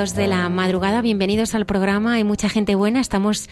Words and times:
12 0.00 0.18
de 0.18 0.28
la 0.28 0.48
madrugada, 0.48 1.02
bienvenidos 1.02 1.54
al 1.54 1.66
programa. 1.66 2.14
Hay 2.14 2.24
mucha 2.24 2.48
gente 2.48 2.74
buena. 2.74 3.02
Estamos 3.02 3.50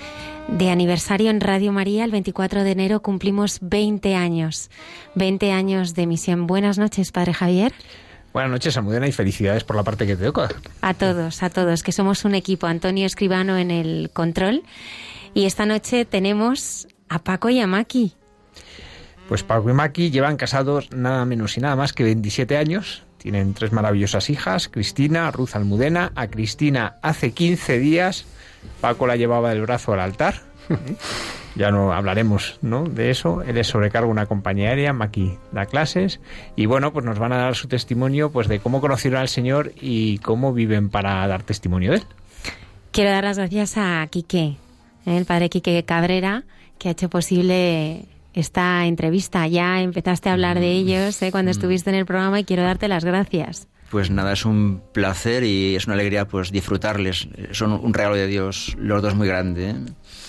de 0.48 0.70
aniversario 0.70 1.28
en 1.28 1.42
Radio 1.42 1.72
María. 1.72 2.06
El 2.06 2.10
24 2.10 2.64
de 2.64 2.70
enero 2.70 3.02
cumplimos 3.02 3.58
20 3.60 4.14
años. 4.14 4.70
20 5.14 5.52
años 5.52 5.94
de 5.94 6.06
misión. 6.06 6.46
Buenas 6.46 6.78
noches, 6.78 7.12
Padre 7.12 7.34
Javier. 7.34 7.74
Buenas 8.32 8.50
noches, 8.50 8.78
Almudena, 8.78 9.06
y 9.06 9.12
felicidades 9.12 9.62
por 9.62 9.76
la 9.76 9.82
parte 9.82 10.06
que 10.06 10.16
te 10.16 10.24
toca. 10.24 10.48
A 10.80 10.94
todos, 10.94 11.42
a 11.42 11.50
todos, 11.50 11.82
que 11.82 11.92
somos 11.92 12.24
un 12.24 12.34
equipo. 12.34 12.66
Antonio 12.66 13.04
Escribano 13.04 13.58
en 13.58 13.70
el 13.70 14.08
control. 14.14 14.62
Y 15.34 15.44
esta 15.44 15.66
noche 15.66 16.06
tenemos 16.06 16.88
a 17.10 17.18
Paco 17.18 17.50
y 17.50 17.60
a 17.60 17.66
Maki. 17.66 18.14
Pues 19.28 19.42
Paco 19.42 19.68
y 19.68 19.74
Maki 19.74 20.10
llevan 20.10 20.38
casados 20.38 20.92
nada 20.92 21.26
menos 21.26 21.58
y 21.58 21.60
nada 21.60 21.76
más 21.76 21.92
que 21.92 22.04
27 22.04 22.56
años. 22.56 23.04
Tienen 23.18 23.54
tres 23.54 23.72
maravillosas 23.72 24.30
hijas, 24.30 24.68
Cristina, 24.68 25.30
Ruth 25.30 25.50
Almudena. 25.54 26.12
A 26.14 26.28
Cristina 26.28 26.96
hace 27.02 27.32
15 27.32 27.78
días 27.78 28.26
Paco 28.80 29.06
la 29.06 29.16
llevaba 29.16 29.50
del 29.50 29.62
brazo 29.62 29.92
al 29.92 30.00
altar. 30.00 30.36
ya 31.54 31.70
no 31.70 31.92
hablaremos 31.92 32.58
¿no? 32.62 32.84
de 32.84 33.10
eso. 33.10 33.42
Él 33.42 33.58
es 33.58 33.66
sobrecargo 33.66 34.10
una 34.10 34.26
compañía 34.26 34.70
aérea, 34.70 34.92
Maki 34.92 35.36
da 35.52 35.66
clases. 35.66 36.20
Y 36.56 36.66
bueno, 36.66 36.92
pues 36.92 37.04
nos 37.04 37.18
van 37.18 37.32
a 37.32 37.38
dar 37.38 37.54
su 37.54 37.68
testimonio 37.68 38.30
pues 38.30 38.48
de 38.48 38.60
cómo 38.60 38.80
conocieron 38.80 39.20
al 39.20 39.28
Señor 39.28 39.72
y 39.80 40.18
cómo 40.18 40.52
viven 40.52 40.90
para 40.90 41.26
dar 41.26 41.42
testimonio 41.42 41.92
de 41.92 41.98
él. 41.98 42.04
Quiero 42.92 43.10
dar 43.10 43.24
las 43.24 43.38
gracias 43.38 43.76
a 43.76 44.06
Quique, 44.10 44.56
¿eh? 45.06 45.16
el 45.16 45.24
padre 45.24 45.50
Quique 45.50 45.84
Cabrera, 45.84 46.44
que 46.78 46.88
ha 46.88 46.92
hecho 46.92 47.10
posible 47.10 48.06
esta 48.38 48.86
entrevista. 48.86 49.46
Ya 49.46 49.80
empezaste 49.80 50.28
a 50.28 50.32
hablar 50.32 50.60
de 50.60 50.66
mm. 50.66 50.78
ellos 50.78 51.22
¿eh? 51.22 51.30
cuando 51.30 51.50
mm. 51.50 51.52
estuviste 51.52 51.90
en 51.90 51.96
el 51.96 52.06
programa 52.06 52.40
y 52.40 52.44
quiero 52.44 52.62
darte 52.62 52.88
las 52.88 53.04
gracias. 53.04 53.68
Pues 53.90 54.10
nada, 54.10 54.34
es 54.34 54.44
un 54.44 54.82
placer 54.92 55.44
y 55.44 55.74
es 55.74 55.86
una 55.86 55.94
alegría 55.94 56.28
pues 56.28 56.52
disfrutarles. 56.52 57.28
Son 57.52 57.72
un 57.72 57.94
regalo 57.94 58.16
de 58.16 58.26
Dios, 58.26 58.76
los 58.78 59.00
dos 59.02 59.14
muy 59.14 59.26
grande. 59.26 59.70
¿eh? 59.70 59.76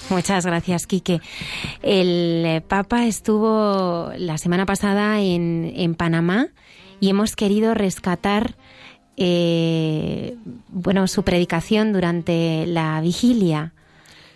Muchas 0.10 0.46
gracias, 0.46 0.88
Quique. 0.88 1.20
El 1.82 2.46
eh, 2.46 2.62
Papa 2.66 3.06
estuvo 3.06 4.12
la 4.18 4.38
semana 4.38 4.66
pasada 4.66 5.20
en, 5.20 5.74
en 5.76 5.96
Panamá 5.96 6.48
y 7.02 7.10
hemos 7.10 7.36
querido 7.36 7.74
rescatar 7.74 8.56
bueno, 10.70 11.08
su 11.08 11.24
predicación 11.24 11.92
durante 11.92 12.66
la 12.66 13.02
vigilia. 13.02 13.74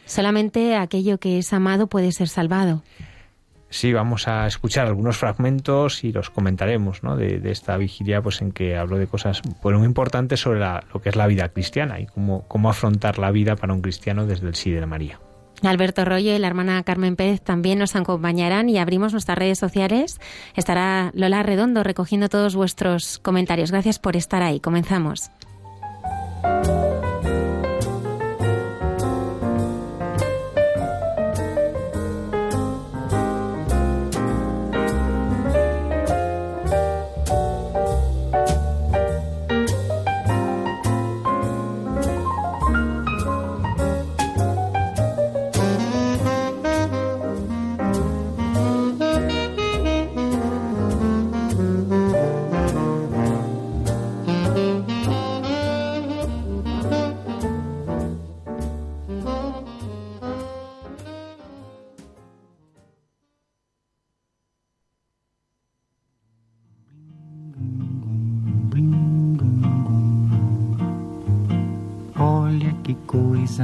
Solamente 0.06 0.76
aquello 0.76 1.20
que 1.20 1.40
es 1.40 1.54
amado 1.54 1.88
puede 1.88 2.12
ser 2.12 2.28
salvado. 2.28 2.84
Sí, 3.74 3.92
vamos 3.92 4.28
a 4.28 4.46
escuchar 4.46 4.86
algunos 4.86 5.18
fragmentos 5.18 6.04
y 6.04 6.12
los 6.12 6.30
comentaremos 6.30 7.02
¿no? 7.02 7.18
de, 7.18 7.42
esta 7.50 7.76
vigilia 7.76 8.22
pues 8.22 8.40
en 8.44 8.52
que 8.52 8.78
hablo 8.78 9.00
de 9.00 9.08
cosas 9.08 9.42
muy 9.64 9.84
importantes 9.84 10.42
sobre 10.42 10.60
lo 10.60 11.02
que 11.02 11.10
es 11.10 11.16
la 11.16 11.26
vida 11.26 11.50
cristiana 11.50 12.00
y 12.00 12.06
cómo, 12.06 12.48
cómo 12.48 12.70
afrontar 12.70 13.18
la 13.18 13.32
vida 13.32 13.56
para 13.56 13.74
un 13.74 13.82
cristiano 13.82 14.28
desde 14.28 14.48
el 14.48 14.54
sí 14.54 14.70
de 14.70 14.86
María. 14.86 15.20
Alberto 15.64 16.06
Rollo 16.06 16.36
y 16.36 16.38
la 16.38 16.46
hermana 16.46 16.84
Carmen 16.84 17.16
Pérez 17.16 17.42
también 17.42 17.80
nos 17.80 17.96
acompañarán 17.96 18.70
y 18.70 18.78
abrimos 18.78 19.12
nuestras 19.12 19.40
redes 19.40 19.58
sociales. 19.58 20.22
Estará 20.56 21.10
Lola 21.16 21.42
Redondo 21.42 21.82
recogiendo 21.82 22.30
todos 22.30 22.56
vuestros 22.56 23.18
comentarios. 23.18 23.72
Gracias 23.72 23.98
por 23.98 24.16
estar 24.16 24.44
ahí. 24.44 24.60
Comenzamos. 24.60 25.32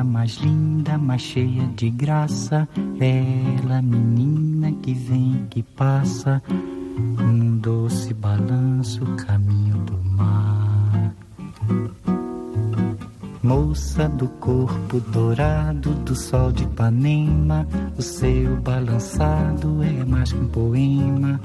Mais 0.03 0.35
linda, 0.37 0.97
mais 0.97 1.21
cheia 1.21 1.67
de 1.75 1.89
graça. 1.89 2.67
Ela, 2.99 3.81
menina 3.81 4.71
que 4.81 4.93
vem, 4.93 5.45
que 5.49 5.63
passa, 5.63 6.41
num 6.97 7.57
doce 7.57 8.13
balanço, 8.13 9.06
caminho 9.25 9.77
do 9.79 9.97
mar. 10.03 11.13
Moça 13.41 14.07
do 14.09 14.27
corpo 14.27 15.00
dourado 15.12 15.94
do 16.06 16.13
sol 16.13 16.51
de 16.51 16.63
Ipanema, 16.63 17.65
o 17.97 18.01
seu 18.01 18.57
balançado 18.57 19.81
é 19.81 20.06
mais 20.06 20.31
que 20.31 20.39
um 20.39 20.47
poema, 20.50 21.39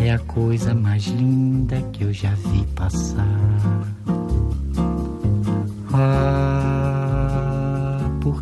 é 0.00 0.12
a 0.12 0.18
coisa 0.20 0.74
mais 0.74 1.06
linda 1.06 1.82
que 1.92 2.04
eu 2.04 2.12
já 2.12 2.30
vi 2.30 2.64
passar. 2.74 3.24
Ah, 5.92 6.47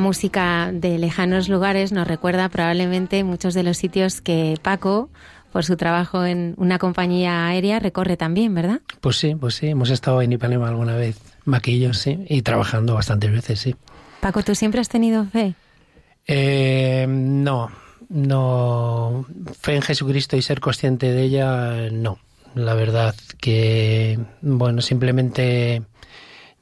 Esta 0.00 0.06
música 0.08 0.70
de 0.72 0.98
lejanos 0.98 1.50
lugares 1.50 1.92
nos 1.92 2.08
recuerda 2.08 2.48
probablemente 2.48 3.22
muchos 3.22 3.52
de 3.52 3.62
los 3.62 3.76
sitios 3.76 4.22
que 4.22 4.56
Paco, 4.62 5.10
por 5.52 5.62
su 5.64 5.76
trabajo 5.76 6.24
en 6.24 6.54
una 6.56 6.78
compañía 6.78 7.46
aérea, 7.46 7.78
recorre 7.80 8.16
también, 8.16 8.54
¿verdad? 8.54 8.80
Pues 9.02 9.16
sí, 9.16 9.34
pues 9.34 9.56
sí, 9.56 9.68
hemos 9.68 9.90
estado 9.90 10.22
en 10.22 10.32
Ipanema 10.32 10.68
alguna 10.68 10.96
vez, 10.96 11.18
maquillos, 11.44 11.98
sí, 11.98 12.18
y 12.30 12.40
trabajando 12.40 12.94
bastantes 12.94 13.30
veces, 13.30 13.60
sí. 13.60 13.76
Paco, 14.20 14.42
¿tú 14.42 14.54
siempre 14.54 14.80
has 14.80 14.88
tenido 14.88 15.26
fe? 15.26 15.54
Eh, 16.26 17.06
no, 17.06 17.70
no. 18.08 19.26
Fe 19.60 19.76
en 19.76 19.82
Jesucristo 19.82 20.38
y 20.38 20.42
ser 20.42 20.60
consciente 20.60 21.12
de 21.12 21.22
ella, 21.24 21.90
no. 21.92 22.18
La 22.54 22.72
verdad 22.72 23.14
que, 23.38 24.18
bueno, 24.40 24.80
simplemente 24.80 25.82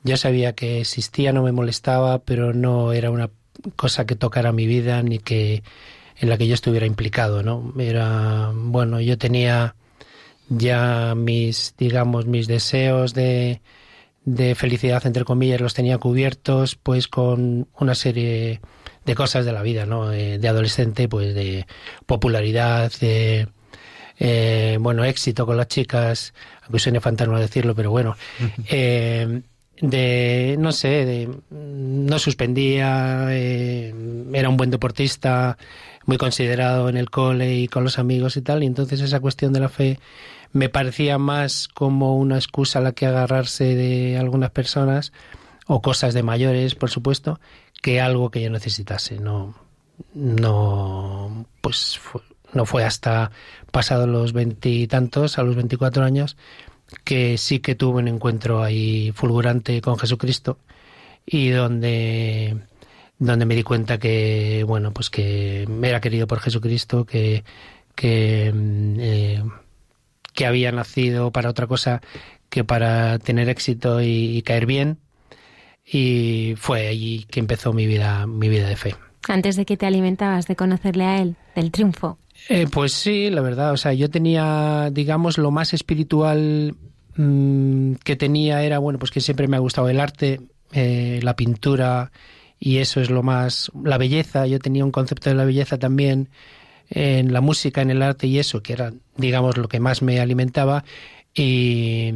ya 0.02 0.16
sabía 0.16 0.54
que 0.54 0.80
existía, 0.80 1.32
no 1.32 1.42
me 1.42 1.52
molestaba, 1.52 2.20
pero 2.20 2.52
no 2.52 2.92
era 2.92 3.10
una 3.10 3.30
cosa 3.76 4.06
que 4.06 4.14
tocara 4.16 4.52
mi 4.52 4.66
vida 4.66 5.02
ni 5.02 5.18
que 5.18 5.62
en 6.16 6.28
la 6.28 6.36
que 6.36 6.46
yo 6.46 6.54
estuviera 6.54 6.86
implicado, 6.86 7.42
¿no? 7.42 7.72
Era, 7.78 8.50
bueno, 8.54 9.00
yo 9.00 9.18
tenía 9.18 9.76
ya 10.48 11.14
mis, 11.16 11.74
digamos, 11.78 12.26
mis 12.26 12.46
deseos 12.46 13.14
de, 13.14 13.60
de 14.24 14.54
felicidad, 14.54 15.06
entre 15.06 15.24
comillas, 15.24 15.60
los 15.60 15.74
tenía 15.74 15.98
cubiertos, 15.98 16.74
pues 16.76 17.08
con 17.08 17.68
una 17.78 17.94
serie 17.94 18.60
de 19.04 19.14
cosas 19.14 19.44
de 19.44 19.52
la 19.52 19.62
vida, 19.62 19.86
¿no? 19.86 20.12
Eh, 20.12 20.38
de 20.38 20.48
adolescente, 20.48 21.08
pues 21.08 21.34
de 21.34 21.66
popularidad, 22.06 22.92
de, 23.00 23.48
eh, 24.18 24.76
bueno, 24.80 25.04
éxito 25.04 25.46
con 25.46 25.56
las 25.56 25.68
chicas, 25.68 26.34
aunque 26.62 26.78
suene 26.78 27.00
fantasma 27.00 27.40
decirlo, 27.40 27.74
pero 27.74 27.90
bueno, 27.90 28.16
eh, 28.68 29.42
de, 29.80 30.56
no 30.58 30.72
sé, 30.72 31.04
de, 31.04 31.28
no 31.50 32.18
suspendía, 32.18 33.26
eh, 33.30 33.94
era 34.32 34.48
un 34.48 34.56
buen 34.56 34.70
deportista, 34.70 35.58
muy 36.06 36.16
considerado 36.16 36.88
en 36.88 36.96
el 36.96 37.10
cole 37.10 37.54
y 37.54 37.68
con 37.68 37.84
los 37.84 37.98
amigos 37.98 38.36
y 38.36 38.42
tal, 38.42 38.62
y 38.62 38.66
entonces 38.66 39.00
esa 39.00 39.20
cuestión 39.20 39.52
de 39.52 39.60
la 39.60 39.68
fe 39.68 39.98
me 40.52 40.68
parecía 40.68 41.18
más 41.18 41.68
como 41.68 42.16
una 42.16 42.36
excusa 42.36 42.78
a 42.78 42.82
la 42.82 42.92
que 42.92 43.06
agarrarse 43.06 43.74
de 43.74 44.16
algunas 44.16 44.50
personas 44.50 45.12
o 45.66 45.82
cosas 45.82 46.14
de 46.14 46.22
mayores, 46.22 46.74
por 46.74 46.90
supuesto, 46.90 47.38
que 47.82 48.00
algo 48.00 48.30
que 48.30 48.40
yo 48.40 48.48
necesitase. 48.48 49.18
No, 49.18 49.54
no, 50.14 51.46
pues 51.60 52.00
no 52.54 52.64
fue 52.64 52.84
hasta 52.84 53.30
pasados 53.70 54.08
los 54.08 54.32
veintitantos, 54.32 55.38
a 55.38 55.42
los 55.42 55.56
veinticuatro 55.56 56.02
años, 56.04 56.38
que 57.04 57.38
sí 57.38 57.60
que 57.60 57.74
tuve 57.74 57.98
un 57.98 58.08
encuentro 58.08 58.62
ahí 58.62 59.12
fulgurante 59.14 59.80
con 59.80 59.98
Jesucristo 59.98 60.58
y 61.26 61.50
donde 61.50 62.56
donde 63.18 63.46
me 63.46 63.54
di 63.54 63.62
cuenta 63.62 63.98
que 63.98 64.64
bueno 64.66 64.92
pues 64.92 65.10
que 65.10 65.66
me 65.68 65.88
era 65.88 66.00
querido 66.00 66.26
por 66.26 66.40
Jesucristo 66.40 67.04
que 67.04 67.44
que 67.94 68.52
mm, 68.54 68.96
eh, 69.00 69.42
que 70.34 70.46
había 70.46 70.70
nacido 70.70 71.32
para 71.32 71.50
otra 71.50 71.66
cosa 71.66 72.00
que 72.48 72.64
para 72.64 73.18
tener 73.18 73.48
éxito 73.48 74.00
y, 74.00 74.40
caer 74.42 74.66
bien. 74.66 74.98
Y 75.84 76.54
fue 76.56 76.86
allí 76.86 77.26
que 77.30 77.40
empezó 77.40 77.72
mi 77.72 77.86
vida 77.86 78.26
mi 78.26 78.48
vida 78.48 78.68
de 78.68 78.76
fe. 78.76 78.94
Antes 79.26 79.56
de 79.56 79.64
que 79.64 79.76
te 79.76 79.86
alimentabas 79.86 80.46
de 80.46 80.54
conocerle 80.54 81.04
a 81.04 81.20
él 81.20 81.36
del 81.56 81.70
triunfo 81.70 82.18
eh, 82.48 82.66
pues 82.70 82.92
sí, 82.92 83.30
la 83.30 83.40
verdad. 83.40 83.72
O 83.72 83.76
sea, 83.76 83.92
yo 83.92 84.08
tenía, 84.10 84.90
digamos, 84.92 85.38
lo 85.38 85.50
más 85.50 85.74
espiritual 85.74 86.74
mm, 87.16 87.94
que 88.04 88.16
tenía 88.16 88.62
era, 88.62 88.78
bueno, 88.78 88.98
pues 88.98 89.10
que 89.10 89.20
siempre 89.20 89.48
me 89.48 89.56
ha 89.56 89.60
gustado 89.60 89.88
el 89.88 90.00
arte, 90.00 90.40
eh, 90.72 91.20
la 91.22 91.36
pintura, 91.36 92.12
y 92.58 92.78
eso 92.78 93.00
es 93.00 93.10
lo 93.10 93.22
más. 93.22 93.70
La 93.84 93.98
belleza, 93.98 94.46
yo 94.46 94.58
tenía 94.58 94.84
un 94.84 94.90
concepto 94.90 95.30
de 95.30 95.36
la 95.36 95.44
belleza 95.44 95.78
también 95.78 96.28
en 96.90 97.32
la 97.32 97.40
música, 97.40 97.82
en 97.82 97.90
el 97.90 98.02
arte 98.02 98.26
y 98.26 98.38
eso, 98.38 98.62
que 98.62 98.72
era, 98.72 98.92
digamos, 99.16 99.56
lo 99.58 99.68
que 99.68 99.80
más 99.80 100.02
me 100.02 100.20
alimentaba. 100.20 100.84
Y 101.34 102.10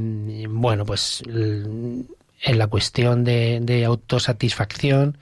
bueno, 0.46 0.84
pues 0.84 1.22
en 1.28 2.58
la 2.58 2.66
cuestión 2.66 3.24
de, 3.24 3.84
autosatisfacción, 3.86 5.19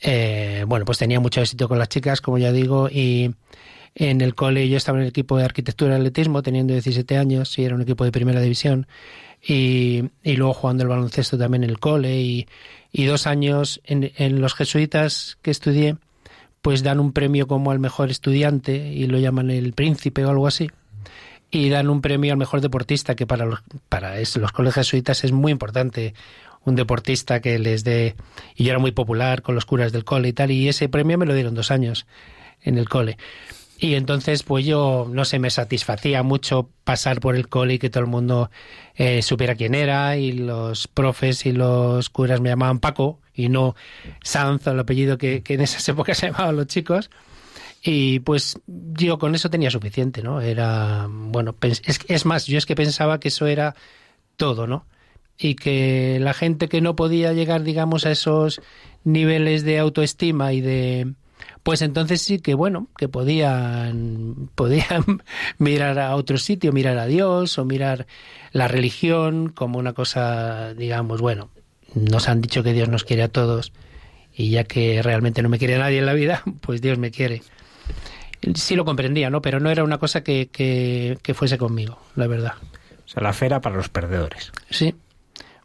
eh, 0.00 0.64
bueno, 0.66 0.84
pues 0.84 0.98
tenía 0.98 1.20
mucho 1.20 1.40
éxito 1.40 1.68
con 1.68 1.78
las 1.78 1.88
chicas, 1.88 2.20
como 2.20 2.38
ya 2.38 2.52
digo, 2.52 2.88
y 2.90 3.34
en 3.98 4.20
el 4.20 4.34
cole 4.34 4.68
yo 4.68 4.76
estaba 4.76 4.98
en 4.98 5.04
el 5.04 5.08
equipo 5.08 5.38
de 5.38 5.44
arquitectura 5.44 5.94
y 5.94 5.96
atletismo, 5.96 6.42
teniendo 6.42 6.74
17 6.74 7.16
años, 7.16 7.58
y 7.58 7.64
era 7.64 7.74
un 7.74 7.80
equipo 7.80 8.04
de 8.04 8.12
primera 8.12 8.42
división. 8.42 8.86
Y, 9.42 10.10
y 10.22 10.36
luego 10.36 10.52
jugando 10.52 10.82
el 10.82 10.90
baloncesto 10.90 11.38
también 11.38 11.64
en 11.64 11.70
el 11.70 11.78
cole. 11.78 12.20
Y, 12.20 12.46
y 12.92 13.06
dos 13.06 13.26
años 13.26 13.80
en, 13.84 14.12
en, 14.16 14.42
los 14.42 14.54
jesuitas 14.54 15.38
que 15.40 15.50
estudié, 15.50 15.96
pues 16.60 16.82
dan 16.82 17.00
un 17.00 17.12
premio 17.12 17.46
como 17.46 17.70
al 17.70 17.78
mejor 17.78 18.10
estudiante 18.10 18.76
y 18.76 19.06
lo 19.06 19.18
llaman 19.18 19.50
el 19.50 19.72
príncipe 19.72 20.26
o 20.26 20.30
algo 20.30 20.46
así. 20.46 20.70
Y 21.50 21.70
dan 21.70 21.88
un 21.88 22.02
premio 22.02 22.32
al 22.32 22.38
mejor 22.38 22.60
deportista, 22.60 23.14
que 23.14 23.26
para 23.26 23.46
los, 23.46 23.62
para 23.88 24.18
los 24.18 24.52
colegios 24.52 24.86
jesuitas 24.86 25.24
es 25.24 25.32
muy 25.32 25.52
importante 25.52 26.12
un 26.64 26.74
deportista 26.74 27.40
que 27.40 27.58
les 27.58 27.82
dé. 27.82 28.14
Y 28.56 28.64
yo 28.64 28.72
era 28.72 28.78
muy 28.78 28.92
popular 28.92 29.40
con 29.40 29.54
los 29.54 29.64
curas 29.64 29.90
del 29.90 30.04
cole 30.04 30.28
y 30.28 30.32
tal, 30.34 30.50
y 30.50 30.68
ese 30.68 30.90
premio 30.90 31.16
me 31.16 31.24
lo 31.24 31.32
dieron 31.32 31.54
dos 31.54 31.70
años 31.70 32.06
en 32.60 32.76
el 32.76 32.90
cole. 32.90 33.16
Y 33.78 33.94
entonces, 33.94 34.42
pues 34.42 34.64
yo, 34.64 35.06
no 35.10 35.24
sé, 35.24 35.38
me 35.38 35.50
satisfacía 35.50 36.22
mucho 36.22 36.70
pasar 36.84 37.20
por 37.20 37.36
el 37.36 37.48
cole 37.48 37.74
y 37.74 37.78
que 37.78 37.90
todo 37.90 38.04
el 38.04 38.10
mundo 38.10 38.50
eh, 38.94 39.20
supiera 39.20 39.54
quién 39.54 39.74
era 39.74 40.16
y 40.16 40.32
los 40.32 40.88
profes 40.88 41.44
y 41.44 41.52
los 41.52 42.08
curas 42.08 42.40
me 42.40 42.48
llamaban 42.48 42.78
Paco 42.80 43.20
y 43.34 43.50
no 43.50 43.76
Sanz, 44.22 44.66
el 44.66 44.80
apellido 44.80 45.18
que, 45.18 45.42
en 45.46 45.60
esas 45.60 45.86
épocas 45.90 46.18
se 46.18 46.28
llamaban 46.28 46.56
los 46.56 46.66
chicos. 46.66 47.10
Y 47.82 48.20
pues 48.20 48.58
yo 48.66 49.18
con 49.18 49.34
eso 49.34 49.50
tenía 49.50 49.70
suficiente, 49.70 50.22
¿no? 50.22 50.40
Era, 50.40 51.06
bueno, 51.08 51.54
es, 51.60 51.82
es 52.08 52.24
más, 52.24 52.46
yo 52.46 52.58
es 52.58 52.66
que 52.66 52.74
pensaba 52.74 53.20
que 53.20 53.28
eso 53.28 53.46
era 53.46 53.76
todo, 54.36 54.66
¿no? 54.66 54.86
Y 55.38 55.54
que 55.54 56.18
la 56.20 56.32
gente 56.32 56.68
que 56.68 56.80
no 56.80 56.96
podía 56.96 57.34
llegar, 57.34 57.62
digamos, 57.62 58.06
a 58.06 58.10
esos 58.10 58.60
niveles 59.04 59.64
de 59.64 59.78
autoestima 59.78 60.52
y 60.54 60.62
de, 60.62 61.14
pues 61.62 61.82
entonces 61.82 62.22
sí 62.22 62.38
que 62.38 62.54
bueno, 62.54 62.88
que 62.96 63.08
podían, 63.08 64.50
podían 64.54 65.04
mirar 65.58 65.98
a 65.98 66.14
otro 66.16 66.38
sitio, 66.38 66.72
mirar 66.72 66.98
a 66.98 67.06
Dios 67.06 67.58
o 67.58 67.64
mirar 67.64 68.06
la 68.52 68.68
religión 68.68 69.48
como 69.48 69.78
una 69.78 69.92
cosa, 69.92 70.74
digamos, 70.74 71.20
bueno, 71.20 71.50
nos 71.94 72.28
han 72.28 72.40
dicho 72.40 72.62
que 72.62 72.72
Dios 72.72 72.88
nos 72.88 73.04
quiere 73.04 73.22
a 73.22 73.28
todos 73.28 73.72
y 74.32 74.50
ya 74.50 74.64
que 74.64 75.02
realmente 75.02 75.42
no 75.42 75.48
me 75.48 75.58
quiere 75.58 75.78
nadie 75.78 75.98
en 75.98 76.06
la 76.06 76.12
vida, 76.12 76.42
pues 76.60 76.80
Dios 76.80 76.98
me 76.98 77.10
quiere. 77.10 77.42
Sí 78.54 78.76
lo 78.76 78.84
comprendía, 78.84 79.30
¿no? 79.30 79.42
Pero 79.42 79.60
no 79.60 79.70
era 79.70 79.82
una 79.82 79.98
cosa 79.98 80.22
que, 80.22 80.48
que, 80.48 81.18
que 81.22 81.34
fuese 81.34 81.58
conmigo, 81.58 81.98
la 82.14 82.26
verdad. 82.26 82.52
O 83.04 83.08
sea, 83.08 83.22
la 83.22 83.32
fe 83.32 83.46
era 83.46 83.60
para 83.60 83.76
los 83.76 83.88
perdedores. 83.88 84.52
Sí, 84.70 84.94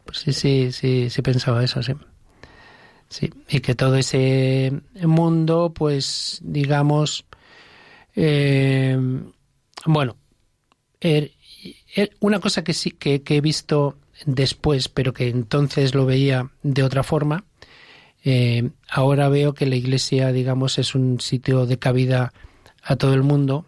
pues 0.05 0.19
sí, 0.19 0.33
sí, 0.33 0.71
sí, 0.71 1.09
sí 1.09 1.21
pensaba 1.21 1.63
eso, 1.63 1.83
sí. 1.83 1.93
Sí, 3.11 3.29
y 3.49 3.59
que 3.59 3.75
todo 3.75 3.97
ese 3.97 4.71
mundo, 5.01 5.73
pues, 5.75 6.39
digamos, 6.41 7.25
eh, 8.15 8.97
bueno, 9.85 10.15
er, 11.01 11.31
er, 11.93 12.11
una 12.21 12.39
cosa 12.39 12.63
que 12.63 12.73
sí 12.73 12.91
que, 12.91 13.21
he 13.27 13.41
visto 13.41 13.97
después, 14.25 14.87
pero 14.87 15.11
que 15.11 15.27
entonces 15.27 15.93
lo 15.93 16.05
veía 16.05 16.51
de 16.63 16.83
otra 16.83 17.03
forma, 17.03 17.43
eh, 18.23 18.69
ahora 18.89 19.27
veo 19.27 19.53
que 19.53 19.65
la 19.65 19.75
iglesia, 19.75 20.31
digamos, 20.31 20.79
es 20.79 20.95
un 20.95 21.19
sitio 21.19 21.65
de 21.65 21.79
cabida 21.79 22.31
a 22.81 22.95
todo 22.95 23.13
el 23.13 23.23
mundo, 23.23 23.65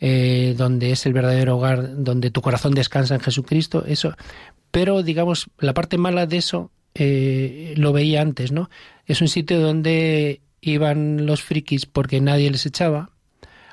eh, 0.00 0.54
donde 0.56 0.90
es 0.90 1.04
el 1.04 1.12
verdadero 1.12 1.58
hogar, 1.58 2.02
donde 2.02 2.30
tu 2.30 2.40
corazón 2.40 2.72
descansa 2.72 3.14
en 3.14 3.20
Jesucristo, 3.20 3.84
eso. 3.86 4.16
Pero, 4.70 5.02
digamos, 5.02 5.50
la 5.58 5.74
parte 5.74 5.98
mala 5.98 6.24
de 6.24 6.38
eso 6.38 6.70
eh, 6.94 7.74
lo 7.76 7.92
veía 7.92 8.20
antes, 8.20 8.52
¿no? 8.52 8.70
Es 9.06 9.20
un 9.20 9.28
sitio 9.28 9.60
donde 9.60 10.40
iban 10.60 11.26
los 11.26 11.42
frikis 11.42 11.86
porque 11.86 12.20
nadie 12.20 12.50
les 12.50 12.66
echaba, 12.66 13.10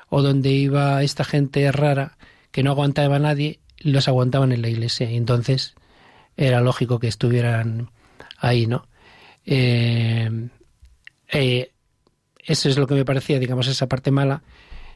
o 0.08 0.22
donde 0.22 0.50
iba 0.50 1.02
esta 1.02 1.24
gente 1.24 1.70
rara 1.72 2.18
que 2.50 2.62
no 2.62 2.72
aguantaba 2.72 3.16
a 3.16 3.20
nadie, 3.20 3.60
los 3.78 4.08
aguantaban 4.08 4.52
en 4.52 4.62
la 4.62 4.68
iglesia. 4.68 5.10
Y 5.10 5.16
entonces 5.16 5.74
era 6.36 6.60
lógico 6.60 6.98
que 6.98 7.08
estuvieran 7.08 7.90
ahí, 8.38 8.66
¿no? 8.66 8.88
Eh, 9.46 10.48
eh, 11.32 11.72
eso 12.44 12.68
es 12.68 12.76
lo 12.76 12.86
que 12.86 12.94
me 12.94 13.04
parecía, 13.04 13.38
digamos, 13.38 13.68
esa 13.68 13.88
parte 13.88 14.10
mala. 14.10 14.42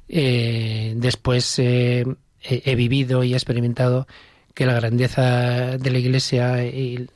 después 0.08 1.58
he 1.58 2.74
vivido 2.76 3.24
y 3.24 3.32
he 3.32 3.36
experimentado 3.36 4.06
que 4.54 4.66
la 4.66 4.74
grandeza 4.74 5.78
de 5.78 5.90
la 5.90 5.98
iglesia 5.98 6.64
y 6.64 7.08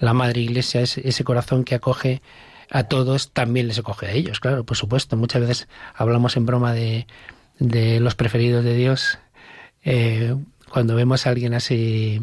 la 0.00 0.12
Madre 0.14 0.40
Iglesia, 0.40 0.80
ese, 0.80 1.06
ese 1.08 1.22
corazón 1.24 1.64
que 1.64 1.76
acoge 1.76 2.22
a 2.70 2.84
todos, 2.84 3.30
también 3.32 3.68
les 3.68 3.78
acoge 3.78 4.06
a 4.06 4.12
ellos, 4.12 4.40
claro, 4.40 4.64
por 4.64 4.76
supuesto. 4.76 5.16
Muchas 5.16 5.42
veces 5.42 5.68
hablamos 5.94 6.36
en 6.36 6.46
broma 6.46 6.72
de, 6.72 7.06
de 7.58 8.00
los 8.00 8.14
preferidos 8.16 8.64
de 8.64 8.74
Dios. 8.74 9.18
Eh, 9.84 10.34
cuando 10.70 10.94
vemos 10.94 11.26
a 11.26 11.30
alguien 11.30 11.54
así 11.54 12.20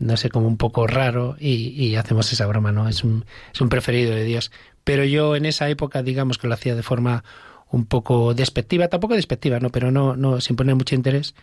no 0.00 0.16
sé, 0.16 0.30
como 0.30 0.48
un 0.48 0.56
poco 0.56 0.86
raro 0.86 1.36
y, 1.38 1.94
hacemos 1.94 2.32
esa 2.32 2.46
broma, 2.46 2.72
¿no? 2.72 2.88
Es 2.88 3.04
un, 3.04 3.26
es 3.52 3.60
un 3.60 3.68
preferido 3.68 4.14
de 4.14 4.24
Dios. 4.24 4.50
Pero 4.82 5.04
yo 5.04 5.36
en 5.36 5.44
esa 5.44 5.68
época, 5.68 6.02
digamos 6.02 6.38
que 6.38 6.48
lo 6.48 6.54
hacía 6.54 6.74
de 6.74 6.82
forma 6.82 7.22
un 7.70 7.84
poco 7.84 8.32
despectiva, 8.32 8.88
tampoco 8.88 9.14
despectiva, 9.14 9.60
¿no? 9.60 9.68
Pero 9.70 9.90
no, 9.90 10.16
no 10.16 10.40
sin 10.40 10.56
poner 10.56 10.74
mucho 10.74 10.94
interés 10.94 11.34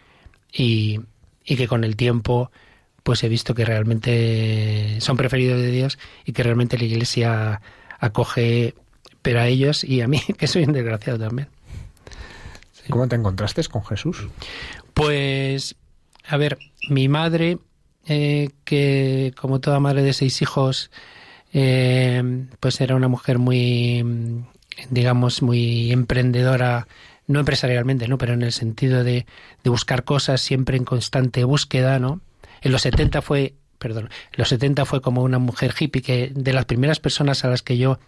y, 0.52 1.00
y 1.46 1.56
que 1.56 1.68
con 1.68 1.84
el 1.84 1.96
tiempo 1.96 2.52
pues 3.08 3.24
he 3.24 3.30
visto 3.30 3.56
que 3.56 3.64
realmente 3.64 4.98
son 5.00 5.16
preferidos 5.16 5.62
de 5.62 5.72
Dios 5.72 5.98
y 6.26 6.34
que 6.34 6.44
realmente 6.44 6.78
la 6.78 6.84
Iglesia 6.84 7.62
acoge 8.00 8.76
pero 9.22 9.40
a 9.40 9.48
ellos 9.48 9.86
y 9.86 10.02
a 10.02 10.10
mí, 10.10 10.22
que 10.38 10.46
soy 10.46 10.66
un 10.66 10.74
desgraciado 10.74 11.18
también. 11.18 11.48
¿Cómo 12.90 13.08
te 13.08 13.16
encontraste 13.16 13.64
con 13.64 13.86
Jesús? 13.86 14.28
Pues, 14.94 15.78
a 16.28 16.36
ver, 16.36 16.58
mi 16.90 17.08
madre, 17.08 17.60
eh, 18.08 18.50
que 18.66 19.34
como 19.40 19.62
toda 19.62 19.80
madre 19.80 20.02
de 20.02 20.12
seis 20.12 20.42
hijos, 20.42 20.92
eh, 21.54 22.22
pues 22.60 22.82
era 22.82 22.98
una 22.98 23.08
mujer 23.08 23.40
muy, 23.40 24.44
digamos, 24.90 25.42
muy 25.42 25.94
emprendedora, 25.94 26.90
no 27.26 27.40
empresarialmente, 27.40 28.10
¿no? 28.10 28.18
Pero 28.18 28.34
en 28.34 28.42
el 28.42 28.52
sentido 28.52 29.06
de, 29.06 29.26
de 29.64 29.70
buscar 29.70 30.04
cosas 30.04 30.42
siempre 30.42 30.76
en 30.76 30.84
constante 30.84 31.46
búsqueda, 31.46 32.00
¿no? 32.00 32.20
En 32.62 32.72
los 32.72 32.82
70 32.82 33.22
fue 33.22 33.56
perdón, 33.78 34.06
en 34.06 34.38
los 34.38 34.50
70 34.50 34.86
fue 34.86 35.02
como 35.02 35.24
una 35.24 35.40
mujer 35.40 35.74
hippie 35.78 36.02
que 36.02 36.32
de 36.34 36.54
las 36.54 36.66
primeras 36.66 37.00
personas 37.00 37.44
a 37.44 37.50
las 37.50 37.62
que 37.62 37.78
yo 37.78 38.00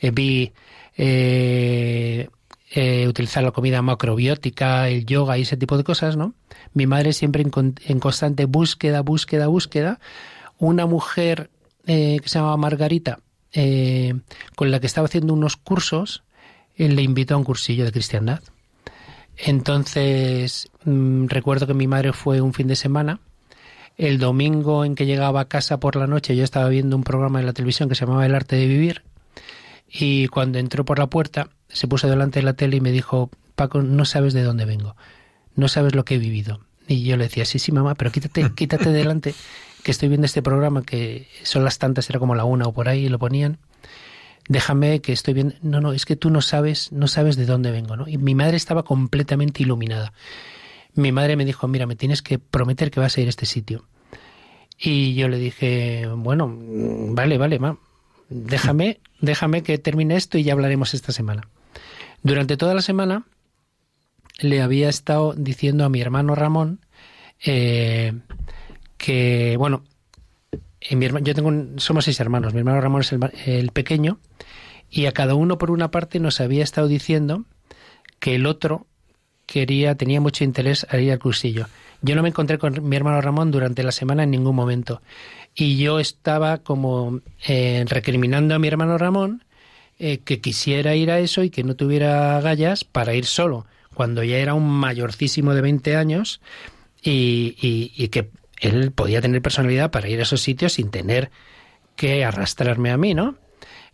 eh, 0.00 0.10
vi 0.10 0.52
eh, 0.96 2.28
eh, 2.70 3.08
utilizar 3.08 3.42
la 3.42 3.52
comida 3.52 3.82
macrobiótica, 3.82 4.88
el 4.88 5.06
yoga 5.06 5.38
y 5.38 5.42
ese 5.42 5.56
tipo 5.56 5.76
de 5.76 5.84
cosas, 5.84 6.16
¿no? 6.16 6.34
Mi 6.72 6.86
madre 6.86 7.12
siempre 7.12 7.42
en, 7.42 8.00
constante 8.00 8.44
búsqueda, 8.46 9.00
búsqueda, 9.00 9.46
búsqueda. 9.46 10.00
Una 10.58 10.86
mujer 10.86 11.50
que 11.84 12.22
se 12.24 12.38
llamaba 12.38 12.56
Margarita, 12.56 13.18
con 14.56 14.70
la 14.70 14.80
que 14.80 14.86
estaba 14.86 15.06
haciendo 15.06 15.34
unos 15.34 15.56
cursos, 15.56 16.22
le 16.76 17.02
invitó 17.02 17.34
a 17.34 17.36
un 17.36 17.44
cursillo 17.44 17.84
de 17.84 17.92
cristiandad. 17.92 18.40
Entonces, 19.36 20.70
mm, 20.84 21.26
recuerdo 21.26 21.66
que 21.66 21.74
mi 21.74 21.86
madre 21.86 22.12
fue 22.12 22.40
un 22.40 22.54
fin 22.54 22.68
de 22.68 22.76
semana 22.76 23.20
el 23.96 24.18
domingo 24.18 24.84
en 24.84 24.94
que 24.94 25.06
llegaba 25.06 25.40
a 25.40 25.48
casa 25.48 25.78
por 25.78 25.96
la 25.96 26.06
noche 26.06 26.36
yo 26.36 26.44
estaba 26.44 26.68
viendo 26.68 26.96
un 26.96 27.04
programa 27.04 27.38
de 27.38 27.46
la 27.46 27.52
televisión 27.52 27.88
que 27.88 27.94
se 27.94 28.04
llamaba 28.04 28.26
El 28.26 28.34
arte 28.34 28.56
de 28.56 28.66
vivir 28.66 29.02
y 29.88 30.26
cuando 30.28 30.58
entró 30.58 30.84
por 30.84 30.98
la 30.98 31.06
puerta 31.06 31.48
se 31.68 31.86
puso 31.86 32.08
delante 32.08 32.40
de 32.40 32.44
la 32.44 32.54
tele 32.54 32.76
y 32.76 32.80
me 32.80 32.90
dijo, 32.92 33.30
Paco, 33.54 33.82
no 33.82 34.04
sabes 34.04 34.32
de 34.32 34.42
dónde 34.42 34.64
vengo, 34.64 34.96
no 35.54 35.68
sabes 35.68 35.94
lo 35.94 36.04
que 36.04 36.16
he 36.16 36.18
vivido. 36.18 36.60
Y 36.86 37.04
yo 37.04 37.16
le 37.16 37.24
decía, 37.24 37.44
sí, 37.44 37.58
sí, 37.58 37.72
mamá, 37.72 37.94
pero 37.94 38.10
quítate, 38.10 38.50
quítate 38.54 38.90
delante, 38.90 39.34
que 39.82 39.90
estoy 39.90 40.08
viendo 40.08 40.26
este 40.26 40.42
programa 40.42 40.82
que 40.82 41.28
son 41.42 41.64
las 41.64 41.78
tantas, 41.78 42.10
era 42.10 42.18
como 42.18 42.34
la 42.34 42.44
una 42.44 42.66
o 42.66 42.72
por 42.72 42.88
ahí, 42.88 43.06
y 43.06 43.08
lo 43.08 43.18
ponían. 43.18 43.58
Déjame 44.48 45.00
que 45.00 45.12
estoy 45.12 45.34
viendo. 45.34 45.54
No, 45.62 45.80
no, 45.80 45.92
es 45.92 46.04
que 46.04 46.16
tú 46.16 46.28
no 46.28 46.42
sabes, 46.42 46.92
no 46.92 47.08
sabes 47.08 47.36
de 47.36 47.46
dónde 47.46 47.70
vengo, 47.70 47.96
¿no? 47.96 48.06
Y 48.06 48.18
mi 48.18 48.34
madre 48.34 48.56
estaba 48.56 48.82
completamente 48.82 49.62
iluminada 49.62 50.12
mi 50.94 51.12
madre 51.12 51.36
me 51.36 51.44
dijo, 51.44 51.68
mira, 51.68 51.86
me 51.86 51.96
tienes 51.96 52.22
que 52.22 52.38
prometer 52.38 52.90
que 52.90 53.00
vas 53.00 53.16
a 53.16 53.20
ir 53.20 53.26
a 53.26 53.30
este 53.30 53.46
sitio. 53.46 53.86
Y 54.78 55.14
yo 55.14 55.28
le 55.28 55.38
dije, 55.38 56.08
bueno, 56.16 56.52
vale, 56.56 57.38
vale, 57.38 57.58
ma, 57.58 57.78
déjame, 58.28 59.00
déjame 59.20 59.62
que 59.62 59.78
termine 59.78 60.16
esto 60.16 60.38
y 60.38 60.44
ya 60.44 60.52
hablaremos 60.52 60.94
esta 60.94 61.12
semana. 61.12 61.48
Durante 62.22 62.56
toda 62.56 62.74
la 62.74 62.82
semana 62.82 63.26
le 64.38 64.62
había 64.62 64.88
estado 64.88 65.34
diciendo 65.34 65.84
a 65.84 65.88
mi 65.88 66.00
hermano 66.00 66.34
Ramón 66.34 66.80
eh, 67.44 68.12
que, 68.96 69.56
bueno, 69.58 69.84
mi 70.90 71.08
yo 71.22 71.34
tengo 71.34 71.78
somos 71.78 72.04
seis 72.04 72.20
hermanos, 72.20 72.52
mi 72.52 72.60
hermano 72.60 72.80
Ramón 72.80 73.02
es 73.02 73.12
el, 73.12 73.20
el 73.46 73.70
pequeño 73.70 74.18
y 74.90 75.06
a 75.06 75.12
cada 75.12 75.34
uno 75.34 75.58
por 75.58 75.70
una 75.70 75.90
parte 75.90 76.20
nos 76.20 76.40
había 76.40 76.64
estado 76.64 76.88
diciendo 76.88 77.44
que 78.18 78.34
el 78.34 78.46
otro 78.46 78.86
quería, 79.46 79.94
tenía 79.94 80.20
mucho 80.20 80.44
interés 80.44 80.86
a 80.90 80.98
ir 80.98 81.12
al 81.12 81.18
cursillo. 81.18 81.66
Yo 82.02 82.14
no 82.14 82.22
me 82.22 82.28
encontré 82.28 82.58
con 82.58 82.86
mi 82.88 82.96
hermano 82.96 83.20
Ramón 83.20 83.50
durante 83.50 83.82
la 83.82 83.92
semana 83.92 84.24
en 84.24 84.30
ningún 84.30 84.54
momento. 84.54 85.00
Y 85.54 85.78
yo 85.78 86.00
estaba 86.00 86.58
como 86.58 87.20
eh, 87.46 87.84
recriminando 87.88 88.54
a 88.54 88.58
mi 88.58 88.68
hermano 88.68 88.98
Ramón 88.98 89.44
eh, 89.98 90.18
que 90.18 90.40
quisiera 90.40 90.94
ir 90.96 91.10
a 91.10 91.20
eso 91.20 91.42
y 91.42 91.50
que 91.50 91.64
no 91.64 91.76
tuviera 91.76 92.40
gallas 92.40 92.84
para 92.84 93.14
ir 93.14 93.26
solo, 93.26 93.64
cuando 93.94 94.22
ya 94.24 94.38
era 94.38 94.54
un 94.54 94.68
mayorcísimo 94.68 95.54
de 95.54 95.60
20 95.62 95.96
años 95.96 96.40
y, 97.02 97.54
y 97.60 98.08
que 98.08 98.28
él 98.60 98.92
podía 98.92 99.20
tener 99.20 99.40
personalidad 99.40 99.90
para 99.90 100.08
ir 100.08 100.18
a 100.20 100.24
esos 100.24 100.40
sitios 100.40 100.74
sin 100.74 100.90
tener 100.90 101.30
que 101.96 102.24
arrastrarme 102.24 102.90
a 102.90 102.96
mí, 102.96 103.14
¿no? 103.14 103.36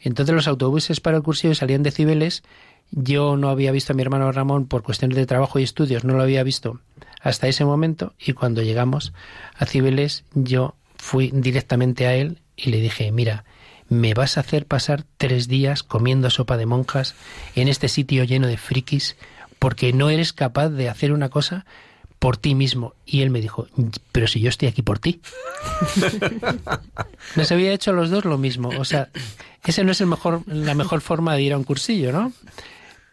Entonces 0.01 0.35
los 0.35 0.49
autobuses 0.49 1.01
para 1.01 1.19
el 1.19 1.23
cursillo 1.23 1.55
salían 1.55 1.83
de 1.83 1.91
Cibeles 1.91 2.43
yo 2.91 3.37
no 3.37 3.49
había 3.49 3.73
visto 3.73 3.93
a 3.93 3.97
mi 3.97 4.03
hermano 4.03 4.31
Ramón 4.33 4.67
por 4.67 4.83
cuestiones 4.83 5.17
de 5.17 5.27
trabajo 5.27 5.59
y 5.59 5.63
estudios, 5.63 6.05
no 6.05 6.15
lo 6.15 6.23
había 6.23 6.43
visto 6.43 6.81
hasta 7.21 7.49
ese 7.49 7.65
momento 7.65 8.15
y 8.19 8.33
cuando 8.33 8.63
llegamos 8.63 9.13
a 9.57 9.67
Cibeles 9.67 10.25
yo 10.35 10.75
fui 10.97 11.31
directamente 11.33 12.07
a 12.07 12.15
él 12.15 12.39
y 12.57 12.71
le 12.71 12.81
dije, 12.81 13.11
mira, 13.13 13.45
me 13.89 14.15
vas 14.15 14.37
a 14.37 14.41
hacer 14.41 14.67
pasar 14.67 15.05
tres 15.17 15.49
días 15.49 15.83
comiendo 15.83 16.31
sopa 16.31 16.57
de 16.57 16.67
monjas 16.67 17.15
en 17.55 17.69
este 17.69 17.89
sitio 17.89 18.25
lleno 18.25 18.47
de 18.47 18.57
frikis 18.57 19.17
porque 19.59 19.93
no 19.93 20.11
eres 20.11 20.33
capaz 20.33 20.71
de 20.71 20.89
hacer 20.89 21.13
una 21.13 21.29
cosa 21.29 21.67
por 22.21 22.37
ti 22.37 22.55
mismo. 22.55 22.95
Y 23.05 23.23
él 23.23 23.31
me 23.31 23.41
dijo, 23.41 23.67
pero 24.13 24.29
si 24.29 24.41
yo 24.41 24.49
estoy 24.49 24.69
aquí 24.69 24.83
por 24.83 25.01
ti. 25.01 25.21
Nos 27.37 27.51
había 27.51 27.73
hecho 27.73 27.93
los 27.93 28.11
dos 28.11 28.25
lo 28.25 28.39
mismo. 28.39 28.69
O 28.79 28.85
sea, 28.85 29.09
ese 29.65 29.83
no 29.85 29.93
es 29.93 30.01
el 30.01 30.07
mejor, 30.07 30.43
la 30.47 30.75
mejor 30.75 31.01
forma 31.01 31.35
de 31.35 31.43
ir 31.43 31.53
a 31.53 31.59
un 31.59 31.65
cursillo, 31.65 32.13
¿no? 32.13 32.33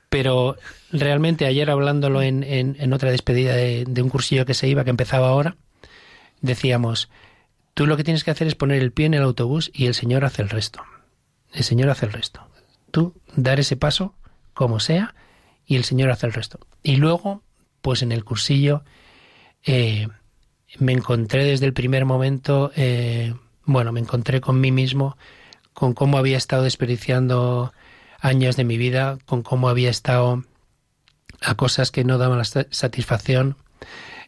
Pero 0.10 0.58
realmente 0.92 1.46
ayer 1.46 1.70
hablándolo 1.70 2.22
en, 2.22 2.44
en, 2.44 2.94
otra 2.94 3.12
despedida 3.12 3.56
de, 3.56 4.02
un 4.02 4.10
cursillo 4.10 4.46
que 4.46 4.54
se 4.54 4.68
iba, 4.68 4.84
que 4.84 4.90
empezaba 4.90 5.30
ahora, 5.30 5.58
decíamos, 6.42 7.10
tú 7.74 7.88
lo 7.88 7.98
que 7.98 8.04
tienes 8.04 8.24
que 8.24 8.32
hacer 8.32 8.48
es 8.48 8.56
poner 8.56 8.82
el 8.82 8.92
pie 8.92 9.08
en 9.08 9.14
el 9.14 9.24
autobús 9.24 9.72
y 9.74 9.88
el 9.88 9.94
Señor 9.94 10.24
hace 10.24 10.42
el 10.42 10.50
resto. 10.50 10.82
El 11.54 11.64
Señor 11.64 11.90
hace 11.90 12.06
el 12.06 12.14
resto. 12.14 12.48
Tú 12.92 13.14
dar 13.36 13.60
ese 13.60 13.76
paso, 13.76 14.14
como 14.54 14.80
sea, 14.80 15.14
y 15.66 15.76
el 15.76 15.84
Señor 15.84 16.10
hace 16.10 16.26
el 16.26 16.34
resto. 16.34 16.60
Y 16.84 16.96
luego, 16.96 17.44
pues 17.82 18.02
en 18.02 18.12
el 18.12 18.24
cursillo, 18.24 18.84
eh, 19.66 20.08
me 20.80 20.94
encontré 20.94 21.44
desde 21.44 21.66
el 21.66 21.74
primer 21.74 22.06
momento, 22.06 22.72
eh, 22.76 23.34
bueno, 23.66 23.92
me 23.92 24.00
encontré 24.00 24.40
con 24.40 24.62
mí 24.62 24.72
mismo, 24.72 25.18
con 25.74 25.94
cómo 25.94 26.18
había 26.18 26.38
estado 26.38 26.64
desperdiciando 26.64 27.74
años 28.20 28.56
de 28.56 28.64
mi 28.64 28.78
vida 28.78 29.18
con 29.26 29.44
cómo 29.44 29.70
había 29.70 29.90
estado 29.90 30.44
a 31.42 31.56
cosas 31.56 31.92
que 31.92 32.04
no 32.04 32.18
daban 32.18 32.40
la 32.40 32.46
satisfacción 32.46 33.56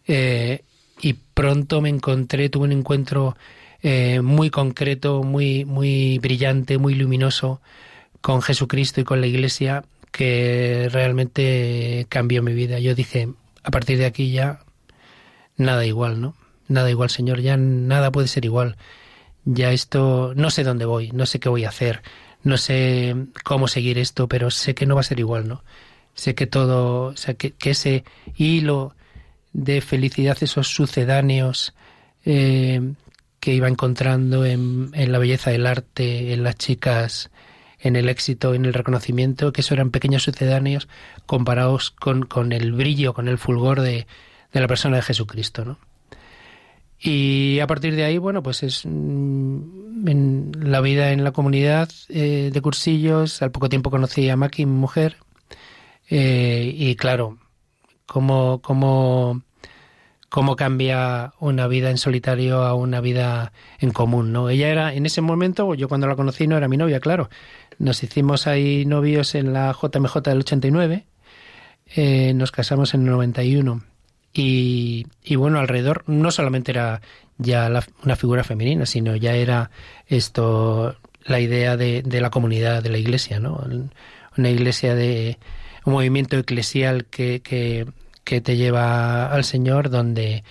eh, 0.08 0.64
y 1.02 1.14
pronto 1.14 1.82
me 1.82 1.90
encontré, 1.90 2.50
tuve 2.50 2.66
un 2.66 2.72
encuentro 2.72 3.36
eh, 3.82 4.22
muy 4.22 4.50
concreto, 4.50 5.24
muy, 5.24 5.66
muy 5.66 6.20
brillante, 6.20 6.78
muy 6.78 6.96
luminoso 6.96 7.62
con 8.22 8.42
Jesucristo 8.42 9.02
y 9.02 9.06
con 9.06 9.22
la 9.22 9.28
Iglesia 9.28 9.86
que 10.12 10.90
realmente 10.92 12.06
cambió 12.10 12.44
mi 12.44 12.54
vida. 12.54 12.80
Yo 12.80 12.96
dije, 12.96 13.30
a 13.64 13.72
partir 13.72 13.98
de 13.98 14.06
aquí 14.06 14.32
ya 14.32 14.60
nada 15.56 15.86
igual, 15.86 16.20
¿no? 16.20 16.36
Nada 16.68 16.90
igual, 16.90 17.10
Señor, 17.10 17.42
ya 17.42 17.58
nada 17.58 18.12
puede 18.12 18.28
ser 18.28 18.46
igual. 18.46 18.78
Ya 19.46 19.72
esto, 19.72 20.34
no 20.36 20.50
sé 20.50 20.64
dónde 20.64 20.86
voy, 20.86 21.12
no 21.12 21.26
sé 21.26 21.40
qué 21.40 21.50
voy 21.50 21.64
a 21.64 21.70
hacer, 21.70 22.02
no 22.44 22.58
sé 22.58 23.16
cómo 23.44 23.68
seguir 23.68 23.98
esto, 23.98 24.28
pero 24.28 24.52
sé 24.52 24.76
que 24.76 24.86
no 24.86 24.96
va 24.96 25.02
a 25.02 25.04
ser 25.04 25.20
igual, 25.20 25.48
¿no? 25.48 25.64
Sé 26.14 26.36
que 26.36 26.48
todo, 26.48 27.08
o 27.08 27.18
sea, 27.18 27.34
que, 27.36 27.54
ese 27.64 28.04
hilo 28.36 28.96
de 29.54 29.82
felicidad, 29.82 30.38
esos 30.42 30.68
sucedáneos 30.68 31.74
eh, 32.26 32.94
que 33.40 33.54
iba 33.54 33.68
encontrando 33.68 34.46
en, 34.46 34.92
en, 34.94 35.12
la 35.12 35.20
belleza 35.20 35.52
del 35.52 35.66
arte, 35.66 36.34
en 36.34 36.44
las 36.44 36.56
chicas, 36.56 37.32
en 37.80 37.96
el 37.96 38.10
éxito, 38.10 38.54
en 38.54 38.66
el 38.66 38.74
reconocimiento, 38.74 39.54
que 39.54 39.62
eso 39.62 39.74
eran 39.74 39.92
pequeños 39.92 40.24
sucedáneos 40.24 40.88
comparados 41.26 41.92
con, 41.92 42.24
con 42.24 42.52
el 42.52 42.74
brillo, 42.74 43.14
con 43.14 43.28
el 43.28 43.38
fulgor 43.38 43.82
de, 43.82 44.08
de 44.52 44.60
la 44.60 44.68
persona 44.68 44.98
de 44.98 45.04
Jesucristo, 45.04 45.66
¿no? 45.66 45.80
Y 47.02 47.60
a 47.60 47.68
partir 47.68 47.96
de 47.96 48.04
ahí, 48.04 48.18
bueno, 48.18 48.44
pues 48.44 48.64
es 48.64 48.84
mm, 48.86 50.52
la 50.62 50.82
vida 50.82 51.12
en 51.12 51.24
la 51.24 51.32
comunidad 51.32 51.90
eh, 52.10 52.50
de 52.54 52.62
cursillos. 52.62 53.42
Al 53.42 53.52
poco 53.52 53.70
tiempo 53.70 53.90
conocí 53.90 54.30
a 54.30 54.36
Maki, 54.36 54.66
mi 54.66 54.74
mujer, 54.74 55.18
eh, 56.10 56.74
y 56.76 56.96
claro, 56.96 57.38
cómo, 58.06 58.60
cómo, 58.62 59.44
cómo 60.28 60.56
cambia 60.58 61.34
una 61.40 61.68
vida 61.68 61.90
en 61.90 61.98
solitario 61.98 62.64
a 62.64 62.74
una 62.74 63.00
vida 63.00 63.54
en 63.80 63.92
común, 63.92 64.34
¿no? 64.34 64.50
Ella 64.50 64.70
era, 64.70 64.94
en 64.94 65.06
ese 65.06 65.22
momento, 65.22 65.74
yo 65.76 65.88
cuando 65.88 66.08
la 66.08 66.16
conocí 66.16 66.48
no 66.48 66.58
era 66.58 66.68
mi 66.68 66.78
novia, 66.78 67.00
claro. 67.00 67.30
Nos 67.78 68.04
hicimos 68.04 68.46
ahí 68.48 68.86
novios 68.86 69.36
en 69.36 69.54
la 69.54 69.72
JMJ 69.72 70.22
del 70.22 70.40
89, 70.40 71.06
eh, 71.96 72.34
nos 72.34 72.52
casamos 72.52 72.94
en 72.94 73.02
el 73.02 73.12
91 73.12 73.89
Y, 74.34 75.08
y 75.24 75.36
bueno, 75.36 75.60
alrededor 75.60 76.04
no 76.08 76.32
solamente 76.32 76.72
era 76.72 77.02
ya 77.38 77.70
una 78.04 78.16
figura 78.16 78.44
femenina, 78.44 78.86
sino 78.86 79.16
ya 79.16 79.34
era 79.34 79.72
esto 80.08 80.96
la 81.24 81.40
idea 81.40 81.78
de, 81.78 82.02
de 82.04 82.22
la 82.22 82.30
comunidad 82.30 82.84
de 82.84 82.90
la 82.90 82.98
iglesia, 82.98 83.40
¿no? 83.40 83.66
Una 84.38 84.50
iglesia 84.50 84.96
de 84.96 85.38
un 85.86 85.94
movimiento 85.94 86.38
eclesial 86.38 87.06
que, 87.06 87.42
que, 87.42 87.88
que 88.24 88.42
te 88.42 88.58
lleva 88.58 89.28
al 89.32 89.44
Señor, 89.44 89.90
donde 89.90 90.44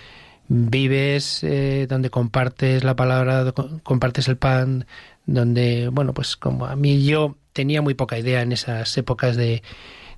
vives, 0.49 1.45
eh, 1.45 1.87
donde 1.89 2.11
compartes 2.11 2.85
la 2.85 2.97
palabra, 2.97 3.53
compartes 3.83 4.29
el 4.29 4.39
pan, 4.39 4.87
donde, 5.27 5.89
bueno, 5.89 6.15
pues 6.15 6.37
como 6.37 6.67
a 6.67 6.75
mí 6.75 7.05
yo 7.05 7.37
tenía 7.53 7.83
muy 7.83 7.95
poca 7.95 8.19
idea 8.19 8.41
en 8.41 8.53
esas 8.53 8.97
épocas 8.97 9.37
de, 9.37 9.63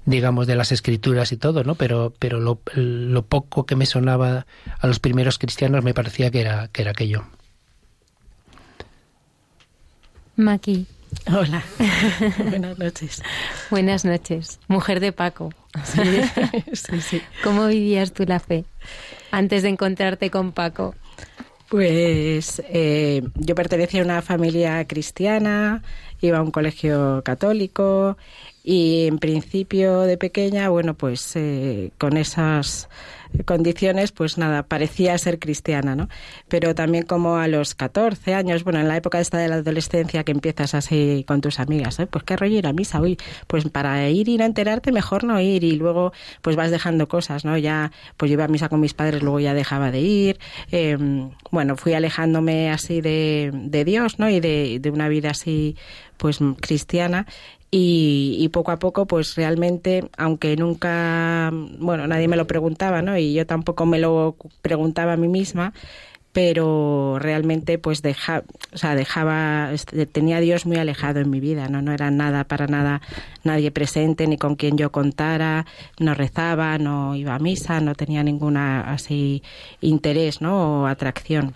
digamos, 0.06 0.46
de 0.46 0.56
las 0.56 0.72
escrituras 0.72 1.32
y 1.32 1.36
todo, 1.36 1.64
¿no? 1.64 1.74
Pero, 1.74 2.12
pero 2.18 2.40
lo, 2.40 2.60
lo 2.74 3.22
poco 3.26 3.66
que 3.66 3.76
me 3.76 3.86
sonaba 3.86 4.46
a 4.78 4.86
los 4.86 4.98
primeros 4.98 5.38
cristianos 5.38 5.84
me 5.84 5.94
parecía 5.94 6.30
que 6.30 6.40
era, 6.40 6.68
que 6.68 6.82
era 6.82 6.92
aquello. 6.92 7.24
Maki. 10.36 10.86
Hola, 11.26 11.62
buenas 12.50 12.78
noches. 12.78 13.22
buenas 13.68 14.04
noches, 14.04 14.60
mujer 14.68 15.00
de 15.00 15.12
Paco. 15.12 15.52
Sí, 16.72 17.00
sí, 17.00 17.22
¿Cómo 17.44 17.68
vivías 17.68 18.12
tú 18.12 18.24
la 18.26 18.40
fe 18.40 18.64
antes 19.30 19.62
de 19.62 19.68
encontrarte 19.68 20.30
con 20.30 20.52
Paco? 20.52 20.94
Pues 21.68 22.60
eh, 22.68 23.22
yo 23.36 23.54
pertenecía 23.54 24.02
a 24.02 24.04
una 24.04 24.22
familia 24.22 24.84
cristiana, 24.86 25.82
iba 26.20 26.38
a 26.38 26.42
un 26.42 26.50
colegio 26.50 27.22
católico 27.24 28.16
y 28.62 29.06
en 29.06 29.18
principio 29.18 30.02
de 30.02 30.18
pequeña, 30.18 30.68
bueno, 30.68 30.94
pues 30.94 31.34
eh, 31.36 31.90
con 31.98 32.16
esas 32.16 32.88
condiciones, 33.44 34.12
pues 34.12 34.38
nada, 34.38 34.64
parecía 34.64 35.16
ser 35.18 35.38
cristiana, 35.38 35.94
¿no? 35.94 36.08
Pero 36.48 36.74
también 36.74 37.04
como 37.04 37.36
a 37.36 37.48
los 37.48 37.74
14 37.74 38.34
años, 38.34 38.64
bueno, 38.64 38.80
en 38.80 38.88
la 38.88 38.96
época 38.96 39.20
esta 39.20 39.38
de 39.38 39.48
la 39.48 39.56
adolescencia 39.56 40.24
que 40.24 40.32
empiezas 40.32 40.74
así 40.74 41.24
con 41.26 41.40
tus 41.40 41.60
amigas, 41.60 41.98
¿eh? 42.00 42.06
pues 42.06 42.24
qué 42.24 42.36
rollo 42.36 42.58
ir 42.58 42.66
a 42.66 42.72
misa, 42.72 43.00
uy, 43.00 43.18
pues 43.46 43.68
para 43.68 44.08
ir 44.08 44.28
ir 44.28 44.42
a 44.42 44.46
enterarte 44.46 44.92
mejor 44.92 45.24
no 45.24 45.40
ir 45.40 45.64
y 45.64 45.76
luego 45.76 46.12
pues 46.42 46.56
vas 46.56 46.70
dejando 46.70 47.08
cosas, 47.08 47.44
¿no? 47.44 47.56
Ya, 47.56 47.92
pues 48.16 48.30
yo 48.30 48.34
iba 48.34 48.44
a 48.44 48.48
misa 48.48 48.68
con 48.68 48.80
mis 48.80 48.94
padres, 48.94 49.22
luego 49.22 49.40
ya 49.40 49.54
dejaba 49.54 49.90
de 49.90 50.00
ir, 50.00 50.40
em, 50.70 51.30
bueno, 51.50 51.76
fui 51.76 51.94
alejándome 51.94 52.70
así 52.70 53.00
de, 53.00 53.50
de 53.54 53.84
Dios, 53.84 54.18
¿no? 54.18 54.28
Y 54.28 54.40
de, 54.40 54.78
de 54.80 54.90
una 54.90 55.08
vida 55.08 55.30
así 55.30 55.76
pues 56.16 56.38
cristiana 56.60 57.26
y, 57.70 58.48
poco 58.52 58.72
a 58.72 58.78
poco 58.78 59.06
pues 59.06 59.36
realmente 59.36 60.08
aunque 60.16 60.56
nunca 60.56 61.50
bueno 61.52 62.06
nadie 62.06 62.28
me 62.28 62.36
lo 62.36 62.46
preguntaba 62.46 63.02
no 63.02 63.16
y 63.16 63.32
yo 63.34 63.46
tampoco 63.46 63.86
me 63.86 63.98
lo 63.98 64.36
preguntaba 64.62 65.12
a 65.12 65.16
mí 65.16 65.28
misma 65.28 65.72
pero 66.32 67.18
realmente 67.18 67.78
pues 67.78 68.02
deja, 68.02 68.44
o 68.72 68.78
sea, 68.78 68.94
dejaba 68.94 69.72
este, 69.72 70.06
tenía 70.06 70.36
a 70.36 70.40
Dios 70.40 70.64
muy 70.64 70.76
alejado 70.76 71.20
en 71.20 71.30
mi 71.30 71.40
vida 71.40 71.68
no 71.68 71.82
no 71.82 71.92
era 71.92 72.10
nada 72.10 72.44
para 72.44 72.66
nada 72.66 73.02
nadie 73.44 73.70
presente 73.70 74.26
ni 74.26 74.36
con 74.36 74.56
quien 74.56 74.76
yo 74.76 74.90
contara 74.90 75.66
no 75.98 76.14
rezaba 76.14 76.78
no 76.78 77.14
iba 77.14 77.34
a 77.34 77.38
misa 77.38 77.80
no 77.80 77.94
tenía 77.94 78.22
ninguna 78.24 78.92
así 78.92 79.42
interés 79.80 80.40
no 80.40 80.82
o 80.82 80.86
atracción 80.86 81.54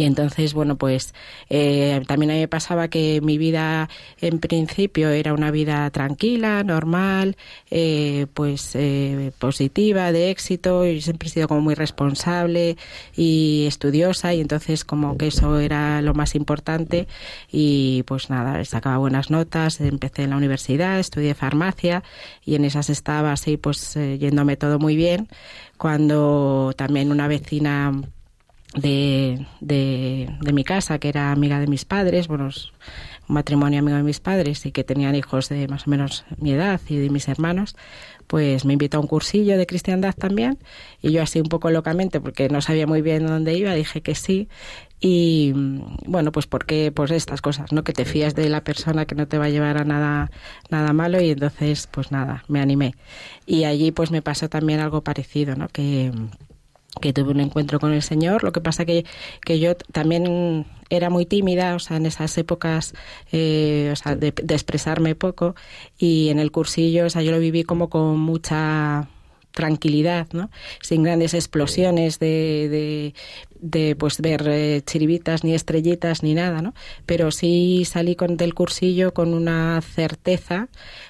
y 0.00 0.04
entonces, 0.04 0.54
bueno, 0.54 0.76
pues 0.76 1.12
eh, 1.50 2.00
también 2.06 2.30
a 2.30 2.34
mí 2.34 2.40
me 2.40 2.48
pasaba 2.48 2.88
que 2.88 3.20
mi 3.20 3.36
vida 3.36 3.90
en 4.22 4.38
principio 4.38 5.10
era 5.10 5.34
una 5.34 5.50
vida 5.50 5.90
tranquila, 5.90 6.64
normal, 6.64 7.36
eh, 7.70 8.26
pues 8.32 8.74
eh, 8.76 9.30
positiva, 9.38 10.10
de 10.10 10.30
éxito, 10.30 10.86
y 10.86 11.02
siempre 11.02 11.28
he 11.28 11.32
sido 11.32 11.48
como 11.48 11.60
muy 11.60 11.74
responsable 11.74 12.78
y 13.14 13.66
estudiosa 13.68 14.32
y 14.32 14.40
entonces 14.40 14.86
como 14.86 15.18
que 15.18 15.26
eso 15.26 15.60
era 15.60 16.00
lo 16.00 16.14
más 16.14 16.34
importante. 16.34 17.06
Y 17.52 18.02
pues 18.04 18.30
nada, 18.30 18.64
sacaba 18.64 18.96
buenas 18.96 19.30
notas, 19.30 19.82
empecé 19.82 20.22
en 20.22 20.30
la 20.30 20.38
universidad, 20.38 20.98
estudié 20.98 21.34
farmacia 21.34 22.02
y 22.42 22.54
en 22.54 22.64
esas 22.64 22.88
estaba 22.88 23.32
así 23.32 23.58
pues 23.58 23.92
yéndome 23.96 24.56
todo 24.56 24.78
muy 24.78 24.96
bien 24.96 25.28
cuando 25.76 26.72
también 26.74 27.10
una 27.10 27.28
vecina 27.28 27.92
de, 28.74 29.46
de, 29.60 30.30
de, 30.40 30.52
mi 30.52 30.64
casa, 30.64 30.98
que 30.98 31.08
era 31.08 31.32
amiga 31.32 31.58
de 31.58 31.66
mis 31.66 31.84
padres, 31.84 32.28
bueno, 32.28 32.50
un 33.28 33.34
matrimonio 33.34 33.80
amigo 33.80 33.96
de 33.96 34.02
mis 34.02 34.20
padres 34.20 34.64
y 34.66 34.72
que 34.72 34.84
tenían 34.84 35.14
hijos 35.14 35.48
de 35.48 35.66
más 35.68 35.86
o 35.86 35.90
menos 35.90 36.24
mi 36.38 36.52
edad 36.52 36.80
y 36.88 36.96
de 36.96 37.10
mis 37.10 37.28
hermanos, 37.28 37.76
pues 38.26 38.64
me 38.64 38.74
invitó 38.74 38.98
a 38.98 39.00
un 39.00 39.08
cursillo 39.08 39.58
de 39.58 39.66
cristiandad 39.66 40.14
también 40.14 40.58
y 41.02 41.10
yo 41.10 41.22
así 41.22 41.40
un 41.40 41.48
poco 41.48 41.70
locamente, 41.70 42.20
porque 42.20 42.48
no 42.48 42.60
sabía 42.60 42.86
muy 42.86 43.02
bien 43.02 43.26
dónde 43.26 43.54
iba, 43.54 43.74
dije 43.74 44.02
que 44.02 44.14
sí 44.14 44.48
y 45.00 45.52
bueno, 46.06 46.30
pues 46.30 46.46
porque 46.46 46.92
pues 46.92 47.10
estas 47.10 47.40
cosas, 47.40 47.72
¿no? 47.72 47.82
Que 47.84 47.92
te 47.92 48.04
fías 48.04 48.34
de 48.34 48.48
la 48.50 48.62
persona 48.62 49.06
que 49.06 49.14
no 49.14 49.26
te 49.26 49.38
va 49.38 49.46
a 49.46 49.48
llevar 49.48 49.78
a 49.78 49.84
nada 49.84 50.30
nada 50.68 50.92
malo 50.92 51.20
y 51.20 51.30
entonces 51.30 51.88
pues 51.90 52.12
nada, 52.12 52.44
me 52.48 52.60
animé. 52.60 52.94
Y 53.46 53.64
allí 53.64 53.92
pues 53.92 54.10
me 54.10 54.22
pasó 54.22 54.48
también 54.48 54.78
algo 54.80 55.02
parecido, 55.02 55.56
¿no? 55.56 55.68
Que 55.68 56.12
que 57.00 57.12
tuve 57.12 57.30
un 57.30 57.40
encuentro 57.40 57.78
con 57.78 57.92
el 57.92 58.02
Señor. 58.02 58.42
Lo 58.42 58.52
que 58.52 58.60
pasa 58.60 58.84
que, 58.84 59.04
que 59.44 59.60
yo 59.60 59.76
también 59.76 60.66
era 60.88 61.08
muy 61.10 61.26
tímida, 61.26 61.74
o 61.74 61.78
sea, 61.78 61.96
en 61.96 62.06
esas 62.06 62.36
épocas, 62.36 62.94
eh, 63.32 63.90
o 63.92 63.96
sea, 63.96 64.16
de, 64.16 64.28
expresarme 64.28 65.14
poco. 65.14 65.54
Y 65.98 66.28
en 66.30 66.38
el 66.38 66.50
cursillo, 66.50 67.06
o 67.06 67.10
sea, 67.10 67.22
yo 67.22 67.32
lo 67.32 67.38
viví 67.38 67.62
como 67.62 67.88
con 67.88 68.18
mucha 68.18 69.08
tranquilidad, 69.52 70.28
¿no? 70.32 70.50
Sin 70.80 71.02
grandes 71.02 71.34
explosiones 71.34 72.18
de, 72.18 73.14
de, 73.60 73.96
pues 73.96 74.20
ver 74.20 74.46
eh, 74.48 74.82
chiribitas 74.86 75.42
ni 75.44 75.54
estrellitas 75.54 76.22
ni 76.22 76.34
nada, 76.34 76.62
¿no? 76.62 76.72
Pero 77.06 77.30
sí 77.30 77.84
salí 77.84 78.14
con, 78.14 78.36
del 78.36 78.54
cursillo 78.54 79.12
con 79.12 79.34
una 79.34 79.80
certeza 79.82 80.68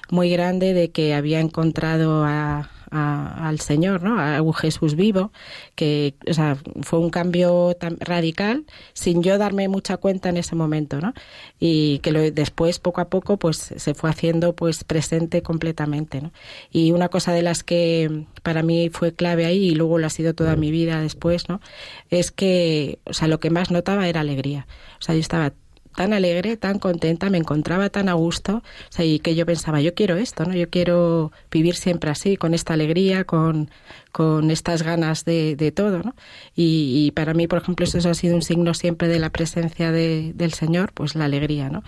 muy 0.09 0.29
grande 0.31 0.73
de 0.73 0.91
que 0.91 1.13
había 1.13 1.39
encontrado 1.39 2.23
a, 2.25 2.69
al 2.91 3.59
Señor, 3.59 4.03
¿no? 4.03 4.19
A 4.19 4.41
un 4.41 4.53
Jesús 4.53 4.95
vivo, 4.95 5.31
que 5.75 6.15
o 6.29 6.33
sea, 6.33 6.57
fue 6.81 6.99
un 6.99 7.09
cambio 7.09 7.75
tan 7.79 7.97
radical 7.99 8.65
sin 8.93 9.23
yo 9.23 9.37
darme 9.37 9.67
mucha 9.69 9.97
cuenta 9.97 10.29
en 10.29 10.37
ese 10.37 10.55
momento, 10.55 10.99
¿no? 10.99 11.13
Y 11.59 11.99
que 11.99 12.11
lo, 12.11 12.19
después, 12.31 12.79
poco 12.79 13.01
a 13.01 13.09
poco, 13.09 13.37
pues 13.37 13.57
se 13.75 13.93
fue 13.93 14.09
haciendo 14.09 14.55
pues 14.55 14.83
presente 14.83 15.41
completamente, 15.41 16.21
¿no? 16.21 16.31
Y 16.71 16.91
una 16.91 17.09
cosa 17.09 17.31
de 17.33 17.41
las 17.41 17.63
que 17.63 18.25
para 18.43 18.61
mí 18.63 18.89
fue 18.89 19.13
clave 19.13 19.45
ahí 19.45 19.69
y 19.69 19.75
luego 19.75 19.97
lo 19.97 20.07
ha 20.07 20.09
sido 20.09 20.33
toda 20.33 20.55
mi 20.55 20.71
vida 20.71 21.01
después, 21.01 21.49
¿no? 21.49 21.61
Es 22.09 22.31
que, 22.31 22.99
o 23.05 23.13
sea, 23.13 23.27
lo 23.27 23.39
que 23.39 23.49
más 23.49 23.71
notaba 23.71 24.07
era 24.07 24.19
alegría. 24.21 24.67
O 24.99 25.01
sea, 25.03 25.15
yo 25.15 25.21
estaba 25.21 25.53
tan 25.95 26.13
alegre, 26.13 26.57
tan 26.57 26.79
contenta, 26.79 27.29
me 27.29 27.37
encontraba 27.37 27.89
tan 27.89 28.09
a 28.09 28.13
gusto, 28.13 28.63
y 28.97 29.19
que 29.19 29.35
yo 29.35 29.45
pensaba, 29.45 29.81
yo 29.81 29.93
quiero 29.93 30.15
esto, 30.15 30.45
¿no? 30.45 30.53
Yo 30.55 30.69
quiero 30.69 31.31
vivir 31.51 31.75
siempre 31.75 32.09
así, 32.09 32.37
con 32.37 32.53
esta 32.53 32.73
alegría, 32.73 33.23
con, 33.23 33.69
con 34.11 34.51
estas 34.51 34.83
ganas 34.83 35.25
de, 35.25 35.55
de 35.55 35.71
todo, 35.71 36.01
¿no? 36.03 36.15
Y, 36.55 37.11
para 37.11 37.33
mí, 37.33 37.47
por 37.47 37.61
ejemplo, 37.61 37.85
eso 37.85 38.09
ha 38.09 38.13
sido 38.13 38.35
un 38.35 38.41
signo 38.41 38.73
siempre 38.73 39.07
de 39.07 39.19
la 39.19 39.29
presencia 39.29 39.91
de, 39.91 40.33
del 40.35 40.53
Señor, 40.53 40.93
pues 40.93 41.15
la 41.15 41.25
alegría, 41.25 41.69
¿no? 41.69 41.83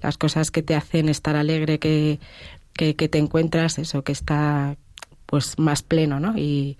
Las 0.00 0.18
cosas 0.18 0.50
que 0.50 0.62
te 0.62 0.74
hacen 0.74 1.08
estar 1.08 1.36
alegre, 1.36 1.78
que, 1.78 2.20
que, 2.74 2.94
que 2.94 3.08
te 3.08 3.18
encuentras, 3.18 3.78
eso, 3.78 4.02
que 4.02 4.12
está, 4.12 4.76
pues, 5.26 5.58
más 5.58 5.82
pleno, 5.82 6.20
¿no? 6.20 6.38
Y, 6.38 6.78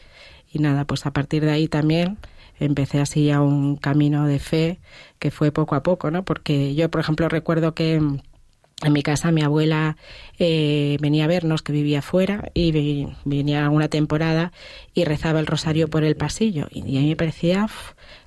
y 0.53 0.61
nada, 0.61 0.85
pues 0.85 1.07
a 1.07 1.13
partir 1.13 1.45
de 1.45 1.51
ahí 1.51 1.69
también 1.69 2.19
empecé 2.61 3.01
así 3.01 3.31
a 3.31 3.41
un 3.41 3.77
camino 3.77 4.27
de 4.27 4.39
fe 4.39 4.81
que 5.19 5.31
fue 5.31 5.53
poco 5.53 5.75
a 5.75 5.83
poco, 5.83 6.11
¿no? 6.11 6.25
Porque 6.25 6.75
yo, 6.75 6.91
por 6.91 7.01
ejemplo, 7.01 7.29
recuerdo 7.29 7.75
que 7.75 8.01
en 8.83 8.93
mi 8.93 9.03
casa 9.03 9.33
mi 9.33 9.43
abuela 9.43 9.97
eh, 10.39 10.99
venía 11.01 11.25
a 11.25 11.29
vernos, 11.29 11.63
que 11.63 11.73
vivía 11.73 12.01
fuera, 12.01 12.51
y 12.55 13.09
venía 13.25 13.69
una 13.71 13.89
temporada 13.89 14.53
y 14.95 15.05
rezaba 15.05 15.41
el 15.41 15.47
rosario 15.47 15.89
por 15.89 16.05
el 16.05 16.17
pasillo. 16.17 16.69
Y, 16.71 16.81
a 16.97 17.01
mí 17.01 17.09
me 17.09 17.17
parecía 17.17 17.67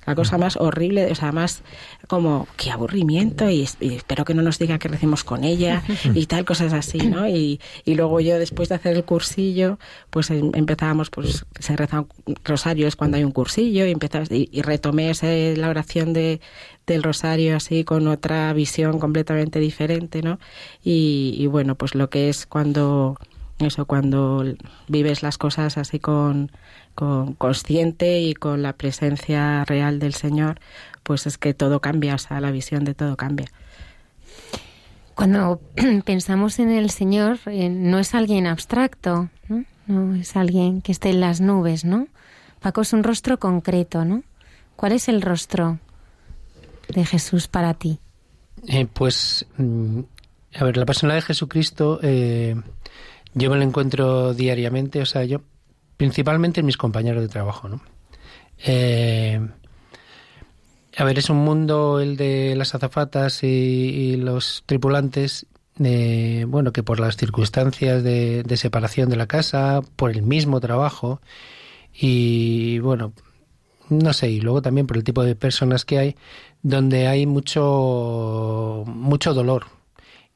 la 0.06 0.14
cosa 0.14 0.38
más 0.38 0.56
horrible, 0.56 1.10
o 1.10 1.14
sea, 1.14 1.32
más 1.32 1.62
como, 2.08 2.48
qué 2.56 2.70
aburrimiento, 2.70 3.48
y, 3.48 3.62
espero 3.62 4.24
que 4.24 4.34
no 4.34 4.42
nos 4.42 4.58
diga 4.58 4.78
que 4.78 4.88
recemos 4.88 5.24
con 5.24 5.44
ella, 5.44 5.82
y 6.14 6.26
tal, 6.26 6.44
cosas 6.44 6.72
así, 6.72 6.98
¿no? 6.98 7.28
Y, 7.28 7.60
y 7.84 7.94
luego 7.94 8.20
yo, 8.20 8.38
después 8.38 8.68
de 8.68 8.74
hacer 8.74 8.96
el 8.96 9.04
cursillo, 9.04 9.78
pues 10.10 10.30
em, 10.30 10.50
empezábamos, 10.54 11.10
pues 11.10 11.46
se 11.58 11.76
reza 11.76 12.04
rosarios 12.44 12.96
cuando 12.96 13.16
hay 13.16 13.24
un 13.24 13.32
cursillo, 13.32 13.86
y, 13.86 13.92
y, 13.92 14.48
y 14.50 14.62
retomé 14.62 15.10
ese, 15.10 15.56
la 15.56 15.68
oración 15.68 16.12
de, 16.12 16.40
del 16.86 17.02
rosario 17.02 17.56
así 17.56 17.84
con 17.84 18.08
otra 18.08 18.52
visión 18.52 18.98
completamente 18.98 19.60
diferente, 19.60 20.22
¿no? 20.22 20.38
Y, 20.82 21.36
y 21.38 21.46
bueno, 21.46 21.76
pues 21.76 21.94
lo 21.94 22.10
que 22.10 22.28
es 22.28 22.46
cuando 22.46 23.16
eso 23.66 23.86
cuando 23.86 24.44
vives 24.88 25.22
las 25.22 25.38
cosas 25.38 25.78
así 25.78 26.00
con, 26.00 26.50
con 26.94 27.34
consciente 27.34 28.20
y 28.20 28.34
con 28.34 28.62
la 28.62 28.74
presencia 28.74 29.64
real 29.64 29.98
del 29.98 30.14
Señor, 30.14 30.60
pues 31.02 31.26
es 31.26 31.38
que 31.38 31.54
todo 31.54 31.80
cambia, 31.80 32.14
o 32.14 32.18
sea, 32.18 32.40
la 32.40 32.50
visión 32.50 32.84
de 32.84 32.94
todo 32.94 33.16
cambia. 33.16 33.46
Cuando 35.14 35.60
pensamos 36.04 36.58
en 36.58 36.70
el 36.70 36.90
Señor, 36.90 37.38
eh, 37.46 37.68
no 37.68 37.98
es 37.98 38.14
alguien 38.14 38.46
abstracto, 38.46 39.28
¿no? 39.48 39.64
no 39.86 40.14
es 40.14 40.36
alguien 40.36 40.82
que 40.82 40.92
esté 40.92 41.10
en 41.10 41.20
las 41.20 41.40
nubes, 41.40 41.84
¿no? 41.84 42.08
Paco 42.60 42.82
es 42.82 42.92
un 42.92 43.02
rostro 43.02 43.38
concreto, 43.38 44.04
¿no? 44.04 44.22
¿Cuál 44.76 44.92
es 44.92 45.08
el 45.08 45.20
rostro 45.20 45.78
de 46.88 47.04
Jesús 47.04 47.48
para 47.48 47.74
ti? 47.74 47.98
Eh, 48.68 48.86
pues, 48.86 49.46
mm, 49.58 50.00
a 50.54 50.64
ver, 50.64 50.76
la 50.76 50.86
persona 50.86 51.14
de 51.14 51.22
Jesucristo 51.22 51.98
eh, 52.02 52.54
yo 53.34 53.50
me 53.50 53.56
lo 53.56 53.62
encuentro 53.62 54.34
diariamente, 54.34 55.00
o 55.00 55.06
sea, 55.06 55.24
yo 55.24 55.40
principalmente 56.02 56.58
en 56.58 56.66
mis 56.66 56.76
compañeros 56.76 57.22
de 57.22 57.28
trabajo, 57.28 57.68
¿no? 57.68 57.80
Eh, 58.66 59.40
a 60.96 61.04
ver, 61.04 61.16
es 61.16 61.30
un 61.30 61.36
mundo 61.36 62.00
el 62.00 62.16
de 62.16 62.56
las 62.56 62.74
azafatas 62.74 63.44
y, 63.44 64.16
los 64.16 64.64
tripulantes, 64.66 65.46
eh, 65.78 66.44
bueno, 66.48 66.72
que 66.72 66.82
por 66.82 66.98
las 66.98 67.16
circunstancias 67.16 68.02
de, 68.02 68.56
separación 68.56 69.10
de 69.10 69.16
la 69.16 69.28
casa, 69.28 69.80
por 69.94 70.10
el 70.10 70.22
mismo 70.22 70.58
trabajo 70.58 71.20
y, 71.94 72.80
bueno, 72.80 73.12
no 73.88 74.12
sé, 74.12 74.28
y 74.28 74.40
luego 74.40 74.60
también 74.60 74.88
por 74.88 74.96
el 74.96 75.04
tipo 75.04 75.22
de 75.22 75.36
personas 75.36 75.84
que 75.84 75.98
hay, 76.00 76.16
donde 76.62 77.06
hay 77.06 77.26
mucho, 77.26 78.82
mucho 78.88 79.34
dolor 79.34 79.66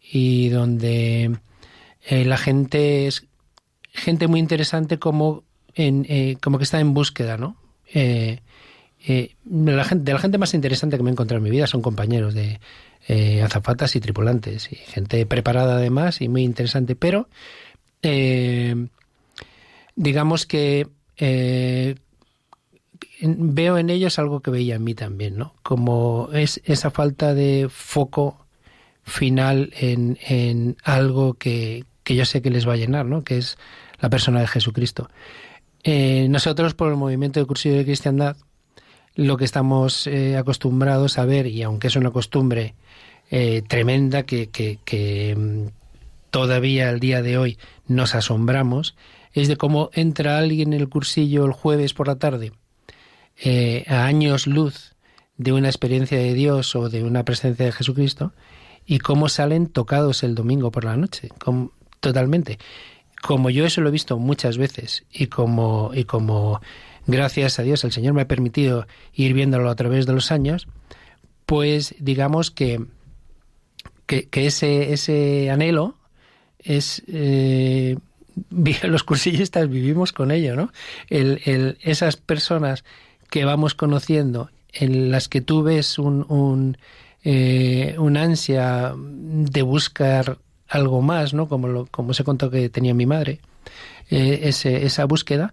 y 0.00 0.48
donde 0.48 1.37
eh, 2.07 2.24
la 2.24 2.37
gente 2.37 3.09
es 3.09 3.26
gente 3.96 4.29
muy 4.29 4.38
interesante 4.38 5.00
como, 5.00 5.42
en, 5.77 6.05
eh, 6.09 6.37
como 6.43 6.59
que 6.59 6.65
está 6.65 6.81
en 6.81 6.95
búsqueda, 6.95 7.37
¿no? 7.37 7.57
Eh, 7.93 8.41
la 9.49 9.85
gente, 9.85 10.05
de 10.05 10.12
la 10.12 10.19
gente 10.19 10.39
más 10.39 10.53
interesante 10.55 10.97
que 10.97 11.05
me 11.05 11.11
he 11.11 11.12
encontrado 11.12 11.39
en 11.39 11.45
mi 11.45 11.51
vida 11.51 11.69
son 11.69 11.81
compañeros 11.81 12.35
de 12.35 12.59
azafatas 13.41 13.95
y 13.95 14.01
tripulantes, 14.01 14.73
y 14.73 14.75
gente 14.75 15.25
preparada 15.27 15.77
además 15.77 16.21
y 16.21 16.29
muy 16.29 16.43
interesante, 16.43 16.97
pero 16.97 17.29
digamos 19.95 20.47
que 20.47 20.89
veo 23.21 23.79
en 23.79 23.91
ellos 23.91 24.19
algo 24.19 24.41
que 24.41 24.51
veía 24.51 24.75
en 24.75 24.83
mí 24.83 24.95
también, 24.95 25.37
¿no? 25.37 25.55
Como 25.62 26.31
es 26.33 26.61
esa 26.65 26.91
falta 26.91 27.33
de 27.33 27.69
foco 27.71 28.45
final 29.05 29.73
en, 29.79 30.19
en 30.27 30.77
algo 30.83 31.35
que, 31.35 31.85
que 32.07 32.15
yo 32.15 32.25
sé 32.25 32.41
que 32.41 32.51
les 32.51 32.67
va 32.67 32.75
a 32.75 32.77
llenar, 32.77 33.05
¿no? 33.05 33.25
que 33.25 33.37
es 33.37 33.59
la 33.99 34.09
persona 34.09 34.41
de 34.41 34.47
Jesucristo. 34.47 35.11
Eh, 35.88 36.27
nosotros, 36.29 36.75
por 36.75 36.90
el 36.90 36.96
movimiento 36.96 37.38
de 37.38 37.46
cursillo 37.46 37.77
de 37.77 37.85
cristiandad, 37.85 38.37
lo 39.14 39.37
que 39.37 39.44
estamos 39.44 40.09
eh, 40.09 40.37
acostumbrados 40.37 41.16
a 41.16 41.25
ver, 41.25 41.46
y 41.46 41.62
aunque 41.62 41.87
es 41.87 41.94
una 41.94 42.11
costumbre 42.11 42.75
eh, 43.31 43.62
tremenda 43.68 44.25
que, 44.25 44.49
que, 44.49 45.37
mm, 45.37 45.68
todavía 46.33 46.88
al 46.88 46.99
día 46.99 47.22
de 47.22 47.38
hoy 47.38 47.57
nos 47.87 48.16
asombramos, 48.16 48.96
es 49.33 49.46
de 49.46 49.57
cómo 49.57 49.90
entra 49.92 50.38
alguien 50.38 50.72
en 50.72 50.81
el 50.81 50.88
cursillo 50.88 51.44
el 51.44 51.53
jueves 51.53 51.94
por 51.94 52.09
la 52.09 52.16
tarde, 52.16 52.51
a 53.87 54.07
años 54.07 54.49
luz 54.49 54.96
de 55.37 55.53
una 55.53 55.68
experiencia 55.68 56.18
de 56.18 56.35
Dios 56.35 56.75
o 56.75 56.88
de 56.88 57.05
una 57.05 57.25
presencia 57.25 57.64
de 57.64 57.70
Jesucristo, 57.70 58.33
y 58.87 58.99
cómo 58.99 59.29
salen 59.29 59.68
tocados 59.68 60.25
el 60.25 60.35
domingo 60.35 60.72
por 60.72 60.85
la 60.85 60.96
noche, 60.96 61.29
totalmente. 62.01 62.59
Como 63.27 63.51
yo 63.51 63.67
eso 63.67 63.81
lo 63.81 63.89
he 63.89 63.93
visto 63.93 64.19
muchas 64.19 64.57
veces 64.57 65.05
y 65.11 65.27
como, 65.27 65.91
y 65.93 66.05
como 66.05 66.61
gracias 67.09 67.59
a 67.59 67.65
Dios 67.65 67.83
el 67.83 67.91
Señor 67.91 68.15
me 68.15 68.23
ha 68.23 68.29
permitido 68.29 68.87
ir 69.12 69.35
viéndolo 69.35 69.69
a 69.69 69.75
través 69.75 70.07
de 70.07 70.12
los 70.12 70.31
años, 70.31 70.69
pues 71.45 71.97
digamos 71.99 72.53
que, 72.53 72.85
que, 74.07 74.29
ese, 74.33 74.93
ese 74.93 75.51
anhelo 75.51 75.97
es... 76.61 77.03
Eh, 77.09 77.97
los 78.85 79.03
cursillistas 79.03 79.69
vivimos 79.69 80.12
con 80.12 80.31
ello, 80.31 80.55
¿no? 80.55 80.71
Esas 81.09 82.17
personas 82.17 82.85
que 83.29 83.45
vamos 83.45 83.75
conociendo, 83.75 84.51
en 84.73 85.11
las 85.11 85.29
que 85.29 85.41
tú 85.41 85.65
ves 85.65 85.99
un, 85.99 86.25
un, 86.29 86.79
eh, 87.25 87.97
un 87.99 88.17
ansia 88.17 88.95
de 88.97 89.62
buscar 89.62 90.39
algo 90.68 91.02
más, 91.02 91.35
¿no? 91.35 91.48
Como, 91.48 91.68
lo, 91.68 91.87
como 91.87 92.14
se 92.14 92.24
contó 92.24 92.50
que 92.50 92.68
tenía 92.68 92.94
mi 92.94 93.07
madre, 93.07 93.40
eh, 94.11 94.40
ese, 94.44 94.85
esa 94.85 95.05
búsqueda, 95.05 95.52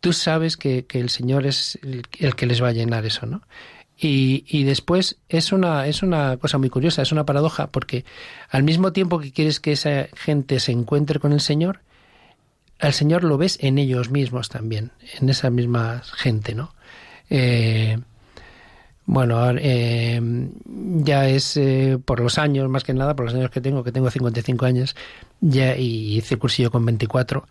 tú 0.00 0.12
sabes 0.12 0.56
que, 0.56 0.86
que, 0.86 1.00
el 1.00 1.10
Señor 1.10 1.46
es 1.46 1.78
el, 1.82 2.34
que 2.34 2.46
les 2.46 2.62
va 2.62 2.68
a 2.68 2.72
llenar 2.72 3.04
eso, 3.06 3.26
¿no? 3.26 3.42
Y, 3.98 4.44
y, 4.48 4.64
después 4.64 5.18
es 5.28 5.52
una, 5.52 5.86
es 5.86 6.02
una 6.02 6.38
cosa 6.38 6.56
muy 6.56 6.70
curiosa, 6.70 7.02
es 7.02 7.12
una 7.12 7.26
paradoja, 7.26 7.66
porque 7.66 8.06
al 8.48 8.62
mismo 8.62 8.92
tiempo 8.92 9.20
que 9.20 9.30
quieres 9.30 9.60
que 9.60 9.72
esa 9.72 10.08
gente 10.16 10.58
se 10.58 10.72
encuentre 10.72 11.20
con 11.20 11.32
el 11.32 11.40
Señor, 11.40 11.80
al 12.78 12.94
Señor 12.94 13.24
lo 13.24 13.36
ves 13.36 13.58
en 13.60 13.76
ellos 13.78 14.10
mismos 14.10 14.48
también, 14.48 14.92
en 15.20 15.28
esa 15.28 15.50
misma 15.50 16.02
gente, 16.16 16.54
¿no? 16.54 16.74
Eh, 17.28 17.98
bueno, 19.12 19.50
eh, 19.58 20.20
ya 21.02 21.28
es 21.28 21.56
eh, 21.56 21.98
por 22.04 22.20
los 22.20 22.38
años, 22.38 22.68
más 22.68 22.84
que 22.84 22.94
nada, 22.94 23.16
por 23.16 23.24
los 23.24 23.34
años 23.34 23.50
que 23.50 23.60
tengo, 23.60 23.82
que 23.82 23.90
tengo 23.90 24.08
55 24.08 24.64
años, 24.64 24.94
ya 25.40 25.76
y 25.76 26.16
hice 26.16 26.36
cursillo 26.36 26.70
con 26.70 26.86
24, 26.86 27.44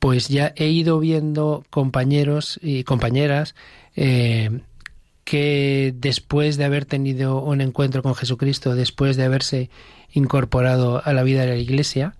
pues 0.00 0.26
ya 0.26 0.52
he 0.56 0.66
ido 0.66 0.98
viendo 0.98 1.64
compañeros 1.70 2.58
y 2.60 2.82
compañeras 2.82 3.54
eh, 3.94 4.58
que 5.22 5.94
después 5.96 6.56
de 6.56 6.64
haber 6.64 6.84
tenido 6.84 7.42
un 7.42 7.60
encuentro 7.60 8.02
con 8.02 8.16
Jesucristo, 8.16 8.74
después 8.74 9.16
de 9.16 9.22
haberse 9.22 9.70
incorporado 10.10 11.00
a 11.04 11.12
la 11.12 11.22
vida 11.22 11.42
de 11.42 11.48
la 11.50 11.56
Iglesia, 11.58 12.16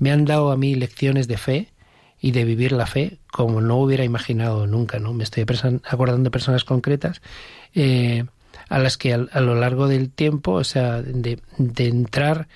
me 0.00 0.10
han 0.10 0.24
dado 0.24 0.50
a 0.50 0.56
mí 0.56 0.74
lecciones 0.74 1.28
de 1.28 1.36
fe 1.36 1.68
y 2.20 2.32
de 2.32 2.44
vivir 2.44 2.72
la 2.72 2.86
fe 2.86 3.18
como 3.30 3.60
no 3.60 3.76
hubiera 3.76 4.02
imaginado 4.02 4.66
nunca, 4.66 4.98
¿no? 4.98 5.12
Me 5.12 5.22
estoy 5.22 5.44
acordando 5.44 6.24
de 6.24 6.30
personas 6.32 6.64
concretas 6.64 7.22
eh, 7.76 8.24
a 8.70 8.78
las 8.78 8.96
que 8.96 9.12
a, 9.12 9.40
lo 9.40 9.54
largo 9.54 9.86
del 9.86 10.10
tiempo, 10.10 10.52
o 10.52 10.64
sea, 10.64 11.02
de, 11.02 11.38
entrar 11.76 12.48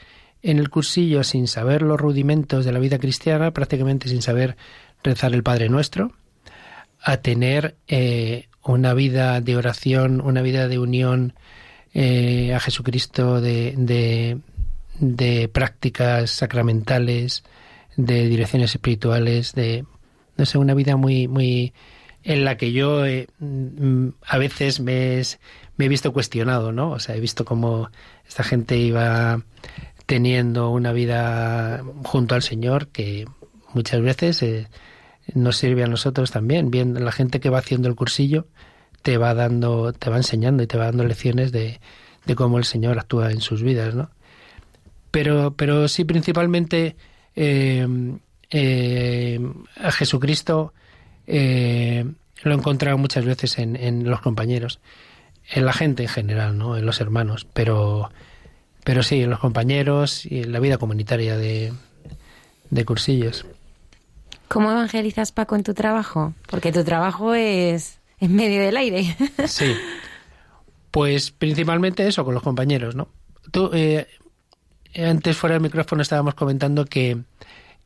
en 0.42 0.58
el 0.58 0.70
cursillo 0.70 1.22
sin 1.22 1.46
saber 1.46 1.82
los 1.82 2.00
rudimentos 2.00 2.64
de 2.64 2.72
la 2.72 2.78
vida 2.78 2.98
cristiana, 2.98 3.52
prácticamente 3.52 4.08
sin 4.08 4.22
saber 4.22 4.56
rezar 5.04 5.34
el 5.34 5.42
Padre 5.42 5.68
Nuestro, 5.68 6.12
a 7.02 7.18
tener 7.18 7.76
eh, 7.86 8.48
una 8.64 8.94
vida 8.94 9.42
de 9.42 9.56
oración, 9.56 10.22
una 10.22 10.40
vida 10.40 10.68
de 10.68 10.78
unión 10.78 11.34
eh, 11.92 12.54
a 12.54 12.60
Jesucristo, 12.60 13.42
de, 13.42 13.74
de, 13.76 14.38
de, 14.98 15.48
prácticas 15.48 16.30
sacramentales, 16.30 17.44
de 17.96 18.26
direcciones 18.26 18.74
espirituales, 18.74 19.52
de 19.52 19.84
no 20.38 20.46
sé, 20.46 20.56
una 20.56 20.72
vida 20.72 20.96
muy, 20.96 21.28
muy 21.28 21.74
en 22.22 22.44
la 22.44 22.56
que 22.56 22.72
yo 22.72 23.06
eh, 23.06 23.28
mm, 23.38 24.08
a 24.26 24.38
veces 24.38 24.80
me, 24.80 25.22
me, 25.76 25.86
he 25.86 25.88
visto 25.88 26.12
cuestionado, 26.12 26.72
¿no? 26.72 26.90
O 26.90 26.98
sea, 26.98 27.16
he 27.16 27.20
visto 27.20 27.44
cómo 27.44 27.90
esta 28.28 28.42
gente 28.42 28.76
iba 28.76 29.42
teniendo 30.06 30.70
una 30.70 30.92
vida 30.92 31.82
junto 32.04 32.34
al 32.34 32.42
Señor 32.42 32.88
que 32.88 33.26
muchas 33.74 34.02
veces 34.02 34.42
eh, 34.42 34.68
nos 35.34 35.56
sirve 35.56 35.84
a 35.84 35.88
nosotros 35.88 36.30
también. 36.30 36.70
Viendo 36.70 37.00
la 37.00 37.12
gente 37.12 37.40
que 37.40 37.50
va 37.50 37.58
haciendo 37.58 37.88
el 37.88 37.94
cursillo 37.94 38.46
te 39.02 39.16
va 39.16 39.34
dando, 39.34 39.92
te 39.92 40.10
va 40.10 40.16
enseñando 40.16 40.62
y 40.62 40.66
te 40.66 40.76
va 40.76 40.86
dando 40.86 41.04
lecciones 41.04 41.52
de, 41.52 41.80
de 42.26 42.34
cómo 42.34 42.58
el 42.58 42.64
Señor 42.64 42.98
actúa 42.98 43.30
en 43.30 43.40
sus 43.40 43.62
vidas, 43.62 43.94
¿no? 43.94 44.10
Pero, 45.10 45.54
pero 45.56 45.88
sí, 45.88 46.04
principalmente 46.04 46.96
eh, 47.34 47.86
a 49.76 49.90
Jesucristo 49.90 50.72
eh, 51.32 52.04
lo 52.42 52.52
he 52.52 52.54
encontrado 52.54 52.98
muchas 52.98 53.24
veces 53.24 53.58
en, 53.58 54.08
los 54.08 54.20
compañeros, 54.20 54.80
en 55.52 55.64
la 55.64 55.72
gente 55.72 56.02
en 56.02 56.08
general, 56.08 56.58
¿no? 56.58 56.76
En 56.76 56.84
los 56.84 57.00
hermanos, 57.00 57.46
pero, 57.52 58.10
pero 58.84 59.02
sí, 59.02 59.22
en 59.22 59.30
los 59.30 59.38
compañeros 59.38 60.26
y 60.26 60.42
en 60.42 60.52
la 60.52 60.58
vida 60.58 60.78
comunitaria 60.78 61.36
de, 61.36 61.72
de 62.70 62.84
cursillos. 62.84 63.46
¿Cómo 64.48 64.72
evangelizas, 64.72 65.30
Paco, 65.30 65.54
en 65.54 65.62
tu 65.62 65.74
trabajo? 65.74 66.34
Porque 66.48 66.72
tu 66.72 66.82
trabajo 66.82 67.34
es 67.34 68.00
en 68.18 68.34
medio 68.34 68.60
del 68.62 68.76
aire. 68.76 69.16
Sí. 69.46 69.74
Pues 70.90 71.30
principalmente 71.30 72.04
eso, 72.08 72.24
con 72.24 72.34
los 72.34 72.42
compañeros, 72.42 72.96
¿no? 72.96 73.06
Tú, 73.52 73.70
eh, 73.72 74.08
antes 74.96 75.36
fuera 75.36 75.54
del 75.54 75.62
micrófono 75.62 76.02
estábamos 76.02 76.34
comentando 76.34 76.84
que 76.84 77.16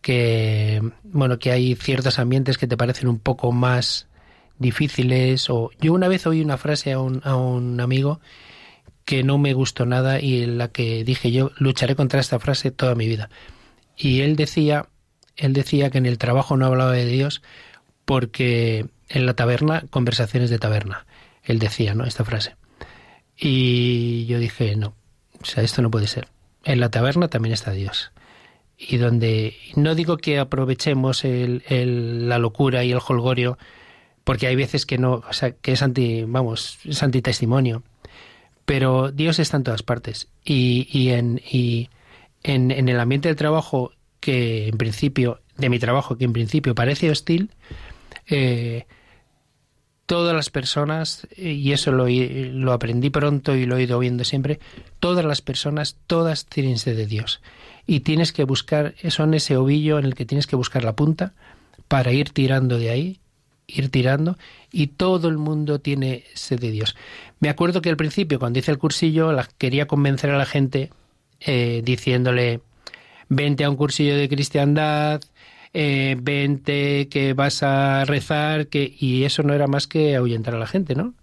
que 0.04 0.82
bueno 1.02 1.38
que 1.38 1.50
hay 1.50 1.76
ciertos 1.76 2.18
ambientes 2.18 2.58
que 2.58 2.66
te 2.66 2.76
parecen 2.76 3.08
un 3.08 3.18
poco 3.18 3.52
más 3.52 4.06
difíciles 4.58 5.48
o 5.48 5.70
yo 5.80 5.94
una 5.94 6.08
vez 6.08 6.26
oí 6.26 6.42
una 6.42 6.58
frase 6.58 6.92
a 6.92 6.98
un, 6.98 7.22
a 7.24 7.36
un 7.36 7.80
amigo 7.80 8.20
que 9.06 9.22
no 9.22 9.38
me 9.38 9.54
gustó 9.54 9.86
nada 9.86 10.20
y 10.20 10.42
en 10.42 10.58
la 10.58 10.68
que 10.68 11.04
dije 11.04 11.32
yo 11.32 11.52
lucharé 11.56 11.96
contra 11.96 12.20
esta 12.20 12.38
frase 12.38 12.70
toda 12.70 12.94
mi 12.94 13.08
vida 13.08 13.30
y 13.96 14.20
él 14.20 14.36
decía 14.36 14.90
él 15.38 15.54
decía 15.54 15.88
que 15.88 15.96
en 15.96 16.04
el 16.04 16.18
trabajo 16.18 16.58
no 16.58 16.66
hablaba 16.66 16.92
de 16.92 17.06
Dios 17.06 17.40
porque 18.04 18.84
en 19.08 19.24
la 19.24 19.32
taberna 19.32 19.84
conversaciones 19.88 20.50
de 20.50 20.58
taberna 20.58 21.06
él 21.44 21.58
decía 21.58 21.94
no 21.94 22.04
esta 22.04 22.26
frase. 22.26 22.56
Y 23.38 24.26
yo 24.26 24.38
dije 24.38 24.76
no 24.76 24.92
o 25.40 25.46
sea 25.46 25.62
esto 25.62 25.80
no 25.80 25.90
puede 25.90 26.08
ser. 26.08 26.28
En 26.62 26.78
la 26.78 26.90
taberna 26.90 27.28
también 27.28 27.54
está 27.54 27.70
Dios 27.70 28.12
y 28.76 28.96
donde 28.96 29.56
no 29.76 29.94
digo 29.94 30.16
que 30.16 30.38
aprovechemos 30.38 31.24
el, 31.24 31.62
la 32.28 32.38
locura 32.38 32.84
y 32.84 32.92
el 32.92 32.98
holgorio 33.06 33.58
porque 34.24 34.46
hay 34.46 34.56
veces 34.56 34.86
que 34.86 34.98
no, 34.98 35.22
o 35.28 35.32
sea, 35.32 35.52
que 35.52 35.72
es 35.72 35.82
anti, 35.82 36.24
vamos, 36.26 36.78
es 36.84 37.02
antitestimonio. 37.02 37.82
Pero 38.64 39.12
Dios 39.12 39.38
está 39.38 39.58
en 39.58 39.64
todas 39.64 39.82
partes 39.82 40.28
y, 40.42 40.88
y, 40.90 41.10
en, 41.10 41.40
y 41.50 41.90
en, 42.42 42.70
en 42.70 42.88
el 42.88 42.98
ambiente 42.98 43.28
de 43.28 43.34
trabajo 43.34 43.92
que 44.20 44.68
en 44.68 44.78
principio, 44.78 45.42
de 45.58 45.68
mi 45.68 45.78
trabajo, 45.78 46.16
que 46.16 46.24
en 46.24 46.32
principio 46.32 46.74
parece 46.74 47.10
hostil, 47.10 47.50
eh, 48.26 48.86
todas 50.06 50.34
las 50.34 50.48
personas, 50.48 51.28
y 51.36 51.72
eso 51.72 51.92
lo, 51.92 52.06
lo, 52.08 52.72
aprendí 52.72 53.10
pronto 53.10 53.54
y 53.54 53.66
lo 53.66 53.76
he 53.76 53.82
ido 53.82 53.98
viendo 53.98 54.24
siempre, 54.24 54.60
todas 54.98 55.26
las 55.26 55.42
personas, 55.42 55.98
todas 56.06 56.46
tienen 56.46 56.78
sed 56.78 56.96
de 56.96 57.06
Dios. 57.06 57.42
Y 57.86 58.00
tienes 58.00 58.32
que 58.32 58.44
buscar, 58.44 58.94
son 59.08 59.34
ese 59.34 59.56
ovillo 59.56 59.98
en 59.98 60.06
el 60.06 60.14
que 60.14 60.24
tienes 60.24 60.46
que 60.46 60.56
buscar 60.56 60.84
la 60.84 60.94
punta 60.94 61.32
para 61.88 62.12
ir 62.12 62.30
tirando 62.30 62.78
de 62.78 62.90
ahí, 62.90 63.20
ir 63.66 63.90
tirando, 63.90 64.36
y 64.70 64.88
todo 64.88 65.28
el 65.28 65.38
mundo 65.38 65.80
tiene 65.80 66.24
sed 66.34 66.60
de 66.60 66.70
Dios. 66.70 66.96
Me 67.40 67.48
acuerdo 67.48 67.82
que 67.82 67.90
al 67.90 67.96
principio, 67.96 68.38
cuando 68.38 68.58
hice 68.58 68.70
el 68.70 68.78
cursillo, 68.78 69.32
la, 69.32 69.48
quería 69.58 69.86
convencer 69.86 70.30
a 70.30 70.38
la 70.38 70.46
gente 70.46 70.90
eh, 71.40 71.82
diciéndole, 71.84 72.60
vente 73.28 73.64
a 73.64 73.70
un 73.70 73.76
cursillo 73.76 74.16
de 74.16 74.28
cristiandad, 74.28 75.20
eh, 75.72 76.16
vente 76.18 77.08
que 77.08 77.34
vas 77.34 77.62
a 77.62 78.04
rezar, 78.04 78.68
que 78.68 78.94
y 78.98 79.24
eso 79.24 79.42
no 79.42 79.52
era 79.52 79.66
más 79.66 79.86
que 79.86 80.16
ahuyentar 80.16 80.54
a 80.54 80.58
la 80.58 80.66
gente, 80.66 80.94
¿no? 80.94 81.14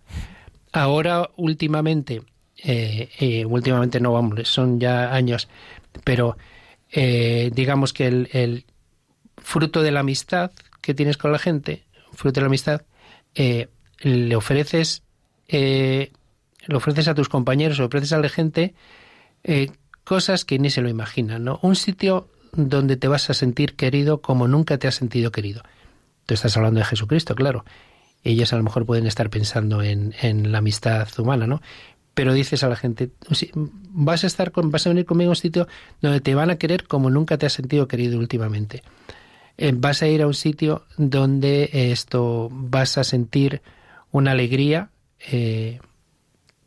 Ahora, 0.74 1.30
últimamente, 1.38 2.22
eh, 2.64 3.46
últimamente 3.48 4.00
no, 4.00 4.14
vamos, 4.14 4.48
son 4.48 4.80
ya 4.80 5.14
años, 5.14 5.48
pero 6.04 6.38
eh, 6.92 7.52
digamos 7.54 7.94
que 7.94 8.08
el, 8.08 8.30
el, 8.32 8.66
fruto 9.38 9.82
de 9.82 9.92
la 9.92 10.02
amistad 10.02 10.52
que 10.82 10.94
tienes 10.94 11.18
con 11.18 11.32
la 11.32 11.40
gente, 11.40 11.84
fruto 12.14 12.36
de 12.36 12.42
la 12.42 12.48
amistad, 12.48 12.84
eh, 13.34 13.70
le 14.00 14.36
ofreces, 14.36 15.04
eh, 15.48 16.12
le 16.68 16.76
ofreces 16.76 17.08
a 17.08 17.16
tus 17.16 17.28
compañeros, 17.28 17.80
le 17.80 17.86
ofreces 17.86 18.14
a 18.14 18.20
la 18.20 18.30
gente 18.30 18.76
cosas 20.04 20.46
que 20.46 20.60
ni 20.60 20.70
se 20.70 20.82
lo 20.82 20.90
imaginan, 20.90 21.44
¿no? 21.44 21.60
Un 21.64 21.76
sitio 21.76 22.30
donde 22.54 22.98
te 22.98 23.08
vas 23.08 23.30
a 23.30 23.34
sentir 23.34 23.76
querido 23.76 24.22
como 24.22 24.48
nunca 24.48 24.78
te 24.78 24.88
has 24.88 24.96
sentido 24.96 25.32
querido. 25.32 25.64
Tú 26.26 26.34
estás 26.36 26.56
hablando 26.58 26.80
de 26.80 26.86
Jesucristo, 26.86 27.34
claro. 27.36 27.66
Ellos 28.24 28.54
a 28.54 28.58
lo 28.58 28.64
mejor 28.64 28.86
pueden 28.86 29.08
estar 29.08 29.30
pensando 29.30 29.82
en, 29.82 30.14
en 30.22 30.52
la 30.52 30.60
amistad 30.60 31.08
humana, 31.18 31.48
¿no? 31.48 31.62
Pero 32.22 32.36
dices 32.36 32.64
a 32.64 32.70
la 32.70 32.76
gente, 32.76 33.10
vas 33.94 34.24
a 34.24 34.28
estar 34.28 34.52
con, 34.52 34.70
vas 34.70 34.86
a 34.86 34.92
venir 34.92 35.08
conmigo 35.08 35.30
a 35.30 35.32
un 35.32 35.36
sitio 35.36 35.68
donde 36.02 36.22
te 36.22 36.36
van 36.36 36.52
a 36.52 36.58
querer 36.58 36.84
como 36.84 37.10
nunca 37.10 37.40
te 37.40 37.48
has 37.48 37.54
sentido 37.54 37.88
querido 37.88 38.20
últimamente. 38.20 38.84
Eh, 39.58 39.74
vas 39.76 40.04
a 40.04 40.08
ir 40.08 40.22
a 40.22 40.28
un 40.28 40.36
sitio 40.36 40.86
donde 40.98 41.72
esto 41.74 42.48
vas 42.52 43.00
a 43.00 43.04
sentir 43.04 43.64
una 44.12 44.34
alegría 44.34 44.92
eh, 45.32 45.80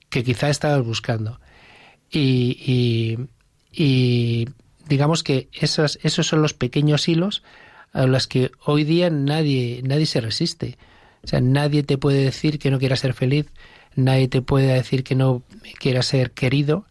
que 0.08 0.24
quizá 0.24 0.48
estabas 0.48 0.84
buscando. 0.84 1.38
Y, 2.10 2.58
y, 2.58 3.28
y 3.70 4.48
digamos 4.88 5.22
que 5.22 5.50
esos, 5.52 6.00
esos 6.02 6.26
son 6.26 6.42
los 6.42 6.52
pequeños 6.52 7.06
hilos 7.06 7.44
a 7.92 8.06
los 8.06 8.26
que 8.26 8.50
hoy 8.64 8.82
día 8.82 9.08
nadie, 9.08 9.82
nadie 9.84 10.06
se 10.06 10.20
resiste. 10.20 10.78
O 11.22 11.28
sea, 11.28 11.40
nadie 11.40 11.84
te 11.84 11.96
puede 11.96 12.24
decir 12.24 12.58
que 12.58 12.72
no 12.72 12.80
quiera 12.80 12.96
ser 12.96 13.14
feliz, 13.14 13.46
nadie 13.96 14.28
te 14.28 14.42
puede 14.42 14.74
decir 14.74 15.04
que 15.04 15.14
no 15.14 15.42
quiera 15.78 16.02
ser 16.02 16.32
querido 16.32 16.86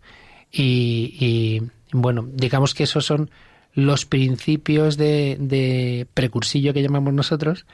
y, 0.52 1.16
y 1.20 1.62
bueno, 1.92 2.28
digamos 2.34 2.74
que 2.74 2.84
esos 2.84 3.06
son 3.06 3.30
los 3.74 4.06
principios 4.06 4.98
de, 4.98 5.38
de, 5.40 6.08
precursillo 6.14 6.74
que 6.74 6.82
llamamos 6.82 7.14
nosotros, 7.14 7.66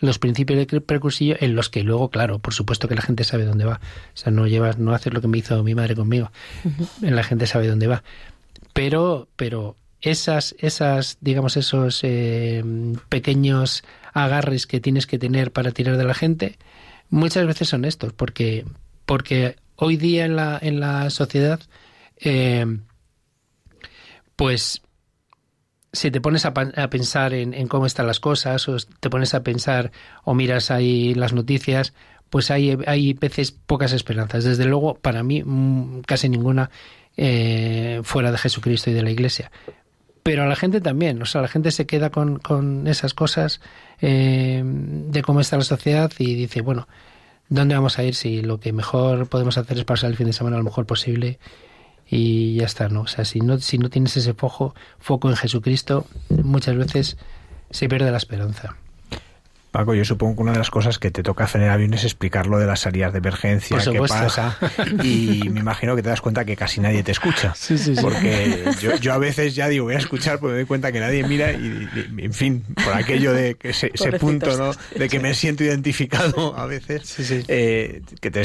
los 0.00 0.18
principios 0.18 0.66
de 0.66 0.80
precursillo 0.80 1.36
en 1.40 1.54
los 1.54 1.70
que 1.70 1.82
luego, 1.82 2.10
claro, 2.10 2.38
por 2.38 2.52
supuesto 2.52 2.88
que 2.88 2.94
la 2.94 3.02
gente 3.02 3.24
sabe 3.24 3.46
dónde 3.46 3.64
va. 3.64 3.80
O 4.14 4.16
sea, 4.16 4.30
no 4.30 4.46
llevas, 4.46 4.78
no 4.78 4.92
haces 4.92 5.12
lo 5.14 5.22
que 5.22 5.28
me 5.28 5.38
hizo 5.38 5.64
mi 5.64 5.74
madre 5.74 5.94
conmigo. 5.94 6.30
Uh 6.64 6.68
-huh. 6.68 7.10
La 7.10 7.22
gente 7.22 7.46
sabe 7.46 7.66
dónde 7.66 7.86
va 7.86 8.02
pero, 8.78 9.26
pero 9.34 9.74
esas, 10.00 10.54
esas, 10.60 11.18
digamos, 11.20 11.56
esos 11.56 11.98
eh, 12.04 12.62
pequeños 13.08 13.82
agarres 14.12 14.68
que 14.68 14.78
tienes 14.78 15.08
que 15.08 15.18
tener 15.18 15.50
para 15.50 15.72
tirar 15.72 15.96
de 15.96 16.04
la 16.04 16.14
gente, 16.14 16.58
muchas 17.10 17.46
veces 17.46 17.68
son 17.68 17.84
estos, 17.84 18.12
porque, 18.12 18.64
porque 19.06 19.56
hoy 19.76 19.96
día 19.96 20.24
en 20.24 20.36
la, 20.36 20.58
en 20.60 20.80
la 20.80 21.10
sociedad, 21.10 21.60
eh, 22.16 22.66
pues 24.36 24.82
si 25.92 26.10
te 26.10 26.20
pones 26.20 26.44
a, 26.44 26.48
a 26.48 26.90
pensar 26.90 27.34
en, 27.34 27.54
en, 27.54 27.68
cómo 27.68 27.86
están 27.86 28.06
las 28.06 28.20
cosas, 28.20 28.68
o 28.68 28.76
te 29.00 29.10
pones 29.10 29.34
a 29.34 29.42
pensar 29.42 29.90
o 30.24 30.34
miras 30.34 30.70
ahí 30.70 31.14
las 31.14 31.32
noticias, 31.32 31.94
pues 32.30 32.50
hay, 32.50 32.78
hay 32.86 33.14
veces 33.14 33.52
pocas 33.52 33.92
esperanzas. 33.92 34.44
Desde 34.44 34.64
luego, 34.64 34.94
para 34.94 35.22
mí, 35.22 35.42
casi 36.06 36.28
ninguna 36.28 36.70
eh, 37.16 38.00
fuera 38.04 38.30
de 38.30 38.38
Jesucristo 38.38 38.90
y 38.90 38.94
de 38.94 39.02
la 39.02 39.10
Iglesia. 39.10 39.50
Pero 40.22 40.42
a 40.42 40.46
la 40.46 40.56
gente 40.56 40.80
también, 40.80 41.22
o 41.22 41.24
sea, 41.24 41.40
la 41.40 41.48
gente 41.48 41.70
se 41.70 41.86
queda 41.86 42.10
con, 42.10 42.38
con 42.38 42.86
esas 42.86 43.14
cosas 43.14 43.60
eh, 44.00 44.62
de 44.64 45.22
cómo 45.22 45.40
está 45.40 45.56
la 45.56 45.64
sociedad 45.64 46.10
y 46.18 46.34
dice, 46.34 46.60
bueno, 46.60 46.88
¿dónde 47.48 47.74
vamos 47.74 47.98
a 47.98 48.04
ir 48.04 48.14
si 48.14 48.42
lo 48.42 48.60
que 48.60 48.72
mejor 48.72 49.28
podemos 49.28 49.58
hacer 49.58 49.78
es 49.78 49.84
pasar 49.84 50.10
el 50.10 50.16
fin 50.16 50.26
de 50.26 50.32
semana 50.32 50.56
lo 50.56 50.64
mejor 50.64 50.86
posible? 50.86 51.38
Y 52.10 52.54
ya 52.54 52.64
está, 52.64 52.88
¿no? 52.88 53.02
O 53.02 53.06
sea, 53.06 53.24
si 53.24 53.40
no, 53.40 53.58
si 53.58 53.78
no 53.78 53.90
tienes 53.90 54.16
ese 54.16 54.34
foco, 54.34 54.74
foco 54.98 55.28
en 55.28 55.36
Jesucristo, 55.36 56.06
muchas 56.30 56.76
veces 56.76 57.18
se 57.70 57.88
pierde 57.88 58.10
la 58.10 58.16
esperanza. 58.16 58.76
Paco, 59.70 59.94
yo 59.94 60.04
supongo 60.04 60.36
que 60.36 60.42
una 60.42 60.52
de 60.52 60.58
las 60.58 60.70
cosas 60.70 60.98
que 60.98 61.10
te 61.10 61.22
toca 61.22 61.44
hacer 61.44 61.60
en 61.60 61.66
el 61.66 61.72
avión 61.72 61.92
es 61.92 62.04
explicar 62.04 62.46
lo 62.46 62.58
de 62.58 62.66
las 62.66 62.80
salidas 62.80 63.12
de 63.12 63.18
emergencia, 63.18 63.78
qué 63.78 64.00
pasa, 64.00 64.56
y 65.02 65.48
me 65.50 65.60
imagino 65.60 65.94
que 65.94 66.02
te 66.02 66.08
das 66.08 66.22
cuenta 66.22 66.44
que 66.46 66.56
casi 66.56 66.80
nadie 66.80 67.02
te 67.02 67.12
escucha. 67.12 67.54
Sí, 67.54 67.76
sí, 67.76 67.94
sí. 67.94 68.02
Porque 68.02 68.64
yo, 68.80 68.96
yo, 68.96 69.12
a 69.12 69.18
veces 69.18 69.54
ya 69.54 69.68
digo, 69.68 69.84
voy 69.84 69.94
a 69.94 69.98
escuchar, 69.98 70.38
porque 70.38 70.52
me 70.52 70.58
doy 70.60 70.66
cuenta 70.66 70.90
que 70.90 71.00
nadie 71.00 71.22
mira 71.26 71.52
y, 71.52 71.88
y 72.16 72.24
en 72.24 72.32
fin, 72.32 72.64
por 72.82 72.94
aquello 72.94 73.32
de 73.34 73.56
que 73.56 73.70
ese, 73.70 73.90
ese 73.92 74.12
punto, 74.12 74.56
¿no? 74.56 74.72
De 74.96 75.08
que 75.08 75.20
me 75.20 75.34
siento 75.34 75.64
identificado 75.64 76.56
a 76.56 76.64
veces. 76.66 77.06
Sí, 77.06 77.24
sí. 77.24 77.44
Eh, 77.48 78.02
que 78.20 78.30
te, 78.30 78.42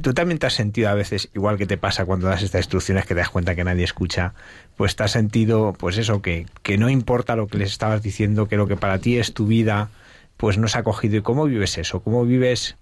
tú 0.00 0.14
también 0.14 0.38
te 0.38 0.46
has 0.46 0.54
sentido 0.54 0.88
a 0.88 0.94
veces, 0.94 1.30
igual 1.34 1.58
que 1.58 1.66
te 1.66 1.78
pasa 1.78 2.04
cuando 2.04 2.28
das 2.28 2.42
estas 2.42 2.60
instrucciones, 2.60 3.06
que 3.06 3.14
te 3.14 3.20
das 3.20 3.30
cuenta 3.30 3.56
que 3.56 3.64
nadie 3.64 3.84
escucha, 3.84 4.34
pues 4.76 4.94
te 4.94 5.02
has 5.02 5.10
sentido, 5.10 5.74
pues 5.76 5.98
eso, 5.98 6.22
que, 6.22 6.46
que 6.62 6.78
no 6.78 6.88
importa 6.88 7.34
lo 7.34 7.48
que 7.48 7.58
les 7.58 7.70
estabas 7.72 8.02
diciendo, 8.02 8.46
que 8.46 8.56
lo 8.56 8.66
que 8.66 8.76
para 8.76 8.98
ti 8.98 9.18
es 9.18 9.34
tu 9.34 9.46
vida, 9.46 9.90
pues 10.40 10.56
no 10.56 10.68
se 10.68 10.78
ha 10.78 10.82
cogido. 10.82 11.18
¿Y 11.18 11.22
cómo 11.22 11.44
vives 11.44 11.76
eso? 11.76 12.00
¿Cómo 12.00 12.24
vives, 12.24 12.76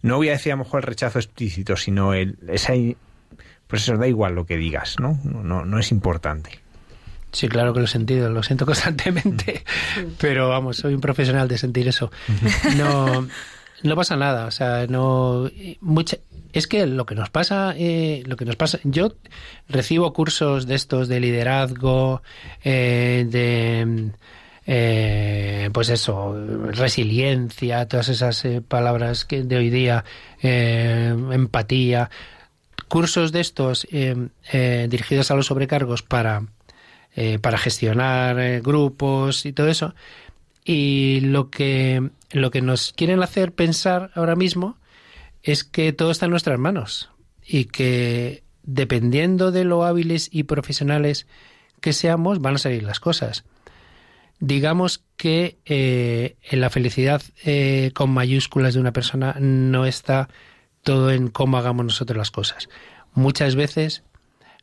no 0.00 0.16
voy 0.16 0.28
a 0.28 0.32
decir 0.32 0.52
a 0.52 0.56
lo 0.56 0.62
mejor 0.62 0.82
el 0.82 0.86
rechazo 0.86 1.18
explícito, 1.18 1.76
sino 1.76 2.14
el, 2.14 2.38
esa, 2.48 2.72
pues 3.66 3.82
eso 3.82 3.96
da 3.96 4.06
igual 4.06 4.36
lo 4.36 4.46
que 4.46 4.56
digas, 4.56 4.96
¿no? 5.00 5.18
No, 5.24 5.42
no, 5.42 5.64
no 5.64 5.78
es 5.80 5.90
importante. 5.90 6.60
Sí, 7.32 7.48
claro 7.48 7.72
que 7.72 7.80
lo 7.80 7.86
he 7.86 7.88
sentido, 7.88 8.30
lo 8.30 8.44
siento 8.44 8.64
constantemente, 8.70 9.64
pero 10.18 10.48
vamos, 10.48 10.76
soy 10.76 10.94
un 10.94 11.00
profesional 11.00 11.48
de 11.48 11.58
sentir 11.58 11.88
eso. 11.88 12.12
No, 12.76 13.26
no 13.82 13.96
pasa 13.96 14.16
nada, 14.16 14.46
o 14.46 14.50
sea, 14.52 14.86
no 14.86 15.50
mucha, 15.80 16.18
es 16.52 16.68
que 16.68 16.86
lo 16.86 17.06
que 17.06 17.16
nos 17.16 17.30
pasa, 17.30 17.74
eh, 17.76 18.22
lo 18.24 18.36
que 18.36 18.44
nos 18.44 18.54
pasa, 18.54 18.78
yo 18.84 19.14
recibo 19.68 20.12
cursos 20.12 20.68
de 20.68 20.76
estos 20.76 21.08
de 21.08 21.18
liderazgo, 21.18 22.22
eh, 22.62 23.26
de 23.28 24.12
eh, 24.72 25.68
pues 25.72 25.88
eso, 25.88 26.32
resiliencia, 26.70 27.88
todas 27.88 28.08
esas 28.08 28.44
eh, 28.44 28.62
palabras 28.62 29.24
que 29.24 29.42
de 29.42 29.56
hoy 29.56 29.68
día, 29.68 30.04
eh, 30.42 31.12
empatía, 31.32 32.08
cursos 32.86 33.32
de 33.32 33.40
estos 33.40 33.84
dirigidos 33.90 35.32
a 35.32 35.34
los 35.34 35.46
sobrecargos 35.46 36.02
para, 36.02 36.44
para 37.40 37.58
gestionar 37.58 38.60
grupos 38.60 39.44
y 39.44 39.52
todo 39.52 39.66
eso. 39.66 39.96
Y 40.64 41.18
lo 41.22 41.50
que, 41.50 42.10
lo 42.30 42.52
que 42.52 42.62
nos 42.62 42.92
quieren 42.92 43.24
hacer 43.24 43.50
pensar 43.50 44.12
ahora 44.14 44.36
mismo 44.36 44.76
es 45.42 45.64
que 45.64 45.92
todo 45.92 46.12
está 46.12 46.26
en 46.26 46.30
nuestras 46.30 46.60
manos 46.60 47.10
y 47.44 47.64
que 47.64 48.44
dependiendo 48.62 49.50
de 49.50 49.64
lo 49.64 49.84
hábiles 49.84 50.28
y 50.30 50.44
profesionales 50.44 51.26
que 51.80 51.92
seamos, 51.92 52.40
van 52.40 52.54
a 52.54 52.58
salir 52.58 52.84
las 52.84 53.00
cosas 53.00 53.44
digamos 54.40 55.04
que 55.16 55.58
eh, 55.66 56.36
en 56.42 56.60
la 56.60 56.70
felicidad 56.70 57.22
eh, 57.44 57.92
con 57.94 58.10
mayúsculas 58.10 58.74
de 58.74 58.80
una 58.80 58.92
persona 58.92 59.36
no 59.38 59.86
está 59.86 60.28
todo 60.82 61.10
en 61.10 61.28
cómo 61.28 61.58
hagamos 61.58 61.84
nosotros 61.84 62.16
las 62.16 62.30
cosas. 62.30 62.68
Muchas 63.12 63.54
veces 63.54 64.02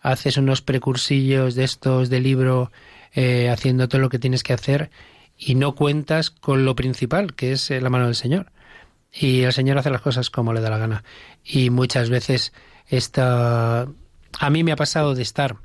haces 0.01 0.37
unos 0.37 0.61
precursillos 0.61 1.55
de 1.55 1.63
estos 1.63 2.09
de 2.09 2.19
libro 2.19 2.71
eh, 3.13 3.49
haciendo 3.49 3.87
todo 3.87 4.01
lo 4.01 4.09
que 4.09 4.19
tienes 4.19 4.43
que 4.43 4.53
hacer 4.53 4.89
y 5.37 5.55
no 5.55 5.75
cuentas 5.75 6.31
con 6.31 6.65
lo 6.65 6.75
principal, 6.75 7.35
que 7.35 7.51
es 7.51 7.69
la 7.69 7.89
mano 7.89 8.05
del 8.05 8.15
Señor. 8.15 8.51
Y 9.13 9.43
el 9.43 9.53
Señor 9.53 9.77
hace 9.77 9.91
las 9.91 10.01
cosas 10.01 10.29
como 10.29 10.53
le 10.53 10.61
da 10.61 10.69
la 10.69 10.77
gana. 10.79 11.03
Y 11.43 11.69
muchas 11.69 12.09
veces 12.09 12.53
esta... 12.87 13.87
A 14.39 14.49
mí 14.49 14.63
me 14.63 14.71
ha 14.71 14.75
pasado 14.75 15.15
de 15.15 15.21
estar 15.21 15.57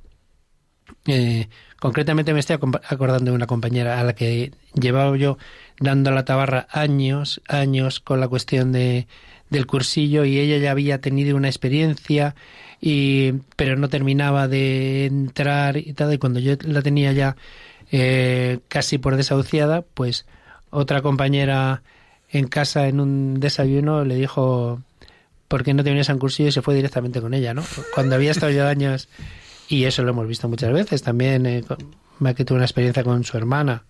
Eh, 1.07 1.49
concretamente 1.83 2.33
me 2.33 2.39
estoy 2.39 2.55
acordando 2.55 3.33
de 3.33 3.35
una 3.35 3.49
compañera 3.49 3.99
a 3.99 4.05
la 4.05 4.15
que 4.15 4.53
llevaba 4.81 5.17
yo 5.17 5.37
dando 5.81 6.13
la 6.13 6.25
tabarra 6.25 6.69
años, 6.71 7.43
años 7.49 7.99
con 7.99 8.21
la 8.21 8.29
cuestión 8.29 8.71
de, 8.71 9.09
del 9.51 9.67
cursillo 9.67 10.25
y 10.25 10.39
ella 10.39 10.59
ya 10.59 10.71
había 10.71 11.01
tenido 11.01 11.37
una 11.37 11.49
experiencia 11.49 12.37
y 12.81 13.33
pero 13.57 13.77
no 13.77 13.89
terminaba 13.89 14.47
de 14.47 15.07
entrar 15.07 15.77
y 15.77 15.93
tal 15.93 16.15
y 16.15 16.19
cuando 16.19 16.39
yo 16.39 16.55
la 16.61 16.83
tenía 16.83 17.11
ya 17.11 17.35
eh, 17.91 18.61
casi 18.69 18.99
por 18.99 19.17
desahuciada 19.17 19.83
pues 19.83 20.25
otra 20.71 21.03
compañera 21.03 21.83
en 22.31 22.47
casa 22.47 22.87
en 22.87 23.01
un 23.01 23.41
desayuno 23.41 24.05
le 24.05 24.15
dijo 24.15 24.81
por 25.49 25.65
qué 25.65 25.75
no 25.75 25.83
te 25.83 25.91
un 25.91 26.19
cursillo 26.21 26.51
y 26.51 26.53
se 26.53 26.63
fue 26.63 26.77
directamente 26.77 27.21
con 27.21 27.35
ella, 27.35 27.55
¿no? 27.55 27.65
Cuando 27.93 28.15
había 28.15 28.31
estado 28.31 28.53
ya 28.53 28.69
años 28.69 29.09
y 29.69 29.85
eso 29.85 30.03
lo 30.03 30.11
hemos 30.11 30.27
visto 30.27 30.49
muchas 30.49 30.73
veces. 30.73 31.03
También, 31.03 31.47
eh, 31.47 31.65
que 32.35 32.45
una 32.57 32.65
experiencia 32.65 33.05
con 33.05 33.25
su 33.25 33.37
hermana. 33.37 33.85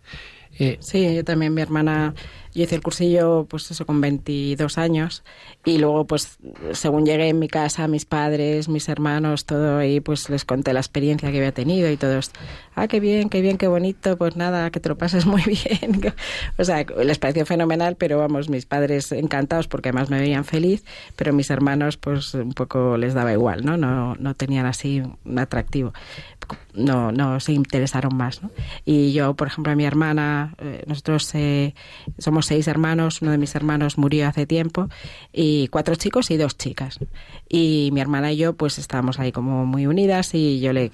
Eh, 0.58 0.78
sí, 0.80 1.14
yo 1.14 1.24
también, 1.24 1.54
mi 1.54 1.62
hermana, 1.62 2.14
yo 2.54 2.64
hice 2.64 2.74
el 2.74 2.82
cursillo, 2.82 3.46
pues 3.48 3.70
eso, 3.70 3.86
con 3.86 4.00
22 4.00 4.78
años. 4.78 5.24
Y 5.64 5.78
luego, 5.78 6.06
pues, 6.06 6.38
según 6.72 7.06
llegué 7.06 7.28
en 7.28 7.38
mi 7.38 7.48
casa, 7.48 7.88
mis 7.88 8.04
padres, 8.04 8.68
mis 8.68 8.88
hermanos, 8.88 9.46
todo 9.46 9.78
ahí, 9.78 10.00
pues 10.00 10.28
les 10.28 10.44
conté 10.44 10.72
la 10.72 10.80
experiencia 10.80 11.30
que 11.30 11.38
había 11.38 11.52
tenido 11.52 11.90
y 11.90 11.96
todos, 11.96 12.30
ah, 12.74 12.88
qué 12.88 13.00
bien, 13.00 13.28
qué 13.28 13.40
bien, 13.40 13.58
qué 13.58 13.68
bonito, 13.68 14.16
pues 14.16 14.36
nada, 14.36 14.70
que 14.70 14.80
te 14.80 14.88
lo 14.88 14.98
pases 14.98 15.26
muy 15.32 15.42
bien. 15.42 16.00
o 16.58 16.64
sea, 16.64 16.84
les 17.02 17.18
pareció 17.18 17.46
fenomenal, 17.46 17.96
pero 17.96 18.18
vamos, 18.18 18.48
mis 18.48 18.66
padres 18.66 19.12
encantados 19.12 19.68
porque 19.68 19.88
además 19.88 20.10
me 20.10 20.20
veían 20.20 20.44
feliz, 20.44 20.84
pero 21.16 21.32
mis 21.32 21.50
hermanos, 21.50 21.96
pues 21.96 22.34
un 22.34 22.52
poco 22.52 22.96
les 22.96 23.14
daba 23.14 23.32
igual, 23.32 23.64
¿no? 23.64 23.76
No, 23.76 24.14
no 24.16 24.34
tenían 24.34 24.66
así 24.66 25.02
un 25.24 25.38
atractivo 25.38 25.92
no, 26.74 27.12
no 27.12 27.40
se 27.40 27.52
interesaron 27.52 28.16
más. 28.16 28.42
¿no? 28.42 28.50
Y 28.84 29.12
yo, 29.12 29.34
por 29.34 29.48
ejemplo, 29.48 29.72
a 29.72 29.76
mi 29.76 29.84
hermana, 29.84 30.54
eh, 30.58 30.84
nosotros 30.86 31.30
eh, 31.34 31.74
somos 32.18 32.41
seis 32.42 32.68
hermanos, 32.68 33.22
uno 33.22 33.30
de 33.30 33.38
mis 33.38 33.54
hermanos 33.54 33.98
murió 33.98 34.28
hace 34.28 34.46
tiempo, 34.46 34.88
y 35.32 35.68
cuatro 35.68 35.94
chicos 35.94 36.30
y 36.30 36.36
dos 36.36 36.56
chicas. 36.56 36.98
Y 37.48 37.90
mi 37.92 38.00
hermana 38.00 38.32
y 38.32 38.36
yo, 38.36 38.54
pues 38.54 38.78
estábamos 38.78 39.18
ahí 39.18 39.32
como 39.32 39.66
muy 39.66 39.86
unidas 39.86 40.34
y 40.34 40.60
yo 40.60 40.72
le, 40.72 40.90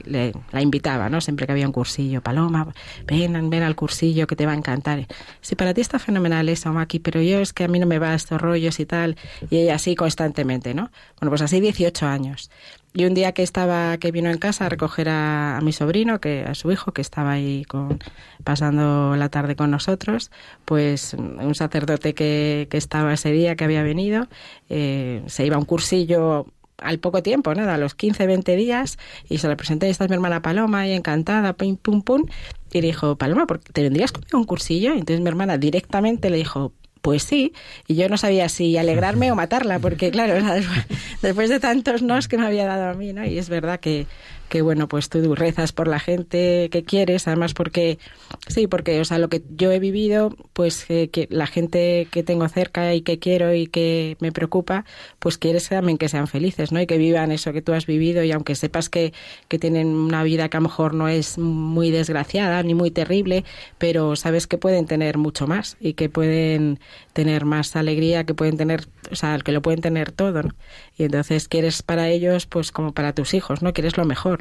la 0.53 0.63
invitaba, 0.63 1.09
¿no? 1.09 1.21
Siempre 1.21 1.47
que 1.47 1.53
había 1.53 1.67
un 1.67 1.73
cursillo, 1.73 2.23
Paloma, 2.23 2.73
ven, 3.07 3.51
ven 3.51 3.63
al 3.63 3.77
cursillo 3.77 4.27
que 4.27 4.37
te 4.37 4.47
va 4.47 4.53
a 4.53 4.57
encantar. 4.57 5.07
Si 5.41 5.55
para 5.55 5.75
ti 5.75 5.81
está 5.81 5.99
fenomenal 5.99 6.49
eso, 6.49 6.73
Maki, 6.73 6.99
pero 6.99 7.21
yo 7.23 7.41
es 7.41 7.53
que 7.53 7.65
a 7.65 7.69
mí 7.69 7.79
no 7.79 7.87
me 7.87 7.99
va 7.99 8.15
estos 8.15 8.41
rollos 8.41 8.81
y 8.81 8.87
tal. 8.87 9.17
Y 9.51 9.59
ella 9.59 9.75
así 9.77 9.95
constantemente, 9.95 10.75
¿no? 10.75 10.91
Bueno, 11.21 11.31
pues 11.31 11.43
así 11.43 11.61
18 11.61 12.07
años. 12.07 12.51
Y 12.99 13.05
un 13.05 13.15
día 13.15 13.31
que 13.31 13.45
estaba, 13.45 13.97
que 13.99 14.11
vino 14.11 14.29
en 14.29 14.39
casa 14.39 14.67
a 14.67 14.69
recoger 14.69 15.09
a, 15.09 15.61
mi 15.63 15.73
sobrino, 15.73 16.21
que 16.21 16.43
a 16.43 16.57
su 16.57 16.73
hijo, 16.73 16.91
que 16.91 17.01
estaba 17.01 17.31
ahí 17.31 17.65
con, 17.65 18.01
pasando 18.43 19.15
la 19.15 19.29
tarde 19.29 19.55
con 19.55 19.71
nosotros, 19.71 20.33
pues 20.65 21.15
un 21.15 21.55
sacerdote 21.55 22.13
que, 22.13 22.67
que 22.69 22.77
estaba 22.77 23.13
ese 23.13 23.31
día, 23.31 23.55
que 23.55 23.63
había 23.63 23.85
venido, 23.85 24.27
eh, 24.69 25.23
se 25.27 25.47
iba 25.47 25.55
a 25.55 25.61
un 25.61 25.65
cursillo 25.65 26.47
al 26.79 26.99
poco 26.99 27.23
tiempo, 27.23 27.55
nada, 27.55 27.75
a 27.75 27.79
los 27.79 27.95
15, 27.95 28.27
20 28.27 28.57
días, 28.57 28.99
y 29.29 29.39
se 29.39 29.47
le 29.47 29.55
presenté, 29.55 29.89
esta 29.91 30.03
es 30.03 30.11
mi 30.11 30.15
hermana 30.15 30.43
Paloma, 30.43 30.89
y 30.89 30.91
encantada, 30.91 31.53
pum, 31.53 31.77
pum, 31.77 32.03
pum, 32.03 32.25
y 32.73 32.81
dijo, 32.81 33.15
Paloma, 33.15 33.47
¿te 33.47 33.81
vendrías 33.81 34.11
conmigo 34.11 34.39
un 34.39 34.45
cursillo? 34.45 34.91
Entonces 34.91 35.21
mi 35.21 35.29
hermana 35.29 35.57
directamente 35.57 36.31
le 36.31 36.39
dijo, 36.39 36.73
pues 37.01 37.23
sí, 37.23 37.53
y 37.87 37.95
yo 37.95 38.09
no 38.09 38.17
sabía 38.17 38.49
si 38.49 38.77
alegrarme 38.77 39.31
o 39.33 39.35
matarla, 39.35 39.79
porque 39.79 40.11
claro, 40.11 40.35
después 41.23 41.51
de 41.51 41.61
tantos 41.61 42.03
nos 42.03 42.29
que 42.29 42.39
me 42.39 42.47
había 42.47 42.67
dado 42.67 42.91
a 42.91 42.95
mí, 42.95 43.13
¿no? 43.13 43.25
Y 43.25 43.39
es 43.39 43.49
verdad 43.49 43.81
que, 43.81 44.07
que 44.49 44.63
bueno, 44.63 44.89
pues 44.89 45.09
tú 45.09 45.35
rezas 45.35 45.73
por 45.73 45.89
la 45.89 46.01
gente 46.01 46.69
que 46.71 46.83
quieres, 46.83 47.29
además 47.29 47.55
porque, 47.55 47.99
sí, 48.47 48.67
porque, 48.67 49.01
o 49.01 49.05
sea, 49.05 49.19
lo 49.19 49.29
que 49.29 49.43
yo 49.51 49.71
he 49.73 49.79
vivido, 49.79 50.35
pues 50.53 50.87
eh, 50.89 51.09
que 51.11 51.29
la 51.31 51.47
gente 51.47 52.09
que 52.11 52.23
tengo 52.23 52.49
cerca 52.49 52.95
y 52.95 53.03
que 53.03 53.19
quiero 53.19 53.55
y 53.55 53.67
que 53.67 54.17
me 54.21 54.33
preocupa, 54.33 54.85
pues 55.19 55.39
quieres 55.39 55.69
también 55.69 55.99
que 55.99 56.09
sean 56.09 56.29
felices, 56.29 56.73
¿no? 56.73 56.81
Y 56.81 56.87
que 56.87 56.99
vivan 56.99 57.33
eso 57.33 57.53
que 57.53 57.63
tú 57.63 57.73
has 57.73 57.87
vivido 57.87 58.25
y 58.25 58.33
aunque 58.33 58.55
sepas 58.55 58.89
que, 58.89 59.13
que 59.49 59.59
tienen 59.59 59.89
una 59.89 60.23
vida 60.23 60.49
que 60.49 60.57
a 60.57 60.61
lo 60.61 60.69
mejor 60.69 60.95
no 60.95 61.09
es 61.09 61.39
muy 61.39 61.91
desgraciada 61.91 62.63
ni 62.63 62.75
muy 62.75 62.91
terrible, 62.91 63.45
pero 63.79 64.17
sabes 64.17 64.47
que 64.47 64.59
pueden 64.59 64.87
tener 64.87 65.19
mucho 65.19 65.47
más 65.47 65.77
y 65.81 65.93
que 65.93 66.09
pueden 66.09 66.81
tener 67.13 67.45
más 67.45 67.77
alegría, 67.77 68.25
que 68.25 68.35
pueden 68.35 68.57
tener, 68.57 68.87
o 69.11 69.17
sea, 69.17 69.39
que 69.39 69.53
lo 69.53 69.61
pueden 69.63 69.81
tener 69.81 70.13
todo, 70.13 70.43
¿no? 70.43 70.55
Y 70.97 71.05
entonces 71.05 71.49
quieres 71.49 71.83
para 71.83 72.09
ellos, 72.09 72.47
pues 72.47 72.73
como 72.73 72.93
para 72.93 73.13
tus 73.13 73.35
hijos, 73.35 73.63
¿no? 73.63 73.73
Quieres 73.73 73.97
lo 73.97 74.05
mejor 74.05 74.38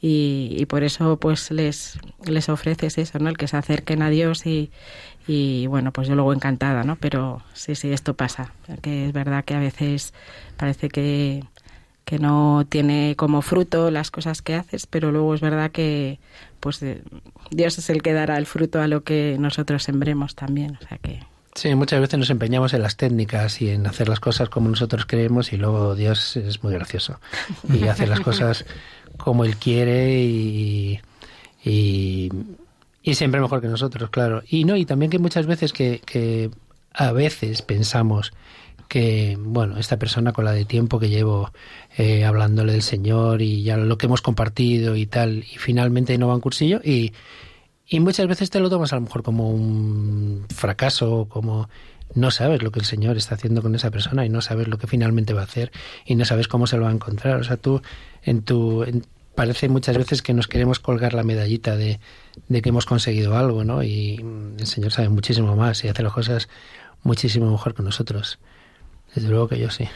y, 0.00 0.54
y 0.58 0.66
por 0.66 0.82
eso 0.82 1.18
pues 1.18 1.50
les, 1.50 1.98
les 2.24 2.48
ofreces 2.48 2.98
eso, 2.98 3.18
¿no? 3.18 3.28
El 3.28 3.36
que 3.36 3.48
se 3.48 3.56
acerquen 3.56 4.02
a 4.02 4.10
Dios 4.10 4.46
y, 4.46 4.70
y 5.26 5.66
bueno, 5.66 5.92
pues 5.92 6.08
yo 6.08 6.14
luego 6.14 6.32
encantada, 6.32 6.84
¿no? 6.84 6.96
Pero 6.96 7.42
sí, 7.52 7.74
sí, 7.74 7.92
esto 7.92 8.14
pasa, 8.14 8.52
que 8.82 9.06
es 9.06 9.12
verdad 9.12 9.44
que 9.44 9.54
a 9.54 9.60
veces 9.60 10.14
parece 10.56 10.88
que, 10.88 11.44
que 12.04 12.18
no 12.18 12.66
tiene 12.68 13.14
como 13.16 13.42
fruto 13.42 13.90
las 13.90 14.10
cosas 14.10 14.42
que 14.42 14.54
haces, 14.54 14.86
pero 14.86 15.12
luego 15.12 15.34
es 15.34 15.40
verdad 15.40 15.70
que 15.70 16.18
pues 16.58 16.84
Dios 17.50 17.78
es 17.78 17.90
el 17.90 18.02
que 18.02 18.12
dará 18.12 18.36
el 18.36 18.46
fruto 18.46 18.80
a 18.80 18.88
lo 18.88 19.04
que 19.04 19.36
nosotros 19.38 19.82
sembremos 19.82 20.34
también, 20.34 20.76
o 20.76 20.86
sea 20.86 20.98
que 20.98 21.20
Sí, 21.54 21.74
muchas 21.74 22.00
veces 22.00 22.18
nos 22.18 22.30
empeñamos 22.30 22.74
en 22.74 22.82
las 22.82 22.96
técnicas 22.96 23.60
y 23.60 23.70
en 23.70 23.86
hacer 23.86 24.08
las 24.08 24.20
cosas 24.20 24.48
como 24.48 24.68
nosotros 24.68 25.04
creemos 25.06 25.52
y 25.52 25.56
luego 25.56 25.96
Dios 25.96 26.36
es 26.36 26.62
muy 26.62 26.72
gracioso 26.72 27.18
y 27.68 27.88
hace 27.88 28.06
las 28.06 28.20
cosas 28.20 28.64
como 29.16 29.44
Él 29.44 29.56
quiere 29.56 30.22
y, 30.22 31.00
y, 31.64 32.30
siempre 33.14 33.40
mejor 33.40 33.60
que 33.60 33.66
nosotros, 33.66 34.10
claro. 34.10 34.42
Y 34.48 34.64
no, 34.64 34.76
y 34.76 34.86
también 34.86 35.10
que 35.10 35.18
muchas 35.18 35.46
veces 35.46 35.72
que, 35.72 36.00
que 36.06 36.50
a 36.94 37.10
veces 37.10 37.62
pensamos 37.62 38.32
que, 38.88 39.36
bueno, 39.38 39.78
esta 39.78 39.98
persona 39.98 40.32
con 40.32 40.44
la 40.44 40.52
de 40.52 40.64
tiempo 40.64 40.98
que 41.00 41.08
llevo 41.08 41.52
eh, 41.96 42.24
hablándole 42.24 42.72
del 42.72 42.82
Señor 42.82 43.42
y 43.42 43.62
ya 43.62 43.76
lo 43.76 43.98
que 43.98 44.06
hemos 44.06 44.22
compartido 44.22 44.96
y 44.96 45.06
tal, 45.06 45.38
y 45.38 45.58
finalmente 45.58 46.16
no 46.18 46.28
va 46.28 46.32
a 46.32 46.36
un 46.36 46.42
cursillo 46.42 46.80
y, 46.84 47.12
y 47.92 47.98
muchas 47.98 48.28
veces 48.28 48.50
te 48.50 48.60
lo 48.60 48.70
tomas 48.70 48.92
a 48.92 48.96
lo 48.96 49.02
mejor 49.02 49.24
como 49.24 49.50
un 49.50 50.46
fracaso, 50.54 51.26
como 51.28 51.68
no 52.14 52.30
sabes 52.30 52.62
lo 52.62 52.70
que 52.70 52.78
el 52.78 52.84
Señor 52.84 53.16
está 53.16 53.34
haciendo 53.34 53.62
con 53.62 53.74
esa 53.74 53.90
persona 53.90 54.24
y 54.24 54.28
no 54.28 54.40
sabes 54.40 54.68
lo 54.68 54.78
que 54.78 54.86
finalmente 54.86 55.34
va 55.34 55.40
a 55.40 55.44
hacer 55.44 55.72
y 56.06 56.14
no 56.14 56.24
sabes 56.24 56.46
cómo 56.46 56.68
se 56.68 56.76
lo 56.76 56.84
va 56.84 56.90
a 56.90 56.94
encontrar. 56.94 57.40
O 57.40 57.44
sea, 57.44 57.56
tú 57.56 57.82
en 58.22 58.42
tu... 58.42 58.86
parece 59.34 59.68
muchas 59.68 59.98
veces 59.98 60.22
que 60.22 60.32
nos 60.32 60.46
queremos 60.46 60.78
colgar 60.78 61.14
la 61.14 61.24
medallita 61.24 61.76
de, 61.76 61.98
de, 62.46 62.62
que 62.62 62.68
hemos 62.68 62.86
conseguido 62.86 63.36
algo, 63.36 63.64
¿no? 63.64 63.82
Y 63.82 64.24
el 64.56 64.66
Señor 64.68 64.92
sabe 64.92 65.08
muchísimo 65.08 65.56
más 65.56 65.82
y 65.82 65.88
hace 65.88 66.04
las 66.04 66.12
cosas 66.12 66.48
muchísimo 67.02 67.50
mejor 67.50 67.74
que 67.74 67.82
nosotros. 67.82 68.38
Desde 69.16 69.28
luego 69.28 69.48
que 69.48 69.58
yo 69.58 69.68
sí. 69.68 69.88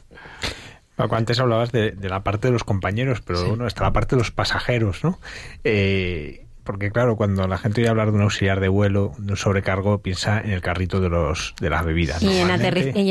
Paco, 0.96 1.16
antes 1.16 1.38
hablabas 1.40 1.72
de, 1.72 1.90
de 1.90 2.08
la 2.08 2.24
parte 2.24 2.48
de 2.48 2.52
los 2.52 2.64
compañeros, 2.64 3.20
pero 3.20 3.46
bueno, 3.48 3.66
está 3.66 3.84
la 3.84 3.92
parte 3.92 4.16
de 4.16 4.20
los 4.20 4.30
pasajeros, 4.30 5.04
¿no? 5.04 5.18
Eh, 5.62 6.46
porque 6.64 6.90
claro, 6.90 7.16
cuando 7.16 7.46
la 7.48 7.58
gente 7.58 7.80
oye 7.80 7.90
hablar 7.90 8.10
de 8.10 8.16
un 8.16 8.22
auxiliar 8.22 8.60
de 8.60 8.68
vuelo, 8.68 9.12
de 9.18 9.32
un 9.32 9.36
sobrecargo, 9.36 9.98
piensa 9.98 10.40
en 10.40 10.50
el 10.50 10.60
carrito 10.60 11.00
de 11.00 11.08
los 11.08 11.54
de 11.60 11.70
las 11.70 11.84
bebidas. 11.84 12.22
Y, 12.22 12.38
en, 12.38 12.50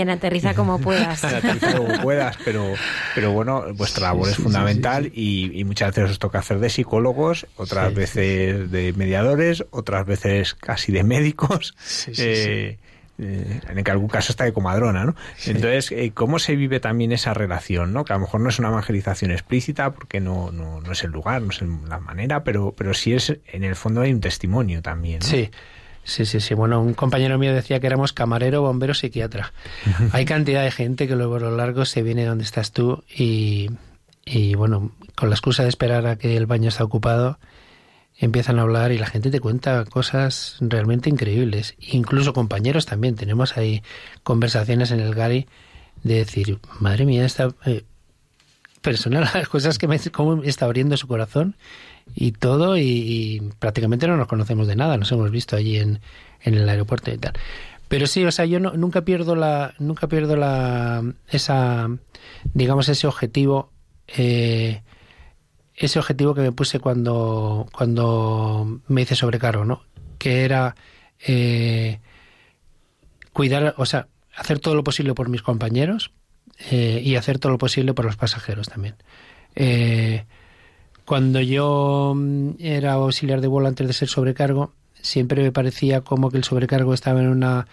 aterriza, 0.10 0.54
como 0.54 0.80
puedas. 0.82 1.24
aterriza 1.24 1.78
como 1.78 2.02
puedas, 2.02 2.38
pero, 2.44 2.74
pero 3.16 3.32
bueno, 3.32 3.66
vuestra 3.74 4.08
labor 4.08 4.30
es 4.30 4.38
fundamental 4.38 5.12
y, 5.14 5.64
muchas 5.66 5.96
veces 5.96 6.12
os 6.12 6.20
toca 6.20 6.40
hacer 6.40 6.60
de 6.60 6.70
psicólogos, 6.70 7.48
otras 7.56 7.94
veces 7.94 8.72
de 8.72 8.94
mediadores, 8.94 9.64
otras 9.72 10.06
veces 10.06 10.54
casi 10.56 10.92
de 10.92 11.04
médicos. 11.04 11.76
Eh, 12.18 12.78
eh, 13.22 13.62
en 13.70 13.90
algún 13.90 14.08
caso 14.08 14.32
está 14.32 14.46
de 14.46 14.54
comadrona, 14.54 15.06
¿no? 15.06 15.16
Entonces, 15.46 15.92
eh, 15.92 16.12
¿cómo 16.14 16.40
se 16.40 16.56
vive 16.56 16.80
también 16.80 17.12
esa 17.12 17.34
relación, 17.34 17.94
¿no? 17.94 18.04
Que 18.04 18.14
a 18.14 18.16
lo 18.16 18.22
mejor 18.22 18.42
no 18.42 18.50
es 18.50 18.58
una 18.58 18.70
evangelización 18.70 19.32
explícita, 19.32 19.92
porque 19.92 20.20
no, 20.20 20.52
no, 20.52 20.82
no 20.82 20.92
es 20.92 21.04
el 21.04 21.12
lugar, 21.12 21.42
no 21.42 21.50
es 21.50 21.62
la 21.62 22.00
manera, 22.00 22.44
pero, 22.44 22.74
pero 22.76 22.94
sí 22.96 23.14
es, 23.14 23.38
en 23.46 23.64
el 23.64 23.76
fondo 23.76 24.02
hay 24.02 24.12
un 24.12 24.22
testimonio 24.22 24.82
también. 24.82 25.22
Sí. 25.22 25.52
Sí, 26.04 26.26
sí, 26.26 26.40
sí. 26.40 26.56
Bueno, 26.56 26.82
un 26.82 26.96
compañero 26.96 27.38
mío 27.38 27.54
decía 27.54 27.80
que 27.80 27.86
éramos 27.86 28.12
camarero, 28.12 28.64
bombero, 28.64 28.96
psiquiatra. 28.96 29.54
Hay 30.14 30.26
cantidad 30.26 30.64
de 30.64 30.72
gente 30.72 31.08
que 31.08 31.16
luego 31.16 31.36
a 31.36 31.40
lo 31.40 31.56
largo 31.56 31.86
se 31.86 32.02
viene 32.02 32.26
donde 32.26 32.44
estás 32.44 32.72
tú 32.72 33.04
y, 33.08 33.70
y 34.26 34.56
bueno, 34.56 34.94
con 35.16 35.30
la 35.30 35.36
excusa 35.36 35.62
de 35.62 35.70
esperar 35.70 36.08
a 36.08 36.16
que 36.16 36.36
el 36.36 36.48
baño 36.48 36.70
está 36.70 36.84
ocupado, 36.84 37.38
empiezan 38.22 38.60
a 38.60 38.62
hablar 38.62 38.92
y 38.92 39.00
la 39.00 39.08
gente 39.08 39.32
te 39.32 39.40
cuenta 39.40 39.84
cosas 39.86 40.58
realmente 40.62 41.10
increíbles. 41.10 41.76
Incluso 41.80 42.34
compañeros 42.34 42.86
también. 42.86 43.16
Tenemos 43.16 43.58
ahí 43.58 43.82
conversaciones 44.24 44.92
en 44.92 45.00
el 45.00 45.16
Gary 45.16 45.48
de 46.04 46.16
decir, 46.16 46.60
madre 46.80 47.06
mía, 47.06 47.26
esta 47.26 47.50
eh, 47.66 47.84
persona, 48.82 49.22
las 49.34 49.50
cosas 49.50 49.78
que 49.80 49.88
me 49.88 50.00
cómo 50.12 50.44
está 50.44 50.66
abriendo 50.66 50.96
su 50.98 51.08
corazón 51.08 51.56
y 52.16 52.32
todo, 52.32 52.78
y, 52.78 53.52
prácticamente 53.60 54.08
no 54.08 54.18
nos 54.18 54.28
conocemos 54.28 54.68
de 54.68 54.76
nada, 54.76 54.98
nos 54.98 55.12
hemos 55.12 55.32
visto 55.32 55.56
allí 55.56 55.78
en, 55.78 56.00
en 56.42 56.56
el 56.56 56.70
aeropuerto 56.70 57.12
y 57.12 57.18
tal. 57.18 57.34
Pero 57.88 58.08
sí, 58.08 58.24
o 58.24 58.32
sea, 58.32 58.46
yo 58.46 58.60
no, 58.60 58.72
nunca 58.74 59.02
pierdo 59.02 59.36
la, 59.36 59.74
nunca 59.80 60.08
pierdo 60.08 60.36
la, 60.36 61.04
esa, 61.30 61.90
digamos, 62.54 62.88
ese 62.88 63.08
objetivo 63.08 63.72
eh, 64.08 64.82
ese 65.86 66.00
objetivo 66.00 66.34
que 66.34 66.42
me 66.42 66.52
puse 66.52 66.80
cuando, 66.80 67.68
cuando 67.72 68.82
me 68.88 69.02
hice 69.02 69.16
sobrecargo, 69.16 69.66
¿no? 69.66 69.84
Que 70.18 70.46
era 70.46 70.76
eh, 71.26 72.00
cuidar, 73.34 73.76
o 73.78 73.86
sea, 73.86 74.08
hacer 74.36 74.60
todo 74.60 74.76
lo 74.76 74.84
posible 74.84 75.14
por 75.14 75.30
mis 75.30 75.42
compañeros 75.42 76.12
eh, 76.70 77.02
y 77.04 77.16
hacer 77.16 77.40
todo 77.40 77.52
lo 77.52 77.58
posible 77.58 77.94
por 77.94 78.06
los 78.06 78.16
pasajeros 78.16 78.70
también. 78.70 78.96
Eh, 79.56 80.26
cuando 81.06 81.42
yo 81.42 82.14
mm, 82.16 82.52
era 82.60 82.94
auxiliar 82.94 83.42
de 83.42 83.48
vuelo 83.48 83.68
antes 83.68 83.88
de 83.88 83.94
ser 83.94 84.08
sobrecargo, 84.08 84.74
siempre 85.02 85.42
me 85.42 85.52
parecía 85.52 86.02
como 86.02 86.30
que 86.30 86.38
el 86.38 86.44
sobrecargo 86.44 86.94
estaba 86.94 87.22
en 87.22 87.28
una 87.28 87.68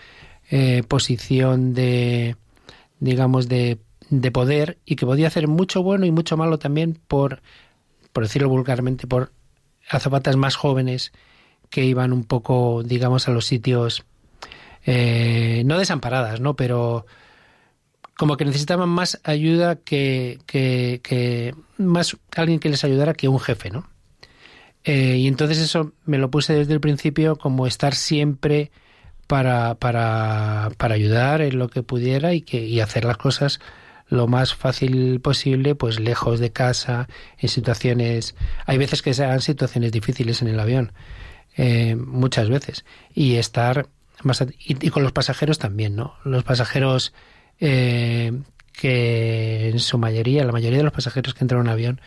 posición 0.88 1.74
de, 1.74 2.36
digamos, 3.00 3.48
de, 3.48 3.76
de 4.08 4.30
poder 4.30 4.78
y 4.86 4.96
que 4.96 5.06
podía 5.06 5.26
hacer 5.26 5.48
mucho 5.48 5.82
bueno 5.82 6.06
y 6.06 6.10
mucho 6.10 6.36
malo 6.36 6.58
también 6.58 6.98
por, 7.06 7.42
por 8.18 8.24
decirlo 8.24 8.48
vulgarmente, 8.48 9.06
por 9.06 9.30
azafatas 9.88 10.34
más 10.34 10.56
jóvenes 10.56 11.12
que 11.70 11.84
iban 11.84 12.12
un 12.12 12.24
poco, 12.24 12.82
digamos, 12.84 13.28
a 13.28 13.30
los 13.30 13.46
sitios 13.46 14.04
eh, 14.84 15.62
no 15.64 15.78
desamparadas, 15.78 16.40
¿no? 16.40 16.56
Pero 16.56 17.06
como 18.16 18.36
que 18.36 18.44
necesitaban 18.44 18.88
más 18.88 19.20
ayuda 19.22 19.76
que, 19.76 20.40
que, 20.46 20.98
que, 21.04 21.54
más 21.76 22.16
alguien 22.34 22.58
que 22.58 22.70
les 22.70 22.82
ayudara 22.82 23.14
que 23.14 23.28
un 23.28 23.38
jefe, 23.38 23.70
¿no? 23.70 23.88
Eh, 24.82 25.18
y 25.18 25.28
entonces 25.28 25.58
eso 25.58 25.92
me 26.04 26.18
lo 26.18 26.28
puse 26.28 26.54
desde 26.54 26.72
el 26.72 26.80
principio 26.80 27.36
como 27.36 27.68
estar 27.68 27.94
siempre 27.94 28.72
para, 29.28 29.76
para, 29.76 30.72
para 30.76 30.96
ayudar 30.96 31.40
en 31.40 31.56
lo 31.56 31.68
que 31.68 31.84
pudiera 31.84 32.34
y, 32.34 32.40
que, 32.42 32.66
y 32.66 32.80
hacer 32.80 33.04
las 33.04 33.16
cosas 33.16 33.60
lo 34.08 34.26
más 34.26 34.54
fácil 34.54 35.20
posible, 35.20 35.74
pues 35.74 36.00
lejos 36.00 36.40
de 36.40 36.50
casa, 36.50 37.08
en 37.38 37.48
situaciones... 37.48 38.34
Hay 38.66 38.78
veces 38.78 39.02
que 39.02 39.14
sean 39.14 39.40
situaciones 39.40 39.92
difíciles 39.92 40.42
en 40.42 40.48
el 40.48 40.60
avión, 40.60 40.92
eh, 41.56 41.94
muchas 41.96 42.48
veces, 42.48 42.84
y 43.14 43.36
estar 43.36 43.88
más... 44.22 44.44
Y, 44.58 44.90
con 44.90 45.02
los 45.02 45.12
pasajeros 45.12 45.58
también, 45.58 45.94
¿no? 45.96 46.14
Los 46.24 46.44
pasajeros 46.44 47.12
eh, 47.60 48.32
que 48.72 49.70
en 49.70 49.78
su 49.78 49.98
mayoría, 49.98 50.44
la 50.44 50.52
mayoría 50.52 50.78
de 50.78 50.84
los 50.84 50.92
pasajeros 50.92 51.34
que 51.34 51.44
entran 51.44 51.60
en 51.60 51.66
un 51.66 51.72
avión, 51.72 52.00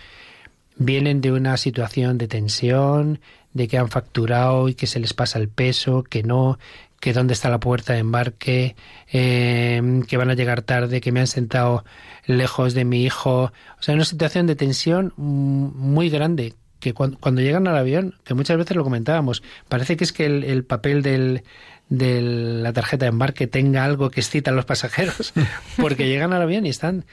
vienen 0.77 1.21
de 1.21 1.31
una 1.31 1.57
situación 1.57 2.17
de 2.17 2.27
tensión, 2.27 3.19
de 3.53 3.67
que 3.67 3.77
han 3.77 3.89
facturado 3.89 4.69
y 4.69 4.75
que 4.75 4.87
se 4.87 4.99
les 4.99 5.13
pasa 5.13 5.37
el 5.37 5.49
peso, 5.49 6.03
que 6.03 6.23
no, 6.23 6.57
que 7.01 7.11
dónde 7.11 7.33
está 7.33 7.49
la 7.49 7.59
puerta 7.59 7.93
de 7.93 7.99
embarque, 7.99 8.75
eh, 9.11 10.01
que 10.07 10.17
van 10.17 10.29
a 10.29 10.35
llegar 10.35 10.61
tarde, 10.61 11.01
que 11.01 11.11
me 11.11 11.19
han 11.19 11.27
sentado 11.27 11.83
lejos 12.25 12.73
de 12.73 12.85
mi 12.85 13.03
hijo. 13.03 13.51
O 13.79 13.81
sea, 13.81 13.95
una 13.95 14.05
situación 14.05 14.47
de 14.47 14.55
tensión 14.55 15.11
muy 15.17 16.09
grande, 16.09 16.53
que 16.79 16.93
cuando, 16.93 17.17
cuando 17.19 17.41
llegan 17.41 17.67
al 17.67 17.77
avión, 17.77 18.15
que 18.23 18.35
muchas 18.35 18.57
veces 18.57 18.77
lo 18.77 18.83
comentábamos, 18.83 19.43
parece 19.67 19.97
que 19.97 20.03
es 20.03 20.13
que 20.13 20.25
el, 20.25 20.43
el 20.43 20.63
papel 20.63 21.01
del, 21.01 21.43
de 21.89 22.21
la 22.21 22.71
tarjeta 22.71 23.05
de 23.05 23.09
embarque 23.09 23.47
tenga 23.47 23.83
algo 23.83 24.11
que 24.11 24.21
excita 24.21 24.51
a 24.51 24.53
los 24.53 24.65
pasajeros, 24.65 25.33
porque 25.77 26.07
llegan 26.07 26.31
al 26.31 26.41
avión 26.43 26.65
y 26.65 26.69
están 26.69 27.05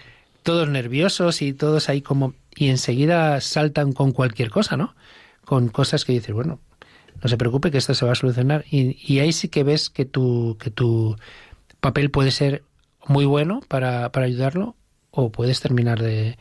todos 0.43 0.69
nerviosos 0.69 1.43
y 1.43 1.53
todos 1.55 1.89
ahí 1.89 2.03
como 2.03 2.35
y 2.55 2.69
enseguida 2.69 3.41
saltan 3.41 3.93
con 3.93 4.13
cualquier 4.13 4.51
cosa, 4.51 4.77
¿no? 4.77 4.95
Con 5.45 5.69
cosas 5.69 6.05
que 6.05 6.13
dices, 6.13 6.35
bueno, 6.35 6.61
no 7.23 7.29
se 7.29 7.37
preocupe 7.37 7.71
que 7.71 7.79
esto 7.79 7.95
se 7.95 8.07
va 8.07 8.13
a 8.13 8.17
solucionar 8.17 8.65
y, 8.71 8.97
y 9.03 9.21
ahí 9.21 9.33
sí 9.33 9.49
que 9.49 9.65
ves 9.65 9.91
que 9.91 10.05
tu 10.05 10.57
que 10.61 10.71
tu 10.71 11.17
papel 11.81 12.11
puede 12.11 12.31
ser 12.31 12.63
muy 13.07 13.25
bueno 13.25 13.61
para, 13.69 14.11
para 14.13 14.27
ayudarlo 14.27 14.77
o 15.11 15.31
puedes 15.33 15.61
terminar 15.61 16.01
de, 16.01 16.39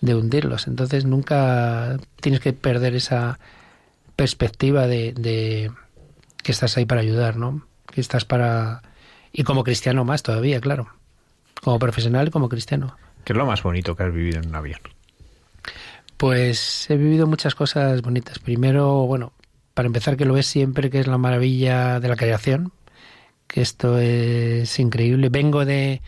de 0.00 0.14
hundirlos. 0.14 0.68
Entonces 0.68 1.04
nunca 1.04 1.98
tienes 2.20 2.40
que 2.40 2.52
perder 2.52 2.94
esa 2.94 3.38
perspectiva 4.14 4.86
de, 4.86 5.12
de 5.12 5.70
que 6.42 6.52
estás 6.52 6.76
ahí 6.76 6.86
para 6.86 7.00
ayudar, 7.00 7.36
¿no? 7.36 7.66
Que 7.92 8.00
estás 8.00 8.24
para... 8.24 8.82
Y 9.32 9.42
como 9.42 9.64
cristiano 9.64 10.04
más 10.04 10.22
todavía, 10.22 10.60
claro. 10.60 10.88
Como 11.62 11.78
profesional 11.78 12.28
y 12.28 12.30
como 12.30 12.48
cristiano. 12.48 12.96
¿Qué 13.24 13.32
es 13.32 13.36
lo 13.36 13.46
más 13.46 13.62
bonito 13.62 13.96
que 13.96 14.04
has 14.04 14.12
vivido 14.12 14.40
en 14.40 14.48
un 14.48 14.54
avión? 14.54 14.80
Pues 16.16 16.88
he 16.88 16.96
vivido 16.96 17.26
muchas 17.26 17.54
cosas 17.54 18.00
bonitas. 18.00 18.38
Primero, 18.38 19.06
bueno, 19.06 19.32
para 19.76 19.88
empezar 19.88 20.16
que 20.16 20.24
lo 20.24 20.32
ves 20.32 20.46
siempre, 20.46 20.88
que 20.88 21.00
es 21.00 21.06
la 21.06 21.18
maravilla 21.18 22.00
de 22.00 22.08
la 22.08 22.16
creación, 22.16 22.72
que 23.46 23.60
esto 23.60 23.98
es 23.98 24.78
increíble. 24.78 25.28
Vengo 25.28 25.66
de, 25.66 26.00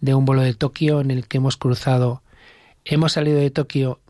de 0.00 0.14
un 0.16 0.24
vuelo 0.24 0.42
de 0.42 0.54
Tokio 0.54 1.00
en 1.00 1.12
el 1.12 1.28
que 1.28 1.36
hemos 1.36 1.56
cruzado, 1.56 2.24
hemos 2.84 3.12
salido 3.12 3.38
de 3.38 3.52
Tokio 3.52 4.00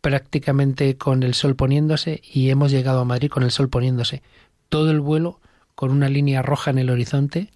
prácticamente 0.00 0.96
con 0.96 1.24
el 1.24 1.34
sol 1.34 1.56
poniéndose 1.56 2.22
y 2.32 2.50
hemos 2.50 2.70
llegado 2.70 3.00
a 3.00 3.04
Madrid 3.04 3.28
con 3.28 3.42
el 3.42 3.50
sol 3.50 3.68
poniéndose 3.68 4.22
todo 4.68 4.92
el 4.92 5.00
vuelo 5.00 5.40
con 5.74 5.90
una 5.90 6.08
línea 6.08 6.40
roja 6.40 6.70
en 6.70 6.78
el 6.78 6.90
horizonte, 6.90 7.50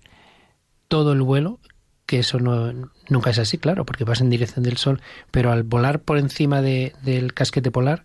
todo 0.89 1.13
el 1.13 1.23
vuelo, 1.23 1.61
que 2.07 2.19
eso 2.19 2.41
no, 2.41 2.73
nunca 3.09 3.31
es 3.31 3.39
así, 3.39 3.57
claro, 3.57 3.87
porque 3.87 4.03
vas 4.03 4.21
en 4.21 4.31
dirección 4.31 4.65
del 4.65 4.79
sol, 4.79 5.01
pero 5.31 5.53
al 5.53 5.63
volar 5.63 6.01
por 6.01 6.19
encima 6.19 6.61
de, 6.61 6.93
del 7.05 7.35
casquete 7.35 7.71
polar, 7.71 8.03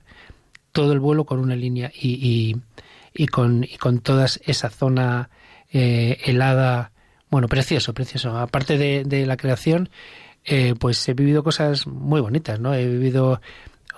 todo 0.74 0.92
el 0.92 1.00
vuelo 1.00 1.24
con 1.24 1.40
una 1.40 1.56
línea 1.56 1.92
y, 1.94 2.10
y, 2.16 2.58
y 3.14 3.28
con, 3.28 3.64
y 3.64 3.78
con 3.78 4.00
toda 4.00 4.26
esa 4.26 4.70
zona 4.70 5.30
eh, 5.72 6.20
helada, 6.26 6.92
bueno, 7.30 7.48
precioso, 7.48 7.94
precioso. 7.94 8.38
Aparte 8.38 8.78
de, 8.78 9.04
de 9.04 9.26
la 9.26 9.38
creación, 9.38 9.90
eh, 10.46 10.76
pues 10.80 11.08
he 11.08 11.14
vivido 11.14 11.44
cosas 11.44 11.88
muy 11.88 12.22
bonitas, 12.22 12.60
¿no? 12.60 12.74
He 12.74 12.88
vivido 12.88 13.42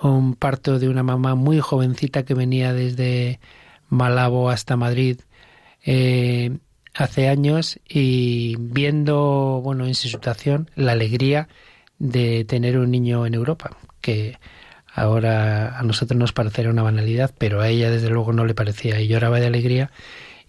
un 0.02 0.34
parto 0.34 0.78
de 0.78 0.88
una 0.88 1.02
mamá 1.02 1.34
muy 1.34 1.60
jovencita 1.60 2.24
que 2.24 2.34
venía 2.34 2.72
desde 2.72 3.40
Malabo 3.88 4.50
hasta 4.50 4.76
Madrid 4.76 5.20
eh, 5.84 6.58
hace 6.94 7.28
años 7.28 7.78
y 7.88 8.56
viendo, 8.58 9.60
bueno, 9.62 9.86
en 9.86 9.94
su 9.94 10.08
situación, 10.08 10.70
la 10.74 10.92
alegría 10.92 11.48
de 11.98 12.44
tener 12.44 12.78
un 12.78 12.90
niño 12.90 13.26
en 13.26 13.34
Europa, 13.34 13.76
que 14.00 14.38
ahora 14.96 15.78
a 15.78 15.82
nosotros 15.82 16.18
nos 16.18 16.32
parecerá 16.32 16.70
una 16.70 16.82
banalidad, 16.82 17.34
pero 17.36 17.60
a 17.60 17.68
ella 17.68 17.90
desde 17.90 18.08
luego 18.08 18.32
no 18.32 18.46
le 18.46 18.54
parecía 18.54 18.98
y 18.98 19.08
lloraba 19.08 19.38
de 19.38 19.46
alegría. 19.46 19.90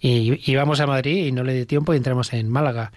Y 0.00 0.50
íbamos 0.50 0.80
a 0.80 0.86
Madrid 0.86 1.26
y 1.26 1.32
no 1.32 1.44
le 1.44 1.52
dio 1.52 1.66
tiempo 1.66 1.92
y 1.92 1.98
entramos 1.98 2.32
en 2.32 2.48
Málaga. 2.48 2.92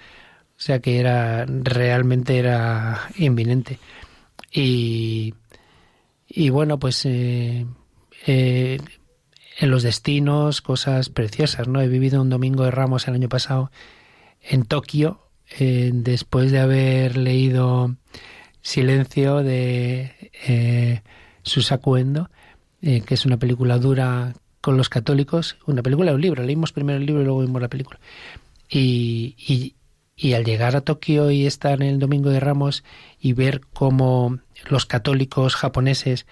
O 0.58 0.64
sea 0.64 0.80
que 0.80 1.00
era 1.00 1.46
realmente 1.46 2.38
era 2.38 3.02
inminente. 3.18 3.80
Y, 4.54 5.34
bueno, 6.52 6.80
pues 6.80 7.06
eh, 7.06 7.66
eh, 8.28 8.80
en 9.60 9.72
los 9.72 9.84
destinos, 9.84 10.62
cosas 10.62 11.10
preciosas, 11.10 11.68
¿no? 11.68 11.82
He 11.82 11.90
vivido 11.90 12.22
un 12.22 12.30
domingo 12.30 12.64
de 12.64 12.72
Ramos 12.72 13.10
el 13.10 13.16
año 13.16 13.28
pasado 13.28 13.72
en 14.42 14.64
Tokio, 14.64 15.28
eh, 15.60 15.92
después 15.94 16.52
de 16.52 16.60
haber 16.60 17.18
leído 17.18 17.98
Silencio 18.62 19.44
de 19.44 21.02
eh, 21.44 21.50
Susaku 21.50 21.98
Endo, 21.98 22.30
eh, 22.82 23.02
que 23.02 23.14
es 23.14 23.26
una 23.26 23.38
película 23.38 23.78
dura 23.78 24.34
con 24.62 24.78
los 24.78 24.90
católicos, 24.90 25.58
una 25.66 25.82
película 25.82 26.14
un 26.14 26.22
libro, 26.22 26.44
leímos 26.44 26.72
primero 26.72 27.00
el 27.00 27.06
libro 27.06 27.22
y 27.22 27.26
luego 27.26 27.42
vimos 27.42 27.62
la 27.62 27.68
película. 27.68 28.00
Y, 28.70 29.36
y, 29.38 29.76
y 30.16 30.34
al 30.34 30.46
llegar 30.46 30.76
a 30.76 30.82
Tokio 30.82 31.32
y 31.32 31.46
estar 31.46 31.82
en 31.82 31.88
el 31.88 32.00
Domingo 32.00 32.30
de 32.30 32.40
Ramos 32.40 32.84
y 33.20 33.34
ver 33.34 33.62
cómo 33.74 34.40
los 34.70 34.86
católicos 34.86 35.56
japoneses 35.56 36.26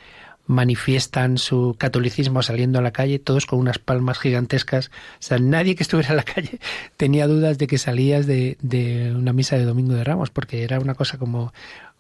manifiestan 0.50 1.38
su 1.38 1.76
catolicismo 1.78 2.42
saliendo 2.42 2.80
a 2.80 2.82
la 2.82 2.92
calle, 2.92 3.20
todos 3.20 3.46
con 3.46 3.60
unas 3.60 3.78
palmas 3.78 4.18
gigantescas. 4.18 4.88
O 4.88 5.22
sea, 5.22 5.38
nadie 5.38 5.76
que 5.76 5.84
estuviera 5.84 6.10
en 6.10 6.18
la 6.18 6.24
calle 6.24 6.60
tenía 6.98 7.28
dudas 7.28 7.60
de 7.60 7.68
que 7.68 7.78
salías 7.78 8.26
de, 8.26 8.58
de 8.60 9.14
una 9.16 9.32
misa 9.32 9.58
de 9.58 9.66
Domingo 9.66 9.94
de 9.94 10.04
Ramos, 10.04 10.32
porque 10.32 10.64
era 10.64 10.80
una 10.80 10.96
cosa 10.96 11.20
como 11.20 11.54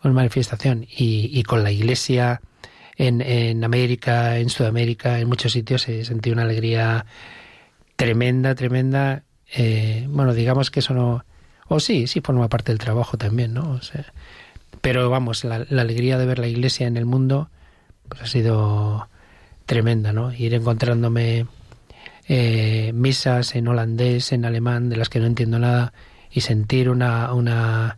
una 0.03 0.13
manifestación. 0.15 0.87
Y, 0.89 1.29
y 1.31 1.43
con 1.43 1.63
la 1.63 1.71
iglesia 1.71 2.41
en, 2.99 3.21
en 3.21 3.63
América, 3.63 4.37
en 4.37 4.49
Sudamérica, 4.49 5.19
en 5.19 5.27
muchos 5.27 5.53
sitios 5.53 5.81
se 5.81 6.05
sentía 6.05 6.33
una 6.33 6.43
alegría 6.43 7.07
tremenda, 7.95 8.53
tremenda. 8.53 9.23
Eh, 9.55 10.05
bueno, 10.07 10.35
digamos 10.35 10.69
que 10.69 10.81
eso 10.81 10.93
no... 10.93 11.25
O 11.67 11.79
sí, 11.79 12.05
sí 12.05 12.21
forma 12.21 12.49
parte 12.49 12.71
del 12.71 12.79
trabajo 12.79 13.17
también, 13.17 13.53
¿no? 13.53 13.71
O 13.71 13.81
sea, 13.81 14.05
pero 14.81 15.09
vamos, 15.09 15.43
la, 15.43 15.65
la 15.69 15.81
alegría 15.81 16.17
de 16.17 16.25
ver 16.27 16.37
la 16.37 16.47
iglesia 16.47 16.85
en 16.85 16.97
el 16.97 17.05
mundo 17.05 17.49
pues 18.07 18.21
ha 18.21 18.27
sido 18.27 19.07
tremenda, 19.65 20.13
¿no? 20.13 20.33
Ir 20.33 20.53
encontrándome 20.53 21.45
eh, 22.27 22.91
misas 22.93 23.55
en 23.55 23.67
holandés, 23.67 24.33
en 24.33 24.45
alemán, 24.45 24.89
de 24.89 24.97
las 24.97 25.09
que 25.09 25.19
no 25.19 25.25
entiendo 25.25 25.57
nada, 25.57 25.93
y 26.31 26.41
sentir 26.41 26.89
una, 26.89 27.33
una, 27.33 27.97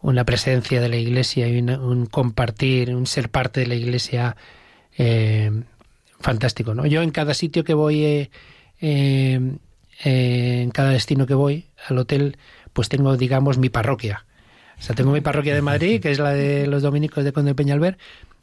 una 0.00 0.24
presencia 0.24 0.80
de 0.80 0.88
la 0.88 0.96
iglesia 0.96 1.48
y 1.48 1.58
un 1.58 2.06
compartir, 2.06 2.94
un 2.94 3.06
ser 3.06 3.30
parte 3.30 3.60
de 3.60 3.66
la 3.66 3.74
iglesia 3.74 4.36
eh, 4.96 5.50
fantástico, 6.20 6.74
¿no? 6.74 6.86
Yo 6.86 7.02
en 7.02 7.10
cada 7.10 7.34
sitio 7.34 7.64
que 7.64 7.74
voy, 7.74 8.04
eh, 8.04 8.30
eh, 8.80 9.50
en 10.04 10.70
cada 10.70 10.90
destino 10.90 11.26
que 11.26 11.34
voy 11.34 11.66
al 11.88 11.98
hotel, 11.98 12.36
pues 12.72 12.88
tengo, 12.88 13.16
digamos, 13.16 13.58
mi 13.58 13.68
parroquia. 13.70 14.24
O 14.78 14.82
sea, 14.82 14.94
tengo 14.94 15.10
mi 15.12 15.20
parroquia 15.20 15.54
de 15.54 15.62
Madrid, 15.62 16.00
que 16.00 16.10
es 16.10 16.18
la 16.18 16.30
de 16.30 16.66
los 16.66 16.82
dominicos 16.82 17.24
de 17.24 17.32
Conde 17.32 17.54
Peñalver, 17.54 17.98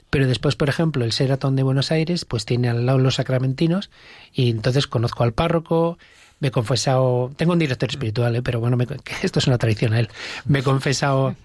Pero 0.09 0.27
después, 0.27 0.55
por 0.55 0.69
ejemplo, 0.69 1.03
el 1.03 1.11
Seratón 1.11 1.55
de 1.55 1.63
Buenos 1.63 1.91
Aires, 1.91 2.25
pues 2.25 2.45
tiene 2.45 2.69
al 2.69 2.85
lado 2.85 2.99
los 2.99 3.15
sacramentinos 3.15 3.89
y 4.33 4.49
entonces 4.49 4.87
conozco 4.87 5.23
al 5.23 5.33
párroco, 5.33 5.97
me 6.39 6.49
he 6.49 6.51
confesado, 6.51 7.31
tengo 7.35 7.53
un 7.53 7.59
director 7.59 7.89
espiritual, 7.89 8.35
¿eh? 8.35 8.41
pero 8.41 8.59
bueno, 8.59 8.77
esto 9.21 9.39
es 9.39 9.47
una 9.47 9.57
tradición 9.57 9.93
a 9.93 9.99
él, 9.99 10.09
me 10.45 10.59
he 10.59 10.63
confesado 10.63 11.35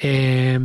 eh, 0.00 0.58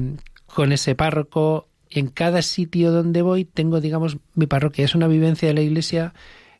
con 0.47 0.71
ese 0.71 0.95
párroco, 0.95 1.67
en 1.89 2.07
cada 2.07 2.41
sitio 2.41 2.91
donde 2.91 3.21
voy 3.21 3.45
tengo, 3.45 3.79
digamos, 3.79 4.17
mi 4.35 4.47
parroquia, 4.47 4.85
es 4.85 4.95
una 4.95 5.07
vivencia 5.07 5.47
de 5.47 5.53
la 5.53 5.61
Iglesia 5.61 6.13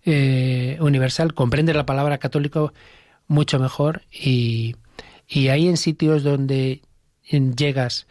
eh, 0.05 0.77
universal, 0.79 1.33
comprende 1.33 1.73
la 1.73 1.85
palabra 1.85 2.17
católico 2.19 2.73
mucho 3.27 3.59
mejor 3.59 4.03
y, 4.11 4.75
y 5.27 5.47
hay 5.47 5.67
en 5.67 5.77
sitios 5.77 6.23
donde 6.23 6.81
llegas 7.29 8.05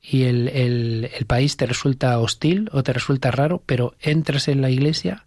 y 0.00 0.24
el, 0.24 0.48
el, 0.48 1.10
el, 1.18 1.26
país 1.26 1.56
te 1.56 1.66
resulta 1.66 2.18
hostil 2.20 2.68
o 2.72 2.82
te 2.82 2.92
resulta 2.92 3.30
raro, 3.30 3.62
pero 3.66 3.94
entras 4.00 4.46
en 4.48 4.60
la 4.60 4.70
iglesia, 4.70 5.24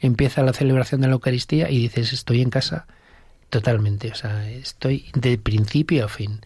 empieza 0.00 0.42
la 0.42 0.52
celebración 0.52 1.00
de 1.00 1.08
la 1.08 1.14
Eucaristía 1.14 1.70
y 1.70 1.78
dices, 1.78 2.12
estoy 2.12 2.42
en 2.42 2.50
casa 2.50 2.86
totalmente, 3.50 4.10
o 4.10 4.14
sea, 4.14 4.48
estoy 4.50 5.06
de 5.14 5.38
principio 5.38 6.04
a 6.04 6.08
fin. 6.08 6.40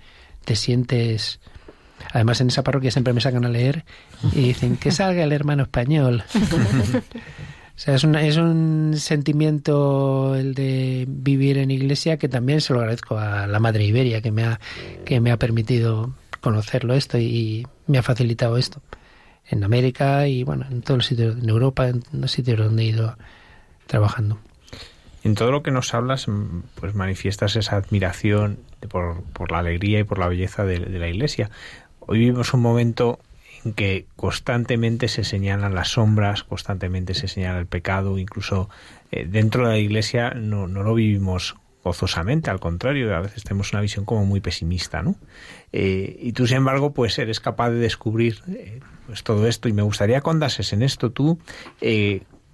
Te 0.44 0.56
sientes... 0.56 1.40
Además, 2.12 2.40
en 2.40 2.48
esa 2.48 2.64
parroquia 2.64 2.90
siempre 2.90 3.12
me 3.12 3.20
sacan 3.20 3.44
a 3.44 3.48
leer 3.48 3.84
y 4.32 4.40
dicen 4.40 4.76
que 4.76 4.90
salga 4.90 5.22
el 5.22 5.32
hermano 5.32 5.62
español. 5.62 6.24
O 7.74 7.84
sea, 7.84 7.94
es 7.94 8.04
un, 8.04 8.14
es 8.14 8.36
un 8.36 8.94
sentimiento 8.96 10.36
el 10.36 10.54
de 10.54 11.06
vivir 11.08 11.56
en 11.58 11.70
iglesia 11.70 12.18
que 12.18 12.28
también 12.28 12.60
se 12.60 12.74
lo 12.74 12.80
agradezco 12.80 13.18
a 13.18 13.46
la 13.46 13.60
Madre 13.60 13.84
Iberia 13.84 14.20
que 14.20 14.30
me 14.30 14.44
ha, 14.44 14.60
que 15.04 15.20
me 15.20 15.32
ha 15.32 15.38
permitido 15.38 16.14
conocerlo 16.40 16.94
esto 16.94 17.18
y 17.18 17.66
me 17.86 17.98
ha 17.98 18.02
facilitado 18.02 18.58
esto. 18.58 18.82
En 19.48 19.64
América 19.64 20.28
y 20.28 20.44
bueno, 20.44 20.66
en 20.70 20.82
todos 20.82 20.98
los 20.98 21.06
sitios, 21.06 21.38
en 21.38 21.48
Europa, 21.48 21.88
en 21.88 22.02
los 22.12 22.30
sitios 22.30 22.58
donde 22.58 22.82
he 22.82 22.86
ido 22.86 23.16
trabajando. 23.86 24.38
En 25.24 25.34
todo 25.34 25.52
lo 25.52 25.62
que 25.62 25.70
nos 25.70 25.94
hablas, 25.94 26.26
mm, 26.26 26.62
pues 26.74 26.94
manifiestas 26.94 27.56
esa 27.56 27.76
admiración 27.76 28.58
por, 28.88 29.22
por 29.32 29.52
la 29.52 29.58
alegría 29.58 30.00
y 30.00 30.04
por 30.04 30.18
la 30.18 30.28
belleza 30.28 30.64
de, 30.64 30.78
la 30.78 31.08
iglesia. 31.08 31.50
Hoy 32.00 32.18
vivimos 32.18 32.52
un 32.54 32.60
momento 32.60 33.20
en 33.64 33.74
que 33.74 34.06
constantemente 34.16 35.06
se 35.06 35.22
señalan 35.22 35.74
las 35.74 35.92
sombras, 35.92 36.42
constantemente 36.42 37.14
se 37.14 37.28
señala 37.28 37.60
el 37.60 37.66
pecado, 37.66 38.18
incluso 38.18 38.68
eh, 39.12 39.24
dentro 39.28 39.66
de 39.66 39.74
la 39.74 39.78
iglesia 39.78 40.30
no, 40.30 40.66
no, 40.66 40.82
lo 40.82 40.94
vivimos 40.94 41.54
gozosamente, 41.84 42.50
al 42.50 42.58
contrario, 42.58 43.14
a 43.14 43.20
veces 43.20 43.44
tenemos 43.44 43.72
una 43.72 43.82
visión 43.82 44.04
como 44.04 44.24
muy 44.24 44.40
pesimista, 44.40 45.02
¿no? 45.02 45.16
Eh, 45.72 46.16
y 46.20 46.32
tú, 46.32 46.46
sin 46.46 46.58
embargo, 46.58 46.92
pues 46.92 47.18
eres 47.18 47.40
capaz 47.40 47.70
de 47.70 47.78
descubrir 47.78 48.40
eh, 48.48 48.80
pues 49.06 49.22
todo 49.22 49.46
esto 49.46 49.68
y 49.68 49.72
me 49.72 49.82
gustaría 49.82 50.20
que 50.20 50.30
andases 50.30 50.72
en 50.72 50.82
esto 50.82 51.10
tú, 51.10 51.38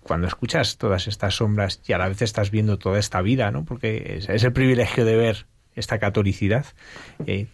cuando 0.09 0.27
escuchas 0.27 0.79
todas 0.79 1.07
estas 1.07 1.37
sombras 1.37 1.81
y 1.87 1.93
a 1.93 1.99
la 1.99 2.09
vez 2.09 2.23
estás 2.23 2.51
viendo 2.51 2.79
toda 2.79 2.99
esta 2.99 3.21
vida, 3.23 3.51
¿no? 3.51 3.65
Porque 3.65 4.17
es, 4.27 4.43
el 4.43 4.53
privilegio 4.53 5.05
de 5.05 5.15
ver 5.15 5.47
esta 5.77 5.99
catolicidad. 5.99 6.67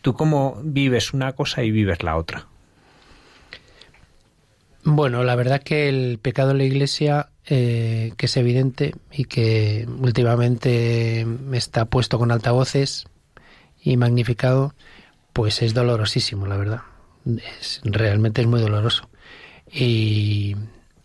¿Tú 0.01 0.15
cómo 0.15 0.59
vives 0.65 1.13
una 1.13 1.33
cosa 1.33 1.63
y 1.65 1.71
vives 1.71 2.03
la 2.03 2.17
otra? 2.17 2.47
Bueno, 4.85 5.25
la 5.25 5.35
verdad 5.35 5.63
que 5.63 5.89
el 5.89 6.19
pecado 6.23 6.53
en 6.53 6.59
la 6.59 6.65
Iglesia, 6.65 7.31
eh, 7.47 8.13
que 8.17 8.27
es 8.27 8.37
evidente 8.37 8.95
y 9.11 9.25
que 9.25 9.87
últimamente 9.99 11.27
está 11.53 11.87
puesto 11.87 12.19
con 12.19 12.31
altavoces 12.31 13.07
y 13.83 13.97
magnificado, 13.97 14.75
pues 15.33 15.61
es 15.63 15.75
dolorosísimo, 15.75 16.47
la 16.47 16.57
verdad. 16.57 16.83
Es, 17.61 17.81
realmente 17.85 18.43
es 18.43 18.47
muy 18.47 18.61
doloroso. 18.61 19.09
Y, 19.73 20.55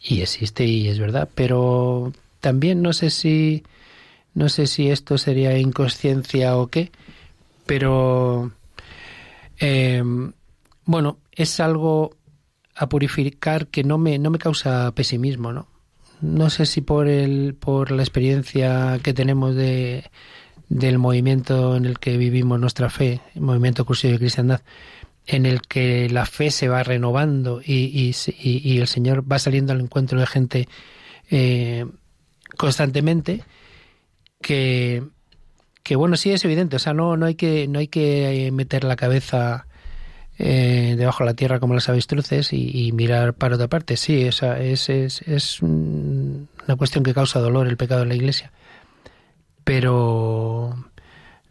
y 0.01 0.21
existe 0.21 0.65
y 0.65 0.87
es 0.87 0.99
verdad. 0.99 1.29
Pero 1.35 2.13
también 2.39 2.81
no 2.81 2.93
sé 2.93 3.09
si 3.09 3.63
no 4.33 4.47
sé 4.49 4.67
si 4.67 4.89
esto 4.89 5.17
sería 5.17 5.57
inconsciencia 5.57 6.55
o 6.57 6.67
qué, 6.67 6.91
pero 7.65 8.51
eh, 9.59 10.03
bueno, 10.85 11.17
es 11.31 11.59
algo 11.59 12.15
a 12.75 12.87
purificar 12.87 13.67
que 13.67 13.83
no 13.83 13.97
me, 13.97 14.17
no 14.19 14.29
me 14.29 14.39
causa 14.39 14.91
pesimismo, 14.93 15.51
¿no? 15.51 15.67
No 16.21 16.49
sé 16.49 16.65
si 16.65 16.81
por 16.81 17.07
el, 17.07 17.55
por 17.55 17.91
la 17.91 18.01
experiencia 18.03 18.99
que 19.03 19.13
tenemos 19.13 19.55
de, 19.55 20.09
del 20.69 20.97
movimiento 20.97 21.75
en 21.75 21.85
el 21.85 21.99
que 21.99 22.17
vivimos 22.17 22.59
nuestra 22.59 22.89
fe, 22.89 23.21
el 23.35 23.41
movimiento 23.41 23.85
cursillo 23.85 24.13
de 24.13 24.19
cristiandad, 24.19 24.61
en 25.31 25.45
el 25.45 25.61
que 25.61 26.09
la 26.09 26.25
fe 26.25 26.49
se 26.49 26.67
va 26.67 26.81
renovando 26.81 27.61
y, 27.63 28.11
y, 28.25 28.77
el 28.79 28.87
Señor 28.87 29.31
va 29.31 29.37
saliendo 29.37 29.73
al 29.73 29.79
encuentro 29.79 30.19
de 30.19 30.25
gente 30.25 30.67
eh, 31.29 31.85
constantemente, 32.57 33.43
que, 34.41 35.03
que 35.83 35.95
bueno, 35.95 36.17
sí 36.17 36.31
es 36.31 36.43
evidente, 36.45 36.77
o 36.77 36.79
sea, 36.79 36.95
no, 36.95 37.15
no 37.15 37.27
hay 37.27 37.35
que, 37.35 37.67
no 37.67 37.77
hay 37.77 37.87
que 37.89 38.49
meter 38.51 38.83
la 38.83 38.95
cabeza 38.95 39.67
eh, 40.39 40.95
debajo 40.97 41.23
de 41.23 41.29
la 41.29 41.35
tierra 41.35 41.59
como 41.59 41.75
las 41.75 41.89
avestruces 41.89 42.51
y, 42.51 42.91
mirar 42.93 43.35
para 43.35 43.53
otra 43.53 43.67
parte. 43.67 43.97
Sí, 43.97 44.23
esa 44.23 44.59
es, 44.59 44.89
es, 44.89 45.21
es, 45.27 45.61
una 45.61 46.75
cuestión 46.75 47.03
que 47.03 47.13
causa 47.13 47.39
dolor 47.39 47.67
el 47.67 47.77
pecado 47.77 48.01
en 48.01 48.09
la 48.09 48.15
iglesia. 48.15 48.51
Pero 49.63 50.75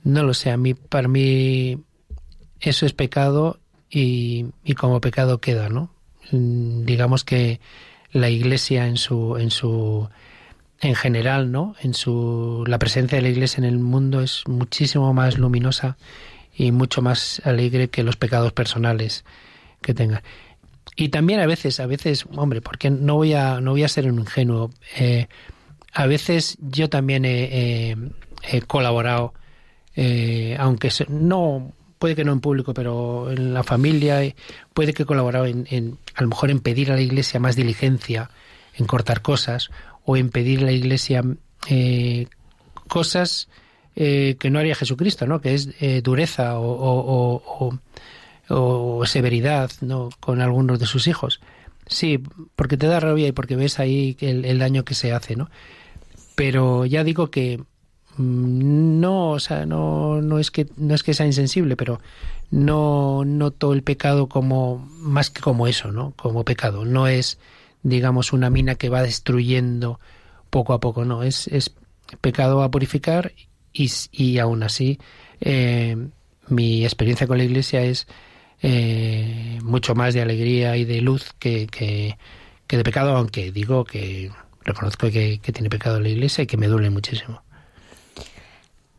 no 0.03 0.22
lo 0.24 0.35
sé, 0.35 0.51
a 0.51 0.57
mí, 0.57 0.74
para 0.74 1.07
mí 1.07 1.79
eso 2.61 2.85
es 2.85 2.93
pecado 2.93 3.61
y, 3.91 4.47
y 4.64 4.74
como 4.74 5.01
pecado 5.01 5.41
queda, 5.41 5.68
¿no? 5.68 5.91
Digamos 6.30 7.24
que 7.24 7.61
la 8.12 8.28
iglesia 8.30 8.86
en 8.86 8.97
su, 8.97 9.36
en 9.36 9.51
su, 9.51 10.09
en 10.80 10.95
general, 10.95 11.51
¿no? 11.51 11.74
En 11.80 11.95
su, 11.95 12.64
la 12.66 12.78
presencia 12.78 13.16
de 13.16 13.22
la 13.22 13.28
iglesia 13.28 13.61
en 13.61 13.64
el 13.64 13.78
mundo 13.78 14.20
es 14.22 14.43
muchísimo 14.47 15.12
más 15.12 15.39
luminosa 15.39 15.97
y 16.55 16.72
mucho 16.72 17.03
más 17.03 17.41
alegre 17.45 17.89
que 17.89 18.03
los 18.03 18.16
pecados 18.16 18.53
personales 18.53 19.24
que 19.80 19.95
tenga. 19.95 20.22
Y 20.97 21.11
también 21.11 21.41
a 21.41 21.47
veces, 21.47 21.78
a 21.80 21.86
veces, 21.86 22.26
hombre, 22.34 22.61
porque 22.61 22.91
no 22.91 23.14
voy 23.14 23.34
a, 23.34 23.61
no 23.61 23.72
voy 23.72 23.84
a 23.84 23.89
ser 23.89 24.11
un 24.11 24.18
ingenuo. 24.18 24.70
Eh, 24.97 25.28
a 25.93 26.07
veces 26.07 26.59
yo 26.61 26.89
también 26.89 27.24
he, 27.24 27.97
colaborado, 28.66 29.34
eh, 29.95 30.57
aunque 30.59 30.91
no, 31.09 31.72
puede 31.99 32.15
que 32.15 32.25
no 32.25 32.33
en 32.33 32.41
público, 32.41 32.75
pero 32.75 33.31
en 33.31 33.55
la 33.55 33.63
familia, 33.63 34.23
eh, 34.23 34.37
puede 34.75 34.93
que 34.93 35.03
he 35.03 35.07
colaborado 35.07 35.47
en, 35.47 35.67
en, 35.71 35.99
a 36.15 36.23
lo 36.23 36.29
mejor 36.29 36.51
en 36.51 36.61
pedir 36.61 36.93
a 36.93 36.97
la 36.97 37.03
iglesia 37.03 37.41
más 37.41 37.57
diligencia, 37.57 38.31
en 38.75 38.87
cortar 38.87 39.23
cosas, 39.23 39.71
o 40.05 40.17
en 40.17 40.31
pedir 40.31 40.61
a 40.61 40.67
la 40.67 40.73
iglesia 40.73 41.23
cosas 42.89 43.49
eh, 44.01 44.37
que 44.39 44.49
no 44.49 44.61
haría 44.61 44.77
Jesucristo, 44.77 45.27
¿no? 45.27 45.41
Que 45.41 45.55
es 45.55 45.71
eh, 45.81 46.03
dureza 46.03 46.61
o, 46.61 47.43
o, 48.49 49.07
severidad, 49.07 49.73
¿no? 49.81 50.09
Con 50.21 50.41
algunos 50.41 50.79
de 50.79 50.87
sus 50.87 51.09
hijos. 51.09 51.41
Sí, 51.87 52.23
porque 52.55 52.77
te 52.77 52.87
da 52.87 53.01
rabia 53.01 53.27
y 53.27 53.33
porque 53.33 53.57
ves 53.57 53.81
ahí 53.81 54.17
el, 54.21 54.59
daño 54.61 54.85
que 54.85 54.95
se 54.95 55.13
hace, 55.13 55.35
¿no? 55.35 55.51
Pero 56.37 56.87
ya 56.87 57.03
digo 57.03 57.31
que 57.31 57.61
no, 58.19 59.31
o 59.31 59.41
sea, 59.41 59.66
no, 59.66 60.21
no 60.21 60.39
es 60.39 60.51
que 60.51 60.66
no 60.77 60.95
es 60.95 61.03
que 61.03 61.14
sea 61.14 61.27
insensible, 61.27 61.77
pero 61.77 62.01
no 62.51 63.25
noto 63.25 63.73
el 63.73 63.83
pecado 63.83 64.29
como 64.29 64.79
más 64.99 65.31
que 65.31 65.41
como 65.41 65.66
eso, 65.66 65.93
¿no? 65.93 66.12
Como 66.12 66.45
pecado. 66.45 66.85
No 66.85 67.07
es, 67.07 67.39
digamos, 67.83 68.33
una 68.33 68.51
mina 68.51 68.75
que 68.75 68.89
va 68.89 69.03
destruyendo 69.03 70.01
poco 70.51 70.73
a 70.73 70.81
poco, 70.81 71.05
no. 71.05 71.23
Es, 71.23 71.49
es 71.49 71.73
pecado 72.21 72.62
a 72.62 72.71
purificar 72.71 73.33
y, 73.73 73.91
y 74.12 74.39
aún 74.39 74.62
así 74.62 74.99
eh, 75.41 75.97
mi 76.49 76.85
experiencia 76.85 77.27
con 77.27 77.39
la 77.39 77.45
iglesia 77.45 77.83
es 77.83 78.07
eh, 78.62 79.59
mucho 79.62 79.95
más 79.95 80.14
de 80.14 80.23
alegría 80.23 80.77
y 80.77 80.85
de 80.85 81.01
luz 81.01 81.33
que, 81.39 81.66
que, 81.66 82.16
de 82.69 82.85
pecado, 82.85 83.16
aunque 83.16 83.53
digo 83.53 83.85
que 83.85 84.31
reconozco 84.64 85.11
que, 85.11 85.41
tiene 85.53 85.71
pecado 85.71 86.01
la 86.01 86.09
iglesia 86.09 86.45
y 86.45 86.47
que 86.47 86.57
me 86.57 86.66
duele 86.66 86.91
muchísimo. 86.91 87.43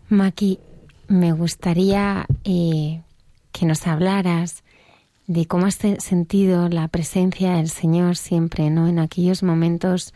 Maki, 0.09 0.59
me 1.07 1.31
gustaría 1.31 2.25
eh, 2.43 3.01
que 3.51 3.65
nos 3.65 3.87
hablaras 3.87 4.63
de 5.27 5.45
cómo 5.45 5.67
has 5.67 5.75
sentido 5.99 6.69
la 6.69 6.87
presencia 6.87 7.53
del 7.53 7.69
Señor 7.69 8.17
siempre, 8.17 8.69
¿no? 8.69 8.87
En 8.87 8.99
aquellos 8.99 9.43
momentos 9.43 10.13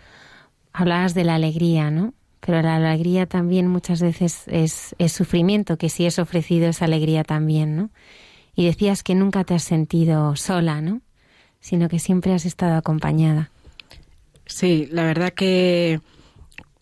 hablabas 0.73 1.13
de 1.13 1.23
la 1.23 1.35
alegría, 1.35 1.91
¿no? 1.91 2.13
pero 2.45 2.61
la 2.61 2.75
alegría 2.75 3.25
también 3.25 3.67
muchas 3.67 4.01
veces 4.01 4.43
es, 4.47 4.95
sufrimiento, 5.07 5.77
que 5.77 5.89
si 5.89 6.05
es 6.05 6.19
ofrecido 6.19 6.67
es 6.67 6.81
alegría 6.81 7.23
también, 7.23 7.77
¿no? 7.77 7.89
Y 8.53 8.65
decías 8.65 9.01
que 9.01 9.15
nunca 9.15 9.45
te 9.45 9.55
has 9.55 9.63
sentido 9.63 10.35
sola, 10.35 10.81
¿no? 10.81 11.01
Sino 11.61 11.87
que 11.87 11.99
siempre 11.99 12.33
has 12.33 12.45
estado 12.45 12.75
acompañada. 12.75 13.49
Sí, 14.45 14.89
la 14.91 15.03
verdad 15.05 15.31
que 15.31 16.01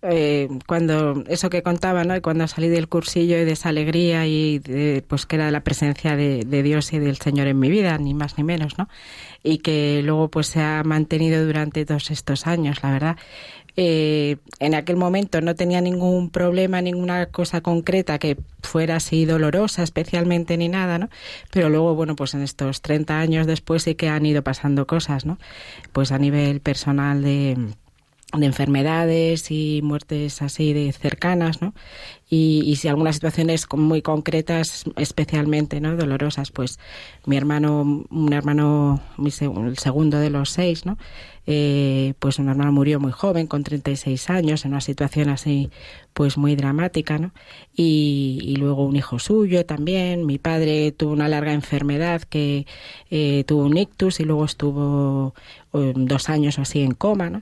eh, 0.04 0.50
cuando 0.66 1.24
eso 1.28 1.52
que 1.52 1.62
contaba, 1.62 2.04
¿no? 2.04 2.16
Y 2.16 2.22
cuando 2.22 2.48
salí 2.48 2.70
del 2.70 2.88
cursillo 2.88 3.38
y 3.38 3.46
de 3.46 3.52
esa 3.52 3.70
alegría 3.70 4.26
y 4.26 4.58
de, 4.58 5.04
pues 5.08 5.28
que 5.28 5.36
era 5.36 5.52
la 5.52 5.64
presencia 5.64 6.16
de, 6.16 6.44
Dios 6.64 6.92
y 6.94 7.00
del 7.00 7.18
Señor 7.18 7.48
en 7.48 7.60
mi 7.60 7.70
vida, 7.70 7.98
ni 8.00 8.14
más 8.16 8.38
ni 8.38 8.44
menos, 8.44 8.78
¿no? 8.80 8.90
Y 9.44 9.60
que 9.60 10.02
luego 10.04 10.30
pues 10.30 10.48
se 10.48 10.62
ha 10.62 10.84
mantenido 10.84 11.46
durante 11.46 11.86
todos 11.86 12.10
estos 12.10 12.48
años, 12.48 12.82
la 12.82 12.92
verdad. 12.92 13.18
Eh, 13.78 14.38
en 14.60 14.76
aquel 14.76 14.98
momento 14.98 15.40
no 15.40 15.56
tenía 15.56 15.80
ningún 15.82 16.30
problema, 16.30 16.82
ninguna 16.82 17.28
cosa 17.28 17.62
concreta 17.62 18.20
que 18.20 18.38
fuera 18.62 18.98
así 18.98 19.26
dolorosa 19.26 19.84
especialmente 19.84 20.58
ni 20.58 20.68
nada, 20.68 20.98
¿no? 20.98 21.10
Pero 21.52 21.70
luego, 21.70 21.96
bueno, 21.96 22.16
pues 22.16 22.34
en 22.34 22.42
estos 22.42 22.82
30 22.82 23.20
años 23.20 23.48
después 23.48 23.84
sí 23.84 23.96
que 23.96 24.10
han 24.10 24.26
ido 24.26 24.44
pasando 24.44 24.88
cosas, 24.88 25.26
¿no? 25.26 25.38
Pues 25.94 26.12
a 26.12 26.18
nivel 26.18 26.60
personal 26.60 27.22
de 27.24 27.58
de 28.38 28.46
enfermedades 28.46 29.52
y 29.52 29.82
muertes 29.84 30.42
así 30.42 30.74
de 30.74 30.92
cercanas, 30.92 31.62
¿no? 31.62 31.74
Y, 32.30 32.64
y 32.66 32.78
si 32.78 32.88
algunas 32.88 33.16
situaciones 33.16 33.68
muy 33.76 34.02
concretas, 34.02 34.86
especialmente, 34.96 35.82
¿no? 35.82 35.98
Dolorosas, 35.98 36.52
pues 36.52 36.80
mi 37.26 37.36
hermano, 37.36 38.06
un 38.10 38.34
hermano, 38.34 39.02
mi, 39.18 39.32
el 39.68 39.78
segundo 39.78 40.18
de 40.18 40.30
los 40.30 40.50
seis, 40.50 40.86
¿no? 40.86 40.98
Eh, 41.48 42.14
pues 42.20 42.38
un 42.38 42.50
hermano 42.50 42.72
murió 42.72 43.00
muy 43.00 43.12
joven, 43.12 43.48
con 43.48 43.64
36 43.64 44.30
años, 44.30 44.64
en 44.64 44.72
una 44.72 44.82
situación 44.82 45.30
así, 45.30 45.72
pues 46.14 46.38
muy 46.38 46.56
dramática, 46.56 47.18
¿no? 47.18 47.32
Y, 47.76 48.40
y 48.44 48.56
luego 48.58 48.86
un 48.86 48.96
hijo 48.96 49.20
suyo 49.20 49.66
también. 49.66 50.26
Mi 50.26 50.38
padre 50.38 50.92
tuvo 50.92 51.14
una 51.14 51.28
larga 51.28 51.54
enfermedad 51.54 52.22
que 52.22 52.68
eh, 53.10 53.44
tuvo 53.48 53.64
un 53.66 53.78
ictus 53.78 54.20
y 54.20 54.24
luego 54.24 54.46
estuvo 54.46 55.34
um, 55.72 56.06
dos 56.06 56.30
años 56.30 56.60
o 56.60 56.62
así 56.62 56.82
en 56.82 56.94
coma, 56.94 57.30
¿no? 57.30 57.42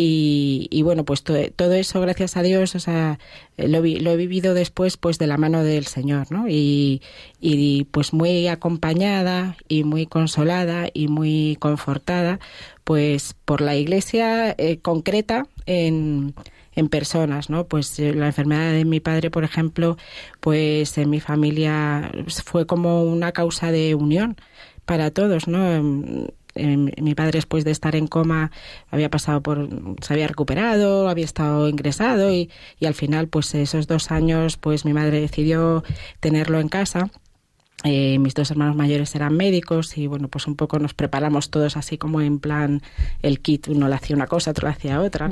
Y, 0.00 0.68
y, 0.70 0.82
bueno, 0.82 1.04
pues 1.04 1.24
to, 1.24 1.34
todo 1.56 1.72
eso, 1.72 2.00
gracias 2.00 2.36
a 2.36 2.42
Dios, 2.42 2.76
o 2.76 2.78
sea, 2.78 3.18
lo, 3.56 3.80
lo, 3.80 4.12
he 4.12 4.16
vivido 4.16 4.54
después, 4.54 4.96
pues 4.96 5.18
de 5.18 5.26
la 5.26 5.38
mano 5.38 5.64
del 5.64 5.86
Señor, 5.86 6.30
¿no? 6.30 6.48
Y, 6.48 7.02
y 7.40 7.84
pues 7.90 8.12
muy 8.12 8.46
acompañada 8.46 9.56
y 9.66 9.82
muy 9.82 10.06
consolada 10.06 10.88
y 10.94 11.08
muy 11.08 11.56
confortada, 11.58 12.38
pues 12.84 13.34
por 13.44 13.60
la 13.60 13.74
Iglesia 13.74 14.54
eh, 14.56 14.78
concreta 14.78 15.48
en 15.66 16.32
en 16.78 16.88
personas, 16.88 17.50
¿no? 17.50 17.66
Pues 17.66 17.98
la 17.98 18.26
enfermedad 18.26 18.72
de 18.72 18.84
mi 18.84 19.00
padre, 19.00 19.32
por 19.32 19.42
ejemplo, 19.42 19.96
pues 20.38 20.96
en 20.96 21.10
mi 21.10 21.18
familia 21.18 22.12
fue 22.44 22.66
como 22.66 23.02
una 23.02 23.32
causa 23.32 23.72
de 23.72 23.96
unión 23.96 24.36
para 24.84 25.10
todos, 25.10 25.48
¿no? 25.48 26.28
Mi 26.58 27.14
padre 27.14 27.38
después 27.38 27.64
de 27.64 27.70
estar 27.70 27.96
en 27.96 28.06
coma 28.06 28.50
había 28.90 29.10
pasado 29.10 29.42
por 29.42 29.68
se 30.00 30.12
había 30.12 30.28
recuperado 30.28 31.08
había 31.08 31.24
estado 31.24 31.68
ingresado 31.68 32.32
y, 32.32 32.50
y 32.78 32.86
al 32.86 32.94
final 32.94 33.28
pues 33.28 33.54
esos 33.54 33.86
dos 33.86 34.10
años 34.10 34.56
pues 34.56 34.84
mi 34.84 34.92
madre 34.92 35.20
decidió 35.20 35.84
tenerlo 36.20 36.60
en 36.60 36.68
casa 36.68 37.10
eh, 37.84 38.18
mis 38.18 38.34
dos 38.34 38.50
hermanos 38.50 38.74
mayores 38.74 39.14
eran 39.14 39.36
médicos 39.36 39.96
y 39.96 40.08
bueno, 40.08 40.26
pues 40.26 40.48
un 40.48 40.56
poco 40.56 40.80
nos 40.80 40.94
preparamos 40.94 41.48
todos 41.50 41.76
así 41.76 41.96
como 41.96 42.20
en 42.20 42.40
plan 42.40 42.82
el 43.22 43.38
kit, 43.38 43.68
uno 43.68 43.86
le 43.86 43.94
hacía 43.94 44.16
una 44.16 44.26
cosa, 44.26 44.50
otro 44.50 44.66
le 44.66 44.74
hacía 44.74 45.00
otra, 45.00 45.30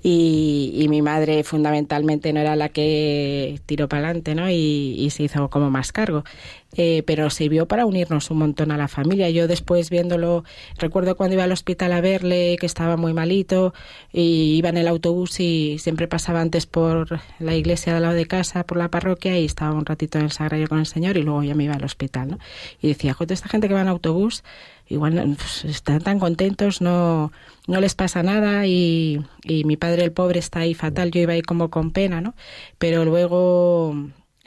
y, 0.00 0.72
y, 0.76 0.88
mi 0.88 1.02
madre 1.02 1.42
fundamentalmente 1.42 2.32
no 2.32 2.38
era 2.38 2.54
la 2.54 2.68
que 2.68 3.60
tiró 3.66 3.88
para 3.88 4.04
adelante, 4.04 4.36
¿no? 4.36 4.48
Y, 4.48 4.94
y, 4.98 5.10
se 5.10 5.24
hizo 5.24 5.50
como 5.50 5.68
más 5.68 5.90
cargo. 5.90 6.22
Eh, 6.76 7.02
pero 7.04 7.30
sirvió 7.30 7.66
para 7.66 7.84
unirnos 7.84 8.30
un 8.30 8.38
montón 8.38 8.70
a 8.70 8.76
la 8.76 8.86
familia. 8.86 9.28
Yo 9.30 9.48
después 9.48 9.90
viéndolo, 9.90 10.44
recuerdo 10.78 11.16
cuando 11.16 11.34
iba 11.34 11.44
al 11.44 11.52
hospital 11.52 11.92
a 11.92 12.00
verle 12.00 12.56
que 12.60 12.66
estaba 12.66 12.96
muy 12.96 13.12
malito 13.12 13.74
y 14.12 14.54
iba 14.56 14.68
en 14.68 14.76
el 14.76 14.86
autobús 14.86 15.40
y 15.40 15.78
siempre 15.80 16.06
pasaba 16.06 16.40
antes 16.40 16.66
por 16.66 17.20
la 17.40 17.56
iglesia 17.56 17.96
al 17.96 18.02
lado 18.02 18.14
de 18.14 18.26
casa, 18.26 18.64
por 18.64 18.78
la 18.78 18.88
parroquia 18.88 19.36
y 19.38 19.44
estaba 19.44 19.74
un 19.74 19.84
ratito 19.84 20.18
en 20.18 20.26
el 20.26 20.30
sagrario 20.30 20.68
con 20.68 20.78
el 20.78 20.86
Señor 20.86 21.16
y 21.16 21.22
luego 21.22 21.42
ya 21.42 21.54
me 21.56 21.64
iba 21.64 21.74
al 21.74 21.84
hospital, 21.84 22.28
¿no? 22.28 22.38
Y 22.80 22.88
decía, 22.88 23.14
joder, 23.14 23.32
esta 23.32 23.48
gente 23.48 23.66
que 23.66 23.74
va 23.74 23.82
en 23.82 23.88
autobús 23.88 24.44
igual 24.88 25.36
pues, 25.38 25.64
están 25.64 26.00
tan 26.00 26.18
contentos, 26.18 26.80
no, 26.80 27.32
no 27.68 27.80
les 27.80 27.94
pasa 27.94 28.22
nada 28.22 28.66
y, 28.66 29.24
y 29.44 29.64
mi 29.64 29.76
padre 29.76 30.04
el 30.04 30.12
pobre 30.12 30.40
está 30.40 30.60
ahí 30.60 30.74
fatal, 30.74 31.10
yo 31.12 31.20
iba 31.20 31.32
ahí 31.32 31.42
como 31.42 31.70
con 31.70 31.92
pena, 31.92 32.20
¿no? 32.20 32.34
Pero 32.78 33.04
luego 33.04 33.94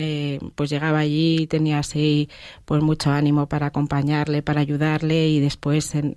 eh, 0.04 0.40
pues 0.56 0.70
llegaba 0.70 1.00
allí 1.00 1.48
tenía 1.48 1.80
así 1.80 2.30
pues 2.66 2.84
mucho 2.84 3.12
ánimo 3.12 3.48
para 3.48 3.68
acompañarle 3.68 4.42
para 4.42 4.62
ayudarle 4.62 5.30
y 5.30 5.40
después 5.40 5.96
en, 5.96 6.16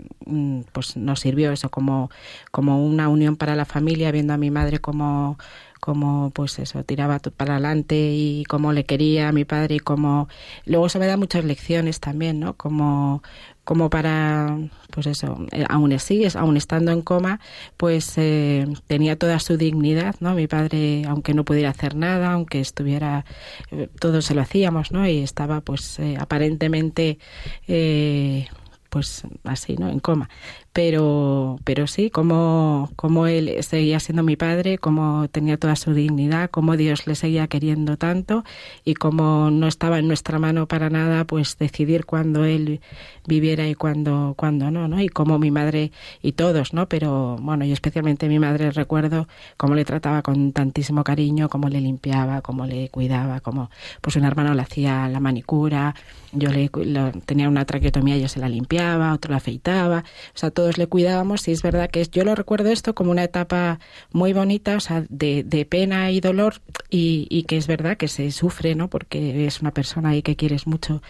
pues 0.72 0.97
nos 0.97 1.20
sirvió 1.20 1.53
eso 1.53 1.70
como 1.70 2.11
como 2.51 2.84
una 2.84 3.09
unión 3.09 3.37
para 3.37 3.55
la 3.57 3.64
familia 3.64 4.11
viendo 4.11 4.34
a 4.34 4.39
mi 4.39 4.51
madre 4.51 4.80
como 4.80 5.39
como 5.87 6.30
pues 6.30 6.59
eso 6.59 6.82
tiraba 6.82 7.20
para 7.20 7.53
adelante 7.55 7.95
y 8.12 8.43
cómo 8.49 8.72
le 8.72 8.84
quería 8.84 9.28
a 9.28 9.32
mi 9.32 9.45
padre 9.45 9.76
y 9.76 9.78
cómo 9.78 10.28
luego 10.64 10.87
eso 10.89 10.99
me 10.99 11.07
da 11.07 11.16
muchas 11.16 11.45
lecciones 11.45 12.01
también 12.01 12.41
no 12.41 12.55
como 12.55 13.22
como 13.62 13.89
para, 13.91 14.59
pues 14.93 15.07
eso, 15.09 15.45
eh, 15.51 15.64
aún 15.68 15.93
así, 15.93 16.24
aún 16.37 16.57
estando 16.57 16.93
en 16.93 17.03
coma, 17.03 17.41
pues 17.76 18.14
eh, 18.16 18.64
tenía 18.87 19.18
toda 19.18 19.41
su 19.41 19.57
dignidad, 19.57 20.14
¿no? 20.20 20.37
Mi 20.37 20.47
padre, 20.47 21.03
aunque 21.09 21.34
no 21.34 21.45
pudiera 21.45 21.70
hacer 21.70 21.97
nada, 21.97 22.32
aunque 22.32 22.61
estuviera, 22.61 23.24
eh, 23.72 23.89
todos 23.99 24.24
se 24.24 24.37
lo 24.37 24.43
hacíamos, 24.43 24.93
¿no? 24.93 25.09
Y 25.09 25.18
estaba, 25.18 25.62
pues, 25.62 25.99
eh, 25.99 26.16
aparentemente, 26.16 27.18
eh, 27.66 28.47
pues 28.89 29.24
así, 29.43 29.76
¿no? 29.76 29.89
En 29.89 29.99
coma 29.99 30.28
pero, 30.77 31.59
pero 31.64 31.87
sí, 31.87 32.11
como, 32.11 32.91
como 32.97 33.27
él 33.27 33.62
seguía 33.62 33.99
siendo 33.99 34.22
mi 34.22 34.37
padre, 34.37 34.77
como 34.77 35.27
tenía 35.29 35.57
toda 35.57 35.74
su 35.74 35.95
dignidad, 35.95 36.51
como 36.51 36.77
Dios 36.77 37.07
le 37.07 37.14
seguía 37.14 37.47
queriendo 37.47 37.97
tanto 37.97 38.45
y 38.85 38.93
como 38.93 39.51
no 39.51 39.68
estaba 39.68 39.99
en 40.01 40.07
nuestra 40.07 40.39
mano 40.39 40.68
para 40.68 40.91
nada, 40.91 41.24
pues 41.24 41.57
decidir 41.57 42.05
cuándo 42.05 42.45
él 42.45 42.83
viviera 43.27 43.66
y 43.66 43.74
cuándo, 43.74 44.35
cuándo 44.37 44.70
no, 44.70 44.87
¿no? 44.87 45.01
Y 45.01 45.09
como 45.09 45.39
mi 45.39 45.51
madre 45.51 45.93
y 46.20 46.33
todos, 46.33 46.74
¿no? 46.74 46.91
Pero 46.91 47.39
bueno, 47.41 47.64
yo 47.64 47.72
especialmente 47.72 48.29
mi 48.29 48.39
madre 48.39 48.70
recuerdo 48.70 49.29
cómo 49.57 49.74
le 49.77 49.87
trataba 49.87 50.20
con 50.20 50.53
tantísimo 50.53 51.05
cariño, 51.05 51.49
cómo 51.49 51.70
le 51.70 51.81
limpiaba, 51.81 52.43
cómo 52.43 52.66
le 52.66 52.91
cuidaba, 52.91 53.41
cómo 53.41 53.70
pues 54.03 54.16
un 54.16 54.24
hermano 54.27 54.53
le 54.53 54.61
hacía 54.61 55.09
la 55.09 55.20
manicura, 55.20 55.95
yo 56.33 56.51
le 56.51 56.70
lo, 56.85 57.12
tenía 57.24 57.49
una 57.49 57.64
traqueotomía, 57.64 58.18
yo 58.18 58.29
se 58.29 58.41
la 58.41 58.49
limpiaba, 58.51 59.14
otro 59.14 59.31
la 59.31 59.39
afeitaba, 59.39 60.05
o 60.35 60.39
sea, 60.39 60.51
todos 60.67 60.79
le 60.79 60.89
cuidábamos 60.89 61.47
y 61.47 61.53
es 61.53 61.62
verdad 61.62 61.89
que 61.89 62.05
yo 62.11 62.25
lo 62.25 62.35
recuerdo 62.35 62.71
esto 62.71 62.93
como 62.93 63.12
una 63.12 63.23
etapa 63.23 63.79
muy 64.11 64.33
bonita, 64.33 64.77
o 64.77 64.81
sea, 64.81 65.05
de, 65.09 65.45
de 65.45 65.64
pena 65.64 66.11
y 66.11 66.21
dolor 66.21 66.55
y, 66.91 67.29
y, 67.31 67.45
que 67.45 67.57
es 67.57 67.69
verdad 67.69 67.97
que 67.97 68.09
se 68.09 68.33
sufre, 68.33 68.75
¿no? 68.75 68.89
Porque 68.89 69.47
es 69.47 69.61
una 69.61 69.71
persona 69.71 70.09
ahí 70.11 70.23
que 70.23 70.35
quieres 70.35 70.67
mucho 70.67 71.03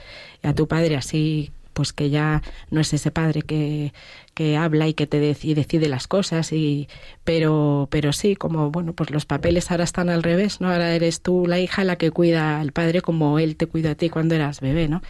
a 0.43 0.53
tu 0.53 0.69
padre 0.69 0.97
así 0.97 1.53
pues 1.73 1.93
que 1.93 2.09
ya 2.09 2.43
no 2.71 2.81
es 2.81 2.93
ese 2.95 3.11
padre 3.11 3.43
que, 3.43 3.93
que 4.35 4.57
habla 4.57 4.89
y 4.89 4.95
que 4.95 5.07
te 5.07 5.21
dec 5.21 5.45
y 5.45 5.53
decide 5.53 5.89
las 5.89 6.07
cosas 6.07 6.51
y 6.53 6.89
pero 7.23 7.87
pero 7.91 8.15
sí 8.15 8.35
como 8.35 8.71
bueno 8.71 8.95
pues 8.95 9.11
los 9.11 9.27
papeles 9.27 9.71
ahora 9.71 9.85
están 9.85 10.09
al 10.09 10.23
revés 10.23 10.63
no 10.63 10.71
ahora 10.71 10.95
eres 10.95 11.21
tú 11.21 11.47
la 11.47 11.61
hija 11.61 11.85
la 11.85 11.97
que 11.97 12.11
cuida 12.11 12.61
al 12.61 12.73
padre 12.73 13.03
como 13.03 13.39
él 13.39 13.57
te 13.57 13.67
cuida 13.67 13.91
a 13.91 13.95
ti 13.95 14.09
cuando 14.09 14.35
eras 14.35 14.63
bebé 14.63 14.89
no 14.89 15.03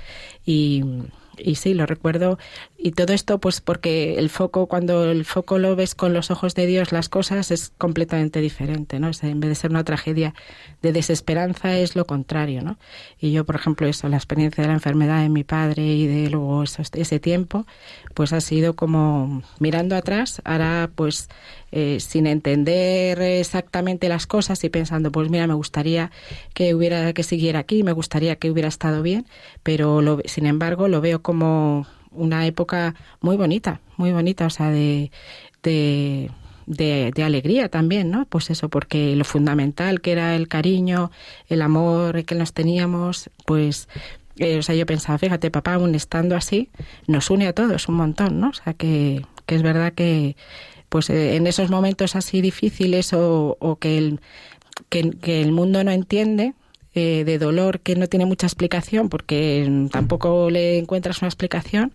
y 0.44 0.82
y 1.38 1.56
sí, 1.56 1.74
lo 1.74 1.86
recuerdo. 1.86 2.38
Y 2.76 2.92
todo 2.92 3.12
esto, 3.12 3.38
pues 3.38 3.60
porque 3.60 4.18
el 4.18 4.30
foco, 4.30 4.66
cuando 4.66 5.10
el 5.10 5.24
foco 5.24 5.58
lo 5.58 5.76
ves 5.76 5.94
con 5.94 6.12
los 6.12 6.30
ojos 6.30 6.54
de 6.54 6.66
Dios, 6.66 6.92
las 6.92 7.08
cosas 7.08 7.50
es 7.50 7.72
completamente 7.78 8.40
diferente, 8.40 9.00
¿no? 9.00 9.10
En 9.22 9.40
vez 9.40 9.48
de 9.48 9.54
ser 9.54 9.70
una 9.70 9.84
tragedia 9.84 10.34
de 10.82 10.92
desesperanza, 10.92 11.76
es 11.78 11.96
lo 11.96 12.04
contrario, 12.04 12.62
¿no? 12.62 12.78
Y 13.18 13.32
yo, 13.32 13.44
por 13.44 13.56
ejemplo, 13.56 13.86
eso, 13.86 14.08
la 14.08 14.16
experiencia 14.16 14.62
de 14.62 14.68
la 14.68 14.74
enfermedad 14.74 15.22
de 15.22 15.28
mi 15.28 15.44
padre 15.44 15.84
y 15.84 16.06
de 16.06 16.30
luego 16.30 16.62
eso, 16.62 16.82
ese 16.92 17.20
tiempo, 17.20 17.66
pues 18.14 18.32
ha 18.32 18.40
sido 18.40 18.74
como 18.74 19.42
mirando 19.58 19.96
atrás, 19.96 20.40
ahora 20.44 20.90
pues 20.94 21.28
eh, 21.78 22.00
sin 22.00 22.26
entender 22.26 23.20
exactamente 23.20 24.08
las 24.08 24.26
cosas 24.26 24.64
y 24.64 24.70
pensando, 24.70 25.12
pues 25.12 25.28
mira, 25.28 25.46
me 25.46 25.52
gustaría 25.52 26.10
que 26.54 26.74
hubiera 26.74 27.12
que 27.12 27.22
siguiera 27.22 27.58
aquí, 27.58 27.82
me 27.82 27.92
gustaría 27.92 28.36
que 28.36 28.50
hubiera 28.50 28.68
estado 28.68 29.02
bien, 29.02 29.26
pero 29.62 30.00
lo, 30.00 30.22
sin 30.24 30.46
embargo 30.46 30.88
lo 30.88 31.02
veo 31.02 31.20
como 31.20 31.86
una 32.12 32.46
época 32.46 32.94
muy 33.20 33.36
bonita, 33.36 33.82
muy 33.98 34.10
bonita, 34.10 34.46
o 34.46 34.50
sea, 34.50 34.70
de, 34.70 35.10
de 35.62 36.30
de, 36.64 37.12
de, 37.14 37.22
alegría 37.22 37.68
también, 37.68 38.10
¿no? 38.10 38.24
Pues 38.24 38.48
eso, 38.48 38.70
porque 38.70 39.14
lo 39.14 39.24
fundamental 39.24 40.00
que 40.00 40.12
era 40.12 40.34
el 40.34 40.48
cariño, 40.48 41.10
el 41.50 41.60
amor 41.60 42.24
que 42.24 42.34
nos 42.34 42.54
teníamos, 42.54 43.28
pues, 43.44 43.86
eh, 44.38 44.56
o 44.56 44.62
sea, 44.62 44.74
yo 44.74 44.86
pensaba, 44.86 45.18
fíjate, 45.18 45.50
papá, 45.50 45.74
aún 45.74 45.94
estando 45.94 46.36
así, 46.36 46.70
nos 47.06 47.28
une 47.28 47.46
a 47.46 47.52
todos 47.52 47.86
un 47.90 47.96
montón, 47.96 48.40
¿no? 48.40 48.48
O 48.48 48.54
sea, 48.54 48.72
que, 48.72 49.26
que 49.44 49.56
es 49.56 49.62
verdad 49.62 49.92
que, 49.92 50.36
pues 50.88 51.10
eh, 51.10 51.36
en 51.36 51.46
esos 51.46 51.70
momentos 51.70 52.16
así 52.16 52.40
difíciles 52.40 53.12
o, 53.12 53.78
que, 53.80 53.98
el, 53.98 54.20
que, 54.88 55.42
el 55.42 55.52
mundo 55.52 55.82
no 55.84 55.90
entiende, 55.90 56.54
eh, 56.94 57.24
de 57.24 57.38
dolor 57.38 57.80
que 57.80 57.94
no 57.94 58.06
tiene 58.06 58.24
mucha 58.24 58.46
explicación 58.46 59.10
porque 59.10 59.88
tampoco 59.92 60.48
le 60.48 60.78
encuentras 60.78 61.20
una 61.20 61.28
explicación, 61.28 61.92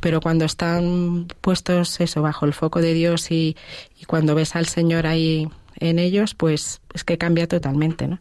pero 0.00 0.20
cuando 0.20 0.44
están 0.44 1.28
puestos 1.40 2.00
eso 2.00 2.20
bajo 2.22 2.46
el 2.46 2.52
foco 2.52 2.80
de 2.80 2.92
Dios 2.92 3.30
y, 3.30 3.56
y 4.00 4.06
cuando 4.06 4.34
ves 4.34 4.56
al 4.56 4.66
Señor 4.66 5.06
ahí 5.06 5.48
en 5.78 5.98
ellos, 5.98 6.34
pues 6.34 6.80
es 6.94 7.04
que 7.04 7.18
cambia 7.18 7.46
totalmente, 7.46 8.08
¿no? 8.08 8.18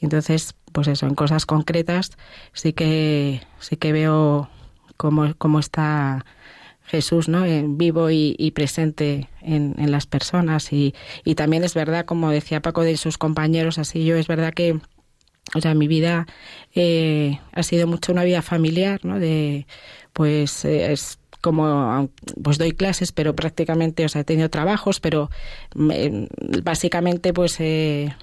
Entonces, 0.00 0.54
pues 0.72 0.88
eso, 0.88 1.06
en 1.06 1.14
cosas 1.14 1.46
concretas 1.46 2.10
sí 2.52 2.72
que 2.72 3.42
sí 3.58 3.76
que 3.76 3.92
veo 3.92 4.48
cómo, 4.96 5.34
cómo 5.38 5.58
está 5.58 6.24
Jesús, 6.84 7.28
¿no? 7.28 7.44
En 7.44 7.78
vivo 7.78 8.10
y, 8.10 8.52
presente 8.54 9.28
en, 9.40 9.74
en, 9.78 9.90
las 9.90 10.06
personas. 10.06 10.72
Y, 10.72 10.94
y 11.24 11.34
también 11.34 11.64
es 11.64 11.74
verdad, 11.74 12.04
como 12.04 12.30
decía 12.30 12.62
Paco 12.62 12.82
de 12.82 12.96
sus 12.96 13.18
compañeros, 13.18 13.78
así 13.78 14.04
yo, 14.04 14.16
es 14.16 14.26
verdad 14.26 14.52
que, 14.52 14.78
o 15.54 15.60
sea, 15.60 15.74
mi 15.74 15.88
vida 15.88 16.26
eh, 16.74 17.40
ha 17.52 17.62
sido 17.62 17.86
mucho 17.86 18.12
una 18.12 18.24
vida 18.24 18.42
familiar, 18.42 19.00
¿no? 19.04 19.18
De, 19.18 19.66
pues, 20.12 20.64
eh, 20.64 20.92
es 20.92 21.18
como 21.40 22.08
pues 22.42 22.56
doy 22.56 22.72
clases 22.72 23.12
pero 23.12 23.36
prácticamente 23.36 24.06
o 24.06 24.08
sea 24.08 24.22
he 24.22 24.24
tenido 24.24 24.48
trabajos 24.48 24.98
pero 24.98 25.28
básicamente 26.62 27.34
pues 27.34 27.60
eh, 27.60 28.16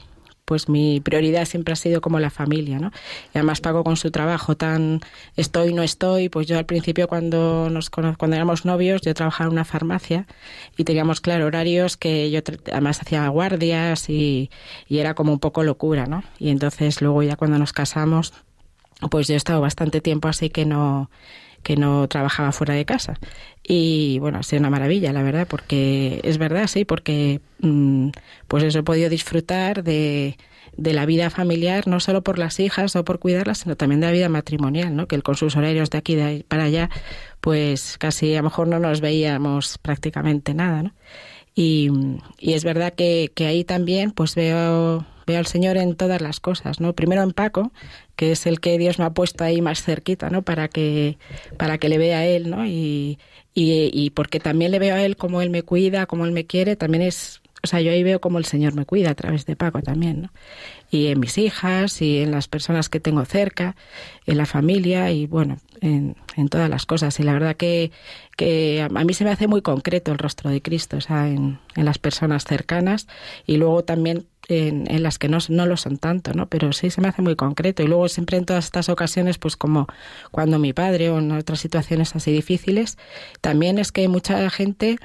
pues 0.52 0.68
mi 0.68 0.99
prioridad 0.99 1.45
siempre 1.45 1.72
ha 1.72 1.78
sido 1.78 2.02
como 2.02 2.20
la 2.20 2.30
familia, 2.30 2.78
¿no? 2.78 2.91
Y 3.34 3.38
además 3.38 3.62
pago 3.62 3.86
con 3.86 3.95
su 3.95 4.12
trabajo 4.12 4.58
tan 4.58 4.99
estoy, 5.38 5.74
no 5.74 5.82
estoy, 5.82 6.28
pues 6.28 6.45
yo 6.45 6.58
al 6.58 6.66
principio 6.66 7.08
cuando 7.08 7.70
nos 7.70 7.89
cuando 7.89 8.36
éramos 8.36 8.66
novios 8.66 8.99
yo 8.99 9.14
trabajaba 9.14 9.47
en 9.47 9.54
una 9.54 9.64
farmacia 9.64 10.28
y 10.76 10.84
teníamos 10.84 11.22
claro 11.22 11.45
horarios 11.45 11.95
que 11.95 12.30
yo 12.32 12.41
además 12.70 13.02
hacía 13.02 13.26
guardias 13.30 14.10
y, 14.10 14.49
y 14.89 14.97
era 14.97 15.14
como 15.14 15.32
un 15.32 15.39
poco 15.39 15.64
locura, 15.64 16.06
¿no? 16.06 16.22
Y 16.38 16.49
entonces 16.49 17.02
luego 17.02 17.24
ya 17.24 17.38
cuando 17.38 17.58
nos 17.58 17.72
casamos 17.72 18.34
pues 19.10 19.30
yo 19.30 19.36
he 19.36 19.38
estado 19.38 19.62
bastante 19.62 20.02
tiempo 20.02 20.28
así 20.28 20.49
que 20.49 20.66
no 20.66 21.10
que 21.64 21.76
no 21.76 22.07
trabajaba 22.07 22.51
fuera 22.51 22.74
de 22.74 22.86
casa. 22.86 23.20
Y 23.64 24.20
bueno, 24.20 24.39
ha 24.39 24.43
sido 24.43 24.59
una 24.59 24.70
maravilla, 24.70 25.14
la 25.14 25.24
verdad, 25.24 25.47
porque 25.47 26.20
es 26.24 26.38
verdad, 26.38 26.68
sí, 26.68 26.86
porque 26.86 27.41
mm, 27.59 28.09
pues 28.47 28.64
eso 28.64 28.80
he 28.80 28.84
podido 28.84 29.09
disfrutar 29.09 29.84
de, 29.84 30.38
de 30.78 30.93
la 30.93 31.05
vida 31.05 31.30
familiar, 31.30 31.88
no 31.88 31.99
solo 31.99 32.24
por 32.24 32.39
las 32.39 32.59
hijas 32.59 32.95
o 32.95 33.05
por 33.05 33.20
cuidarlas, 33.20 33.59
sino 33.59 33.76
también 33.76 34.01
de 34.01 34.07
la 34.07 34.14
vida 34.14 34.30
matrimonial, 34.30 34.95
¿no? 34.95 35.07
Que 35.07 35.22
con 35.22 35.36
sus 35.36 35.55
horarios 35.55 35.89
de 35.89 35.97
aquí 35.97 36.16
de 36.16 36.45
para 36.47 36.64
allá, 36.64 36.89
pues 37.39 37.97
casi 37.97 38.34
a 38.34 38.38
lo 38.38 38.43
mejor 38.43 38.68
no 38.68 38.80
nos 38.80 39.01
veíamos 39.01 39.78
prácticamente 39.78 40.53
nada, 40.53 40.84
¿no? 40.84 40.93
Y, 41.54 41.89
y 42.39 42.54
es 42.54 42.64
verdad 42.64 42.93
que, 42.93 43.32
que 43.36 43.45
ahí 43.45 43.64
también 43.64 44.12
pues 44.12 44.36
veo 44.36 45.06
veo 45.28 45.39
al 45.39 45.45
Señor 45.45 45.78
en 45.78 45.95
todas 45.95 46.22
las 46.22 46.39
cosas, 46.39 46.80
¿no? 46.80 46.93
Primero 46.93 47.22
en 47.24 47.32
Paco, 47.32 47.72
que 48.16 48.32
es 48.32 48.45
el 48.45 48.60
que 48.60 48.78
Dios 48.78 48.99
me 48.99 49.06
ha 49.06 49.12
puesto 49.12 49.43
ahí 49.43 49.62
más 49.62 49.84
cerquita, 49.84 50.30
¿no? 50.30 50.41
Para 50.41 50.68
que, 50.68 51.18
para 51.58 51.78
que 51.78 51.89
le 51.89 51.97
vea 51.97 52.20
a 52.20 52.26
él, 52.26 52.49
¿no? 52.49 52.66
Y, 52.66 53.20
y, 53.54 53.89
y 53.93 54.10
porque 54.12 54.39
también 54.39 54.72
le 54.72 54.80
veo 54.80 54.95
a 54.95 55.04
él 55.04 55.16
como 55.16 55.41
él 55.41 55.49
me 55.49 55.64
cuida, 55.64 56.06
como 56.06 56.26
él 56.26 56.32
me 56.32 56.45
quiere, 56.45 56.76
también 56.76 57.04
es, 57.04 57.41
o 57.64 57.68
sea, 57.68 57.82
yo 57.82 57.91
ahí 57.91 58.03
veo 58.03 58.20
como 58.20 58.38
el 58.39 58.45
Señor 58.45 58.74
me 58.74 58.86
cuida 58.86 59.12
a 59.12 59.16
través 59.16 59.45
de 59.45 59.55
Paco 59.55 59.82
también, 59.82 60.24
¿no? 60.24 60.30
Y 60.89 61.07
en 61.07 61.20
mis 61.20 61.38
hijas 61.38 62.01
y 62.01 62.20
en 62.20 62.32
las 62.32 62.47
personas 62.47 62.89
que 62.89 62.99
tengo 62.99 63.24
cerca, 63.26 63.76
en 64.26 64.38
la 64.38 64.45
familia 64.45 65.12
y 65.12 65.28
bueno, 65.28 65.57
en, 65.80 66.16
en 66.36 66.49
todas 66.49 66.70
las 66.70 66.86
cosas. 66.86 67.20
Y 67.20 67.24
la 67.24 67.34
verdad 67.34 67.55
que, 67.55 67.91
que 68.36 68.82
a 68.82 69.03
mí 69.03 69.14
se 69.14 69.24
me 69.24 69.30
hace 69.30 69.47
muy 69.47 69.62
concreto 69.62 70.12
el 70.12 70.18
rostro 70.18 70.49
de 70.49 70.62
Cristo, 70.62 70.97
o 70.97 71.01
sea, 71.01 71.28
en, 71.28 71.59
en 71.76 71.86
las 71.86 71.99
personas 71.99 72.45
cercanas 72.45 73.07
y 73.45 73.57
luego 73.57 73.84
también 73.84 74.26
en, 74.52 75.04
las 75.04 75.18
que 75.18 75.30
no, 75.30 75.38
no 75.49 75.66
lo 75.66 75.78
son 75.78 75.97
tanto, 75.97 76.34
¿no? 76.34 76.47
Pero 76.47 76.74
sí 76.74 76.89
se 76.89 77.02
me 77.02 77.08
hace 77.08 77.22
muy 77.22 77.36
concreto. 77.36 77.84
Y 77.84 77.88
luego 77.88 78.08
siempre 78.08 78.38
en 78.38 78.45
todas 78.45 78.66
estas 78.66 78.89
ocasiones, 78.89 79.38
pues 79.38 79.56
como 79.56 79.88
cuando 80.32 80.60
mi 80.60 80.74
padre 80.74 81.10
o 81.10 81.20
en 81.20 81.32
otras 81.32 81.60
situaciones 81.60 82.16
así 82.16 82.32
difíciles, 82.32 82.97
también 83.41 83.80
es 83.80 83.91
que 83.91 84.02
hay 84.02 84.08
mucha 84.08 84.49
gente 84.49 84.97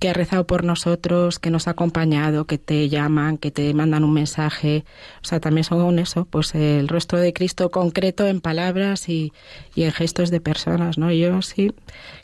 que 0.00 0.08
ha 0.08 0.12
rezado 0.12 0.46
por 0.46 0.64
nosotros, 0.64 1.38
que 1.38 1.50
nos 1.50 1.68
ha 1.68 1.72
acompañado, 1.72 2.46
que 2.46 2.58
te 2.58 2.88
llaman, 2.88 3.38
que 3.38 3.50
te 3.50 3.72
mandan 3.74 4.04
un 4.04 4.12
mensaje. 4.12 4.84
O 5.22 5.26
sea, 5.26 5.40
también 5.40 5.64
son 5.64 5.98
eso, 5.98 6.24
pues 6.24 6.54
el 6.54 6.88
rostro 6.88 7.18
de 7.18 7.32
Cristo 7.32 7.70
concreto 7.70 8.26
en 8.26 8.40
palabras 8.40 9.08
y, 9.08 9.32
y 9.74 9.82
en 9.82 9.92
gestos 9.92 10.30
de 10.30 10.40
personas, 10.40 10.98
¿no? 10.98 11.12
Yo 11.12 11.42
sí 11.42 11.72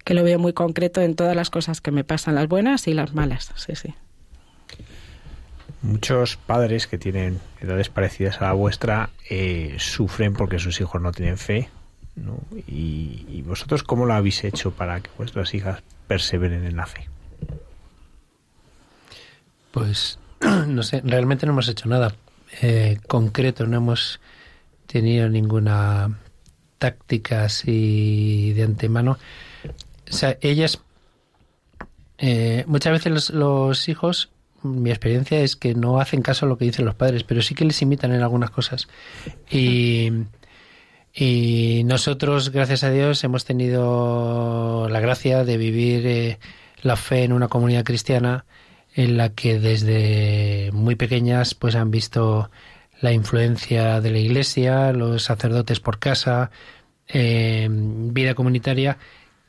que 0.04 0.14
lo 0.14 0.24
veo 0.24 0.38
muy 0.38 0.52
concreto 0.52 1.00
en 1.00 1.14
todas 1.14 1.36
las 1.36 1.50
cosas 1.50 1.80
que 1.80 1.90
me 1.90 2.04
pasan, 2.04 2.34
las 2.34 2.48
buenas 2.48 2.88
y 2.88 2.94
las 2.94 3.14
malas, 3.14 3.52
sí, 3.56 3.74
sí. 3.74 3.94
Muchos 5.82 6.36
padres 6.36 6.86
que 6.86 6.98
tienen 6.98 7.40
edades 7.60 7.88
parecidas 7.88 8.40
a 8.40 8.46
la 8.46 8.52
vuestra 8.52 9.10
eh, 9.30 9.76
sufren 9.78 10.34
porque 10.34 10.58
sus 10.58 10.80
hijos 10.80 11.00
no 11.00 11.12
tienen 11.12 11.38
fe. 11.38 11.70
Y, 12.66 13.42
vosotros 13.46 13.82
cómo 13.82 14.04
lo 14.04 14.12
habéis 14.12 14.44
hecho 14.44 14.72
para 14.72 15.00
que 15.00 15.10
vuestras 15.16 15.54
hijas 15.54 15.82
perseveren 16.06 16.64
en 16.64 16.76
la 16.76 16.86
fe? 16.86 17.08
Pues 19.70 20.18
no 20.66 20.82
sé, 20.82 21.00
realmente 21.04 21.46
no 21.46 21.52
hemos 21.52 21.68
hecho 21.68 21.88
nada 21.88 22.14
eh, 22.60 22.98
concreto, 23.08 23.66
no 23.66 23.76
hemos 23.76 24.20
tenido 24.86 25.28
ninguna 25.28 26.18
táctica 26.78 27.44
así 27.44 28.52
de 28.54 28.64
antemano. 28.64 29.18
O 30.10 30.12
sea, 30.12 30.36
ellas, 30.40 30.80
eh, 32.18 32.64
muchas 32.66 32.92
veces 32.92 33.30
los 33.30 33.88
hijos 33.88 34.30
mi 34.62 34.90
experiencia 34.90 35.40
es 35.40 35.56
que 35.56 35.74
no 35.74 36.00
hacen 36.00 36.22
caso 36.22 36.46
a 36.46 36.48
lo 36.48 36.58
que 36.58 36.64
dicen 36.64 36.84
los 36.84 36.94
padres, 36.94 37.24
pero 37.24 37.42
sí 37.42 37.54
que 37.54 37.64
les 37.64 37.80
imitan 37.82 38.12
en 38.12 38.22
algunas 38.22 38.50
cosas. 38.50 38.88
Y, 39.50 40.10
y 41.14 41.82
nosotros, 41.84 42.50
gracias 42.50 42.84
a 42.84 42.90
Dios, 42.90 43.24
hemos 43.24 43.44
tenido 43.44 44.88
la 44.88 45.00
gracia 45.00 45.44
de 45.44 45.56
vivir 45.56 46.06
eh, 46.06 46.38
la 46.82 46.96
fe 46.96 47.24
en 47.24 47.32
una 47.32 47.48
comunidad 47.48 47.84
cristiana 47.84 48.44
en 48.94 49.16
la 49.16 49.30
que 49.30 49.58
desde 49.60 50.70
muy 50.72 50.96
pequeñas 50.96 51.54
pues 51.54 51.74
han 51.74 51.90
visto 51.90 52.50
la 53.00 53.12
influencia 53.12 54.00
de 54.00 54.10
la 54.10 54.18
iglesia, 54.18 54.92
los 54.92 55.22
sacerdotes 55.22 55.80
por 55.80 55.98
casa, 55.98 56.50
eh, 57.08 57.68
vida 57.70 58.34
comunitaria, 58.34 58.98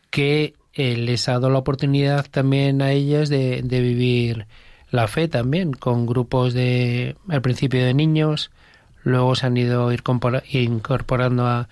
que 0.09 0.53
eh, 0.74 0.95
les 0.95 1.28
ha 1.28 1.34
dado 1.34 1.49
la 1.49 1.59
oportunidad 1.59 2.26
también 2.30 2.82
a 2.82 2.91
ellas 2.91 3.30
de 3.30 3.62
vivir 3.62 4.45
la 4.92 5.08
fe 5.08 5.28
también, 5.28 5.74
con 5.74 6.06
grupos 6.06 6.54
de, 6.54 7.16
al 7.30 7.42
principio 7.42 7.84
de 7.84 7.94
niños, 7.94 8.52
luego 9.04 9.36
se 9.36 9.48
han 9.48 9.58
ido 9.58 9.89
incorporando 10.52 11.48
a 11.48 11.70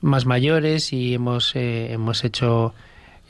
más 0.00 0.26
mayores 0.26 0.92
y 0.92 1.14
hemos, 1.14 1.54
eh, 1.54 1.92
hemos 1.92 2.24
hecho 2.24 2.74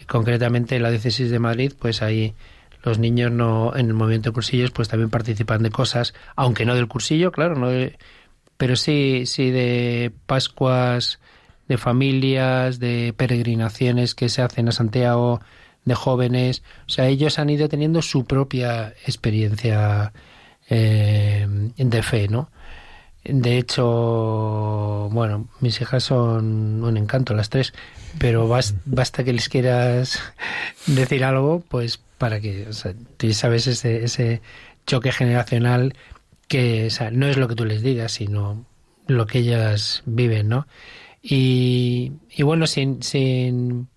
concretamente 0.06 0.76
en 0.76 0.82
la 0.82 0.90
diócesis 0.90 1.30
de 1.30 1.38
Madrid, 1.38 1.72
pues 1.78 2.02
ahí 2.02 2.34
los 2.82 2.98
niños 2.98 3.32
no 3.32 3.74
en 3.74 3.86
el 3.86 3.94
movimiento 3.94 4.30
de 4.30 4.34
cursillos 4.34 4.70
pues 4.70 4.88
también 4.88 5.10
participan 5.10 5.62
de 5.62 5.70
cosas, 5.70 6.14
aunque 6.36 6.64
no 6.64 6.74
del 6.76 6.86
cursillo, 6.86 7.32
claro, 7.32 7.56
no 7.56 7.68
pero 8.56 8.76
sí 8.76 9.24
sí 9.26 9.50
de 9.50 10.12
Pascuas 10.26 11.18
de 11.68 11.78
familias, 11.78 12.78
de 12.78 13.12
peregrinaciones 13.16 14.14
que 14.14 14.28
se 14.28 14.42
hacen 14.42 14.68
a 14.68 14.72
Santiago, 14.72 15.40
de 15.86 15.94
jóvenes. 15.94 16.62
O 16.86 16.90
sea, 16.90 17.06
ellos 17.06 17.38
han 17.38 17.48
ido 17.48 17.68
teniendo 17.70 18.02
su 18.02 18.26
propia 18.26 18.88
experiencia 19.06 20.12
eh, 20.68 21.46
de 21.76 22.02
fe, 22.02 22.28
¿no? 22.28 22.50
De 23.24 23.58
hecho, 23.58 25.08
bueno, 25.10 25.48
mis 25.60 25.80
hijas 25.80 26.04
son 26.04 26.84
un 26.84 26.96
encanto 26.96 27.34
las 27.34 27.48
tres, 27.50 27.72
pero 28.18 28.48
basta 28.84 29.24
que 29.24 29.32
les 29.32 29.48
quieras 29.48 30.20
decir 30.86 31.24
algo, 31.24 31.64
pues 31.68 31.98
para 32.18 32.40
que, 32.40 32.68
o 32.68 32.72
sea, 32.72 32.94
tú 33.16 33.32
sabes 33.32 33.66
ese, 33.66 34.04
ese 34.04 34.42
choque 34.86 35.10
generacional 35.10 35.94
que 36.48 36.86
o 36.86 36.90
sea, 36.90 37.10
no 37.10 37.26
es 37.26 37.36
lo 37.36 37.48
que 37.48 37.56
tú 37.56 37.64
les 37.64 37.82
digas, 37.82 38.12
sino 38.12 38.64
lo 39.08 39.26
que 39.26 39.40
ellas 39.40 40.02
viven, 40.06 40.48
¿no? 40.48 40.66
Y, 41.22 42.12
y 42.30 42.42
bueno, 42.44 42.68
sin, 42.68 43.02
sin 43.02 43.88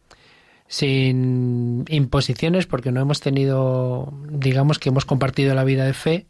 sin 0.70 1.84
imposiciones 1.90 2.68
porque 2.68 2.92
no 2.92 3.02
hemos 3.02 3.22
tenido, 3.22 4.14
digamos 4.30 4.78
que 4.78 4.90
hemos 4.90 5.04
compartido 5.04 5.56
la 5.56 5.64
vida 5.64 5.84
de 5.84 5.94
fe 5.94 6.28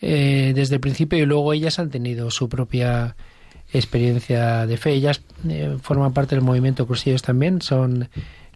eh, 0.00 0.52
desde 0.54 0.76
el 0.76 0.80
principio 0.80 1.18
y 1.18 1.26
luego 1.26 1.52
ellas 1.52 1.78
han 1.78 1.90
tenido 1.90 2.30
su 2.30 2.48
propia 2.48 3.14
experiencia 3.70 4.66
de 4.66 4.78
fe. 4.78 4.94
Ellas 4.94 5.20
eh, 5.46 5.76
forman 5.82 6.14
parte 6.14 6.34
del 6.34 6.42
movimiento 6.42 6.86
Cursillos 6.86 7.20
también, 7.20 7.60
son 7.60 8.08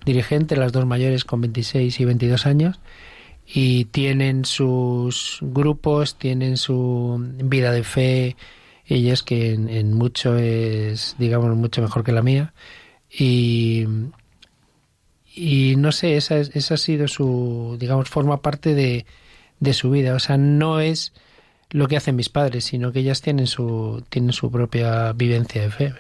dirigentes, 0.06 0.56
las 0.56 0.72
dos 0.72 0.86
mayores 0.86 1.26
con 1.26 1.42
26 1.42 2.00
y 2.00 2.04
22 2.06 2.46
años 2.46 2.80
y 3.46 3.84
tienen 3.86 4.46
sus 4.46 5.40
grupos, 5.42 6.16
tienen 6.16 6.56
su 6.56 7.22
vida 7.44 7.70
de 7.70 7.84
fe, 7.84 8.36
ellas 8.86 9.22
que 9.22 9.52
en, 9.52 9.68
en 9.68 9.92
mucho 9.92 10.38
es, 10.38 11.16
digamos, 11.18 11.54
mucho 11.54 11.82
mejor 11.82 12.02
que 12.02 12.12
la 12.12 12.22
mía. 12.22 12.54
Y, 13.10 13.86
y 15.34 15.76
no 15.76 15.92
sé, 15.92 16.16
esa, 16.16 16.38
esa 16.38 16.74
ha 16.74 16.76
sido 16.78 17.08
su, 17.08 17.76
digamos, 17.78 18.08
forma 18.08 18.42
parte 18.42 18.74
de, 18.74 19.06
de 19.60 19.72
su 19.72 19.90
vida. 19.90 20.14
O 20.14 20.18
sea, 20.18 20.36
no 20.36 20.80
es 20.80 21.12
lo 21.70 21.88
que 21.88 21.96
hacen 21.96 22.16
mis 22.16 22.28
padres, 22.28 22.64
sino 22.64 22.92
que 22.92 23.00
ellas 23.00 23.22
tienen 23.22 23.46
su, 23.46 24.04
tienen 24.08 24.32
su 24.32 24.50
propia 24.50 25.12
vivencia 25.12 25.62
de 25.62 25.70
fe. 25.70 25.94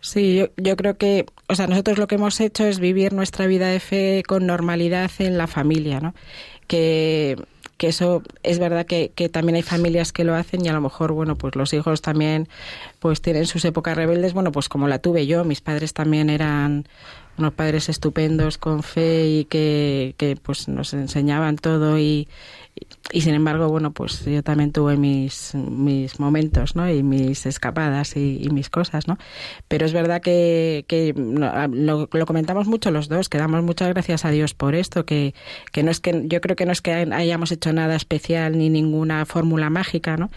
Sí, 0.00 0.36
yo, 0.36 0.46
yo, 0.56 0.76
creo 0.76 0.96
que, 0.96 1.26
o 1.48 1.54
sea, 1.56 1.66
nosotros 1.66 1.98
lo 1.98 2.06
que 2.06 2.14
hemos 2.14 2.40
hecho 2.40 2.64
es 2.64 2.78
vivir 2.78 3.12
nuestra 3.12 3.46
vida 3.46 3.66
de 3.66 3.80
fe 3.80 4.22
con 4.26 4.46
normalidad 4.46 5.10
en 5.18 5.36
la 5.36 5.48
familia, 5.48 6.00
¿no? 6.00 6.14
Que 6.68 7.36
que 7.78 7.86
eso 7.86 8.22
es 8.42 8.58
verdad 8.58 8.84
que, 8.84 9.12
que 9.14 9.28
también 9.28 9.54
hay 9.54 9.62
familias 9.62 10.12
que 10.12 10.24
lo 10.24 10.34
hacen 10.34 10.64
y 10.64 10.68
a 10.68 10.72
lo 10.72 10.80
mejor, 10.80 11.12
bueno, 11.12 11.36
pues 11.36 11.54
los 11.54 11.72
hijos 11.72 12.02
también 12.02 12.48
pues 12.98 13.22
tienen 13.22 13.46
sus 13.46 13.64
épocas 13.64 13.96
rebeldes, 13.96 14.34
bueno, 14.34 14.50
pues 14.50 14.68
como 14.68 14.88
la 14.88 14.98
tuve 14.98 15.26
yo, 15.26 15.44
mis 15.44 15.60
padres 15.60 15.94
también 15.94 16.28
eran 16.28 16.88
unos 17.38 17.54
padres 17.54 17.88
estupendos 17.88 18.58
con 18.58 18.82
fe 18.82 19.26
y 19.26 19.44
que, 19.44 20.14
que 20.18 20.36
pues 20.36 20.68
nos 20.68 20.92
enseñaban 20.94 21.56
todo 21.56 21.98
y, 21.98 22.28
y 23.10 23.22
sin 23.22 23.34
embargo, 23.34 23.68
bueno, 23.68 23.92
pues 23.92 24.24
yo 24.24 24.42
también 24.42 24.70
tuve 24.70 24.96
mis, 24.96 25.54
mis 25.54 26.20
momentos, 26.20 26.76
¿no? 26.76 26.90
Y 26.90 27.02
mis 27.02 27.46
escapadas 27.46 28.16
y, 28.16 28.48
mis 28.52 28.68
cosas, 28.68 29.08
¿no? 29.08 29.16
Pero 29.66 29.86
es 29.86 29.92
verdad 29.92 30.20
que, 30.20 30.84
que 30.88 31.14
lo, 31.16 32.08
lo, 32.12 32.26
comentamos 32.26 32.66
mucho 32.66 32.90
los 32.90 33.08
dos, 33.08 33.30
que 33.30 33.38
damos 33.38 33.62
muchas 33.62 33.88
gracias 33.88 34.26
a 34.26 34.30
Dios 34.30 34.52
por 34.52 34.74
esto, 34.74 35.06
que, 35.06 35.34
que 35.72 35.82
no 35.82 35.90
es 35.90 36.00
que, 36.00 36.24
yo 36.26 36.40
creo 36.42 36.54
que 36.54 36.66
no 36.66 36.72
es 36.72 36.82
que 36.82 36.92
hayamos 36.92 37.50
hecho 37.50 37.72
nada 37.72 37.96
especial 37.96 38.58
ni 38.58 38.68
ninguna 38.68 39.24
fórmula 39.24 39.70
mágica, 39.70 40.18
¿no? 40.18 40.30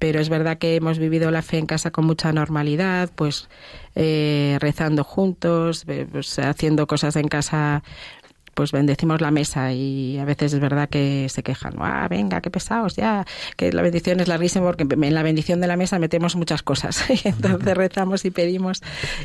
Pero 0.00 0.18
es 0.20 0.28
verdad 0.28 0.58
que 0.58 0.76
hemos 0.76 0.98
vivido 0.98 1.30
la 1.30 1.42
fe 1.42 1.58
en 1.58 1.66
casa 1.66 1.92
con 1.92 2.06
mucha 2.06 2.32
normalidad, 2.32 3.10
pues 3.14 3.48
eh, 3.94 4.58
rezando 4.60 5.04
juntos, 5.04 5.84
eh, 5.86 6.06
pues, 6.10 6.38
haciendo 6.40 6.88
cosas 6.88 7.14
en 7.16 7.28
casa 7.28 7.84
pues 8.56 8.72
bendecimos 8.72 9.20
la 9.20 9.30
mesa 9.30 9.74
y 9.74 10.16
a 10.16 10.24
veces 10.24 10.54
es 10.54 10.60
verdad 10.60 10.88
que 10.88 11.28
se 11.28 11.42
quejan, 11.42 11.74
ah, 11.78 12.08
venga, 12.08 12.40
qué 12.40 12.50
pesados 12.50 12.96
ya, 12.96 13.26
que 13.54 13.70
la 13.70 13.82
bendición 13.82 14.18
es 14.18 14.28
larguísima 14.28 14.64
porque 14.64 14.86
en 14.90 15.14
la 15.14 15.22
bendición 15.22 15.60
de 15.60 15.66
la 15.66 15.76
mesa 15.76 15.98
metemos 15.98 16.36
muchas 16.36 16.62
cosas 16.62 17.04
y 17.24 17.28
entonces 17.28 17.76
rezamos 17.76 18.24
y 18.24 18.30
pedimos 18.30 18.82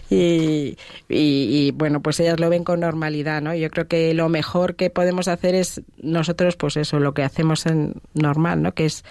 y, 0.10 0.78
y, 1.08 1.72
bueno, 1.72 2.02
pues 2.02 2.20
ellas 2.20 2.42
lo 2.42 2.50
ven 2.50 2.66
con 2.66 2.82
normalidad, 2.82 3.42
¿no? 3.42 3.56
Yo 3.56 3.70
creo 3.70 3.88
que 3.88 4.14
lo 4.14 4.28
mejor 4.28 4.76
que 4.76 4.90
podemos 4.90 5.30
hacer 5.30 5.56
es 5.56 5.82
nosotros, 6.02 6.58
pues 6.58 6.76
eso, 6.76 7.00
lo 7.00 7.14
que 7.14 7.24
hacemos 7.24 7.66
en 7.66 7.94
normal, 8.14 8.62
¿no? 8.62 8.74
Que 8.74 8.86
es 8.86 9.06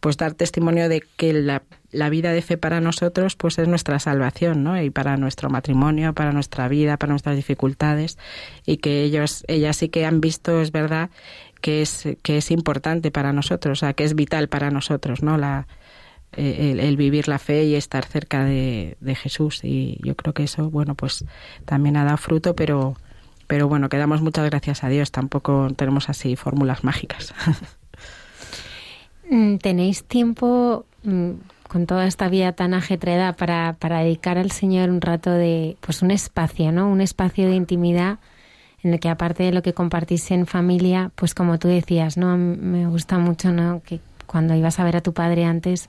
pues 0.00 0.16
dar 0.16 0.32
testimonio 0.32 0.88
de 0.88 1.02
que 1.18 1.34
la, 1.34 1.62
la, 1.96 2.08
vida 2.10 2.32
de 2.32 2.42
fe 2.42 2.56
para 2.56 2.80
nosotros 2.80 3.36
pues 3.36 3.58
es 3.58 3.68
nuestra 3.68 3.98
salvación, 3.98 4.62
¿no? 4.64 4.80
Y 4.80 4.90
para 4.90 5.16
nuestro 5.16 5.50
matrimonio, 5.50 6.14
para 6.14 6.32
nuestra 6.32 6.68
vida, 6.68 6.96
para 6.96 7.12
nuestras 7.12 7.36
dificultades 7.36 8.18
y 8.64 8.78
que 8.78 9.02
ellos 9.02 9.44
ellas 9.48 9.76
sí 9.76 9.88
que 9.88 10.06
han 10.06 10.20
visto, 10.20 10.60
es 10.60 10.72
verdad, 10.72 11.10
que 11.60 11.82
es 11.82 12.08
que 12.22 12.38
es 12.38 12.50
importante 12.50 13.10
para 13.10 13.32
nosotros, 13.32 13.78
o 13.78 13.80
sea, 13.80 13.94
que 13.94 14.04
es 14.04 14.14
vital 14.14 14.48
para 14.48 14.70
nosotros, 14.70 15.22
¿no? 15.22 15.38
La 15.38 15.66
eh, 16.32 16.76
el, 16.78 16.96
vivir 16.96 17.28
la 17.28 17.38
fe 17.38 17.64
y 17.64 17.76
estar 17.76 18.04
cerca 18.04 18.44
de, 18.44 18.96
de, 19.00 19.14
Jesús 19.14 19.60
y 19.62 19.98
yo 20.02 20.16
creo 20.16 20.34
que 20.34 20.42
eso, 20.42 20.70
bueno, 20.70 20.94
pues 20.94 21.24
también 21.64 21.96
ha 21.96 22.04
dado 22.04 22.18
fruto, 22.18 22.54
pero 22.54 22.96
pero 23.46 23.68
bueno, 23.68 23.88
que 23.88 23.96
damos 23.96 24.22
muchas 24.22 24.44
gracias 24.46 24.84
a 24.84 24.88
Dios, 24.88 25.10
tampoco 25.12 25.68
tenemos 25.76 26.08
así 26.08 26.36
fórmulas 26.36 26.84
mágicas. 26.84 27.34
Mm, 29.28 29.56
¿Tenéis 29.56 30.04
tiempo 30.04 30.86
mm, 31.02 31.32
con 31.68 31.86
toda 31.86 32.06
esta 32.06 32.28
vida 32.28 32.52
tan 32.52 32.74
ajetreada 32.74 33.34
para, 33.34 33.74
para 33.78 34.00
dedicar 34.00 34.38
al 34.38 34.50
Señor 34.50 34.90
un 34.90 35.00
rato 35.00 35.30
de, 35.30 35.76
pues 35.80 36.02
un 36.02 36.10
espacio, 36.10 36.72
¿no? 36.72 36.88
Un 36.88 37.00
espacio 37.00 37.48
de 37.48 37.56
intimidad 37.56 38.18
en 38.82 38.94
el 38.94 39.00
que 39.00 39.08
aparte 39.08 39.42
de 39.42 39.52
lo 39.52 39.62
que 39.62 39.72
compartís 39.72 40.30
en 40.30 40.46
familia, 40.46 41.10
pues 41.14 41.34
como 41.34 41.58
tú 41.58 41.68
decías, 41.68 42.16
¿no? 42.16 42.36
Me 42.36 42.86
gusta 42.86 43.18
mucho, 43.18 43.52
¿no? 43.52 43.82
Que 43.84 44.00
cuando 44.26 44.54
ibas 44.54 44.78
a 44.78 44.84
ver 44.84 44.96
a 44.96 45.00
tu 45.00 45.12
padre 45.12 45.44
antes, 45.44 45.88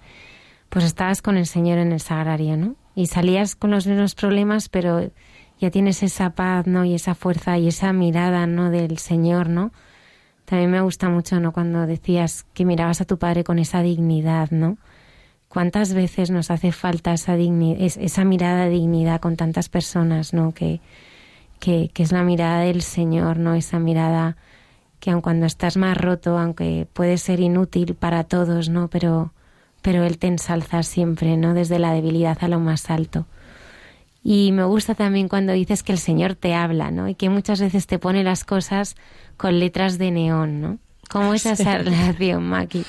pues 0.69 0.85
estabas 0.85 1.21
con 1.21 1.37
el 1.37 1.45
Señor 1.45 1.77
en 1.77 1.91
el 1.91 1.99
sagrario, 1.99 2.57
¿no? 2.57 2.75
Y 2.95 3.07
salías 3.07 3.55
con 3.55 3.71
los 3.71 3.85
mismos 3.85 4.15
problemas, 4.15 4.69
pero 4.69 5.11
ya 5.59 5.71
tienes 5.71 6.03
esa 6.03 6.31
paz, 6.31 6.67
¿no? 6.67 6.85
Y 6.85 6.95
esa 6.95 7.15
fuerza 7.15 7.57
y 7.57 7.67
esa 7.67 7.93
mirada, 7.93 8.47
¿no? 8.47 8.69
Del 8.69 8.97
Señor, 8.97 9.49
¿no? 9.49 9.71
También 10.45 10.71
me 10.71 10.81
gusta 10.81 11.09
mucho, 11.09 11.39
¿no? 11.39 11.51
Cuando 11.51 11.85
decías 11.85 12.45
que 12.53 12.65
mirabas 12.65 13.01
a 13.01 13.05
tu 13.05 13.17
padre 13.17 13.43
con 13.43 13.59
esa 13.59 13.81
dignidad, 13.81 14.49
¿no? 14.51 14.77
¿Cuántas 15.49 15.93
veces 15.93 16.29
nos 16.29 16.51
hace 16.51 16.71
falta 16.71 17.13
esa, 17.13 17.35
esa 17.35 18.25
mirada 18.25 18.65
de 18.65 18.71
dignidad 18.71 19.21
con 19.21 19.37
tantas 19.37 19.69
personas, 19.69 20.33
¿no? 20.33 20.53
Que, 20.53 20.81
que, 21.59 21.89
que, 21.93 22.03
es 22.03 22.11
la 22.11 22.23
mirada 22.23 22.61
del 22.61 22.81
Señor, 22.81 23.37
¿no? 23.37 23.53
Esa 23.55 23.79
mirada 23.79 24.35
que 24.99 25.11
aun 25.11 25.21
cuando 25.21 25.45
estás 25.45 25.77
más 25.77 25.97
roto, 25.97 26.37
aunque 26.37 26.87
puede 26.91 27.17
ser 27.17 27.39
inútil 27.39 27.95
para 27.95 28.23
todos, 28.25 28.69
¿no? 28.69 28.89
Pero, 28.89 29.33
pero 29.81 30.03
Él 30.03 30.17
te 30.17 30.27
ensalza 30.27 30.83
siempre, 30.83 31.37
¿no? 31.37 31.53
Desde 31.53 31.79
la 31.79 31.93
debilidad 31.93 32.37
a 32.41 32.47
lo 32.47 32.59
más 32.59 32.89
alto. 32.89 33.25
Y 34.23 34.51
me 34.51 34.65
gusta 34.65 34.95
también 34.95 35.29
cuando 35.29 35.53
dices 35.53 35.83
que 35.83 35.93
el 35.93 35.99
Señor 35.99 36.35
te 36.35 36.53
habla, 36.53 36.91
¿no? 36.91 37.07
Y 37.07 37.15
que 37.15 37.29
muchas 37.29 37.61
veces 37.61 37.87
te 37.87 37.99
pone 37.99 38.23
las 38.23 38.43
cosas 38.43 38.95
con 39.37 39.59
letras 39.59 39.97
de 39.97 40.11
neón, 40.11 40.59
¿no? 40.59 40.79
¿Cómo 41.09 41.33
es 41.33 41.45
esa 41.45 41.77
relación, 41.77 42.43
Maki? 42.43 42.83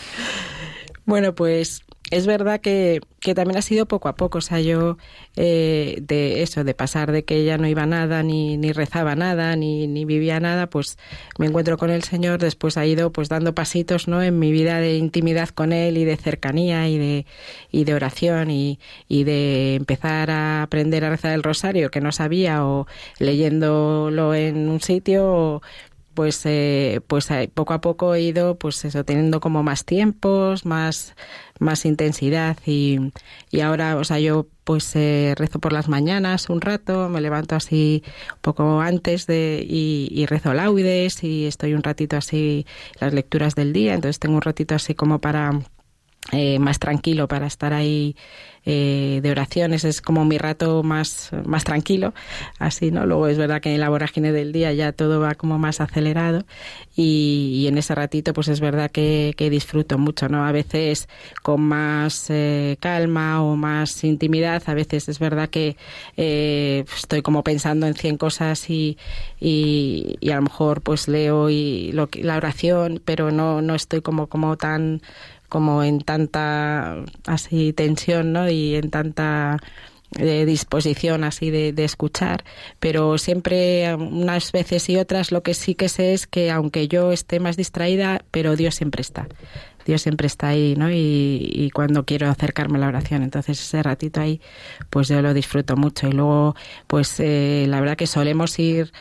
Bueno, 1.04 1.34
pues 1.34 1.84
es 2.10 2.26
verdad 2.26 2.60
que, 2.60 3.00
que, 3.20 3.34
también 3.34 3.58
ha 3.58 3.62
sido 3.62 3.86
poco 3.86 4.08
a 4.08 4.14
poco. 4.14 4.38
O 4.38 4.40
sea, 4.40 4.60
yo 4.60 4.96
eh, 5.36 5.98
de 6.00 6.42
eso, 6.42 6.64
de 6.64 6.74
pasar 6.74 7.12
de 7.12 7.24
que 7.24 7.36
ella 7.36 7.58
no 7.58 7.66
iba 7.66 7.86
nada, 7.86 8.22
ni, 8.22 8.56
ni 8.56 8.72
rezaba 8.72 9.14
nada, 9.14 9.56
ni, 9.56 9.86
ni 9.86 10.04
vivía 10.04 10.40
nada, 10.40 10.68
pues 10.68 10.98
me 11.38 11.46
encuentro 11.46 11.76
con 11.76 11.90
el 11.90 12.02
Señor. 12.02 12.40
Después 12.40 12.76
ha 12.76 12.86
ido 12.86 13.12
pues 13.12 13.28
dando 13.28 13.54
pasitos 13.54 14.08
¿no? 14.08 14.22
en 14.22 14.38
mi 14.38 14.52
vida 14.52 14.80
de 14.80 14.96
intimidad 14.96 15.50
con 15.50 15.72
Él 15.72 15.98
y 15.98 16.04
de 16.04 16.16
cercanía 16.16 16.88
y 16.88 16.98
de, 16.98 17.26
y 17.70 17.84
de 17.84 17.94
oración 17.94 18.50
y, 18.50 18.78
y 19.08 19.24
de 19.24 19.74
empezar 19.74 20.30
a 20.30 20.62
aprender 20.62 21.04
a 21.04 21.10
rezar 21.10 21.32
el 21.32 21.42
rosario 21.42 21.90
que 21.90 22.00
no 22.00 22.12
sabía 22.12 22.64
o 22.64 22.86
leyéndolo 23.18 24.34
en 24.34 24.68
un 24.68 24.80
sitio 24.80 25.62
pues 26.18 26.44
eh, 26.46 27.00
pues 27.06 27.30
eh, 27.30 27.48
poco 27.54 27.74
a 27.74 27.80
poco 27.80 28.12
he 28.12 28.22
ido 28.22 28.56
pues 28.56 28.84
eso 28.84 29.04
teniendo 29.04 29.38
como 29.38 29.62
más 29.62 29.84
tiempos 29.84 30.66
más 30.66 31.14
más 31.60 31.84
intensidad 31.84 32.56
y, 32.66 33.12
y 33.52 33.60
ahora 33.60 33.94
o 33.94 34.02
sea 34.02 34.18
yo 34.18 34.48
pues 34.64 34.96
eh, 34.96 35.34
rezo 35.36 35.60
por 35.60 35.72
las 35.72 35.88
mañanas 35.88 36.50
un 36.50 36.60
rato 36.60 37.08
me 37.08 37.20
levanto 37.20 37.54
así 37.54 38.02
un 38.32 38.40
poco 38.40 38.80
antes 38.80 39.28
de 39.28 39.64
y, 39.64 40.08
y 40.10 40.26
rezo 40.26 40.54
laudes 40.54 41.22
y 41.22 41.46
estoy 41.46 41.74
un 41.74 41.84
ratito 41.84 42.16
así 42.16 42.66
las 42.98 43.14
lecturas 43.14 43.54
del 43.54 43.72
día 43.72 43.94
entonces 43.94 44.18
tengo 44.18 44.34
un 44.34 44.42
ratito 44.42 44.74
así 44.74 44.96
como 44.96 45.20
para 45.20 45.52
eh, 46.30 46.58
más 46.58 46.78
tranquilo 46.78 47.26
para 47.26 47.46
estar 47.46 47.72
ahí 47.72 48.14
eh, 48.66 49.20
de 49.22 49.30
oraciones. 49.30 49.84
Es 49.84 50.02
como 50.02 50.26
mi 50.26 50.36
rato 50.36 50.82
más, 50.82 51.30
más 51.46 51.64
tranquilo 51.64 52.12
así 52.58 52.90
no 52.90 53.06
luego 53.06 53.28
es 53.28 53.38
verdad 53.38 53.62
que 53.62 53.72
en 53.72 53.80
la 53.80 53.88
vorágine 53.88 54.30
del 54.30 54.52
día 54.52 54.72
ya 54.74 54.92
todo 54.92 55.20
va 55.20 55.36
como 55.36 55.58
más 55.58 55.80
acelerado 55.80 56.44
y, 56.94 57.66
en 57.66 57.78
ese 57.78 57.94
ratito 57.94 58.34
pues 58.34 58.48
es 58.48 58.60
verdad 58.60 58.90
que, 58.90 59.34
disfruto 59.50 59.96
mucho 59.96 60.28
no 60.28 60.44
a 60.44 60.52
veces 60.52 61.08
con 61.42 61.62
más 61.62 62.26
eh, 62.28 62.76
calma 62.80 63.42
o 63.42 63.56
más 63.56 64.04
intimidad 64.04 64.62
a 64.66 64.74
veces 64.74 65.08
es 65.08 65.18
verdad 65.18 65.48
que 65.48 65.76
estoy 66.16 67.22
como 67.22 67.42
pensando 67.42 67.86
en 67.86 67.94
cien 67.94 68.18
cosas 68.18 68.68
y, 68.68 68.98
y, 69.40 70.18
a 70.30 70.36
lo 70.36 70.42
mejor 70.42 70.82
pues 70.82 71.08
leo 71.08 71.48
y 71.48 71.92
lo, 71.92 72.10
la 72.12 72.36
oración 72.36 73.00
pero 73.02 73.30
no 73.30 73.62
no 73.62 73.74
estoy 73.74 74.02
como 74.02 74.26
como 74.26 74.58
tan 74.58 75.00
como 75.48 75.82
en 75.82 76.00
tanta 76.00 77.04
así 77.26 77.72
tensión 77.72 78.32
¿no? 78.32 78.48
y 78.48 78.76
en 78.76 78.90
tanta 78.90 79.58
eh, 80.18 80.44
disposición 80.46 81.24
así 81.24 81.50
de, 81.50 81.72
de, 81.72 81.84
escuchar, 81.84 82.44
pero 82.80 83.18
siempre 83.18 83.94
unas 83.94 84.52
veces 84.52 84.88
y 84.88 84.96
otras 84.96 85.32
lo 85.32 85.42
que 85.42 85.52
sí 85.52 85.74
que 85.74 85.90
sé 85.90 86.14
es 86.14 86.26
que 86.26 86.50
aunque 86.50 86.88
yo 86.88 87.12
esté 87.12 87.40
más 87.40 87.56
distraída, 87.56 88.24
pero 88.30 88.56
Dios 88.56 88.74
siempre 88.74 89.02
está. 89.02 89.28
Dios 89.88 90.02
siempre 90.02 90.26
está 90.26 90.48
ahí, 90.48 90.74
¿no? 90.76 90.90
Y, 90.90 91.50
y, 91.50 91.70
cuando 91.70 92.04
quiero 92.04 92.28
acercarme 92.28 92.76
a 92.76 92.80
la 92.82 92.88
oración, 92.88 93.22
entonces 93.22 93.58
ese 93.58 93.82
ratito 93.82 94.20
ahí, 94.20 94.38
pues 94.90 95.08
yo 95.08 95.22
lo 95.22 95.32
disfruto 95.32 95.76
mucho. 95.76 96.08
Y 96.08 96.12
luego, 96.12 96.54
pues 96.86 97.18
eh, 97.20 97.64
la 97.68 97.80
verdad 97.80 97.96
que 97.96 98.06
solemos 98.06 98.58
ir 98.58 98.92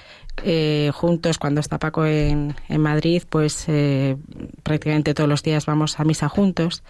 eh, 0.44 0.92
juntos 0.94 1.38
cuando 1.38 1.62
está 1.62 1.80
Paco 1.80 2.06
en, 2.06 2.56
en 2.70 2.82
Madrid, 2.82 3.24
pues 3.30 3.66
eh, 3.68 4.18
prácticamente 4.64 5.14
todos 5.14 5.30
los 5.30 5.44
días 5.44 5.66
vamos 5.66 6.00
a 6.00 6.04
misa 6.04 6.30
juntos. 6.30 6.84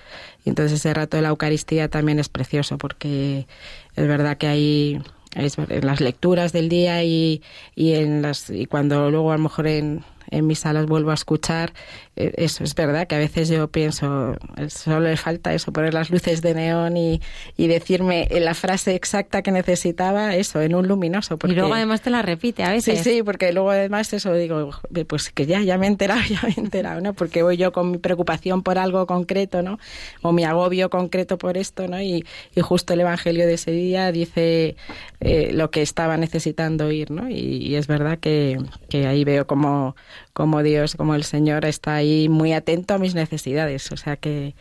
Y 0.45 0.49
entonces 0.49 0.79
ese 0.79 0.93
rato 0.93 1.17
de 1.17 1.23
la 1.23 1.29
Eucaristía 1.29 1.89
también 1.89 2.19
es 2.19 2.29
precioso 2.29 2.77
porque 2.77 3.47
es 3.95 4.07
verdad 4.07 4.37
que 4.37 4.47
hay 4.47 5.01
en 5.35 5.85
las 5.85 6.01
lecturas 6.01 6.51
del 6.53 6.69
día 6.69 7.03
y, 7.03 7.41
y 7.75 7.93
en 7.93 8.21
las 8.21 8.49
y 8.49 8.65
cuando 8.65 9.11
luego 9.11 9.31
a 9.31 9.37
lo 9.37 9.43
mejor 9.43 9.67
en, 9.67 10.03
en 10.29 10.47
mis 10.47 10.59
salas 10.59 10.85
vuelvo 10.85 11.11
a 11.11 11.15
escuchar, 11.15 11.73
eso 12.17 12.63
es 12.63 12.73
verdad 12.73 13.07
que 13.07 13.15
a 13.15 13.19
veces 13.19 13.49
yo 13.49 13.67
pienso, 13.67 14.35
solo 14.69 15.01
le 15.01 15.17
falta 15.17 15.53
eso, 15.53 15.71
poner 15.71 15.93
las 15.93 16.09
luces 16.09 16.41
de 16.41 16.53
neón 16.53 16.97
y, 16.97 17.21
y 17.55 17.67
decirme 17.67 18.27
la 18.31 18.53
frase 18.53 18.95
exacta 18.95 19.41
que 19.41 19.51
necesitaba, 19.51 20.35
eso, 20.35 20.61
en 20.61 20.75
un 20.75 20.87
luminoso. 20.87 21.37
Porque, 21.37 21.53
y 21.53 21.55
luego 21.57 21.73
además 21.73 22.01
te 22.01 22.09
la 22.09 22.21
repite 22.21 22.63
a 22.63 22.71
veces. 22.71 22.99
Sí, 22.99 23.17
sí, 23.17 23.23
porque 23.23 23.53
luego 23.53 23.69
además 23.69 24.11
eso 24.13 24.33
digo, 24.33 24.71
pues 25.07 25.29
que 25.31 25.45
ya, 25.45 25.61
ya 25.61 25.77
me 25.77 25.85
he 25.85 25.89
enterado, 25.89 26.21
ya 26.29 26.41
me 26.43 26.49
he 26.49 26.59
enterado, 26.59 27.01
¿no? 27.01 27.13
Porque 27.13 27.43
voy 27.43 27.57
yo 27.57 27.71
con 27.71 27.91
mi 27.91 27.97
preocupación 27.97 28.63
por 28.63 28.77
algo 28.77 29.05
concreto, 29.05 29.61
¿no? 29.61 29.77
O 30.21 30.31
mi 30.31 30.43
agobio 30.43 30.89
concreto 30.89 31.37
por 31.37 31.57
esto, 31.57 31.87
¿no? 31.87 32.01
Y, 32.01 32.25
y 32.55 32.61
justo 32.61 32.93
el 32.93 33.01
Evangelio 33.01 33.45
de 33.45 33.53
ese 33.53 33.71
día 33.71 34.11
dice 34.11 34.75
eh, 35.19 35.51
lo 35.53 35.69
que 35.71 35.81
estaba 35.81 36.17
necesitando 36.17 36.87
oír, 36.87 37.11
¿no? 37.11 37.29
Y, 37.29 37.57
y 37.57 37.75
es 37.75 37.87
verdad 37.87 38.17
que, 38.19 38.57
que 38.89 39.07
ahí 39.07 39.23
veo 39.23 39.45
como 39.47 39.95
como 40.37 40.61
Dios, 40.61 40.93
como 40.95 41.15
el 41.15 41.23
Señor 41.23 41.65
está 41.65 41.95
ahí 41.95 42.29
muy 42.29 42.53
atento 42.53 42.93
a 42.93 42.99
mis 42.99 43.15
necesidades. 43.15 43.91
O 43.91 43.97
sea 43.97 44.17
que 44.17 44.53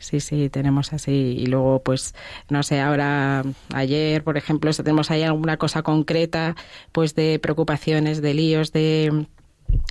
sí, 0.00 0.18
sí, 0.18 0.48
tenemos 0.50 0.92
así. 0.92 1.36
Y 1.38 1.46
luego, 1.46 1.84
pues, 1.84 2.16
no 2.48 2.64
sé, 2.64 2.80
ahora, 2.80 3.44
ayer, 3.72 4.24
por 4.24 4.36
ejemplo, 4.36 4.72
tenemos 4.72 5.12
ahí 5.12 5.22
alguna 5.22 5.56
cosa 5.56 5.84
concreta, 5.84 6.56
pues 6.90 7.14
de 7.14 7.38
preocupaciones, 7.38 8.22
de 8.22 8.34
líos, 8.34 8.72
de 8.72 9.26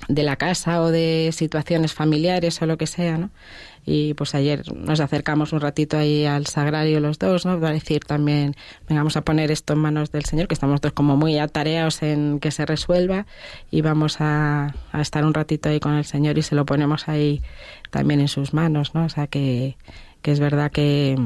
de 0.08 0.22
la 0.22 0.36
casa 0.36 0.82
o 0.82 0.90
de 0.90 1.30
situaciones 1.32 1.92
familiares 1.94 2.60
o 2.62 2.66
lo 2.66 2.76
que 2.76 2.86
sea, 2.86 3.18
¿no? 3.18 3.30
y 3.86 4.14
pues 4.14 4.34
ayer 4.34 4.62
nos 4.74 5.00
acercamos 5.00 5.52
un 5.52 5.60
ratito 5.60 5.96
ahí 5.96 6.26
al 6.26 6.46
sagrario 6.46 7.00
los 7.00 7.18
dos, 7.18 7.46
¿no? 7.46 7.58
Para 7.58 7.72
decir 7.72 8.04
también, 8.04 8.54
vengamos 8.88 9.16
a 9.16 9.22
poner 9.22 9.50
esto 9.50 9.72
en 9.72 9.78
manos 9.78 10.12
del 10.12 10.24
Señor, 10.24 10.48
que 10.48 10.54
estamos 10.54 10.80
todos 10.80 10.92
como 10.92 11.16
muy 11.16 11.38
atareados 11.38 12.02
en 12.02 12.40
que 12.40 12.50
se 12.50 12.66
resuelva 12.66 13.26
y 13.70 13.80
vamos 13.80 14.20
a, 14.20 14.74
a 14.92 15.00
estar 15.00 15.24
un 15.24 15.34
ratito 15.34 15.68
ahí 15.68 15.80
con 15.80 15.94
el 15.94 16.04
Señor 16.04 16.38
y 16.38 16.42
se 16.42 16.54
lo 16.54 16.66
ponemos 16.66 17.08
ahí 17.08 17.42
también 17.90 18.20
en 18.20 18.28
sus 18.28 18.52
manos, 18.52 18.94
¿no? 18.94 19.06
O 19.06 19.08
sea 19.08 19.26
que, 19.26 19.76
que 20.22 20.32
es 20.32 20.40
verdad 20.40 20.70
que, 20.70 21.16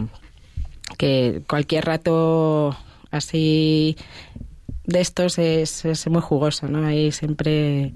que 0.97 1.43
cualquier 1.49 1.85
rato 1.85 2.77
así 3.11 3.97
de 4.85 5.01
estos 5.01 5.39
es, 5.39 5.85
es 5.85 6.07
muy 6.09 6.23
jugoso, 6.23 6.69
¿no? 6.69 6.87
Ahí 6.87 7.11
siempre 7.11 7.93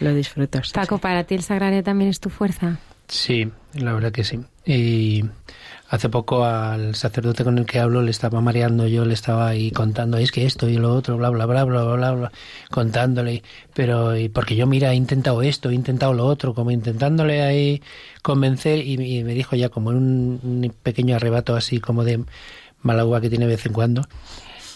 lo 0.00 0.14
disfruto. 0.14 0.60
Paco, 0.72 0.98
¿para 0.98 1.24
ti 1.24 1.34
el 1.34 1.42
sagrario 1.42 1.82
también 1.82 2.10
es 2.10 2.20
tu 2.20 2.30
fuerza? 2.30 2.78
Sí, 3.08 3.50
la 3.74 3.94
verdad 3.94 4.12
que 4.12 4.24
sí. 4.24 4.40
Y 4.66 5.24
hace 5.88 6.10
poco 6.10 6.44
al 6.44 6.94
sacerdote 6.94 7.42
con 7.42 7.56
el 7.56 7.64
que 7.64 7.78
hablo 7.78 8.02
le 8.02 8.10
estaba 8.10 8.40
mareando 8.42 8.86
yo, 8.86 9.06
le 9.06 9.14
estaba 9.14 9.48
ahí 9.48 9.70
contando, 9.70 10.18
es 10.18 10.30
que 10.30 10.44
esto 10.44 10.68
y 10.68 10.76
lo 10.76 10.94
otro, 10.94 11.16
bla, 11.16 11.30
bla, 11.30 11.46
bla, 11.46 11.64
bla, 11.64 11.84
bla, 11.84 12.12
bla, 12.12 12.32
contándole, 12.70 13.42
pero 13.74 14.16
y 14.16 14.28
porque 14.28 14.54
yo, 14.54 14.66
mira, 14.66 14.92
he 14.92 14.96
intentado 14.96 15.40
esto, 15.40 15.70
he 15.70 15.74
intentado 15.74 16.12
lo 16.12 16.26
otro, 16.26 16.52
como 16.52 16.70
intentándole 16.70 17.42
ahí 17.42 17.82
convencer 18.22 18.86
y, 18.86 19.24
me 19.24 19.32
dijo 19.32 19.56
ya 19.56 19.70
como 19.70 19.92
en 19.92 19.96
un, 19.96 20.74
pequeño 20.82 21.16
arrebato 21.16 21.56
así 21.56 21.80
como 21.80 22.04
de 22.04 22.24
malagua 22.82 23.22
que 23.22 23.30
tiene 23.30 23.46
de 23.46 23.52
vez 23.52 23.64
en 23.64 23.72
cuando, 23.72 24.02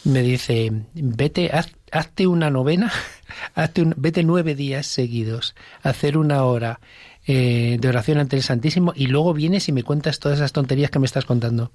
me 0.04 0.22
dice, 0.22 0.72
vete, 0.94 1.50
hazte 1.90 2.26
una 2.26 2.50
novena, 2.50 2.92
hazte 3.54 3.82
un, 3.82 3.94
vete 3.96 4.22
nueve 4.22 4.54
días 4.54 4.86
seguidos, 4.86 5.54
hacer 5.82 6.18
una 6.18 6.44
hora 6.44 6.80
eh, 7.26 7.76
de 7.80 7.88
oración 7.88 8.18
ante 8.18 8.36
el 8.36 8.42
Santísimo 8.42 8.92
y 8.96 9.06
luego 9.06 9.32
vienes 9.32 9.68
y 9.68 9.72
me 9.72 9.84
cuentas 9.84 10.18
todas 10.18 10.38
esas 10.38 10.52
tonterías 10.52 10.90
que 10.90 10.98
me 10.98 11.06
estás 11.06 11.24
contando. 11.24 11.70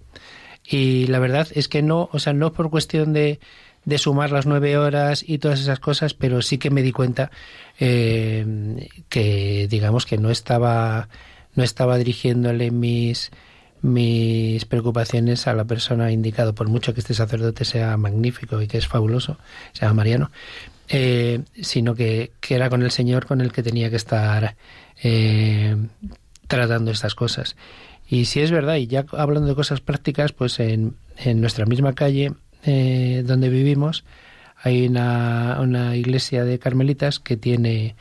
Y 0.65 1.07
la 1.07 1.19
verdad 1.19 1.47
es 1.53 1.69
que 1.69 1.82
no, 1.82 2.09
o 2.11 2.19
sea, 2.19 2.34
no 2.34 2.51
por 2.51 2.69
cuestión 2.69 3.13
de, 3.13 3.39
de 3.86 3.97
sumar 3.97 4.32
las 4.32 4.45
nueve 4.45 4.78
horas 4.78 5.23
y 5.25 5.38
todas 5.38 5.61
esas 5.61 5.80
cosas, 5.80 6.13
pero 6.13 6.41
sí 6.41 6.57
que 6.57 6.69
me 6.69 6.82
di 6.82 6.91
cuenta 6.91 7.32
eh, 7.80 8.89
que, 9.07 9.67
digamos, 9.69 10.05
que 10.05 10.17
no 10.17 10.30
estaba, 10.30 11.07
no 11.55 11.63
estaba 11.63 11.97
dirigiéndole 11.97 12.71
mis, 12.71 13.32
mis 13.88 14.65
preocupaciones 14.65 15.47
a 15.47 15.53
la 15.53 15.65
persona 15.65 16.11
indicada, 16.11 16.53
por 16.53 16.67
mucho 16.67 16.93
que 16.93 16.99
este 16.99 17.13
sacerdote 17.13 17.65
sea 17.65 17.97
magnífico 17.97 18.61
y 18.61 18.67
que 18.67 18.77
es 18.77 18.88
fabuloso, 18.88 19.38
sea 19.73 19.93
Mariano, 19.93 20.31
eh, 20.89 21.41
sino 21.61 21.95
que, 21.95 22.31
que, 22.39 22.55
era 22.55 22.69
con 22.69 22.83
el 22.83 22.91
Señor 22.91 23.25
con 23.25 23.41
el 23.41 23.51
que 23.51 23.63
tenía 23.63 23.89
que 23.89 23.95
estar 23.95 24.55
eh, 25.03 25.75
tratando 26.47 26.91
estas 26.91 27.15
cosas. 27.15 27.55
Y 28.09 28.25
si 28.25 28.39
es 28.39 28.51
verdad, 28.51 28.75
y 28.75 28.88
ya 28.88 29.05
hablando 29.11 29.49
de 29.49 29.55
cosas 29.55 29.81
prácticas, 29.81 30.31
pues 30.31 30.59
en, 30.59 30.95
en 31.17 31.41
nuestra 31.41 31.65
misma 31.65 31.93
calle 31.93 32.31
eh, 32.63 33.23
donde 33.25 33.49
vivimos 33.49 34.03
hay 34.63 34.88
una, 34.88 35.59
una, 35.61 35.95
iglesia 35.95 36.43
de 36.43 36.57
carmelitas 36.57 37.19
que 37.19 37.38
tiene 37.38 37.95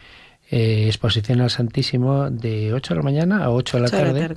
eh, 0.51 0.85
exposición 0.87 1.41
al 1.41 1.51
Santísimo 1.51 2.31
de 2.31 2.73
8 2.73 2.95
de 2.95 2.99
la 2.99 3.05
mañana 3.05 3.45
a 3.45 3.51
8 3.51 3.77
de 3.77 3.83
la 3.83 3.89
tarde, 3.91 4.37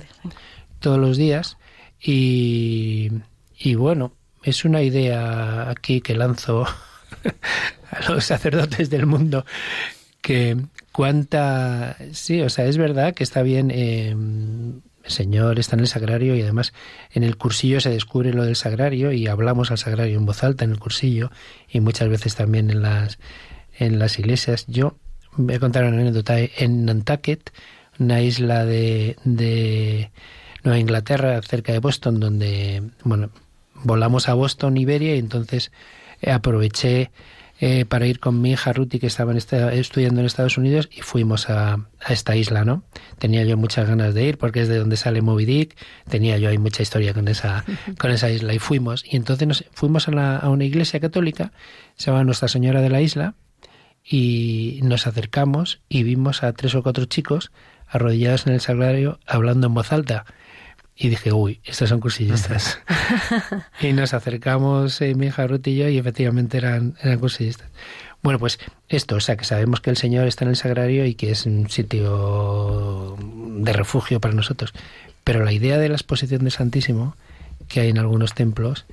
todos 0.80 0.98
los 0.98 1.16
días. 1.16 1.56
Y, 2.00 3.10
y 3.58 3.74
bueno, 3.74 4.12
es 4.42 4.64
una 4.64 4.82
idea 4.82 5.70
aquí 5.70 6.00
que 6.00 6.14
lanzo 6.14 6.66
a 7.90 8.10
los 8.10 8.24
sacerdotes 8.24 8.90
del 8.90 9.06
mundo 9.06 9.44
que 10.20 10.56
cuánta... 10.92 11.96
Sí, 12.12 12.40
o 12.42 12.50
sea, 12.50 12.66
es 12.66 12.76
verdad 12.76 13.14
que 13.14 13.24
está 13.24 13.42
bien... 13.42 13.70
Eh, 13.72 14.14
el 15.02 15.10
Señor 15.10 15.58
está 15.58 15.76
en 15.76 15.80
el 15.80 15.86
sagrario 15.86 16.36
y 16.36 16.42
además 16.42 16.74
en 17.10 17.24
el 17.24 17.38
cursillo 17.38 17.80
se 17.80 17.88
descubre 17.88 18.34
lo 18.34 18.44
del 18.44 18.54
sagrario 18.54 19.12
y 19.12 19.28
hablamos 19.28 19.70
al 19.70 19.78
sagrario 19.78 20.18
en 20.18 20.26
voz 20.26 20.44
alta 20.44 20.64
en 20.64 20.72
el 20.72 20.78
cursillo 20.78 21.30
y 21.70 21.80
muchas 21.80 22.10
veces 22.10 22.34
también 22.34 22.70
en 22.70 22.82
las 22.82 23.18
en 23.78 23.98
las 23.98 24.18
iglesias. 24.18 24.66
Yo 24.68 24.98
voy 25.36 25.54
a 25.54 25.58
contar 25.58 25.84
una 25.84 26.00
anécdota 26.00 26.38
en 26.38 26.84
Nantucket, 26.84 27.50
una 27.98 28.20
isla 28.20 28.66
de, 28.66 29.16
de 29.24 30.10
Nueva 30.62 30.78
Inglaterra, 30.78 31.40
cerca 31.42 31.72
de 31.72 31.78
Boston, 31.78 32.20
donde 32.20 32.82
bueno 33.04 33.30
volamos 33.82 34.28
a 34.28 34.34
Boston, 34.34 34.76
Iberia, 34.76 35.14
y 35.16 35.18
entonces 35.18 35.72
aproveché 36.26 37.10
eh, 37.62 37.84
para 37.84 38.06
ir 38.06 38.20
con 38.20 38.40
mi 38.40 38.52
hija 38.52 38.72
Ruti, 38.72 38.98
que 38.98 39.06
estaba 39.06 39.34
estudiando 39.34 40.20
en 40.20 40.26
Estados 40.26 40.56
Unidos, 40.56 40.88
y 40.90 41.02
fuimos 41.02 41.50
a, 41.50 41.88
esta 42.08 42.34
isla, 42.34 42.64
¿no? 42.64 42.84
Tenía 43.18 43.44
yo 43.44 43.58
muchas 43.58 43.86
ganas 43.86 44.14
de 44.14 44.24
ir 44.24 44.38
porque 44.38 44.62
es 44.62 44.68
de 44.68 44.78
donde 44.78 44.96
sale 44.96 45.20
Moby 45.20 45.44
Dick, 45.44 45.76
tenía 46.08 46.38
yo 46.38 46.48
ahí 46.48 46.56
mucha 46.56 46.82
historia 46.82 47.12
con 47.12 47.28
esa, 47.28 47.64
con 47.98 48.10
esa 48.10 48.30
isla, 48.30 48.54
y 48.54 48.58
fuimos. 48.58 49.04
Y 49.04 49.16
entonces 49.16 49.46
nos, 49.46 49.64
fuimos 49.72 50.08
a, 50.08 50.38
a 50.38 50.48
una 50.48 50.64
iglesia 50.64 51.00
católica, 51.00 51.52
se 51.96 52.10
llama 52.10 52.24
Nuestra 52.24 52.48
Señora 52.48 52.80
de 52.80 52.88
la 52.88 53.02
Isla, 53.02 53.34
y 54.02 54.80
nos 54.82 55.06
acercamos 55.06 55.82
y 55.90 56.02
vimos 56.02 56.42
a 56.42 56.54
tres 56.54 56.74
o 56.74 56.82
cuatro 56.82 57.04
chicos 57.04 57.52
arrodillados 57.86 58.46
en 58.46 58.54
el 58.54 58.60
sagrario 58.60 59.20
hablando 59.26 59.66
en 59.66 59.74
voz 59.74 59.92
alta. 59.92 60.24
Y 61.02 61.08
dije, 61.08 61.32
uy, 61.32 61.62
estos 61.64 61.88
son 61.88 61.98
cursillistas. 61.98 62.78
y 63.80 63.94
nos 63.94 64.12
acercamos, 64.12 65.00
eh, 65.00 65.14
mi 65.14 65.28
hija 65.28 65.46
Ruth 65.46 65.66
y 65.66 65.76
yo, 65.76 65.88
y 65.88 65.96
efectivamente 65.96 66.58
eran, 66.58 66.94
eran 67.02 67.18
cursillistas. 67.18 67.70
Bueno, 68.22 68.38
pues 68.38 68.58
esto, 68.90 69.16
o 69.16 69.20
sea, 69.20 69.38
que 69.38 69.46
sabemos 69.46 69.80
que 69.80 69.88
el 69.88 69.96
Señor 69.96 70.28
está 70.28 70.44
en 70.44 70.50
el 70.50 70.56
sagrario 70.56 71.06
y 71.06 71.14
que 71.14 71.30
es 71.30 71.46
un 71.46 71.70
sitio 71.70 73.16
de 73.18 73.72
refugio 73.72 74.20
para 74.20 74.34
nosotros. 74.34 74.74
Pero 75.24 75.42
la 75.42 75.52
idea 75.52 75.78
de 75.78 75.88
la 75.88 75.94
exposición 75.94 76.42
del 76.42 76.52
Santísimo 76.52 77.16
que 77.68 77.80
hay 77.80 77.88
en 77.88 77.98
algunos 77.98 78.34
templos 78.34 78.84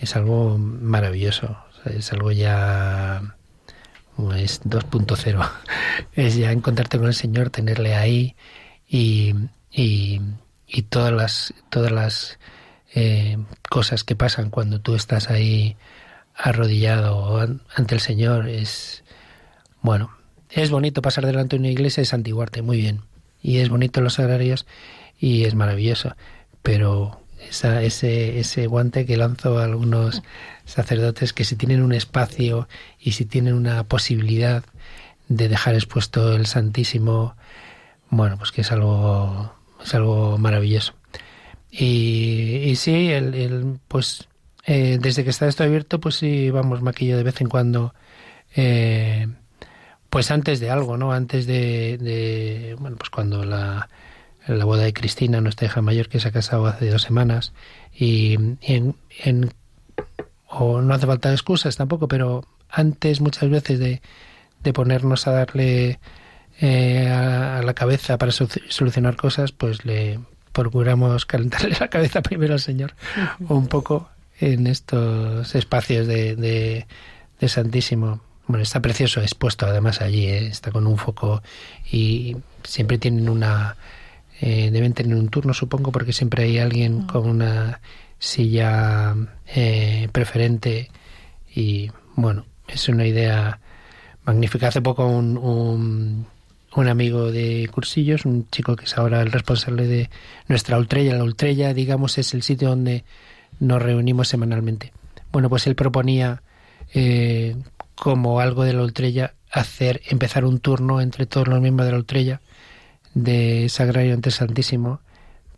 es 0.00 0.16
algo 0.16 0.58
maravilloso. 0.58 1.56
es 1.84 2.12
algo 2.12 2.32
ya. 2.32 3.22
Es 4.36 4.60
2.0. 4.64 5.50
Es 6.14 6.34
ya 6.34 6.50
encontrarte 6.50 6.98
con 6.98 7.06
el 7.06 7.14
Señor, 7.14 7.50
tenerle 7.50 7.94
ahí 7.94 8.34
y, 8.88 9.34
y, 9.70 10.20
y 10.66 10.82
todas 10.82 11.12
las, 11.12 11.54
todas 11.70 11.92
las 11.92 12.38
eh, 12.94 13.38
cosas 13.68 14.04
que 14.04 14.16
pasan 14.16 14.50
cuando 14.50 14.80
tú 14.80 14.94
estás 14.94 15.30
ahí 15.30 15.76
arrodillado 16.34 17.38
ante 17.76 17.94
el 17.94 18.00
Señor 18.00 18.48
es 18.48 19.04
bueno 19.82 20.10
es 20.54 20.70
bonito 20.70 21.02
pasar 21.02 21.26
delante 21.26 21.56
de 21.56 21.60
una 21.60 21.70
iglesia 21.70 22.02
y 22.02 22.06
santiguarte 22.06 22.62
muy 22.62 22.76
bien. 22.76 23.00
Y 23.42 23.58
es 23.58 23.68
bonito 23.68 24.00
los 24.00 24.20
agrarios 24.20 24.66
y 25.18 25.44
es 25.44 25.56
maravilloso. 25.56 26.14
Pero 26.62 27.20
esa, 27.50 27.82
ese, 27.82 28.38
ese 28.38 28.68
guante 28.68 29.04
que 29.04 29.16
lanzo 29.16 29.58
a 29.58 29.64
algunos 29.64 30.22
sacerdotes 30.64 31.32
que 31.32 31.44
si 31.44 31.56
tienen 31.56 31.82
un 31.82 31.92
espacio 31.92 32.68
y 33.00 33.12
si 33.12 33.24
tienen 33.24 33.54
una 33.54 33.82
posibilidad 33.84 34.64
de 35.28 35.48
dejar 35.48 35.74
expuesto 35.74 36.34
el 36.34 36.46
Santísimo 36.46 37.34
bueno 38.10 38.38
pues 38.38 38.52
que 38.52 38.60
es 38.60 38.70
algo 38.70 39.52
es 39.84 39.94
algo 39.94 40.38
maravilloso. 40.38 40.94
Y, 41.70 42.62
y 42.64 42.76
sí, 42.76 43.10
el, 43.10 43.78
pues 43.88 44.28
eh, 44.66 44.98
desde 45.00 45.24
que 45.24 45.30
está 45.30 45.46
esto 45.46 45.64
abierto, 45.64 46.00
pues 46.00 46.16
sí, 46.16 46.50
vamos, 46.50 46.82
maquillo 46.82 47.16
de 47.16 47.22
vez 47.22 47.40
en 47.40 47.48
cuando, 47.48 47.94
eh, 48.56 49.28
pues 50.08 50.30
antes 50.30 50.60
de 50.60 50.70
algo, 50.70 50.96
¿no? 50.96 51.12
Antes 51.12 51.46
de, 51.46 51.98
de 51.98 52.76
bueno, 52.78 52.96
pues 52.96 53.10
cuando 53.10 53.44
la, 53.44 53.88
la 54.46 54.64
boda 54.64 54.84
de 54.84 54.92
Cristina, 54.92 55.40
nuestra 55.40 55.66
hija 55.66 55.82
mayor, 55.82 56.08
que 56.08 56.20
se 56.20 56.28
ha 56.28 56.32
casado 56.32 56.66
hace 56.66 56.88
dos 56.88 57.02
semanas, 57.02 57.52
y, 57.92 58.34
en, 58.62 58.96
en, 59.24 59.52
o 60.48 60.80
no 60.80 60.94
hace 60.94 61.06
falta 61.06 61.32
excusas 61.32 61.76
tampoco, 61.76 62.08
pero 62.08 62.44
antes 62.70 63.20
muchas 63.20 63.50
veces 63.50 63.78
de, 63.78 64.00
de 64.62 64.72
ponernos 64.72 65.26
a 65.26 65.32
darle 65.32 65.98
eh, 66.60 67.08
a, 67.08 67.62
la 67.62 67.74
cabeza 67.74 68.16
para 68.18 68.32
solucionar 68.32 69.16
cosas, 69.16 69.52
pues 69.52 69.84
le 69.84 70.20
procuramos 70.52 71.26
calentarle 71.26 71.76
la 71.78 71.88
cabeza 71.88 72.22
primero 72.22 72.54
al 72.54 72.60
Señor 72.60 72.94
un 73.40 73.66
poco 73.66 74.08
en 74.38 74.66
estos 74.66 75.54
espacios 75.54 76.06
de, 76.06 76.36
de, 76.36 76.86
Santísimo. 77.48 78.20
Bueno, 78.46 78.62
está 78.62 78.80
precioso 78.80 79.20
expuesto 79.20 79.66
además 79.66 80.00
allí, 80.00 80.26
¿eh? 80.26 80.46
está 80.46 80.70
con 80.70 80.86
un 80.86 80.96
foco 80.96 81.42
y 81.90 82.36
siempre 82.62 82.96
tienen 82.96 83.28
una... 83.28 83.76
Eh, 84.40 84.70
deben 84.72 84.94
tener 84.94 85.14
un 85.14 85.28
turno, 85.28 85.52
supongo, 85.52 85.92
porque 85.92 86.14
siempre 86.14 86.44
hay 86.44 86.58
alguien 86.58 87.00
mm. 87.00 87.06
con 87.06 87.28
una 87.28 87.80
silla 88.18 89.14
preferente 90.12 90.90
y 91.54 91.90
bueno, 92.16 92.46
es 92.66 92.88
una 92.88 93.04
idea 93.06 93.60
magnífica. 94.24 94.68
Hace 94.68 94.80
poco 94.80 95.06
un, 95.06 95.36
un 95.36 96.26
amigo 96.82 97.30
de 97.30 97.68
cursillos, 97.72 98.24
un 98.24 98.48
chico 98.50 98.76
que 98.76 98.84
es 98.84 98.98
ahora 98.98 99.22
el 99.22 99.32
responsable 99.32 99.86
de 99.86 100.10
nuestra 100.48 100.78
Ultrella. 100.78 101.16
La 101.16 101.24
Ultrella, 101.24 101.72
digamos, 101.72 102.18
es 102.18 102.34
el 102.34 102.42
sitio 102.42 102.68
donde 102.68 103.04
nos 103.60 103.80
reunimos 103.80 104.28
semanalmente. 104.28 104.92
Bueno, 105.30 105.48
pues 105.48 105.66
él 105.66 105.76
proponía 105.76 106.42
eh, 106.92 107.56
como 107.94 108.40
algo 108.40 108.64
de 108.64 108.72
la 108.72 108.82
Ultrella 108.82 109.34
hacer 109.50 110.02
empezar 110.08 110.44
un 110.44 110.58
turno 110.58 111.00
entre 111.00 111.26
todos 111.26 111.46
los 111.46 111.60
miembros 111.60 111.86
de 111.86 111.92
la 111.92 111.98
Ultrella 111.98 112.40
de 113.14 113.68
Sagrario 113.68 114.14
ante 114.14 114.32
Santísimo 114.32 115.00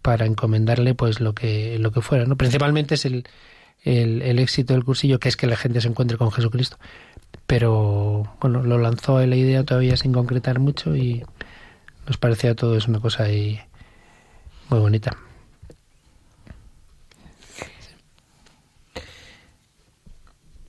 para 0.02 0.26
encomendarle 0.26 0.94
pues 0.94 1.20
lo 1.20 1.34
que 1.34 1.78
lo 1.78 1.90
que 1.90 2.02
fuera, 2.02 2.26
¿no? 2.26 2.36
Principalmente 2.36 2.94
es 2.94 3.06
el, 3.06 3.24
el, 3.86 4.20
el 4.22 4.38
éxito 4.38 4.74
del 4.74 4.84
cursillo 4.84 5.18
que 5.18 5.28
es 5.28 5.36
que 5.36 5.46
la 5.46 5.56
gente 5.56 5.80
se 5.80 5.88
encuentre 5.88 6.18
con 6.18 6.30
Jesucristo 6.30 6.76
pero 7.46 8.36
bueno, 8.40 8.62
lo 8.62 8.78
lanzó 8.78 9.24
la 9.24 9.36
idea 9.36 9.64
todavía 9.64 9.96
sin 9.96 10.12
concretar 10.12 10.58
mucho 10.58 10.96
y 10.96 11.24
nos 12.06 12.18
parecía 12.18 12.54
todo 12.54 12.76
es 12.76 12.88
una 12.88 13.00
cosa 13.00 13.24
ahí 13.24 13.60
muy 14.68 14.80
bonita. 14.80 15.16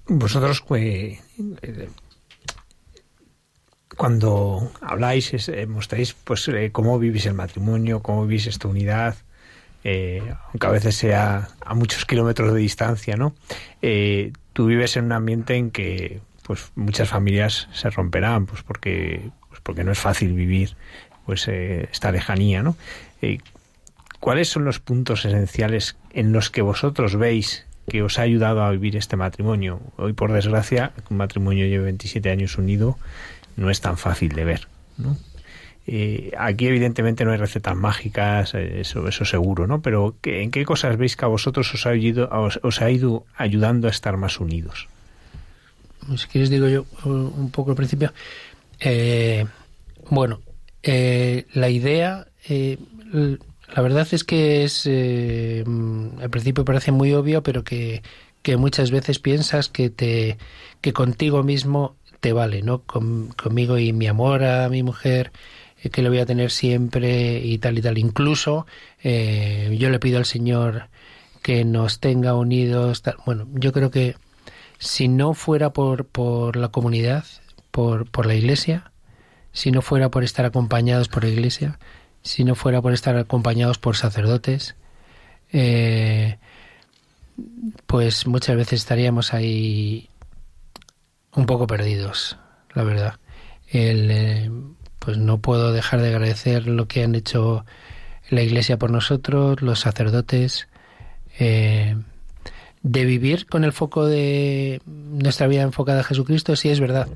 Vosotros 0.10 0.64
eh, 0.76 1.20
cuando 3.98 4.72
habláis, 4.80 5.50
eh, 5.50 5.66
mostráis 5.68 6.14
pues 6.14 6.48
eh, 6.48 6.72
cómo 6.72 6.98
vivís 6.98 7.26
el 7.26 7.34
matrimonio, 7.34 8.02
cómo 8.02 8.26
vivís 8.26 8.48
esta 8.48 8.70
unidad, 8.70 9.16
aunque 9.88 10.68
a 10.68 10.72
veces 10.72 10.96
sea 10.96 11.48
a 11.66 11.74
muchos 11.74 12.06
kilómetros 12.06 12.54
de 12.54 12.60
distancia, 12.60 13.16
¿no? 13.16 13.34
tú 14.54 14.66
vives 14.66 14.98
en 14.98 15.06
un 15.06 15.12
ambiente 15.12 15.56
en 15.56 15.70
que 15.72 16.20
pues 16.48 16.72
muchas 16.76 17.10
familias 17.10 17.68
se 17.74 17.90
romperán, 17.90 18.46
pues 18.46 18.64
porque, 18.64 19.30
pues 19.50 19.62
porque 19.62 19.84
no 19.84 19.92
es 19.92 20.00
fácil 20.00 20.34
vivir 20.34 20.76
pues 21.26 21.48
eh, 21.50 21.90
esta 21.92 22.12
lejanía, 22.12 22.64
¿no? 22.64 22.78
Eh, 23.22 23.40
¿Cuáles 24.22 24.48
son 24.50 24.64
los 24.64 24.80
puntos 24.80 25.26
esenciales 25.26 25.98
en 26.12 26.32
los 26.32 26.50
que 26.50 26.62
vosotros 26.62 27.18
veis 27.18 27.66
que 27.90 28.02
os 28.02 28.18
ha 28.18 28.22
ayudado 28.22 28.64
a 28.64 28.72
vivir 28.72 28.96
este 28.96 29.18
matrimonio? 29.18 29.82
Hoy, 29.98 30.14
por 30.14 30.32
desgracia, 30.32 30.94
un 31.10 31.18
matrimonio 31.18 31.68
lleve 31.68 31.84
27 31.84 32.32
años 32.32 32.58
unido 32.58 32.98
no 33.58 33.70
es 33.70 33.82
tan 33.82 33.98
fácil 33.98 34.30
de 34.30 34.46
ver, 34.46 34.68
¿no? 34.98 35.18
Eh, 35.88 36.32
aquí 36.38 36.68
evidentemente 36.68 37.24
no 37.24 37.32
hay 37.32 37.38
recetas 37.38 37.76
mágicas, 37.76 38.54
eso, 38.54 39.08
eso 39.08 39.26
seguro, 39.26 39.68
¿no? 39.68 39.82
Pero 39.82 40.16
¿en 40.24 40.52
qué 40.52 40.66
cosas 40.66 40.98
veis 40.98 41.16
que 41.16 41.26
a 41.26 41.30
vosotros 41.30 41.74
os 41.74 41.86
ha, 41.88 41.92
os 42.62 42.82
ha 42.82 42.92
ido 42.92 43.26
ayudando 43.38 43.88
a 43.88 43.92
estar 43.92 44.18
más 44.18 44.40
unidos? 44.40 44.90
si 46.16 46.28
quieres 46.28 46.50
digo 46.50 46.68
yo 46.70 46.86
un 47.06 47.52
poco 47.52 47.72
al 47.72 47.76
principio. 47.76 48.14
Eh, 48.80 49.46
bueno, 50.10 50.42
eh, 50.84 51.46
la 51.54 51.70
idea, 51.70 52.28
eh, 52.48 52.78
la 53.76 53.82
verdad 53.82 54.08
es 54.12 54.24
que 54.24 54.64
es, 54.64 54.86
al 54.86 56.30
principio 56.30 56.64
parece 56.64 56.92
muy 56.92 57.14
obvio, 57.14 57.44
pero 57.44 57.64
que, 57.64 58.04
que, 58.42 58.56
muchas 58.56 58.92
veces 58.92 59.20
piensas 59.20 59.68
que 59.68 59.90
te, 59.90 60.38
que 60.80 60.94
contigo 60.94 61.44
mismo 61.44 61.96
te 62.22 62.34
vale, 62.34 62.62
¿no? 62.62 62.82
conmigo 62.84 63.78
y 63.78 63.94
mi 63.94 64.08
amor 64.08 64.44
a 64.44 64.70
mi 64.70 64.84
mujer, 64.84 65.32
que 65.92 66.02
lo 66.02 66.10
voy 66.10 66.20
a 66.20 66.26
tener 66.26 66.52
siempre 66.52 67.40
y 67.40 67.58
tal 67.60 67.78
y 67.78 67.82
tal. 67.82 67.98
Incluso 67.98 68.66
yo 69.04 69.90
le 69.90 70.00
pido 70.00 70.18
al 70.18 70.26
Señor 70.26 70.90
que 71.42 71.64
nos 71.64 72.00
tenga 72.00 72.34
unidos. 72.34 73.04
Bueno, 73.26 73.48
yo 73.54 73.72
creo 73.72 73.90
que 73.90 74.16
si 74.80 75.08
no 75.08 75.34
fuera 75.34 75.72
por, 75.72 76.06
por 76.06 76.56
la 76.56 76.70
comunidad, 76.70 77.26
por, 77.72 78.10
por 78.10 78.26
la 78.26 78.36
iglesia, 78.36 78.92
si 79.52 79.72
no 79.72 79.82
fuera 79.82 80.10
por 80.10 80.24
estar 80.24 80.46
acompañados 80.46 81.08
por 81.08 81.24
la 81.24 81.30
iglesia, 81.30 81.80
si 82.22 82.44
no 82.44 82.56
fuera 82.56 82.82
por 82.82 82.94
estar 82.94 83.16
acompañados 83.18 83.78
por 83.78 83.96
sacerdotes, 83.96 84.76
eh, 85.52 86.38
pues 87.86 88.28
muchas 88.28 88.56
veces 88.56 88.82
estaríamos 88.82 89.34
ahí 89.34 90.10
un 91.34 91.46
poco 91.46 91.68
perdidos, 91.68 92.38
la 92.74 92.84
verdad. 92.84 93.20
El, 93.68 94.12
eh, 94.12 94.52
pues 95.00 95.18
no 95.18 95.40
puedo 95.40 95.72
dejar 95.72 96.02
de 96.02 96.10
agradecer 96.10 96.68
lo 96.68 96.88
que 96.88 97.04
han 97.04 97.16
hecho 97.16 97.66
la 98.30 98.42
Iglesia 98.42 98.78
por 98.78 98.92
nosotros, 98.92 99.62
los 99.62 99.80
sacerdotes, 99.80 100.68
eh, 101.40 101.96
de 102.84 103.06
vivir 103.06 103.48
con 103.48 103.64
el 103.64 103.74
foco 103.74 104.06
de 104.06 104.82
nuestra 104.86 105.48
vida 105.48 105.62
enfocada 105.64 106.02
a 106.02 106.04
Jesucristo, 106.04 106.56
sí 106.56 106.70
es 106.70 106.80
verdad, 106.80 107.08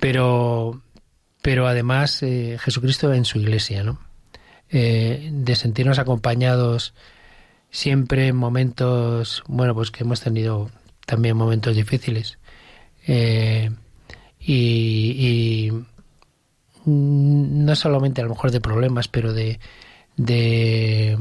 pero, 0.00 0.80
pero 1.42 1.66
además 1.66 2.22
eh, 2.22 2.58
Jesucristo 2.60 3.12
en 3.12 3.24
su 3.24 3.38
iglesia, 3.38 3.82
¿no? 3.82 4.00
Eh, 4.70 5.30
de 5.32 5.56
sentirnos 5.56 5.98
acompañados 5.98 6.94
siempre 7.70 8.28
en 8.28 8.36
momentos, 8.36 9.42
bueno, 9.46 9.74
pues 9.74 9.90
que 9.90 10.04
hemos 10.04 10.20
tenido 10.20 10.70
también 11.06 11.36
momentos 11.36 11.76
difíciles. 11.76 12.38
Eh, 13.06 13.70
y, 14.40 15.72
y, 15.72 15.72
no 16.86 17.76
solamente 17.76 18.20
a 18.20 18.24
lo 18.24 18.30
mejor 18.30 18.50
de 18.50 18.60
problemas, 18.60 19.08
pero 19.08 19.32
de, 19.32 19.58
de 20.16 21.18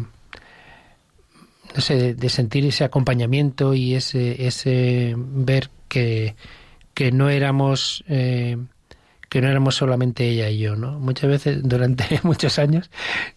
no 1.76 1.82
sé, 1.82 2.14
de, 2.14 2.30
sentir 2.30 2.66
ese 2.66 2.84
acompañamiento 2.84 3.74
y 3.74 3.96
ese, 3.96 4.48
ese 4.48 5.16
ver 5.18 5.70
que, 5.88 6.36
que 6.94 7.12
no 7.12 7.30
éramos 7.30 8.04
eh, 8.08 8.58
que 9.34 9.42
no 9.42 9.50
éramos 9.50 9.76
solamente 9.78 10.30
ella 10.30 10.48
y 10.52 10.60
yo, 10.60 10.76
¿no? 10.76 11.00
Muchas 11.00 11.28
veces, 11.28 11.64
durante 11.64 12.20
muchos 12.24 12.60
años, 12.60 12.92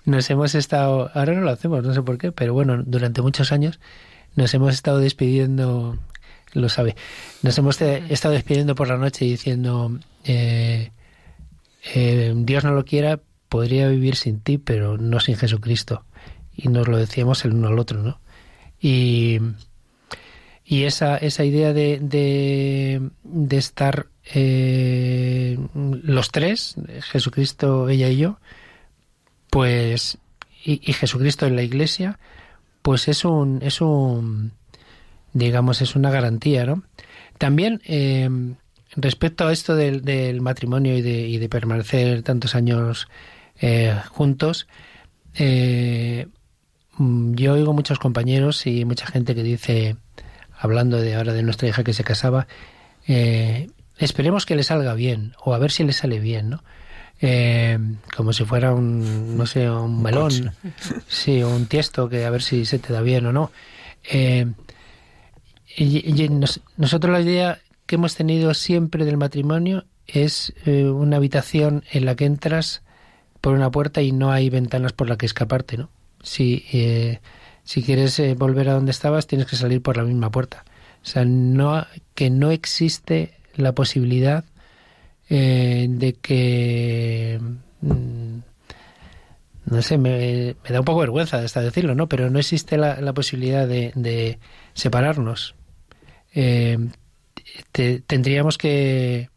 nos 0.04 0.28
hemos 0.28 0.54
estado, 0.54 1.10
ahora 1.14 1.32
no 1.32 1.40
lo 1.40 1.50
hacemos, 1.50 1.82
no 1.82 1.94
sé 1.94 2.02
por 2.02 2.18
qué, 2.18 2.32
pero 2.32 2.52
bueno, 2.52 2.82
durante 2.84 3.22
muchos 3.22 3.50
años 3.50 3.80
nos 4.34 4.52
hemos 4.52 4.74
estado 4.74 4.98
despidiendo, 4.98 5.98
lo 6.52 6.68
sabe, 6.68 6.96
nos 7.40 7.56
hemos 7.56 7.80
estado 7.80 8.34
despidiendo 8.34 8.74
por 8.74 8.88
la 8.88 8.98
noche 8.98 9.24
diciendo, 9.24 9.98
eh, 10.24 10.90
eh, 11.94 12.32
Dios 12.36 12.64
no 12.64 12.72
lo 12.72 12.84
quiera, 12.84 13.20
podría 13.48 13.88
vivir 13.88 14.16
sin 14.16 14.40
ti, 14.40 14.58
pero 14.58 14.98
no 14.98 15.20
sin 15.20 15.36
Jesucristo. 15.36 16.04
Y 16.54 16.68
nos 16.68 16.88
lo 16.88 16.96
decíamos 16.96 17.44
el 17.44 17.52
uno 17.52 17.68
al 17.68 17.78
otro, 17.78 18.02
¿no? 18.02 18.20
Y, 18.80 19.40
esa, 20.68 21.16
esa 21.16 21.44
idea 21.44 21.72
de, 21.72 21.98
de, 22.00 23.56
estar 23.56 24.06
eh, 24.34 25.58
los 25.74 26.30
tres, 26.30 26.74
Jesucristo, 27.02 27.88
ella 27.88 28.08
y 28.08 28.16
yo, 28.18 28.38
pues, 29.50 30.18
y, 30.64 30.92
Jesucristo 30.92 31.46
en 31.46 31.56
la 31.56 31.62
iglesia, 31.62 32.18
pues 32.82 33.08
es 33.08 33.24
un, 33.24 33.60
es 33.62 33.80
un, 33.80 34.52
digamos, 35.32 35.82
es 35.82 35.94
una 35.94 36.10
garantía, 36.10 36.66
¿no? 36.66 36.82
También, 37.38 37.80
eh, 37.86 38.28
respecto 38.96 39.46
a 39.46 39.52
esto 39.52 39.76
del, 39.76 40.02
del 40.02 40.40
matrimonio 40.40 40.96
y 40.96 41.02
de, 41.02 41.28
y 41.28 41.38
de, 41.38 41.48
permanecer 41.48 42.22
tantos 42.22 42.54
años 42.54 43.08
eh, 43.60 43.94
juntos, 44.10 44.66
eh, 45.34 46.26
Mm, 46.98 47.34
yo 47.34 47.54
oigo 47.54 47.72
muchos 47.72 47.98
compañeros 47.98 48.66
y 48.66 48.84
mucha 48.84 49.06
gente 49.06 49.34
que 49.34 49.42
dice, 49.42 49.96
hablando 50.58 51.00
de 51.00 51.14
ahora 51.14 51.32
de 51.32 51.42
nuestra 51.42 51.68
hija 51.68 51.84
que 51.84 51.92
se 51.92 52.04
casaba, 52.04 52.46
eh, 53.06 53.68
esperemos 53.98 54.46
que 54.46 54.56
le 54.56 54.62
salga 54.62 54.94
bien 54.94 55.34
o 55.44 55.54
a 55.54 55.58
ver 55.58 55.70
si 55.70 55.84
le 55.84 55.92
sale 55.92 56.18
bien, 56.18 56.50
¿no? 56.50 56.64
Eh, 57.20 57.78
como 58.14 58.32
si 58.34 58.44
fuera 58.44 58.74
un, 58.74 59.36
no 59.38 59.46
sé, 59.46 59.70
un 59.70 60.02
melón, 60.02 60.52
sí, 61.08 61.42
un 61.42 61.66
tiesto 61.66 62.08
que 62.08 62.24
a 62.24 62.30
ver 62.30 62.42
si 62.42 62.66
se 62.66 62.78
te 62.78 62.92
da 62.92 63.00
bien 63.00 63.26
o 63.26 63.32
no. 63.32 63.50
Eh, 64.10 64.46
y, 65.78 66.28
nosotros 66.78 67.12
la 67.12 67.20
idea 67.20 67.58
que 67.86 67.94
hemos 67.96 68.16
tenido 68.16 68.54
siempre 68.54 69.04
del 69.04 69.16
matrimonio 69.16 69.84
es 70.06 70.52
una 70.66 71.16
habitación 71.16 71.84
en 71.90 72.04
la 72.04 72.14
que 72.14 72.26
entras 72.26 72.82
por 73.40 73.54
una 73.54 73.70
puerta 73.70 74.02
y 74.02 74.12
no 74.12 74.30
hay 74.30 74.50
ventanas 74.50 74.92
por 74.92 75.08
la 75.08 75.16
que 75.16 75.26
escaparte, 75.26 75.76
¿no? 75.76 75.90
si, 76.26 76.64
eh, 76.72 77.20
si 77.62 77.82
quieres 77.82 78.18
eh, 78.18 78.34
volver 78.34 78.68
a 78.68 78.74
donde 78.74 78.90
estabas, 78.90 79.26
tienes 79.26 79.46
que 79.46 79.56
salir 79.56 79.80
por 79.80 79.96
la 79.96 80.02
misma 80.02 80.30
puerta. 80.30 80.64
O 81.02 81.06
sea, 81.06 81.24
no, 81.24 81.86
que 82.14 82.30
no 82.30 82.50
existe 82.50 83.34
la 83.54 83.72
posibilidad 83.72 84.44
eh, 85.30 85.86
de 85.88 86.14
que... 86.14 87.40
Mm, 87.80 88.38
no 89.66 89.82
sé, 89.82 89.98
me, 89.98 90.54
da 90.68 90.78
un 90.78 90.84
poco 90.84 91.00
vergüenza 91.00 91.38
hasta 91.38 91.60
decirlo, 91.60 91.96
¿no? 91.96 92.08
Pero 92.08 92.30
no 92.30 92.38
existe 92.38 92.76
la, 92.76 93.00
la 93.00 93.12
posibilidad 93.12 93.66
de, 93.66 93.90
de 93.96 94.38
separarnos. 94.74 95.56
Tendríamos 98.06 98.58
que 98.58 99.30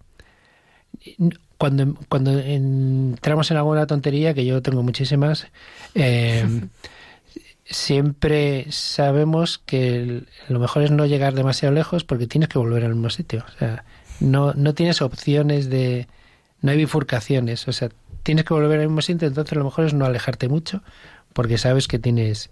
cuando, 1.58 1.96
cuando 2.08 2.40
entramos 2.40 3.52
en 3.52 3.58
alguna 3.58 3.86
tontería, 3.86 4.34
que 4.34 4.46
yo 4.46 4.62
tengo 4.62 4.82
muchísimas, 4.82 5.48
eh, 5.94 6.46
siempre 7.66 8.66
sabemos 8.70 9.60
que 9.60 10.24
lo 10.48 10.60
mejor 10.60 10.84
es 10.84 10.92
no 10.92 11.06
llegar 11.06 11.34
demasiado 11.36 11.76
lejos 11.76 12.04
porque 12.04 12.28
tienes 12.28 12.50
que 12.50 12.58
volver 12.58 12.86
al 12.86 12.96
mismo 12.96 13.10
sitio. 13.10 13.46
O 13.48 13.60
sea, 13.60 13.84
no, 14.20 14.54
no 14.54 14.74
tienes 14.74 15.02
opciones 15.02 15.70
de... 15.70 16.08
No 16.62 16.72
hay 16.72 16.78
bifurcaciones. 16.78 17.68
O 17.68 17.74
sea, 17.74 17.90
tienes 18.24 18.46
que 18.46 18.54
volver 18.54 18.80
al 18.80 18.88
mismo 18.88 19.02
sitio, 19.02 19.28
entonces 19.28 19.58
lo 19.58 19.64
mejor 19.64 19.86
es 19.86 19.94
no 19.94 20.06
alejarte 20.06 20.48
mucho, 20.50 20.82
porque 21.34 21.58
sabes 21.58 21.88
que 21.88 22.00
tienes 22.00 22.50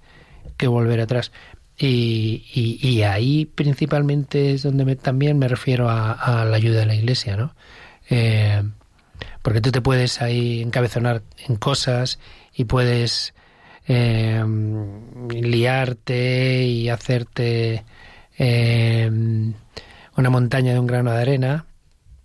que 0.57 0.67
volver 0.67 0.99
atrás. 1.01 1.31
Y, 1.79 2.43
y, 2.81 3.03
ahí 3.03 3.45
principalmente 3.45 4.53
es 4.53 4.63
donde 4.63 4.95
también 4.95 5.37
me 5.37 5.47
refiero 5.47 5.89
a, 5.91 6.43
la 6.43 6.55
ayuda 6.57 6.79
de 6.79 6.85
la 6.87 6.95
iglesia, 6.95 7.37
¿no? 7.37 7.53
Eh, 8.09 8.63
porque 9.43 9.61
tú 9.61 9.71
te 9.71 9.81
puedes 9.81 10.21
ahí 10.21 10.61
encabezonar 10.61 11.21
en 11.47 11.55
cosas 11.57 12.19
y 12.55 12.65
puedes 12.65 13.35
eh, 13.87 14.43
liarte 15.29 16.63
y 16.63 16.89
hacerte 16.89 17.85
eh, 18.37 19.09
una 20.17 20.29
montaña 20.29 20.73
de 20.73 20.79
un 20.79 20.87
grano 20.87 21.11
de 21.11 21.21
arena, 21.21 21.65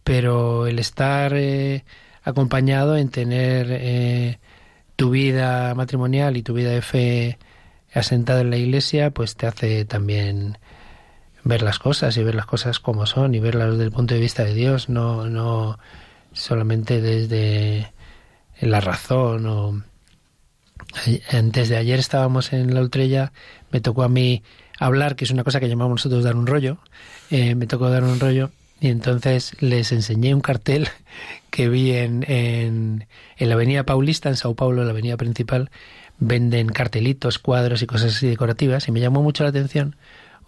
pero 0.04 0.66
el 0.66 0.78
estar 0.78 1.34
eh, 1.34 1.84
acompañado 2.22 2.96
en 2.96 3.08
tener 3.10 3.66
eh, 3.70 4.38
tu 4.96 5.10
vida 5.10 5.74
matrimonial 5.74 6.36
y 6.36 6.42
tu 6.42 6.54
vida 6.54 6.70
de 6.70 6.82
fe 6.82 7.38
asentada 7.94 8.40
en 8.40 8.50
la 8.50 8.56
iglesia, 8.56 9.10
pues 9.10 9.36
te 9.36 9.46
hace 9.46 9.84
también 9.84 10.58
ver 11.44 11.62
las 11.62 11.78
cosas 11.78 12.16
y 12.16 12.22
ver 12.22 12.34
las 12.34 12.46
cosas 12.46 12.80
como 12.80 13.06
son 13.06 13.34
y 13.34 13.40
verlas 13.40 13.72
desde 13.72 13.84
el 13.84 13.92
punto 13.92 14.14
de 14.14 14.20
vista 14.20 14.44
de 14.44 14.54
Dios, 14.54 14.88
no, 14.88 15.26
no 15.26 15.78
solamente 16.32 17.00
desde 17.00 17.92
la 18.60 18.80
razón 18.80 19.46
o 19.46 19.82
antes 21.30 21.68
de 21.68 21.76
ayer 21.76 21.98
estábamos 21.98 22.52
en 22.52 22.74
la 22.74 22.80
Ultrella, 22.80 23.32
me 23.70 23.80
tocó 23.80 24.02
a 24.02 24.08
mí 24.08 24.42
hablar, 24.78 25.16
que 25.16 25.24
es 25.24 25.30
una 25.30 25.44
cosa 25.44 25.60
que 25.60 25.68
llamamos 25.68 25.92
nosotros 25.92 26.24
dar 26.24 26.36
un 26.36 26.46
rollo, 26.46 26.78
eh, 27.30 27.54
me 27.54 27.66
tocó 27.66 27.88
dar 27.88 28.04
un 28.04 28.20
rollo 28.20 28.50
y 28.80 28.88
entonces 28.88 29.56
les 29.60 29.92
enseñé 29.92 30.34
un 30.34 30.40
cartel 30.40 30.88
que 31.50 31.68
vi 31.68 31.92
en, 31.92 32.24
en, 32.28 33.06
en, 33.36 33.48
la 33.48 33.54
Avenida 33.54 33.84
Paulista, 33.84 34.28
en 34.28 34.36
Sao 34.36 34.54
Paulo, 34.54 34.84
la 34.84 34.90
avenida 34.90 35.16
principal, 35.16 35.70
venden 36.24 36.68
cartelitos, 36.68 37.38
cuadros 37.38 37.82
y 37.82 37.86
cosas 37.86 38.14
así 38.16 38.28
decorativas 38.28 38.86
y 38.88 38.92
me 38.92 39.00
llamó 39.00 39.22
mucho 39.22 39.42
la 39.42 39.50
atención 39.50 39.96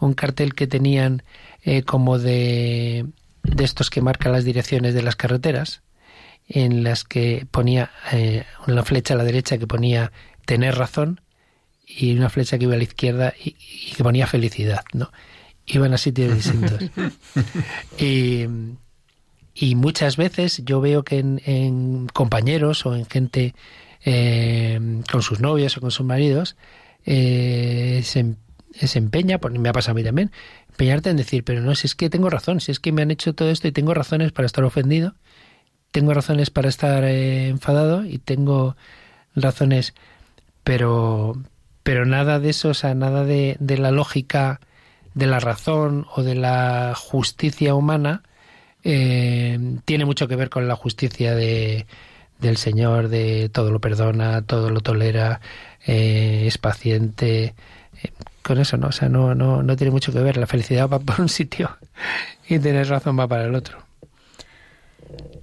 un 0.01 0.15
cartel 0.15 0.55
que 0.55 0.67
tenían 0.67 1.23
eh, 1.63 1.83
como 1.83 2.19
de, 2.19 3.07
de 3.43 3.65
estos 3.65 3.91
que 3.91 4.01
marcan 4.01 4.33
las 4.33 4.45
direcciones 4.45 4.95
de 4.95 5.03
las 5.03 5.17
carreteras, 5.17 5.83
en 6.49 6.85
las 6.85 7.05
que 7.05 7.47
ponía 7.51 7.91
eh, 8.13 8.45
una 8.67 8.83
flecha 8.83 9.15
a 9.15 9.17
la 9.17 9.25
derecha 9.25 9.59
que 9.59 9.67
ponía 9.67 10.13
tener 10.45 10.77
razón 10.77 11.21
y 11.87 12.17
una 12.17 12.29
flecha 12.29 12.59
que 12.59 12.65
iba 12.65 12.75
a 12.75 12.79
la 12.79 12.85
izquierda 12.85 13.35
y, 13.43 13.53
que 13.97 14.03
ponía 14.03 14.27
felicidad, 14.27 14.85
¿no? 14.93 15.11
Iban 15.67 15.95
a 15.95 15.99
sitios 15.99 16.35
distintos. 16.35 16.79
y, 17.99 18.45
y, 19.55 19.75
muchas 19.75 20.19
veces 20.19 20.63
yo 20.65 20.83
veo 20.83 21.03
que 21.03 21.19
en, 21.19 22.09
compañeros 22.13 22.85
o 22.85 22.95
en 22.95 23.07
gente 23.07 23.55
eh, 24.05 24.79
con 25.11 25.23
sus 25.23 25.41
novias 25.41 25.77
o 25.77 25.81
con 25.81 25.91
sus 25.91 26.05
maridos 26.07 26.57
eh, 27.05 28.01
se, 28.05 28.35
se, 28.73 28.99
empeña, 28.99 29.39
me 29.59 29.69
ha 29.69 29.73
pasado 29.73 29.93
a 29.93 29.95
mí 29.95 30.05
también, 30.05 30.31
empeñarte 30.71 31.11
en 31.11 31.17
decir, 31.17 31.45
pero 31.45 31.61
no, 31.61 31.75
si 31.75 31.87
es 31.87 31.95
que 31.95 32.11
tengo 32.11 32.31
razón, 32.31 32.61
si 32.61 32.73
es 32.73 32.81
que 32.81 32.93
me 32.93 33.03
han 33.03 33.11
hecho 33.11 33.35
todo 33.35 33.51
esto 33.51 33.69
y 33.69 33.73
tengo 33.73 33.95
razones 33.95 34.33
para 34.33 34.47
estar 34.47 34.65
ofendido, 34.65 35.15
tengo 35.91 36.13
razones 36.15 36.51
para 36.51 36.69
estar 36.69 37.05
eh, 37.05 37.49
enfadado 37.49 38.05
y 38.05 38.19
tengo 38.19 38.77
razones 39.35 39.95
pero, 40.65 41.35
pero 41.83 42.07
nada 42.07 42.41
de 42.41 42.51
eso, 42.51 42.71
o 42.71 42.75
sea, 42.75 42.95
nada 42.95 43.25
de, 43.25 43.57
de 43.61 43.79
la 43.79 43.91
lógica 43.91 44.61
de 45.15 45.27
la 45.27 45.39
razón 45.39 46.07
o 46.15 46.23
de 46.23 46.35
la 46.35 46.95
justicia 46.97 47.75
humana 47.75 48.23
eh, 48.83 49.59
tiene 49.85 50.05
mucho 50.05 50.27
que 50.27 50.37
ver 50.37 50.51
con 50.51 50.67
la 50.67 50.77
justicia 50.77 51.35
de, 51.35 51.87
del 52.45 52.57
Señor, 52.57 53.09
de 53.09 53.49
todo 53.49 53.71
lo 53.71 53.81
perdona, 53.81 54.43
todo 54.43 54.71
lo 54.71 54.81
tolera, 54.81 55.41
eh, 55.87 56.45
es 56.47 56.59
paciente. 56.59 57.55
Eh, 58.03 58.11
con 58.43 58.59
eso 58.59 58.77
no, 58.77 58.89
o 58.89 58.93
sea, 58.93 59.09
no, 59.09 59.35
no, 59.35 59.63
no 59.63 59.77
tiene 59.77 59.91
mucho 59.91 60.13
que 60.13 60.21
ver. 60.21 60.37
La 60.37 60.47
felicidad 60.47 60.89
va 60.89 60.99
por 61.01 61.21
un 61.21 61.29
sitio 61.29 61.77
y 62.49 62.59
tener 62.59 62.89
razón 62.89 63.19
va 63.19 63.27
para 63.27 63.45
el 63.45 63.55
otro. 63.55 63.79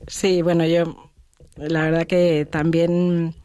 Sí, 0.07 0.41
bueno, 0.41 0.65
yo 0.65 1.09
la 1.57 1.83
verdad 1.83 2.07
que 2.07 2.47
también 2.49 3.35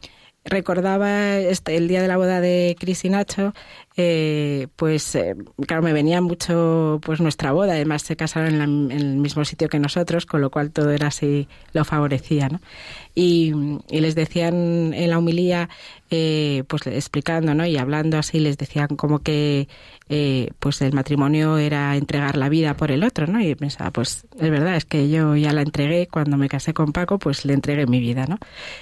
recordaba 0.43 1.37
este, 1.37 1.75
el 1.75 1.87
día 1.87 2.01
de 2.01 2.07
la 2.07 2.17
boda 2.17 2.41
de 2.41 2.75
Cris 2.79 3.05
y 3.05 3.09
Nacho, 3.09 3.53
eh, 3.99 4.67
pues 4.75 5.15
eh, 5.15 5.35
claro, 5.65 5.81
me 5.81 5.91
venía 5.91 6.21
mucho 6.21 6.99
pues 7.03 7.19
nuestra 7.19 7.51
boda, 7.51 7.73
además 7.73 8.03
se 8.03 8.15
casaron 8.15 8.61
en, 8.61 8.91
el 8.91 9.17
mismo 9.17 9.43
sitio 9.43 9.69
que 9.69 9.79
nosotros, 9.79 10.27
con 10.27 10.39
lo 10.39 10.51
cual 10.51 10.71
todo 10.71 10.91
era 10.91 11.07
así, 11.07 11.47
lo 11.73 11.83
favorecía, 11.83 12.47
¿no? 12.47 12.61
Y, 13.15 13.53
y 13.89 13.99
les 13.99 14.13
decían 14.13 14.93
en 14.93 15.09
la 15.09 15.17
humilía, 15.17 15.69
eh, 16.11 16.63
pues 16.67 16.85
explicando, 16.85 17.55
¿no? 17.55 17.65
Y 17.65 17.77
hablando 17.77 18.19
así, 18.19 18.39
les 18.39 18.59
decían 18.59 18.89
como 18.95 19.19
que 19.19 19.67
eh, 20.09 20.51
pues 20.59 20.81
el 20.81 20.93
matrimonio 20.93 21.57
era 21.57 21.95
entregar 21.95 22.37
la 22.37 22.49
vida 22.49 22.75
por 22.75 22.91
el 22.91 23.03
otro, 23.03 23.27
¿no? 23.27 23.41
Y 23.41 23.55
pensaba, 23.55 23.91
pues 23.91 24.25
es 24.39 24.49
verdad, 24.49 24.75
es 24.75 24.85
que 24.85 25.09
yo 25.09 25.35
ya 25.35 25.51
la 25.53 25.61
entregué 25.61 26.07
cuando 26.07 26.37
me 26.37 26.49
casé 26.49 26.73
con 26.73 26.93
Paco, 26.93 27.19
pues 27.19 27.45
le 27.45 27.53
entregué 27.53 27.85
mi 27.87 27.99
vida, 27.99 28.25
¿no? 28.25 28.37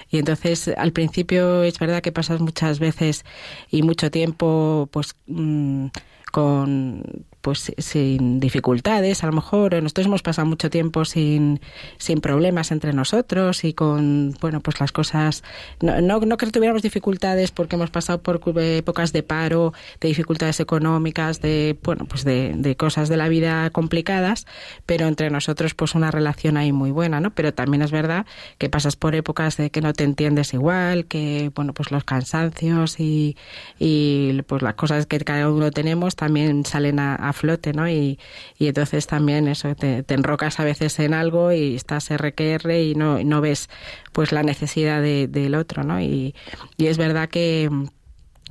Y 0.09 0.19
entonces 0.19 0.69
al 0.77 0.91
principio 0.91 1.63
es 1.63 1.79
verdad 1.79 2.01
que 2.01 2.11
pasas 2.11 2.41
muchas 2.41 2.79
veces 2.79 3.25
y 3.69 3.81
mucho 3.83 4.11
tiempo, 4.11 4.87
pues 4.91 5.15
mm, 5.27 5.87
con 6.31 7.03
pues 7.45 7.71
sin 7.77 8.39
dificultades, 8.39 9.23
a 9.23 9.27
lo 9.27 9.33
mejor 9.33 9.79
nosotros 9.83 10.07
hemos 10.07 10.23
pasado 10.23 10.47
mucho 10.47 10.71
tiempo 10.71 11.05
sin, 11.05 11.59
sin 11.99 12.19
problemas 12.19 12.71
entre 12.71 12.91
nosotros 12.91 13.63
y 13.65 13.73
con, 13.73 14.33
bueno, 14.41 14.61
pues 14.61 14.79
las 14.79 14.91
cosas, 14.91 15.43
no, 15.79 16.01
no, 16.01 16.21
no 16.21 16.37
que 16.37 16.47
tuviéramos 16.47 16.81
dificultades 16.81 17.51
porque 17.51 17.75
hemos 17.75 17.91
pasado 17.91 18.19
por 18.23 18.41
épocas 18.57 19.13
de 19.13 19.21
paro, 19.21 19.73
de 20.01 20.07
dificultades 20.07 20.59
económicas, 20.59 21.39
de, 21.39 21.77
bueno, 21.83 22.05
pues 22.05 22.23
de, 22.23 22.53
de 22.55 22.75
cosas 22.75 23.09
de 23.09 23.17
la 23.17 23.29
vida 23.29 23.69
complicadas, 23.69 24.47
pero 24.87 25.05
entre 25.05 25.29
nosotros 25.29 25.75
pues 25.75 25.93
una 25.93 26.09
relación 26.09 26.57
ahí 26.57 26.71
muy 26.71 26.89
buena, 26.89 27.19
¿no? 27.19 27.29
Pero 27.29 27.53
también 27.53 27.83
es 27.83 27.91
verdad 27.91 28.25
que 28.57 28.69
pasas 28.69 28.95
por 28.95 29.13
épocas 29.13 29.55
de 29.57 29.69
que 29.69 29.81
no 29.81 29.93
te 29.93 30.03
entiendes 30.03 30.55
igual, 30.55 31.05
que, 31.05 31.51
bueno, 31.53 31.75
pues 31.75 31.91
los 31.91 32.03
cansancios 32.05 32.99
y, 32.99 33.37
y 33.77 34.41
pues 34.47 34.63
las 34.63 34.73
cosas 34.73 35.05
que 35.05 35.19
cada 35.19 35.47
uno 35.51 35.69
tenemos 35.69 36.15
también 36.15 36.65
salen 36.65 36.99
a 36.99 37.34
flote, 37.35 37.73
¿no? 37.73 37.87
Y, 37.87 38.19
y 38.57 38.67
entonces 38.67 39.07
también 39.07 39.47
eso, 39.47 39.75
te, 39.75 40.03
enrocas 40.07 40.59
a 40.59 40.63
veces 40.63 40.97
en 40.99 41.13
algo 41.13 41.51
y 41.51 41.75
estás 41.75 42.09
RQR 42.09 42.71
y 42.71 42.95
no, 42.95 43.23
no 43.23 43.41
ves 43.41 43.69
pues 44.11 44.31
la 44.31 44.43
necesidad 44.43 45.01
de, 45.01 45.27
del 45.27 45.55
otro, 45.55 45.83
¿no? 45.83 46.01
Y, 46.01 46.33
y 46.77 46.87
es 46.87 46.97
verdad 46.97 47.29
que, 47.29 47.69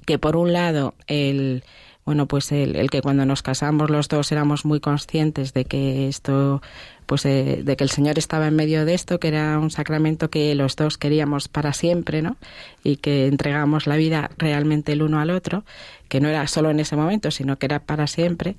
que 0.07 0.19
por 0.19 0.37
un 0.37 0.53
lado 0.53 0.95
el 1.07 1.65
bueno, 2.05 2.27
pues 2.27 2.53
el, 2.53 2.77
el, 2.77 2.91
que 2.91 3.01
cuando 3.01 3.25
nos 3.25 3.43
casamos 3.43 3.89
los 3.89 4.09
dos 4.09 4.31
éramos 4.31 4.65
muy 4.67 4.79
conscientes 4.79 5.55
de 5.55 5.65
que 5.65 6.07
esto, 6.09 6.61
pues 7.07 7.25
eh, 7.25 7.63
de 7.65 7.77
que 7.77 7.85
el 7.85 7.91
Señor 7.91 8.19
estaba 8.19 8.47
en 8.47 8.57
medio 8.57 8.85
de 8.85 8.93
esto, 8.93 9.19
que 9.19 9.29
era 9.29 9.59
un 9.59 9.71
sacramento 9.71 10.29
que 10.29 10.55
los 10.55 10.77
dos 10.77 10.99
queríamos 10.99 11.49
para 11.49 11.73
siempre, 11.73 12.21
¿no? 12.21 12.37
Y 12.83 12.97
que 12.97 13.27
entregamos 13.27 13.87
la 13.87 13.97
vida 13.97 14.31
realmente 14.37 14.93
el 14.93 15.03
uno 15.03 15.19
al 15.19 15.31
otro, 15.31 15.65
que 16.09 16.21
no 16.21 16.29
era 16.29 16.47
solo 16.47 16.71
en 16.71 16.81
ese 16.81 16.95
momento, 16.95 17.31
sino 17.31 17.59
que 17.59 17.67
era 17.67 17.81
para 17.81 18.07
siempre. 18.07 18.57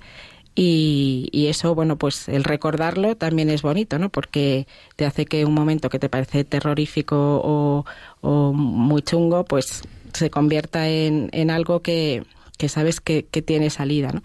Y, 0.56 1.28
y, 1.32 1.48
eso, 1.48 1.74
bueno, 1.74 1.96
pues 1.98 2.28
el 2.28 2.42
recordarlo 2.42 3.14
también 3.16 3.50
es 3.50 3.62
bonito, 3.62 3.98
¿no? 3.98 4.08
Porque 4.08 4.66
te 4.96 5.04
hace 5.04 5.26
que 5.26 5.44
un 5.44 5.52
momento 5.54 5.90
que 5.90 5.98
te 5.98 6.08
parece 6.08 6.44
terrorífico 6.44 7.16
o, 7.44 7.84
o 8.22 8.52
muy 8.54 9.02
chungo, 9.02 9.44
pues 9.44 9.82
se 10.14 10.30
convierta 10.30 10.88
en, 10.88 11.28
en 11.32 11.50
algo 11.50 11.80
que, 11.82 12.24
que 12.56 12.68
sabes 12.68 13.00
que, 13.00 13.26
que 13.26 13.42
tiene 13.42 13.70
salida, 13.70 14.12
¿no? 14.12 14.22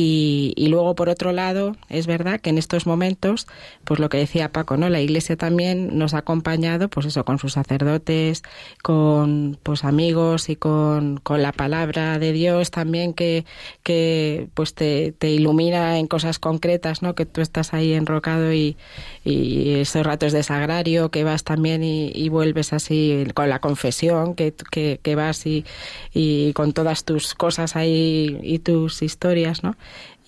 Y, 0.00 0.52
y, 0.54 0.68
luego, 0.68 0.94
por 0.94 1.08
otro 1.08 1.32
lado, 1.32 1.74
es 1.88 2.06
verdad 2.06 2.40
que 2.40 2.50
en 2.50 2.58
estos 2.58 2.86
momentos, 2.86 3.48
pues 3.82 3.98
lo 3.98 4.08
que 4.08 4.18
decía 4.18 4.52
Paco, 4.52 4.76
¿no? 4.76 4.88
La 4.88 5.00
Iglesia 5.00 5.36
también 5.36 5.98
nos 5.98 6.14
ha 6.14 6.18
acompañado, 6.18 6.88
pues 6.88 7.06
eso, 7.06 7.24
con 7.24 7.40
sus 7.40 7.54
sacerdotes, 7.54 8.44
con 8.80 9.58
pues 9.60 9.82
amigos 9.82 10.50
y 10.50 10.54
con, 10.54 11.16
con 11.16 11.42
la 11.42 11.50
palabra 11.50 12.20
de 12.20 12.30
Dios 12.30 12.70
también 12.70 13.12
que, 13.12 13.44
que 13.82 14.46
pues 14.54 14.72
te, 14.72 15.16
ilumina 15.20 15.98
en 15.98 16.06
cosas 16.06 16.38
concretas, 16.38 17.02
¿no? 17.02 17.16
Que 17.16 17.26
tú 17.26 17.40
estás 17.40 17.74
ahí 17.74 17.92
enrocado 17.92 18.52
y, 18.52 18.76
esos 19.24 20.06
ratos 20.06 20.32
de 20.32 20.44
sagrario 20.44 21.10
que 21.10 21.24
vas 21.24 21.42
también 21.42 21.82
y, 21.82 22.12
y 22.14 22.28
vuelves 22.28 22.72
así 22.72 23.26
con 23.34 23.48
la 23.48 23.58
confesión, 23.58 24.34
que, 24.36 24.54
que, 24.70 25.00
que 25.02 25.16
vas 25.16 25.44
y 25.44 26.52
con 26.54 26.72
todas 26.72 27.04
tus 27.04 27.34
cosas 27.34 27.74
ahí 27.74 28.38
y 28.42 28.60
tus 28.60 29.02
historias, 29.02 29.64
¿no? 29.64 29.76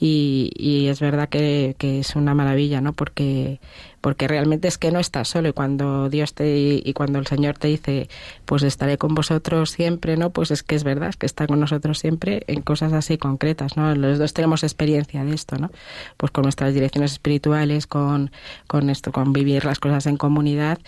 Y, 0.02 0.50
y 0.56 0.86
es 0.86 0.98
verdad 0.98 1.28
que, 1.28 1.76
que, 1.76 2.00
es 2.00 2.16
una 2.16 2.34
maravilla, 2.34 2.80
¿no? 2.80 2.94
Porque, 2.94 3.60
porque 4.00 4.28
realmente 4.28 4.66
es 4.66 4.78
que 4.78 4.90
no 4.90 4.98
estás 4.98 5.28
solo 5.28 5.50
y 5.50 5.52
cuando 5.52 6.08
Dios 6.08 6.32
te 6.32 6.80
y 6.82 6.92
cuando 6.94 7.18
el 7.18 7.26
Señor 7.26 7.58
te 7.58 7.68
dice, 7.68 8.08
pues 8.46 8.62
estaré 8.62 8.96
con 8.96 9.14
vosotros 9.14 9.70
siempre, 9.70 10.16
¿no? 10.16 10.30
Pues 10.30 10.52
es 10.52 10.62
que 10.62 10.74
es 10.74 10.84
verdad, 10.84 11.10
es 11.10 11.16
que 11.18 11.26
está 11.26 11.46
con 11.46 11.60
nosotros 11.60 11.98
siempre 11.98 12.44
en 12.46 12.62
cosas 12.62 12.94
así 12.94 13.18
concretas, 13.18 13.76
¿no? 13.76 13.94
Los 13.94 14.18
dos 14.18 14.32
tenemos 14.32 14.62
experiencia 14.62 15.22
de 15.22 15.34
esto, 15.34 15.58
¿no? 15.58 15.70
Pues 16.16 16.32
con 16.32 16.44
nuestras 16.44 16.72
direcciones 16.72 17.12
espirituales, 17.12 17.86
con, 17.86 18.30
con 18.68 18.88
esto, 18.88 19.12
con 19.12 19.34
vivir 19.34 19.66
las 19.66 19.80
cosas 19.80 20.06
en 20.06 20.16
comunidad 20.16 20.78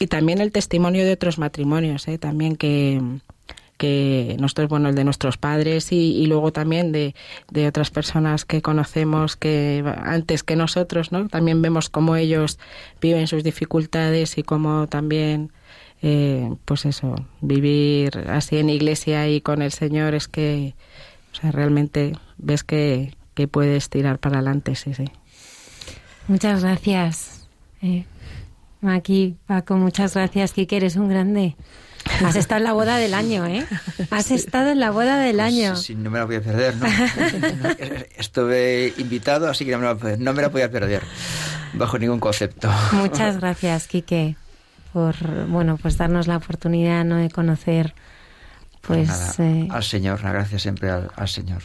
y 0.00 0.06
también 0.06 0.40
el 0.40 0.50
testimonio 0.50 1.04
de 1.04 1.12
otros 1.12 1.38
matrimonios, 1.38 2.08
¿eh? 2.08 2.16
También 2.16 2.56
que 2.56 3.02
que 3.82 4.36
nosotros, 4.38 4.68
bueno, 4.68 4.90
el 4.90 4.94
de 4.94 5.02
nuestros 5.02 5.38
padres 5.38 5.90
y, 5.90 6.24
luego 6.26 6.52
también 6.52 6.92
de, 6.92 7.16
de, 7.50 7.66
otras 7.66 7.90
personas 7.90 8.44
que 8.44 8.62
conocemos 8.62 9.34
que 9.34 9.82
antes 10.04 10.44
que 10.44 10.54
nosotros, 10.54 11.10
¿no? 11.10 11.26
También 11.26 11.62
vemos 11.62 11.90
cómo 11.90 12.14
ellos 12.14 12.60
viven 13.00 13.26
sus 13.26 13.42
dificultades 13.42 14.38
y 14.38 14.44
cómo 14.44 14.86
también, 14.86 15.50
eh, 16.00 16.48
pues 16.64 16.84
eso, 16.84 17.16
vivir 17.40 18.16
así 18.28 18.58
en 18.58 18.70
iglesia 18.70 19.28
y 19.28 19.40
con 19.40 19.62
el 19.62 19.72
Señor 19.72 20.14
es 20.14 20.28
que, 20.28 20.76
o 21.32 21.34
sea, 21.34 21.50
realmente 21.50 22.12
ves 22.38 22.62
que, 22.62 23.16
que 23.34 23.48
puedes 23.48 23.90
tirar 23.90 24.20
para 24.20 24.36
adelante, 24.36 24.76
sí, 24.76 24.94
sí. 24.94 25.06
Muchas 26.28 26.62
gracias. 26.62 27.48
Eh, 27.82 28.04
Maki, 28.80 29.34
Paco, 29.46 29.74
muchas 29.74 30.14
gracias. 30.14 30.52
Kike, 30.52 30.76
eres 30.76 30.94
un 30.94 31.08
grande. 31.08 31.56
Has 32.24 32.36
estado 32.36 32.58
en 32.58 32.64
la 32.64 32.72
boda 32.72 32.96
del 32.96 33.14
año, 33.14 33.46
¿eh? 33.46 33.66
Has 34.10 34.30
estado 34.30 34.70
en 34.70 34.80
la 34.80 34.90
boda 34.90 35.18
del 35.18 35.36
pues 35.36 35.46
año. 35.46 35.76
Sí, 35.76 35.94
no 35.94 36.10
me 36.10 36.18
la 36.18 36.24
voy 36.24 36.36
a 36.36 36.40
perder, 36.42 36.76
¿no? 36.76 36.86
Estuve 38.16 38.92
invitado, 38.98 39.48
así 39.48 39.64
que 39.64 39.72
no 39.72 39.78
me, 39.78 39.84
la, 39.86 40.16
no 40.18 40.32
me 40.32 40.42
la 40.42 40.48
voy 40.48 40.62
a 40.62 40.70
perder, 40.70 41.02
bajo 41.74 41.98
ningún 41.98 42.20
concepto. 42.20 42.70
Muchas 42.92 43.38
gracias, 43.38 43.88
Quique, 43.88 44.36
por 44.92 45.14
bueno, 45.46 45.76
pues 45.76 45.96
darnos 45.96 46.26
la 46.26 46.36
oportunidad 46.36 47.04
¿no? 47.04 47.16
de 47.16 47.30
conocer 47.30 47.94
pues, 48.82 49.08
pues 49.08 49.40
eh, 49.40 49.68
al 49.70 49.82
Señor, 49.84 50.20
gracias 50.20 50.62
siempre 50.62 50.90
al, 50.90 51.10
al, 51.14 51.28
Señor. 51.28 51.62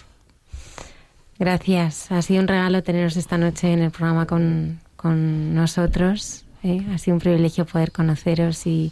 Gracias, 1.40 2.12
ha 2.12 2.22
sido 2.22 2.42
un 2.42 2.48
regalo 2.48 2.84
teneros 2.84 3.18
esta 3.18 3.38
noche 3.38 3.74
en 3.74 3.82
el 3.82 3.92
programa 3.92 4.28
con, 4.28 4.80
con 4.96 5.54
nosotros. 5.54 6.46
¿eh? 6.64 6.86
Ha 6.94 6.98
sido 7.00 7.16
un 7.16 7.22
privilegio 7.22 7.66
poder 7.66 7.92
conoceros 7.92 8.66
y 8.68 8.92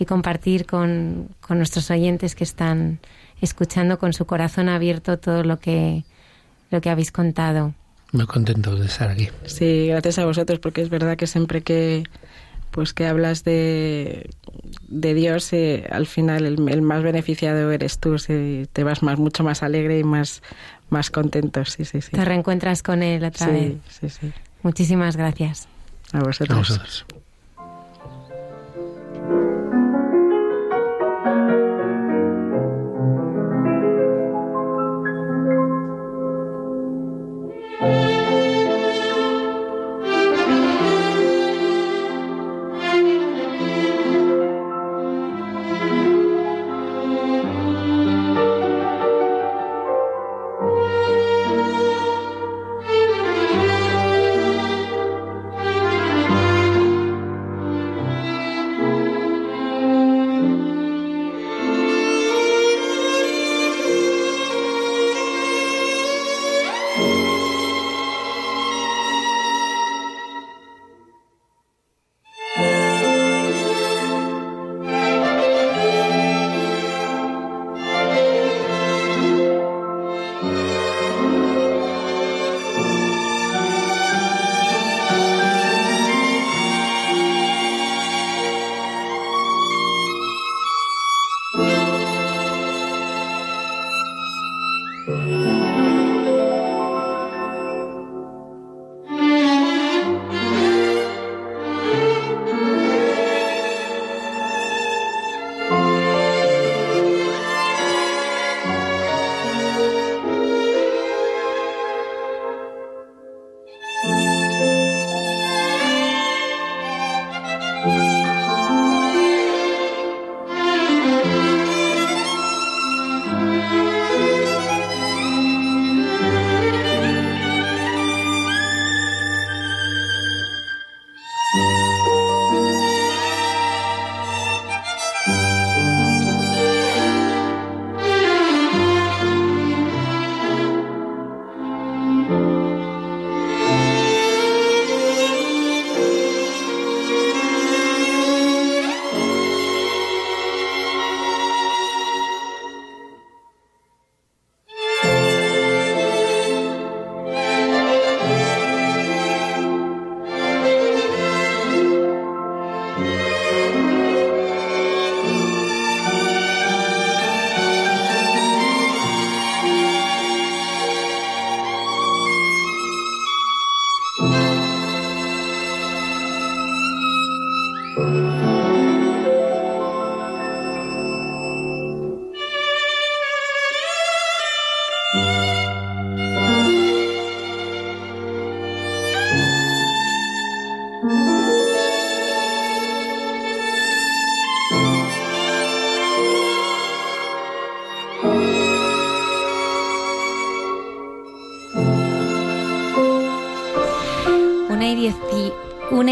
y 0.00 0.06
compartir 0.06 0.64
con, 0.64 1.28
con 1.42 1.58
nuestros 1.58 1.90
oyentes 1.90 2.34
que 2.34 2.42
están 2.42 2.98
escuchando 3.42 3.98
con 3.98 4.14
su 4.14 4.24
corazón 4.24 4.70
abierto 4.70 5.18
todo 5.18 5.44
lo 5.44 5.58
que, 5.58 6.04
lo 6.70 6.80
que 6.80 6.88
habéis 6.88 7.12
contado. 7.12 7.74
Muy 8.12 8.26
contento 8.26 8.74
de 8.74 8.86
estar 8.86 9.10
aquí. 9.10 9.28
Sí, 9.44 9.88
gracias 9.88 10.18
a 10.18 10.24
vosotros, 10.24 10.58
porque 10.58 10.80
es 10.80 10.88
verdad 10.88 11.18
que 11.18 11.26
siempre 11.26 11.62
que 11.62 12.04
pues 12.70 12.94
que 12.94 13.06
hablas 13.06 13.44
de, 13.44 14.30
de 14.88 15.14
Dios, 15.14 15.52
eh, 15.52 15.86
al 15.90 16.06
final 16.06 16.46
el, 16.46 16.68
el, 16.68 16.82
más 16.82 17.02
beneficiado 17.02 17.70
eres 17.70 17.98
tú, 17.98 18.16
te 18.16 18.84
vas 18.84 19.02
más 19.02 19.18
mucho 19.18 19.44
más 19.44 19.62
alegre 19.62 19.98
y 19.98 20.04
más, 20.04 20.42
más 20.88 21.10
contento. 21.10 21.64
Sí, 21.66 21.84
sí, 21.84 22.00
sí. 22.00 22.12
Te 22.12 22.24
reencuentras 22.24 22.82
con 22.82 23.02
Él 23.02 23.22
otra 23.24 23.46
sí, 23.46 23.52
vez. 23.52 23.74
Sí, 23.88 24.08
sí. 24.08 24.32
Muchísimas 24.62 25.16
gracias. 25.16 25.68
A 26.12 26.20
vosotros. 26.20 26.56
A 26.56 26.58
vosotros. 26.58 27.06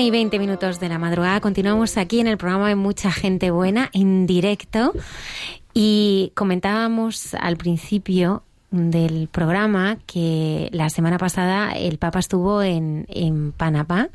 Y 0.08 0.10
20 0.10 0.38
minutos 0.38 0.80
de 0.80 0.88
la 0.88 0.98
madrugada. 0.98 1.38
Continuamos 1.40 1.98
aquí 1.98 2.20
en 2.20 2.28
el 2.28 2.38
programa 2.38 2.70
de 2.70 2.76
Mucha 2.76 3.12
Gente 3.12 3.50
Buena, 3.50 3.90
en 3.92 4.26
directo. 4.26 4.94
Y 5.74 6.32
comentábamos 6.34 7.34
al 7.34 7.58
principio 7.58 8.42
del 8.70 9.28
programa 9.28 9.98
que 10.06 10.70
la 10.72 10.88
semana 10.88 11.18
pasada 11.18 11.72
el 11.72 11.98
Papa 11.98 12.20
estuvo 12.20 12.62
en, 12.62 13.04
en 13.10 13.52
Panamá 13.52 14.08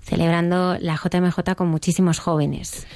celebrando 0.00 0.78
la 0.80 0.94
JMJ 0.94 1.56
con 1.56 1.66
muchísimos 1.68 2.20
jóvenes. 2.20 2.86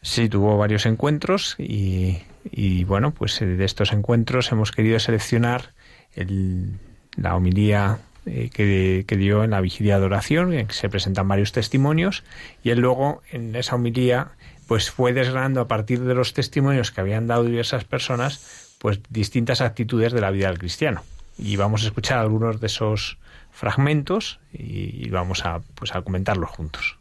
Sí, 0.00 0.30
tuvo 0.30 0.56
varios 0.56 0.86
encuentros 0.86 1.56
y, 1.58 2.16
y 2.50 2.84
bueno, 2.84 3.12
pues 3.12 3.42
eh, 3.42 3.46
de 3.46 3.64
estos 3.66 3.92
encuentros 3.92 4.50
hemos 4.50 4.72
querido 4.72 4.98
seleccionar 4.98 5.74
el, 6.14 6.78
la 7.16 7.36
homilía 7.36 7.98
eh, 8.32 8.48
que, 8.52 9.16
dio 9.16 9.42
en 9.42 9.50
la 9.50 9.60
vigilia 9.60 9.98
de 9.98 10.04
oración, 10.04 10.52
en 10.52 10.68
que 10.68 10.74
se 10.74 10.88
presentan 10.88 11.26
varios 11.26 11.50
testimonios, 11.50 12.22
y 12.62 12.70
él 12.70 12.78
luego 12.78 13.22
en 13.32 13.56
esa 13.56 13.74
homilía 13.74 14.28
pues 14.68 14.88
fue 14.88 15.12
desgranando 15.12 15.60
a 15.60 15.66
partir 15.66 15.98
de 16.00 16.14
los 16.14 16.32
testimonios 16.32 16.92
que 16.92 17.00
habían 17.00 17.26
dado 17.26 17.42
diversas 17.42 17.82
personas, 17.82 18.76
pues 18.78 19.00
distintas 19.08 19.60
actitudes 19.60 20.12
de 20.12 20.20
la 20.20 20.30
vida 20.30 20.46
del 20.46 20.58
cristiano. 20.58 21.02
Y 21.38 21.56
vamos 21.56 21.82
a 21.82 21.86
escuchar 21.86 22.18
algunos 22.18 22.60
de 22.60 22.68
esos 22.68 23.18
fragmentos 23.50 24.38
y, 24.52 25.06
y 25.06 25.10
vamos 25.10 25.44
a, 25.44 25.60
pues, 25.74 25.92
a 25.96 26.02
comentarlos 26.02 26.50
juntos. 26.50 26.98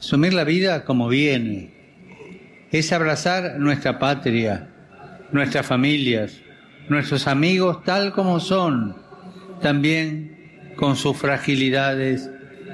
Asumir 0.00 0.34
la 0.34 0.42
vida 0.42 0.84
como 0.84 1.06
viene 1.06 2.68
es 2.72 2.92
abrazar 2.92 3.60
nuestra 3.60 4.00
patria, 4.00 4.68
nuestras 5.30 5.64
familias, 5.64 6.40
nuestros 6.88 7.28
amigos 7.28 7.84
tal 7.84 8.12
como 8.12 8.40
son, 8.40 9.03
también 9.64 10.74
con 10.76 10.94
sus 10.94 11.16
fragilidades 11.16 12.28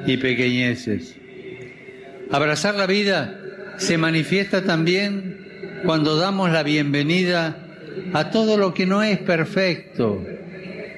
y 0.07 0.17
pequeñeces. 0.17 1.17
Abrazar 2.33 2.75
la 2.75 2.89
vida 2.89 3.39
se 3.77 3.97
manifiesta 3.97 4.65
también 4.65 5.39
cuando 5.85 6.17
damos 6.17 6.51
la 6.51 6.65
bienvenida 6.65 7.65
a 8.12 8.33
todo 8.33 8.57
lo 8.57 8.75
que 8.75 8.87
no 8.87 9.05
es 9.05 9.19
perfecto, 9.19 10.21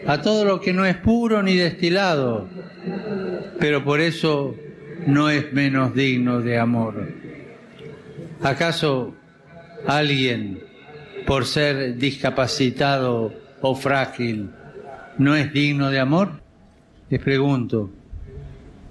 a 0.07 0.23
todo 0.23 0.47
lo 0.47 0.63
que 0.63 0.73
no 0.73 0.87
es 0.87 0.97
puro 0.97 1.43
ni 1.43 1.57
destilado, 1.57 2.49
pero 3.61 3.85
por 3.85 4.01
eso 4.01 4.57
no 5.07 5.29
es 5.29 5.53
menos 5.53 5.95
digno 5.95 6.41
de 6.41 6.59
amor. 6.59 7.07
¿Acaso 8.41 9.15
alguien, 9.87 10.59
por 11.27 11.45
ser 11.45 11.99
discapacitado 11.99 13.35
o 13.61 13.75
frágil, 13.75 14.49
no 15.19 15.37
es 15.37 15.53
digno 15.53 15.91
de 15.91 16.01
amor? 16.01 16.43
Les 17.11 17.21
pregunto, 17.21 17.91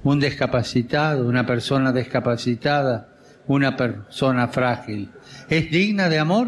¿un 0.04 0.20
discapacitado, 0.20 1.28
una 1.28 1.46
persona 1.46 1.92
discapacitada, 1.92 3.10
una 3.48 3.76
persona 3.76 4.48
frágil, 4.48 5.10
es 5.50 5.72
digna 5.72 6.10
de 6.10 6.20
amor? 6.20 6.48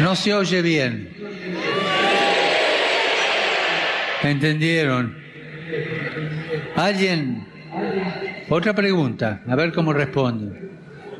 No 0.00 0.14
se 0.14 0.34
oye 0.34 0.62
bien. 0.62 1.12
¿Entendieron? 4.22 5.16
¿Alguien? 6.76 7.46
Otra 8.48 8.74
pregunta, 8.74 9.42
a 9.46 9.56
ver 9.56 9.72
cómo 9.72 9.92
responde. 9.92 10.70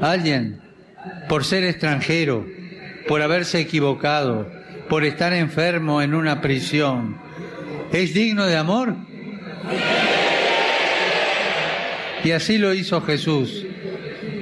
¿Alguien, 0.01 0.61
por 1.29 1.45
ser 1.45 1.65
extranjero, 1.65 2.47
por 3.09 3.23
haberse 3.23 3.61
equivocado, 3.61 4.51
por 4.89 5.05
estar 5.05 5.33
enfermo 5.33 6.03
en 6.03 6.15
una 6.15 6.41
prisión, 6.41 7.17
es 7.93 8.15
digno 8.15 8.47
de 8.47 8.57
amor? 8.57 8.95
Y 12.25 12.33
así 12.33 12.59
lo 12.59 12.75
hizo 12.75 13.01
Jesús. 13.03 13.65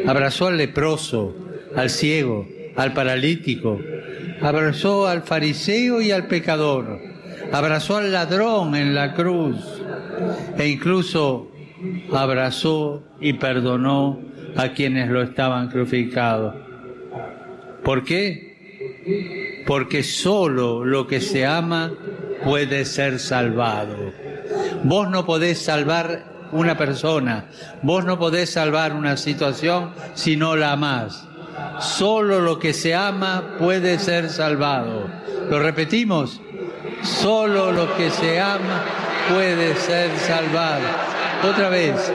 Abrazó 0.06 0.48
al 0.48 0.56
leproso, 0.56 1.34
al 1.76 1.90
ciego, 1.90 2.46
al 2.76 2.92
paralítico, 2.92 3.80
abrazó 4.40 5.06
al 5.06 5.22
fariseo 5.22 6.00
y 6.00 6.10
al 6.10 6.26
pecador, 6.26 7.00
abrazó 7.52 7.96
al 7.96 8.12
ladrón 8.12 8.74
en 8.74 8.94
la 8.94 9.14
cruz 9.14 9.56
e 10.58 10.68
incluso 10.68 11.50
abrazó 12.12 13.02
y 13.20 13.34
perdonó 13.34 14.20
a 14.56 14.68
quienes 14.68 15.10
lo 15.10 15.22
estaban 15.22 15.68
crucificados. 15.68 16.54
¿Por 17.82 18.04
qué? 18.04 18.53
Porque 19.66 20.02
solo 20.02 20.84
lo 20.84 21.06
que 21.06 21.20
se 21.20 21.46
ama 21.46 21.92
puede 22.44 22.84
ser 22.84 23.18
salvado. 23.18 24.12
Vos 24.82 25.08
no 25.08 25.24
podés 25.24 25.58
salvar 25.62 26.32
una 26.52 26.76
persona, 26.76 27.46
vos 27.82 28.04
no 28.04 28.18
podés 28.18 28.50
salvar 28.50 28.92
una 28.92 29.16
situación 29.16 29.92
si 30.14 30.36
no 30.36 30.56
la 30.56 30.72
amás. 30.72 31.26
Solo 31.80 32.40
lo 32.40 32.58
que 32.58 32.72
se 32.72 32.94
ama 32.94 33.56
puede 33.58 33.98
ser 33.98 34.28
salvado. 34.28 35.08
¿Lo 35.50 35.58
repetimos? 35.58 36.40
Solo 37.02 37.72
lo 37.72 37.94
que 37.96 38.10
se 38.10 38.40
ama 38.40 38.84
puede 39.28 39.74
ser 39.76 40.16
salvado. 40.18 40.86
Otra 41.42 41.68
vez. 41.68 42.12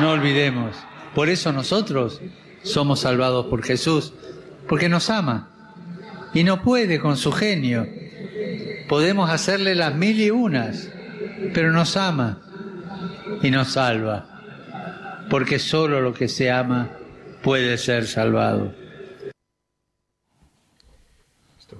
No 0.00 0.12
olvidemos. 0.12 0.89
Por 1.14 1.28
eso 1.28 1.52
nosotros 1.52 2.20
somos 2.62 3.00
salvados 3.00 3.46
por 3.46 3.62
Jesús, 3.62 4.12
porque 4.68 4.88
nos 4.88 5.10
ama 5.10 5.50
y 6.34 6.44
no 6.44 6.62
puede 6.62 7.00
con 7.00 7.16
su 7.16 7.32
genio. 7.32 7.86
Podemos 8.88 9.30
hacerle 9.30 9.74
las 9.74 9.94
mil 9.94 10.20
y 10.20 10.30
unas, 10.30 10.88
pero 11.54 11.72
nos 11.72 11.96
ama 11.96 12.40
y 13.42 13.50
nos 13.50 13.72
salva, 13.72 14.26
porque 15.28 15.58
solo 15.58 16.00
lo 16.00 16.12
que 16.12 16.28
se 16.28 16.50
ama 16.50 16.90
puede 17.42 17.78
ser 17.78 18.06
salvado. 18.06 18.79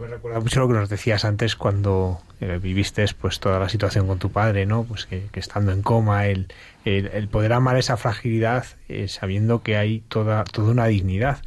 Me 0.01 0.09
recuerda 0.09 0.40
mucho 0.40 0.60
lo 0.60 0.68
que 0.68 0.74
nos 0.74 0.89
decías 0.89 1.24
antes 1.24 1.56
cuando 1.56 2.20
eh, 2.40 2.59
viviste 2.60 3.05
pues 3.20 3.39
toda 3.39 3.59
la 3.59 3.68
situación 3.68 4.06
con 4.06 4.18
tu 4.18 4.32
padre, 4.32 4.66
¿no? 4.66 4.85
Pues 4.85 5.06
que, 5.06 5.28
estando 5.35 5.72
en 5.72 5.82
coma, 5.82 6.27
el, 6.27 6.48
el, 6.85 7.09
el, 7.09 7.28
poder 7.28 7.52
amar 7.52 7.77
esa 7.77 7.97
fragilidad 7.97 8.64
eh, 8.89 9.09
sabiendo 9.09 9.62
que 9.62 9.77
hay 9.77 10.01
toda, 10.09 10.44
toda 10.44 10.70
una 10.70 10.86
dignidad. 10.86 11.43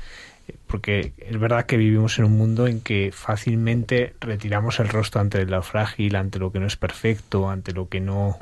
Porque 0.68 1.14
es 1.18 1.40
verdad 1.40 1.66
que 1.66 1.78
vivimos 1.78 2.20
en 2.20 2.26
un 2.26 2.38
mundo 2.38 2.68
en 2.68 2.82
que 2.82 3.12
fácilmente 3.14 4.16
retiramos 4.20 4.80
el 4.80 4.90
rostro 4.90 5.22
ante 5.22 5.46
lo 5.46 5.64
frágil, 5.64 6.16
ante 6.16 6.40
lo 6.40 6.52
que 6.52 6.60
no 6.60 6.68
es 6.68 6.76
perfecto, 6.76 7.50
ante 7.50 7.72
lo 7.72 7.90
que 7.90 8.02
no... 8.02 8.40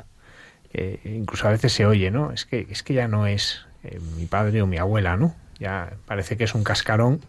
Eh, 0.72 1.00
incluso 1.04 1.46
a 1.46 1.50
veces 1.50 1.72
se 1.72 1.86
oye, 1.86 2.10
¿no? 2.10 2.32
Es 2.32 2.44
que, 2.44 2.66
es 2.70 2.82
que 2.82 2.94
ya 2.94 3.06
no 3.06 3.26
es 3.26 3.66
eh, 3.84 4.00
mi 4.16 4.26
padre 4.26 4.62
o 4.62 4.66
mi 4.66 4.78
abuela, 4.78 5.16
¿no? 5.16 5.34
Ya 5.58 5.92
parece 6.06 6.36
que 6.36 6.44
es 6.44 6.54
un 6.54 6.64
cascarón 6.64 7.20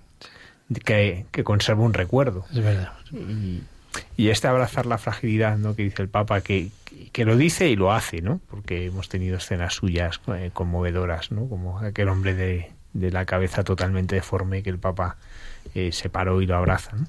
que, 0.83 1.25
que 1.31 1.43
conserva 1.43 1.83
un 1.83 1.93
recuerdo. 1.93 2.45
Es 2.51 2.63
verdad. 2.63 2.93
Y, 3.11 3.61
y, 4.17 4.29
este 4.29 4.47
abrazar 4.47 4.85
la 4.85 4.97
fragilidad, 4.97 5.57
¿no? 5.57 5.75
Que 5.75 5.83
dice 5.83 6.01
el 6.01 6.09
Papa, 6.09 6.41
que, 6.41 6.69
que 7.11 7.25
lo 7.25 7.37
dice 7.37 7.69
y 7.69 7.75
lo 7.75 7.91
hace, 7.91 8.21
¿no? 8.21 8.39
Porque 8.49 8.85
hemos 8.85 9.09
tenido 9.09 9.37
escenas 9.37 9.75
suyas 9.75 10.19
eh, 10.27 10.51
conmovedoras, 10.53 11.31
¿no? 11.31 11.47
Como 11.47 11.79
aquel 11.79 12.09
hombre 12.09 12.33
de, 12.33 12.71
de, 12.93 13.11
la 13.11 13.25
cabeza 13.25 13.63
totalmente 13.63 14.15
deforme 14.15 14.63
que 14.63 14.69
el 14.69 14.79
Papa 14.79 15.17
eh, 15.75 15.91
se 15.91 16.09
paró 16.09 16.41
y 16.41 16.45
lo 16.45 16.55
abraza. 16.55 16.95
¿no? 16.95 17.05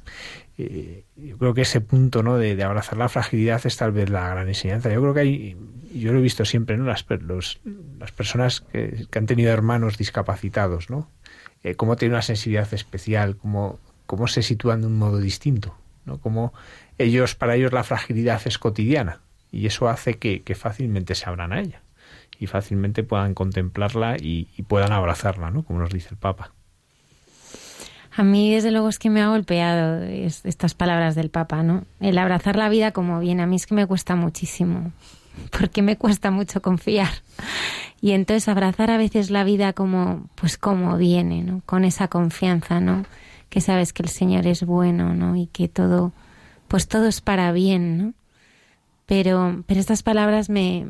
Eh, 0.58 1.04
yo 1.16 1.36
creo 1.38 1.54
que 1.54 1.62
ese 1.62 1.80
punto, 1.80 2.22
¿no? 2.22 2.36
De, 2.36 2.54
de, 2.56 2.62
abrazar 2.62 2.98
la 2.98 3.08
fragilidad 3.08 3.64
es 3.64 3.76
tal 3.76 3.92
vez 3.92 4.10
la 4.10 4.28
gran 4.28 4.48
enseñanza. 4.48 4.92
Yo 4.92 5.00
creo 5.00 5.14
que 5.14 5.20
hay, 5.20 5.56
yo 5.94 6.12
lo 6.12 6.18
he 6.18 6.22
visto 6.22 6.44
siempre, 6.44 6.76
¿no? 6.76 6.84
Las, 6.84 7.04
los, 7.20 7.60
las 7.98 8.12
personas 8.12 8.60
que, 8.60 9.06
que 9.10 9.18
han 9.18 9.26
tenido 9.26 9.52
hermanos 9.52 9.98
discapacitados, 9.98 10.90
¿no? 10.90 11.08
Eh, 11.64 11.74
cómo 11.74 11.96
tiene 11.96 12.14
una 12.14 12.22
sensibilidad 12.22 12.72
especial, 12.72 13.36
cómo, 13.36 13.80
cómo 14.06 14.28
se 14.28 14.42
sitúan 14.42 14.82
de 14.82 14.86
un 14.86 14.98
modo 14.98 15.18
distinto, 15.18 15.74
¿no? 16.04 16.18
Cómo 16.18 16.52
ellos, 16.98 17.34
para 17.34 17.56
ellos 17.56 17.72
la 17.72 17.82
fragilidad 17.82 18.40
es 18.44 18.58
cotidiana 18.58 19.20
y 19.50 19.66
eso 19.66 19.88
hace 19.88 20.14
que, 20.14 20.42
que 20.42 20.54
fácilmente 20.54 21.14
se 21.14 21.28
abran 21.28 21.52
a 21.52 21.60
ella 21.60 21.80
y 22.38 22.46
fácilmente 22.46 23.02
puedan 23.02 23.34
contemplarla 23.34 24.16
y, 24.20 24.44
puedan 24.68 24.92
abrazarla, 24.92 25.50
¿no? 25.50 25.64
Como 25.64 25.80
nos 25.80 25.90
dice 25.90 26.08
el 26.10 26.16
Papa. 26.16 26.52
A 28.16 28.22
mí, 28.22 28.54
desde 28.54 28.70
luego, 28.70 28.88
es 28.88 28.98
que 28.98 29.10
me 29.10 29.22
ha 29.22 29.28
golpeado 29.28 30.02
estas 30.02 30.74
palabras 30.74 31.14
del 31.14 31.30
Papa, 31.30 31.62
¿no? 31.62 31.84
El 32.00 32.16
abrazar 32.18 32.56
la 32.56 32.68
vida 32.68 32.92
como 32.92 33.18
viene. 33.18 33.42
A 33.42 33.46
mí 33.46 33.56
es 33.56 33.66
que 33.66 33.74
me 33.74 33.86
cuesta 33.86 34.14
muchísimo, 34.14 34.92
porque 35.58 35.82
me 35.82 35.96
cuesta 35.96 36.30
mucho 36.30 36.62
confiar. 36.62 37.10
Y 38.04 38.12
entonces 38.12 38.48
abrazar 38.50 38.90
a 38.90 38.98
veces 38.98 39.30
la 39.30 39.44
vida 39.44 39.72
como, 39.72 40.28
pues 40.34 40.58
como 40.58 40.98
viene, 40.98 41.42
¿no? 41.42 41.62
Con 41.64 41.86
esa 41.86 42.08
confianza, 42.08 42.78
¿no? 42.78 43.06
Que 43.48 43.62
sabes 43.62 43.94
que 43.94 44.02
el 44.02 44.10
Señor 44.10 44.46
es 44.46 44.62
bueno, 44.62 45.14
¿no? 45.14 45.36
Y 45.36 45.46
que 45.46 45.68
todo, 45.68 46.12
pues 46.68 46.86
todo 46.86 47.06
es 47.06 47.22
para 47.22 47.50
bien, 47.52 47.96
¿no? 47.96 48.14
Pero, 49.06 49.64
pero 49.66 49.80
estas 49.80 50.02
palabras 50.02 50.50
me, 50.50 50.86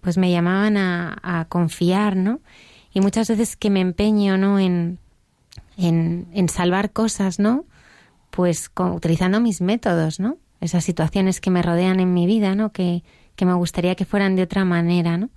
pues 0.00 0.16
me 0.16 0.30
llamaban 0.30 0.78
a, 0.78 1.46
confiar, 1.50 2.16
¿no? 2.16 2.40
Y 2.94 3.02
muchas 3.02 3.28
veces 3.28 3.54
que 3.54 3.68
me 3.68 3.82
empeño, 3.82 4.38
¿no? 4.38 4.58
En, 4.58 4.98
en, 5.76 6.28
en 6.32 6.48
salvar 6.48 6.92
cosas, 6.92 7.40
¿no? 7.40 7.66
Pues 8.30 8.70
con, 8.70 8.92
utilizando 8.92 9.38
mis 9.38 9.60
métodos, 9.60 10.18
¿no? 10.18 10.38
Esas 10.62 10.82
situaciones 10.82 11.42
que 11.42 11.50
me 11.50 11.60
rodean 11.60 12.00
en 12.00 12.14
mi 12.14 12.24
vida, 12.24 12.54
¿no? 12.54 12.72
Que, 12.72 13.04
que 13.36 13.44
me 13.44 13.52
gustaría 13.52 13.96
que 13.96 14.06
fueran 14.06 14.34
de 14.34 14.44
otra 14.44 14.64
manera, 14.64 15.18
¿no? 15.18 15.28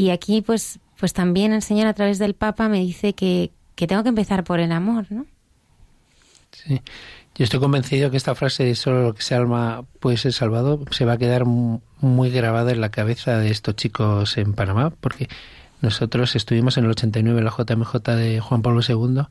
Y 0.00 0.08
aquí, 0.08 0.40
pues, 0.40 0.78
pues 0.98 1.12
también 1.12 1.52
el 1.52 1.60
Señor 1.60 1.86
a 1.86 1.92
través 1.92 2.18
del 2.18 2.32
Papa 2.32 2.70
me 2.70 2.80
dice 2.80 3.12
que, 3.12 3.50
que 3.74 3.86
tengo 3.86 4.02
que 4.02 4.08
empezar 4.08 4.44
por 4.44 4.58
el 4.58 4.72
amor, 4.72 5.04
¿no? 5.10 5.26
Sí. 6.52 6.80
Yo 7.34 7.44
estoy 7.44 7.60
convencido 7.60 8.10
que 8.10 8.16
esta 8.16 8.34
frase 8.34 8.64
de 8.64 8.74
solo 8.76 9.02
lo 9.02 9.14
que 9.14 9.20
se 9.20 9.34
alma 9.34 9.84
puede 9.98 10.16
ser 10.16 10.32
salvado 10.32 10.82
se 10.90 11.04
va 11.04 11.12
a 11.12 11.18
quedar 11.18 11.44
muy 11.44 12.30
grabada 12.30 12.72
en 12.72 12.80
la 12.80 12.90
cabeza 12.90 13.36
de 13.36 13.50
estos 13.50 13.76
chicos 13.76 14.38
en 14.38 14.54
Panamá, 14.54 14.88
porque 14.88 15.28
nosotros 15.82 16.34
estuvimos 16.34 16.78
en 16.78 16.84
el 16.84 16.92
89 16.92 17.38
en 17.38 17.44
la 17.44 17.50
JMJ 17.50 17.96
de 18.16 18.40
Juan 18.40 18.62
Pablo 18.62 18.80
II 18.86 19.24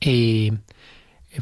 y 0.00 0.52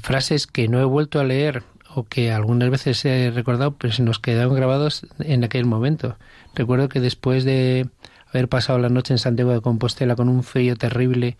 frases 0.00 0.46
que 0.46 0.68
no 0.68 0.80
he 0.80 0.84
vuelto 0.84 1.18
a 1.18 1.24
leer 1.24 1.64
o 1.96 2.04
que 2.04 2.30
algunas 2.30 2.70
veces 2.70 3.04
he 3.04 3.32
recordado, 3.32 3.74
pero 3.76 3.92
se 3.92 4.04
nos 4.04 4.20
quedaron 4.20 4.54
grabados 4.54 5.04
en 5.18 5.42
aquel 5.42 5.64
momento. 5.64 6.16
Recuerdo 6.54 6.88
que 6.88 7.00
después 7.00 7.42
de 7.42 7.88
haber 8.32 8.48
pasado 8.48 8.78
la 8.78 8.88
noche 8.88 9.12
en 9.12 9.18
Santiago 9.18 9.52
de 9.52 9.60
Compostela 9.60 10.16
con 10.16 10.28
un 10.28 10.42
frío 10.42 10.76
terrible, 10.76 11.36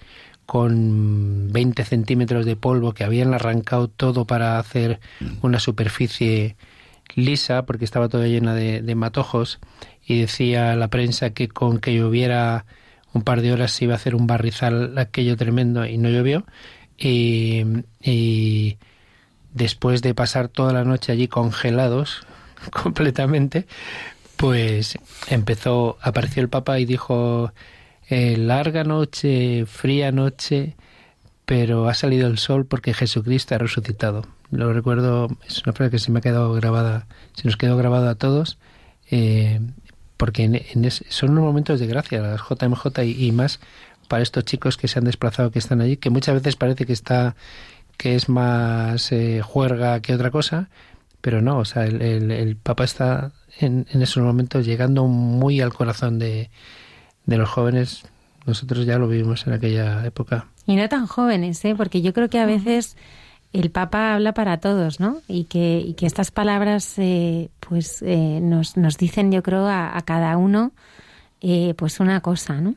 con 0.47 1.51
20 1.51 1.85
centímetros 1.85 2.45
de 2.45 2.57
polvo 2.57 2.93
que 2.93 3.05
habían 3.05 3.33
arrancado 3.33 3.89
todo 3.89 4.27
para 4.27 4.59
hacer 4.59 5.01
una 5.41 5.59
superficie 5.59 6.57
lisa 7.15 7.65
porque 7.65 7.85
estaba 7.85 8.09
toda 8.09 8.27
llena 8.27 8.55
de, 8.55 8.95
matojos 8.95 9.61
y 10.05 10.21
decía 10.21 10.77
la 10.77 10.89
prensa 10.89 11.31
que 11.31 11.49
con 11.49 11.79
que 11.79 11.95
lloviera 11.95 12.67
un 13.13 13.23
par 13.23 13.41
de 13.41 13.53
horas 13.53 13.73
se 13.73 13.85
iba 13.85 13.95
a 13.95 13.97
hacer 13.97 14.15
un 14.15 14.27
barrizal 14.27 14.99
aquello 14.99 15.37
tremendo 15.37 15.87
y 15.87 15.99
no 15.99 16.09
llovió. 16.09 16.45
Y, 16.99 17.65
y 18.01 18.79
después 19.55 20.03
de 20.03 20.15
pasar 20.15 20.49
toda 20.49 20.73
la 20.73 20.85
noche 20.85 21.13
allí 21.13 21.29
congelados 21.29 22.27
completamente 22.71 23.67
pues 24.43 24.99
empezó 25.29 25.99
apareció 26.01 26.43
el 26.43 26.49
Papa 26.49 26.81
y 26.81 26.85
dijo 26.85 27.53
eh, 28.09 28.37
larga 28.37 28.83
noche, 28.83 29.67
fría 29.67 30.11
noche, 30.11 30.75
pero 31.45 31.89
ha 31.89 31.95
salido 31.95 32.27
el 32.27 32.39
sol 32.39 32.67
porque 32.67 32.93
Jesucristo 32.93 33.55
ha 33.55 33.59
resucitado. 33.59 34.27
Lo 34.51 34.73
recuerdo, 34.73 35.29
es 35.47 35.63
una 35.63 35.75
frase 35.75 35.93
que 35.93 36.01
se 36.01 36.11
me 36.11 36.19
ha 36.19 36.23
quedado 36.23 36.53
grabada, 36.55 37.07
se 37.35 37.45
nos 37.47 37.57
quedó 37.57 37.77
grabada 37.77 38.11
a 38.11 38.15
todos, 38.17 38.59
eh, 39.13 39.61
porque 40.17 40.43
en, 40.43 40.91
son 40.91 41.31
unos 41.31 41.45
momentos 41.45 41.79
de 41.79 41.87
gracia, 41.87 42.21
las 42.21 42.41
JMJ 42.41 43.05
y, 43.05 43.31
más 43.31 43.61
para 44.09 44.25
estos 44.25 44.45
chicos 44.45 44.77
que 44.77 44.89
se 44.89 44.99
han 44.99 45.05
desplazado, 45.05 45.53
que 45.53 45.61
están 45.61 45.81
allí, 45.81 45.99
que 45.99 46.11
muchas 46.11 46.35
veces 46.35 46.57
parece 46.57 46.85
que 46.85 46.95
está 46.95 47.37
que 47.97 48.17
es 48.17 48.29
más 48.29 49.13
eh, 49.13 49.41
juerga 49.41 50.01
que 50.01 50.15
otra 50.15 50.33
cosa, 50.33 50.69
pero 51.21 51.41
no, 51.41 51.59
o 51.59 51.65
sea, 51.65 51.85
el, 51.87 52.57
Papa 52.61 52.83
está 52.83 53.31
en, 53.59 53.87
en, 53.91 54.03
esos 54.03 54.23
momentos 54.23 54.67
llegando 54.67 55.07
muy 55.07 55.61
al 55.61 55.73
corazón 55.73 56.19
de, 56.19 56.51
de 57.27 57.37
los 57.37 57.49
jóvenes, 57.49 58.05
nosotros 58.47 58.87
ya 58.87 58.99
lo 58.99 59.09
vivimos 59.09 59.47
en 59.47 59.53
aquella 59.53 60.05
época. 60.07 60.47
Y 60.67 60.77
no 60.77 60.89
tan 60.89 61.07
jóvenes, 61.07 61.65
¿eh? 61.65 61.75
porque 61.77 62.03
yo 62.03 62.13
creo 62.13 62.29
que 62.29 62.39
a 62.39 62.47
veces 62.47 62.97
el 63.53 63.71
Papa 63.71 64.15
habla 64.15 64.33
para 64.33 64.59
todos, 64.59 64.99
¿no? 64.99 65.21
Y 65.29 65.45
que, 65.45 65.79
y 65.79 65.95
que 65.95 66.07
estas 66.07 66.31
palabras, 66.31 66.95
eh, 66.99 67.51
pues, 67.61 68.03
eh, 68.03 68.41
nos, 68.41 68.77
nos 68.77 68.97
dicen, 68.97 69.31
yo 69.31 69.43
creo, 69.43 69.69
a, 69.69 70.01
cada 70.05 70.37
uno, 70.37 70.73
eh, 71.41 71.75
pues, 71.77 72.01
una 72.01 72.21
cosa, 72.21 72.61
¿no? 72.61 72.75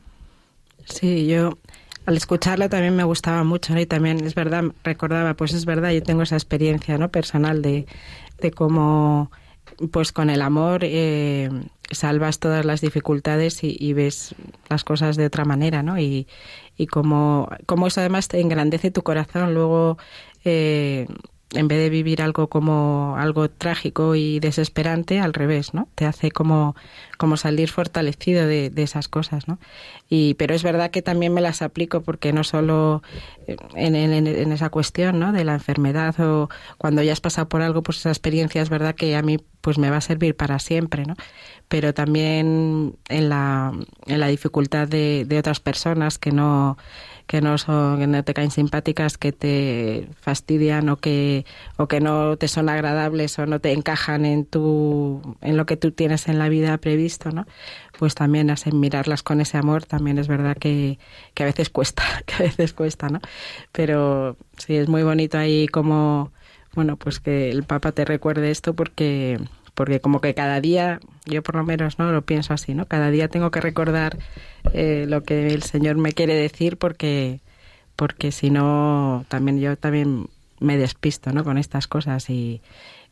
Sí, 0.84 1.26
yo 1.26 1.58
al 2.04 2.16
escucharla 2.16 2.68
también 2.68 2.94
me 2.94 3.04
gustaba 3.04 3.42
mucho, 3.42 3.74
¿no? 3.74 3.80
Y 3.80 3.86
también 3.86 4.24
es 4.24 4.34
verdad, 4.34 4.64
recordaba, 4.84 5.34
pues 5.34 5.54
es 5.54 5.64
verdad, 5.64 5.90
yo 5.90 6.02
tengo 6.02 6.22
esa 6.22 6.36
experiencia, 6.36 6.98
¿no? 6.98 7.10
Personal 7.10 7.62
de, 7.62 7.86
de 8.40 8.50
cómo, 8.50 9.30
pues, 9.90 10.12
con 10.12 10.30
el 10.30 10.42
amor 10.42 10.80
eh, 10.82 11.50
salvas 11.90 12.38
todas 12.38 12.64
las 12.64 12.80
dificultades 12.80 13.60
y, 13.62 13.92
ves 13.92 14.34
las 14.68 14.84
cosas 14.84 15.16
de 15.16 15.26
otra 15.26 15.44
manera, 15.44 15.82
¿no? 15.82 15.98
Y, 15.98 16.26
y 16.76 16.86
como, 16.86 17.48
como 17.66 17.86
eso 17.86 18.00
además 18.00 18.28
te 18.28 18.40
engrandece 18.40 18.90
tu 18.90 19.02
corazón, 19.02 19.54
luego 19.54 19.98
eh, 20.44 21.06
en 21.52 21.68
vez 21.68 21.78
de 21.78 21.90
vivir 21.90 22.22
algo 22.22 22.48
como 22.48 23.14
algo 23.18 23.48
trágico 23.48 24.16
y 24.16 24.40
desesperante, 24.40 25.20
al 25.20 25.32
revés, 25.32 25.74
¿no? 25.74 25.88
Te 25.94 26.04
hace 26.04 26.32
como, 26.32 26.74
como 27.18 27.36
salir 27.36 27.70
fortalecido 27.70 28.46
de, 28.46 28.68
de 28.68 28.82
esas 28.82 29.06
cosas, 29.06 29.46
¿no? 29.46 29.58
Y, 30.08 30.34
pero 30.34 30.54
es 30.54 30.64
verdad 30.64 30.90
que 30.90 31.02
también 31.02 31.32
me 31.32 31.40
las 31.40 31.62
aplico 31.62 32.02
porque 32.02 32.32
no 32.32 32.42
solo 32.42 33.02
en, 33.46 33.94
en, 33.94 34.26
en, 34.26 34.52
esa 34.52 34.70
cuestión, 34.70 35.20
¿no? 35.20 35.32
De 35.32 35.44
la 35.44 35.54
enfermedad 35.54 36.18
o 36.20 36.48
cuando 36.78 37.02
ya 37.02 37.12
has 37.12 37.20
pasado 37.20 37.48
por 37.48 37.62
algo, 37.62 37.82
pues 37.82 37.98
esa 37.98 38.10
experiencia 38.10 38.60
es 38.60 38.68
verdad 38.68 38.96
que 38.96 39.14
a 39.14 39.22
mí 39.22 39.38
pues 39.60 39.78
me 39.78 39.90
va 39.90 39.98
a 39.98 40.00
servir 40.00 40.36
para 40.36 40.58
siempre, 40.58 41.04
¿no? 41.04 41.14
Pero 41.68 41.94
también 41.94 42.96
en 43.08 43.28
la, 43.28 43.72
en 44.06 44.20
la 44.20 44.26
dificultad 44.26 44.88
de, 44.88 45.24
de 45.26 45.38
otras 45.38 45.60
personas 45.60 46.18
que 46.18 46.32
no 46.32 46.76
que 47.26 47.40
no 47.40 47.58
son 47.58 47.98
que 47.98 48.06
no 48.06 48.22
te 48.24 48.34
caen 48.34 48.50
simpáticas, 48.50 49.18
que 49.18 49.32
te 49.32 50.08
fastidian 50.20 50.88
o 50.88 50.96
que 50.96 51.44
o 51.76 51.88
que 51.88 52.00
no 52.00 52.36
te 52.36 52.48
son 52.48 52.68
agradables 52.68 53.38
o 53.38 53.46
no 53.46 53.60
te 53.60 53.72
encajan 53.72 54.24
en 54.24 54.46
tu 54.46 55.36
en 55.40 55.56
lo 55.56 55.66
que 55.66 55.76
tú 55.76 55.90
tienes 55.92 56.28
en 56.28 56.38
la 56.38 56.48
vida 56.48 56.78
previsto, 56.78 57.30
¿no? 57.30 57.46
Pues 57.98 58.14
también 58.14 58.50
así 58.50 58.72
mirarlas 58.72 59.22
con 59.22 59.40
ese 59.40 59.58
amor 59.58 59.84
también 59.84 60.18
es 60.18 60.28
verdad 60.28 60.56
que, 60.56 60.98
que 61.34 61.42
a 61.42 61.46
veces 61.46 61.70
cuesta, 61.70 62.04
que 62.26 62.34
a 62.34 62.38
veces 62.46 62.72
cuesta, 62.72 63.08
¿no? 63.08 63.20
Pero 63.72 64.36
sí 64.58 64.76
es 64.76 64.88
muy 64.88 65.02
bonito 65.02 65.38
ahí 65.38 65.68
como 65.68 66.32
bueno, 66.74 66.96
pues 66.96 67.20
que 67.20 67.50
el 67.50 67.64
Papa 67.64 67.92
te 67.92 68.04
recuerde 68.04 68.50
esto 68.50 68.74
porque 68.74 69.38
porque 69.74 70.00
como 70.00 70.20
que 70.20 70.34
cada 70.34 70.60
día, 70.60 71.00
yo 71.26 71.42
por 71.42 71.56
lo 71.56 71.64
menos 71.64 71.98
no 71.98 72.10
lo 72.10 72.22
pienso 72.22 72.54
así, 72.54 72.74
¿no? 72.74 72.86
Cada 72.86 73.10
día 73.10 73.28
tengo 73.28 73.50
que 73.50 73.60
recordar 73.60 74.18
eh, 74.72 75.06
lo 75.08 75.22
que 75.22 75.48
el 75.48 75.62
Señor 75.62 75.96
me 75.96 76.12
quiere 76.12 76.34
decir 76.34 76.76
porque 76.76 77.40
porque 77.96 78.30
si 78.30 78.50
no 78.50 79.24
también 79.28 79.58
yo 79.58 79.76
también 79.76 80.28
me 80.60 80.76
despisto, 80.76 81.32
¿no? 81.32 81.44
Con 81.44 81.58
estas 81.58 81.86
cosas 81.86 82.30
y, 82.30 82.60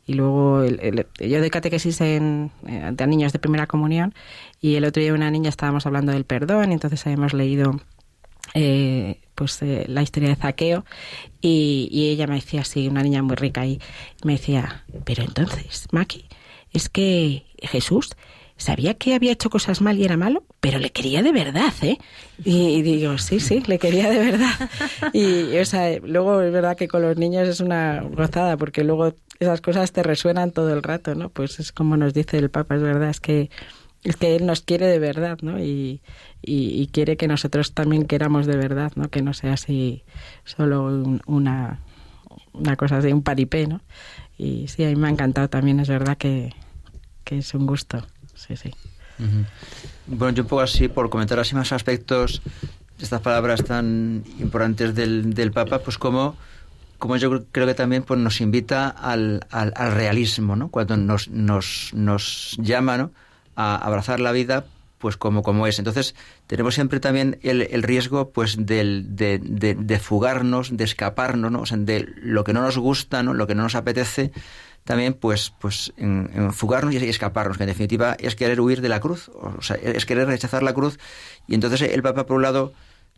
y 0.07 0.13
luego 0.13 0.63
el, 0.63 1.07
yo 1.19 1.41
de 1.41 1.49
catequesis 1.49 2.01
en, 2.01 2.51
eh, 2.67 2.93
a 2.97 3.05
niños 3.05 3.33
de 3.33 3.39
primera 3.39 3.67
comunión 3.67 4.13
y 4.61 4.75
el 4.75 4.85
otro 4.85 5.01
día 5.01 5.13
una 5.13 5.31
niña 5.31 5.49
estábamos 5.49 5.85
hablando 5.85 6.11
del 6.11 6.25
perdón 6.25 6.71
y 6.71 6.73
entonces 6.73 7.05
habíamos 7.05 7.33
leído 7.33 7.79
eh, 8.53 9.19
pues 9.33 9.61
eh, 9.63 9.85
la 9.87 10.01
historia 10.03 10.29
de 10.29 10.35
Zaqueo 10.35 10.85
y, 11.41 11.89
y, 11.91 12.09
ella 12.09 12.27
me 12.27 12.35
decía 12.35 12.61
así, 12.61 12.87
una 12.87 13.03
niña 13.03 13.21
muy 13.21 13.35
rica 13.35 13.65
y 13.65 13.81
me 14.23 14.33
decía, 14.33 14.85
pero 15.03 15.23
entonces, 15.23 15.87
Maki, 15.91 16.25
es 16.77 16.89
que 16.89 17.45
Jesús 17.61 18.15
sabía 18.57 18.93
que 18.93 19.15
había 19.15 19.33
hecho 19.33 19.49
cosas 19.49 19.81
mal 19.81 19.97
y 19.97 20.05
era 20.05 20.17
malo, 20.17 20.43
pero 20.61 20.79
le 20.79 20.91
quería 20.91 21.21
de 21.21 21.31
verdad, 21.31 21.73
¿eh? 21.81 21.97
Y, 22.43 22.81
digo, 22.81 23.17
sí, 23.17 23.39
sí, 23.39 23.63
le 23.67 23.79
quería 23.79 24.09
de 24.09 24.19
verdad. 24.19 24.69
Y, 25.13 25.57
o 25.57 25.65
sea, 25.65 25.99
luego 25.99 26.41
es 26.41 26.51
verdad 26.51 26.77
que 26.77 26.87
con 26.87 27.01
los 27.01 27.17
niños 27.17 27.47
es 27.47 27.59
una 27.59 28.01
gozada, 28.01 28.57
porque 28.57 28.83
luego 28.83 29.13
esas 29.39 29.61
cosas 29.61 29.91
te 29.91 30.03
resuenan 30.03 30.51
todo 30.51 30.73
el 30.73 30.83
rato, 30.83 31.15
¿no? 31.15 31.29
Pues 31.29 31.59
es 31.59 31.71
como 31.71 31.97
nos 31.97 32.13
dice 32.13 32.37
el 32.37 32.49
Papa, 32.49 32.75
es 32.75 32.81
verdad, 32.81 33.09
es 33.09 33.19
que 33.19 33.49
es 34.03 34.17
que 34.17 34.35
él 34.35 34.45
nos 34.45 34.61
quiere 34.61 34.85
de 34.85 34.99
verdad, 34.99 35.39
¿no? 35.41 35.59
Y, 35.59 36.01
quiere 36.91 37.17
que 37.17 37.27
nosotros 37.27 37.73
también 37.73 38.05
queramos 38.05 38.45
de 38.45 38.55
verdad, 38.55 38.91
¿no? 38.95 39.09
Que 39.09 39.21
no 39.21 39.33
sea 39.33 39.53
así 39.53 40.03
solo 40.45 40.85
una, 41.25 41.81
una 42.53 42.75
cosa 42.75 42.97
así, 42.97 43.11
un 43.11 43.23
paripé, 43.23 43.67
¿no? 43.67 43.81
Y 44.37 44.67
sí, 44.67 44.83
a 44.85 44.89
mí 44.89 44.95
me 44.95 45.07
ha 45.07 45.11
encantado 45.11 45.49
también, 45.49 45.79
es 45.79 45.89
verdad 45.89 46.17
que, 46.17 46.53
que 47.25 47.39
es 47.39 47.53
un 47.53 47.65
gusto. 47.65 48.05
Sí, 48.33 48.55
sí. 48.55 48.71
Bueno, 50.07 50.35
yo 50.35 50.43
un 50.43 50.49
poco 50.49 50.61
así, 50.61 50.87
por 50.87 51.09
comentar 51.09 51.39
así 51.39 51.55
más 51.55 51.71
aspectos 51.73 52.41
estas 52.99 53.21
palabras 53.21 53.63
tan 53.63 54.23
importantes 54.39 54.95
del, 54.95 55.33
del 55.33 55.51
Papa, 55.51 55.79
pues 55.79 55.97
como, 55.97 56.37
como 56.97 57.17
yo 57.17 57.43
creo 57.51 57.67
que 57.67 57.73
también 57.73 58.03
pues, 58.03 58.19
nos 58.19 58.39
invita 58.39 58.87
al, 58.87 59.45
al, 59.51 59.73
realismo, 59.91 60.55
¿no? 60.55 60.69
Cuando 60.69 60.95
nos, 60.95 61.27
nos, 61.29 61.91
nos 61.93 62.55
llama 62.61 62.97
¿no? 62.97 63.11
a 63.55 63.75
abrazar 63.75 64.19
la 64.19 64.31
vida 64.31 64.65
pues 64.97 65.17
como, 65.17 65.43
como 65.43 65.67
es. 65.67 65.77
Entonces, 65.77 66.15
tenemos 66.47 66.73
siempre 66.73 66.99
también 66.99 67.37
el, 67.43 67.61
el 67.63 67.83
riesgo 67.83 68.31
pues 68.31 68.65
del, 68.65 69.15
de, 69.15 69.39
de, 69.39 69.75
de, 69.75 69.99
fugarnos, 69.99 70.75
de 70.75 70.83
escaparnos, 70.83 71.51
¿no? 71.51 71.61
O 71.61 71.65
sea, 71.65 71.77
de 71.77 72.07
lo 72.21 72.43
que 72.43 72.53
no 72.53 72.61
nos 72.61 72.77
gusta, 72.77 73.21
¿no? 73.21 73.33
lo 73.33 73.45
que 73.45 73.55
no 73.55 73.63
nos 73.63 73.75
apetece, 73.75 74.31
también 74.85 75.15
pues, 75.15 75.51
pues 75.59 75.91
en, 75.97 76.53
fugarnos 76.53 76.93
y 76.93 76.97
escaparnos, 76.97 77.57
que 77.57 77.63
en 77.63 77.69
definitiva 77.69 78.15
es 78.19 78.35
querer 78.35 78.61
huir 78.61 78.81
de 78.81 78.89
la 78.89 78.99
cruz, 78.99 79.29
o 79.29 79.61
sea, 79.61 79.75
es 79.77 80.05
querer 80.05 80.27
rechazar 80.27 80.63
la 80.63 80.73
cruz. 80.73 80.99
Y 81.47 81.55
entonces 81.55 81.81
el 81.81 82.03
Papa, 82.03 82.25
por 82.25 82.37
un 82.37 82.43
lado, 82.43 82.73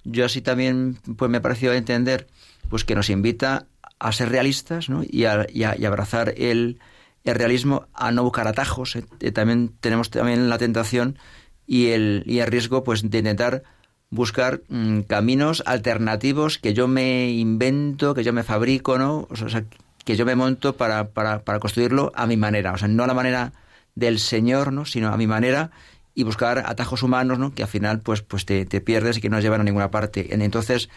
yo 0.06 0.26
así 0.26 0.42
también 0.42 0.98
pues 1.18 1.30
me 1.30 1.38
ha 1.38 1.42
parecido 1.42 1.74
entender 1.74 2.28
pues 2.70 2.86
que 2.86 2.96
nos 2.96 3.10
invita 3.10 3.68
a 4.00 4.12
ser 4.14 4.30
realistas 4.30 4.90
¿no? 4.90 5.04
y, 5.04 5.26
a, 5.26 5.46
y, 5.50 5.64
a, 5.64 5.78
y 5.78 5.86
abrazar 5.86 6.34
el, 6.38 6.80
el, 7.26 7.36
realismo, 7.36 7.88
a 7.94 8.12
no 8.12 8.24
buscar 8.24 8.48
atajos. 8.48 8.96
¿eh? 8.96 9.06
Eh, 9.20 9.32
también 9.32 9.74
tenemos 9.82 10.10
también 10.10 10.50
la 10.50 10.58
tentación 10.58 11.20
y 11.66 11.88
el, 11.88 12.24
y 12.26 12.40
el 12.40 12.48
riesgo 12.48 12.86
pues 12.86 13.10
de 13.10 13.18
intentar 13.18 13.64
buscar 14.10 14.62
mm, 14.70 15.02
caminos 15.02 15.64
alternativos 15.66 16.60
que 16.60 16.74
yo 16.74 16.88
me 16.88 17.32
invento, 17.32 18.14
que 18.14 18.24
yo 18.24 18.32
me 18.32 18.44
fabrico, 18.44 18.98
¿no? 18.98 19.28
O 19.30 19.36
sea, 19.36 19.66
que 20.08 20.16
yo 20.16 20.26
me 20.26 20.36
monto 20.36 20.78
para, 20.78 21.10
para, 21.10 21.44
para 21.44 21.60
construirlo 21.60 22.14
a 22.16 22.26
mi 22.28 22.38
manera, 22.38 22.72
o 22.72 22.78
sea, 22.78 22.88
no 22.88 23.04
a 23.04 23.08
la 23.08 23.14
manera 23.14 23.52
del 23.94 24.20
Señor, 24.20 24.72
¿no? 24.72 24.86
sino 24.86 25.10
a 25.10 25.18
mi 25.18 25.28
manera 25.28 25.72
y 26.16 26.24
buscar 26.24 26.60
atajos 26.66 27.04
humanos, 27.04 27.40
¿no? 27.40 27.54
que 27.54 27.64
al 27.64 27.68
final 27.68 28.00
pues, 28.00 28.22
pues 28.22 28.46
te, 28.46 28.66
te 28.66 28.80
pierdes 28.80 29.18
y 29.18 29.22
que 29.22 29.30
no 29.30 29.38
llevan 29.42 29.60
a 29.60 29.64
ninguna 29.66 29.92
parte. 29.92 30.34
Entonces, 30.34 30.88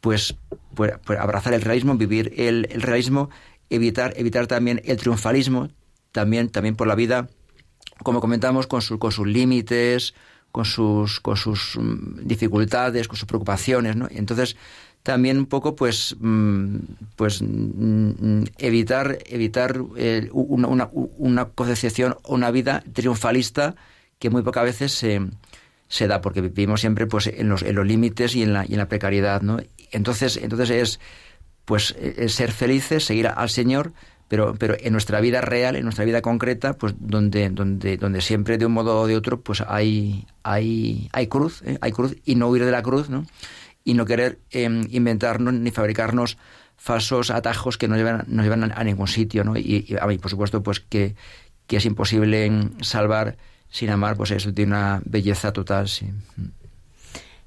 pues, 0.00 0.36
pues, 0.76 0.92
pues 1.04 1.18
abrazar 1.18 1.54
el 1.54 1.62
realismo, 1.62 1.96
vivir 1.96 2.34
el, 2.36 2.68
el, 2.70 2.82
realismo, 2.82 3.30
evitar, 3.68 4.12
evitar 4.16 4.46
también 4.46 4.80
el 4.84 4.96
triunfalismo, 4.96 5.68
también, 6.12 6.48
también 6.48 6.76
por 6.76 6.86
la 6.86 6.94
vida, 6.94 7.26
como 8.04 8.20
comentamos, 8.20 8.68
con, 8.68 8.80
su, 8.80 9.00
con 9.00 9.10
sus 9.10 9.26
límites, 9.26 10.14
con 10.52 10.66
sus, 10.66 11.18
con 11.18 11.36
sus 11.36 11.76
mm, 11.80 12.28
dificultades, 12.28 13.08
con 13.08 13.16
sus 13.16 13.26
preocupaciones, 13.26 13.96
¿no? 13.96 14.06
Entonces, 14.08 14.56
también 15.02 15.38
un 15.38 15.46
poco 15.46 15.74
pues 15.74 16.16
mm, 16.20 16.76
pues 17.16 17.42
mm, 17.42 18.44
evitar 18.58 19.18
evitar 19.26 19.80
eh, 19.96 20.28
una, 20.32 20.68
una, 20.68 20.88
una 20.92 21.42
o 21.44 22.34
una 22.34 22.50
vida 22.50 22.84
triunfalista 22.92 23.74
que 24.18 24.30
muy 24.30 24.42
pocas 24.42 24.64
veces 24.64 24.92
se, 24.92 25.20
se 25.88 26.06
da 26.06 26.20
porque 26.20 26.40
vivimos 26.40 26.80
siempre 26.80 27.06
pues 27.06 27.26
en 27.26 27.48
los, 27.48 27.62
en 27.62 27.74
los 27.74 27.86
límites 27.86 28.36
y 28.36 28.42
en 28.42 28.52
la, 28.52 28.64
y 28.64 28.72
en 28.72 28.78
la 28.78 28.88
precariedad 28.88 29.42
no 29.42 29.58
entonces 29.90 30.36
entonces 30.36 30.70
es 30.70 31.00
pues 31.64 31.96
es 31.98 32.34
ser 32.34 32.52
felices 32.52 33.04
seguir 33.04 33.26
al 33.26 33.50
Señor 33.50 33.92
pero, 34.32 34.54
pero 34.54 34.76
en 34.80 34.92
nuestra 34.92 35.20
vida 35.20 35.42
real, 35.42 35.76
en 35.76 35.84
nuestra 35.84 36.06
vida 36.06 36.22
concreta, 36.22 36.72
pues 36.72 36.94
donde, 36.98 37.50
donde, 37.50 37.98
donde 37.98 38.22
siempre 38.22 38.56
de 38.56 38.64
un 38.64 38.72
modo 38.72 38.98
o 38.98 39.06
de 39.06 39.14
otro, 39.14 39.38
pues 39.42 39.60
hay, 39.60 40.26
hay, 40.42 41.10
hay 41.12 41.26
cruz, 41.26 41.60
¿eh? 41.66 41.76
hay 41.82 41.92
cruz, 41.92 42.16
y 42.24 42.34
no 42.34 42.48
huir 42.48 42.64
de 42.64 42.70
la 42.70 42.80
cruz, 42.80 43.10
¿no? 43.10 43.26
Y 43.84 43.94
no 43.94 44.04
querer 44.04 44.38
em, 44.50 44.86
inventarnos 44.90 45.54
ni 45.54 45.70
fabricarnos 45.70 46.38
falsos 46.76 47.30
atajos 47.30 47.78
que 47.78 47.88
no 47.88 47.96
llevan, 47.96 48.24
no 48.26 48.42
llevan 48.42 48.72
a, 48.74 48.84
ningún 48.84 49.08
sitio, 49.08 49.44
¿no? 49.44 49.56
Y, 49.56 49.96
a 50.00 50.06
mí, 50.06 50.18
por 50.18 50.30
supuesto, 50.30 50.62
pues 50.62 50.80
que, 50.80 51.14
que, 51.66 51.76
es 51.76 51.84
imposible 51.84 52.50
salvar 52.80 53.36
sin 53.70 53.90
amar, 53.90 54.16
pues 54.16 54.32
eso 54.32 54.52
tiene 54.52 54.72
una 54.72 55.00
belleza 55.04 55.52
total, 55.52 55.88
sí. 55.88 56.10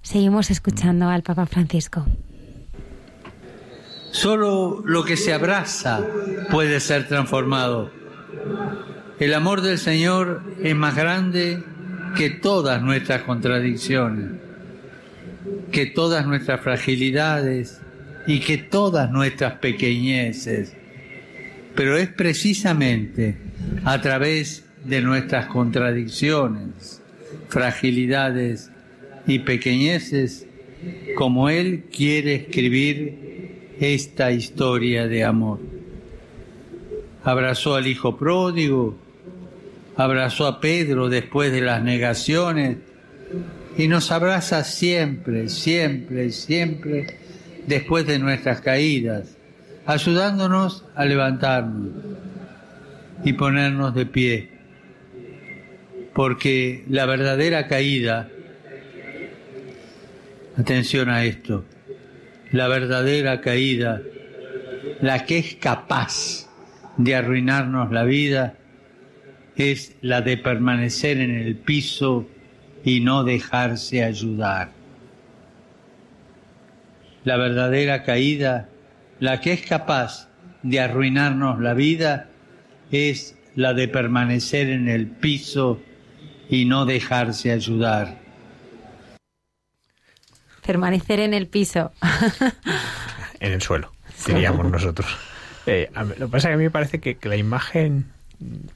Seguimos 0.02 0.52
escuchando 0.52 1.10
al 1.10 1.24
Papa 1.24 1.46
Francisco. 1.46 2.06
Solo 4.12 4.82
lo 4.86 5.04
que 5.04 5.18
se 5.18 5.34
abraza 5.34 6.02
puede 6.50 6.80
ser 6.80 7.08
transformado. 7.08 7.92
El 9.20 9.34
amor 9.34 9.62
del 9.62 9.78
Señor 9.78 10.44
es 10.62 10.76
más 10.76 10.96
grande 10.96 11.62
que 12.16 12.30
todas 12.30 12.82
nuestras 12.82 13.24
contradicciones 13.24 14.45
que 15.72 15.86
todas 15.86 16.26
nuestras 16.26 16.62
fragilidades 16.62 17.82
y 18.28 18.40
que 18.40 18.58
todas 18.58 19.12
nuestras 19.12 19.54
pequeñeces, 19.60 20.74
pero 21.76 21.98
es 21.98 22.08
precisamente 22.08 23.38
a 23.84 24.02
través 24.02 24.66
de 24.84 25.02
nuestras 25.02 25.48
contradicciones, 25.48 27.02
fragilidades 27.50 28.72
y 29.28 29.40
pequeñeces 29.40 30.48
como 31.16 31.50
Él 31.50 31.86
quiere 31.92 32.36
escribir 32.36 33.74
esta 33.80 34.32
historia 34.32 35.08
de 35.08 35.24
amor. 35.24 35.60
Abrazó 37.24 37.76
al 37.76 37.88
Hijo 37.88 38.18
pródigo, 38.18 38.96
abrazó 39.96 40.46
a 40.48 40.60
Pedro 40.60 41.10
después 41.10 41.52
de 41.52 41.62
las 41.62 41.82
negaciones, 41.84 42.78
y 43.78 43.88
nos 43.88 44.12
abraza 44.12 44.64
siempre, 44.64 45.50
siempre, 45.50 46.32
siempre 46.32 47.08
después 47.68 48.06
de 48.06 48.20
nuestras 48.20 48.62
caídas, 48.62 49.38
ayudándonos 49.86 50.86
a 50.96 51.06
levantarnos 51.06 51.90
y 53.24 53.34
ponernos 53.34 53.94
de 53.94 54.06
pie. 54.06 54.50
Porque 56.14 56.86
la 56.88 57.06
verdadera 57.06 57.68
caída, 57.68 58.30
atención 60.58 61.10
a 61.10 61.26
esto, 61.26 61.66
la 62.52 62.68
verdadera 62.68 63.42
caída, 63.42 64.02
la 65.02 65.26
que 65.26 65.40
es 65.40 65.56
capaz 65.56 66.48
de 66.98 67.16
arruinarnos 67.16 67.92
la 67.92 68.06
vida, 68.06 68.56
es 69.58 69.96
la 70.02 70.22
de 70.22 70.38
permanecer 70.38 71.18
en 71.20 71.32
el 71.32 71.56
piso 71.56 72.28
y 72.86 73.00
no 73.00 73.24
dejarse 73.24 74.04
ayudar. 74.04 74.72
La 77.24 77.36
verdadera 77.36 78.04
caída, 78.04 78.70
la 79.20 79.42
que 79.42 79.54
es 79.54 79.66
capaz 79.66 80.30
de 80.62 80.80
arruinarnos 80.80 81.60
la 81.60 81.74
vida, 81.74 82.30
es 82.92 83.36
la 83.56 83.74
de 83.74 83.88
permanecer 83.88 84.70
en 84.70 84.88
el 84.88 85.08
piso 85.08 85.82
y 86.48 86.66
no 86.66 86.86
dejarse 86.86 87.52
ayudar. 87.52 88.20
Permanecer 90.64 91.20
en 91.20 91.34
el 91.34 91.48
piso. 91.48 91.92
en 93.40 93.52
el 93.52 93.62
suelo, 93.64 93.94
diríamos 94.28 94.72
nosotros. 94.72 95.18
Eh, 95.66 95.90
lo 96.20 96.28
que 96.28 96.32
pasa 96.32 96.38
es 96.38 96.52
que 96.52 96.54
a 96.54 96.58
mí 96.58 96.64
me 96.64 96.72
parece 96.72 97.00
que 97.00 97.18
la 97.24 97.36
imagen 97.36 98.15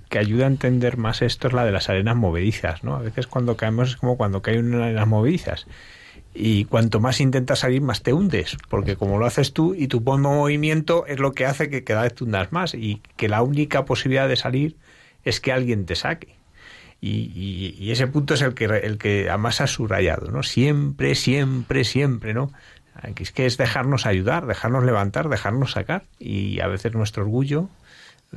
que 0.10 0.20
ayuda 0.20 0.46
a 0.46 0.48
entender 0.48 0.98
más 0.98 1.22
esto 1.22 1.48
es 1.48 1.54
la 1.54 1.66
de 1.66 1.72
las 1.72 1.90
arenas 1.90 2.16
movedizas, 2.16 2.84
¿no? 2.84 2.96
A 2.96 3.00
veces 3.00 3.28
cuando 3.28 3.58
caemos 3.58 3.90
es 3.90 3.96
como 3.98 4.18
cuando 4.18 4.42
cae 4.42 4.60
una 4.60 4.86
arenas 4.86 5.08
movedizas. 5.08 5.68
Y 6.34 6.66
cuanto 6.66 7.00
más 7.00 7.20
intentas 7.22 7.60
salir, 7.60 7.82
más 7.82 8.04
te 8.04 8.14
hundes, 8.14 8.58
porque 8.70 8.96
como 8.96 9.18
lo 9.18 9.26
haces 9.26 9.52
tú 9.52 9.74
y 9.74 9.88
tu 9.88 10.00
buen 10.00 10.22
movimiento 10.22 11.06
es 11.08 11.20
lo 11.20 11.32
que 11.32 11.46
hace 11.46 11.70
que 11.70 11.84
cada 11.84 12.04
vez 12.04 12.16
te 12.16 12.24
hundas 12.24 12.52
más 12.52 12.76
y 12.76 13.02
que 13.18 13.28
la 13.28 13.42
única 13.42 13.86
posibilidad 13.86 14.28
de 14.28 14.36
salir 14.36 14.78
es 15.26 15.40
que 15.40 15.52
alguien 15.52 15.86
te 15.86 15.96
saque. 15.96 16.36
Y, 17.02 17.92
ese 17.92 18.08
punto 18.08 18.34
es 18.34 18.42
el 18.42 18.54
que, 18.54 18.66
el 18.66 18.98
que 18.98 19.30
además 19.30 19.62
has 19.62 19.72
subrayado, 19.72 20.32
¿no? 20.32 20.44
Siempre, 20.44 21.16
siempre, 21.16 21.84
siempre, 21.86 22.34
¿no? 22.34 22.52
Es 23.16 23.32
que 23.32 23.46
es 23.46 23.58
dejarnos 23.58 24.06
ayudar, 24.06 24.46
dejarnos 24.46 24.84
levantar, 24.84 25.30
dejarnos 25.30 25.72
sacar. 25.72 26.04
Y 26.20 26.60
a 26.60 26.68
veces 26.68 26.94
nuestro 26.94 27.24
orgullo 27.24 27.70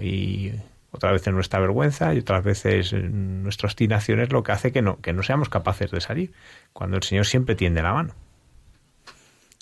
y 0.00 0.52
otras 0.92 1.12
veces 1.12 1.32
nuestra 1.32 1.58
vergüenza 1.58 2.14
y 2.14 2.18
otras 2.18 2.44
veces 2.44 2.92
nuestra 2.92 3.66
obstinación 3.66 4.20
es 4.20 4.30
lo 4.30 4.42
que 4.42 4.52
hace 4.52 4.72
que 4.72 4.82
no, 4.82 5.00
que 5.00 5.12
no 5.12 5.22
seamos 5.22 5.48
capaces 5.48 5.90
de 5.90 6.00
salir, 6.00 6.32
cuando 6.72 6.98
el 6.98 7.02
Señor 7.02 7.26
siempre 7.26 7.54
tiende 7.54 7.82
la 7.82 7.94
mano. 7.94 8.14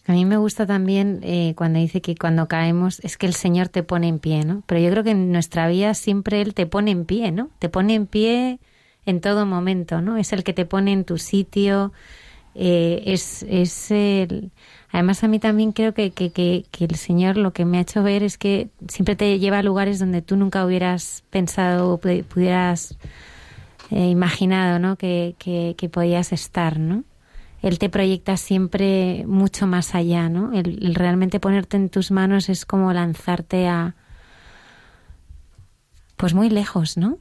A 0.07 0.12
mí 0.12 0.24
me 0.24 0.39
gusta 0.39 0.66
también 0.66 1.20
eh, 1.23 1.55
cuando 1.57 1.78
dice 1.78 2.01
que 2.01 2.16
cuando 2.16 2.48
caemos 2.48 2.98
es 3.01 3.16
que 3.16 3.27
el 3.27 3.35
Señor 3.35 3.69
te 3.69 3.85
pone 3.85 4.09
en 4.09 4.19
pie, 4.19 4.44
¿no? 4.44 4.65
Pero 4.66 4.81
yo 4.81 4.90
creo 4.90 5.05
que 5.05 5.11
en 5.11 5.31
nuestra 5.31 5.69
vida 5.69 5.94
siempre 5.94 6.40
Él 6.40 6.52
te 6.52 6.66
pone 6.66 6.90
en 6.90 7.05
pie, 7.05 7.31
¿no? 7.31 7.51
Te 7.61 7.69
pone 7.69 7.94
en 7.94 8.07
pie 8.07 8.59
en 9.07 9.20
todo 9.20 9.47
momento, 9.47 10.01
¿no? 10.01 10.16
Es 10.16 10.32
el 10.32 10.43
que 10.43 10.52
te 10.52 10.66
pone 10.66 10.93
en 10.93 11.05
tu 11.05 11.16
sitio, 11.19 11.93
eh, 12.57 13.02
es, 13.07 13.44
es 13.48 13.90
el, 13.93 14.51
Además, 14.93 15.23
a 15.23 15.29
mí 15.29 15.39
también 15.39 15.73
creo 15.73 15.95
que, 15.95 16.11
que, 16.11 16.31
que, 16.31 16.85
el 16.85 16.97
Señor 16.97 17.37
lo 17.37 17.53
que 17.53 17.65
me 17.65 17.79
ha 17.79 17.83
hecho 17.83 18.03
ver 18.03 18.25
es 18.25 18.39
que 18.39 18.71
siempre 18.89 19.15
te 19.15 19.39
lleva 19.39 19.59
a 19.59 19.62
lugares 19.62 20.01
donde 20.01 20.21
tú 20.21 20.37
nunca 20.37 20.67
hubieras 20.67 21.23
pensado 21.31 21.93
o 21.93 21.99
pudieras 21.99 22.97
eh, 23.91 24.09
imaginado 24.09 24.79
¿no? 24.81 24.97
que, 24.97 25.37
que, 25.39 25.89
podías 25.89 26.33
estar, 26.33 26.79
¿no? 26.79 27.05
Él 27.62 27.79
te 27.79 27.89
proyecta 27.89 28.37
siempre 28.37 29.25
mucho 29.27 29.67
más 29.67 29.95
allá, 29.95 30.29
¿no? 30.29 30.53
El, 30.53 30.95
realmente 30.95 31.41
ponerte 31.41 31.77
en 31.77 31.91
tus 31.91 32.11
manos 32.11 32.49
es 32.49 32.65
como 32.65 32.93
lanzarte 32.93 33.69
a... 33.69 33.95
pues 36.17 36.35
muy 36.35 36.49
lejos, 36.51 36.97
¿no? 36.97 37.19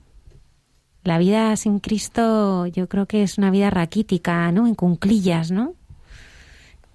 La 1.03 1.17
vida 1.17 1.55
sin 1.57 1.79
Cristo 1.79 2.65
yo 2.67 2.87
creo 2.87 3.05
que 3.05 3.23
es 3.23 3.37
una 3.37 3.51
vida 3.51 3.69
raquítica, 3.69 4.51
¿no? 4.51 4.65
En 4.65 4.75
cunclillas, 4.75 5.51
¿no? 5.51 5.75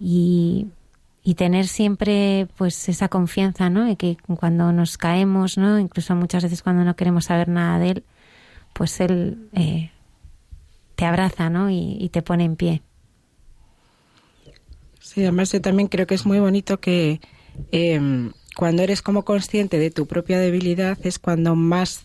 Y, 0.05 0.66
tener 1.36 1.66
siempre 1.66 2.47
pues 2.56 2.89
esa 2.90 3.09
confianza, 3.09 3.70
¿no? 3.70 3.85
De 3.85 3.97
que 3.97 4.18
cuando 4.39 4.70
nos 4.72 4.98
caemos, 4.98 5.56
¿no? 5.56 5.78
Incluso 5.78 6.14
muchas 6.14 6.43
veces 6.43 6.62
cuando 6.62 6.85
no 6.85 6.94
queremos 6.94 7.24
saber 7.24 7.48
nada 7.48 7.78
de 7.78 7.90
él, 7.90 8.05
pues 8.74 9.01
él 9.01 9.48
eh, 9.55 9.90
te 10.97 11.06
abraza, 11.06 11.48
¿no? 11.48 11.70
Y, 11.70 12.10
te 12.12 12.20
pone 12.20 12.44
en 12.44 12.56
pie. 12.56 12.82
Sí, 15.01 15.22
además 15.22 15.51
yo 15.51 15.62
también 15.62 15.89
creo 15.89 16.06
que 16.06 16.14
es 16.14 16.26
muy 16.26 16.39
bonito 16.39 16.78
que 16.78 17.20
em, 17.72 18.32
cuando 18.55 18.82
eres 18.82 19.01
como 19.01 19.24
consciente 19.24 19.78
de 19.78 19.90
tu 19.90 20.06
propia 20.06 20.39
debilidad 20.39 20.98
es 21.05 21.18
cuando 21.18 21.56
más 21.56 22.05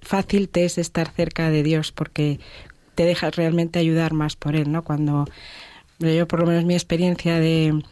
fácil 0.00 0.50
te 0.50 0.66
es 0.66 0.76
estar 0.76 1.10
cerca 1.10 1.50
de 1.50 1.62
Dios 1.62 1.92
porque 1.92 2.38
te 2.94 3.04
dejas 3.04 3.36
realmente 3.36 3.78
ayudar 3.78 4.12
más 4.12 4.36
por 4.36 4.56
Él, 4.56 4.70
¿no? 4.70 4.84
Cuando 4.84 5.24
yo 5.98 6.28
por 6.28 6.40
lo 6.40 6.46
menos 6.46 6.64
mi 6.64 6.74
experiencia 6.74 7.38
de, 7.40 7.82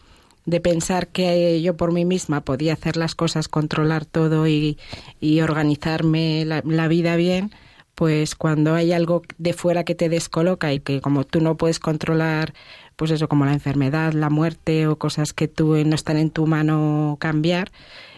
de 0.45 0.61
pensar 0.61 1.09
que 1.09 1.61
yo 1.61 1.77
por 1.77 1.93
mí 1.93 2.05
misma 2.05 2.41
podía 2.41 2.75
hacer 2.75 2.97
las 2.97 3.15
cosas, 3.15 3.49
controlar 3.49 4.05
todo 4.05 4.47
y, 4.47 4.79
y 5.21 5.41
organizarme 5.41 6.45
la, 6.45 6.63
la, 6.65 6.89
vida 6.89 7.17
bien, 7.17 7.53
pues 7.95 8.35
cuando 8.35 8.75
hay 8.75 8.93
algo 8.93 9.23
de 9.39 9.53
fuera 9.53 9.85
que 9.85 9.95
te 9.95 10.09
descoloca 10.09 10.73
y 10.73 10.81
que 10.81 11.01
como 11.01 11.25
tú 11.25 11.41
no 11.41 11.57
puedes 11.57 11.81
controlar, 11.81 12.55
pues 12.95 13.11
eso 13.11 13.29
como 13.29 13.45
la 13.45 13.53
enfermedad, 13.53 14.13
la 14.13 14.31
muerte 14.31 14.87
o 14.87 14.97
cosas 14.97 15.33
que 15.33 15.49
tú 15.49 15.77
no 15.85 15.95
están 15.95 16.17
en 16.17 16.31
tu 16.31 16.47
mano 16.47 17.17
cambiar, 17.21 17.73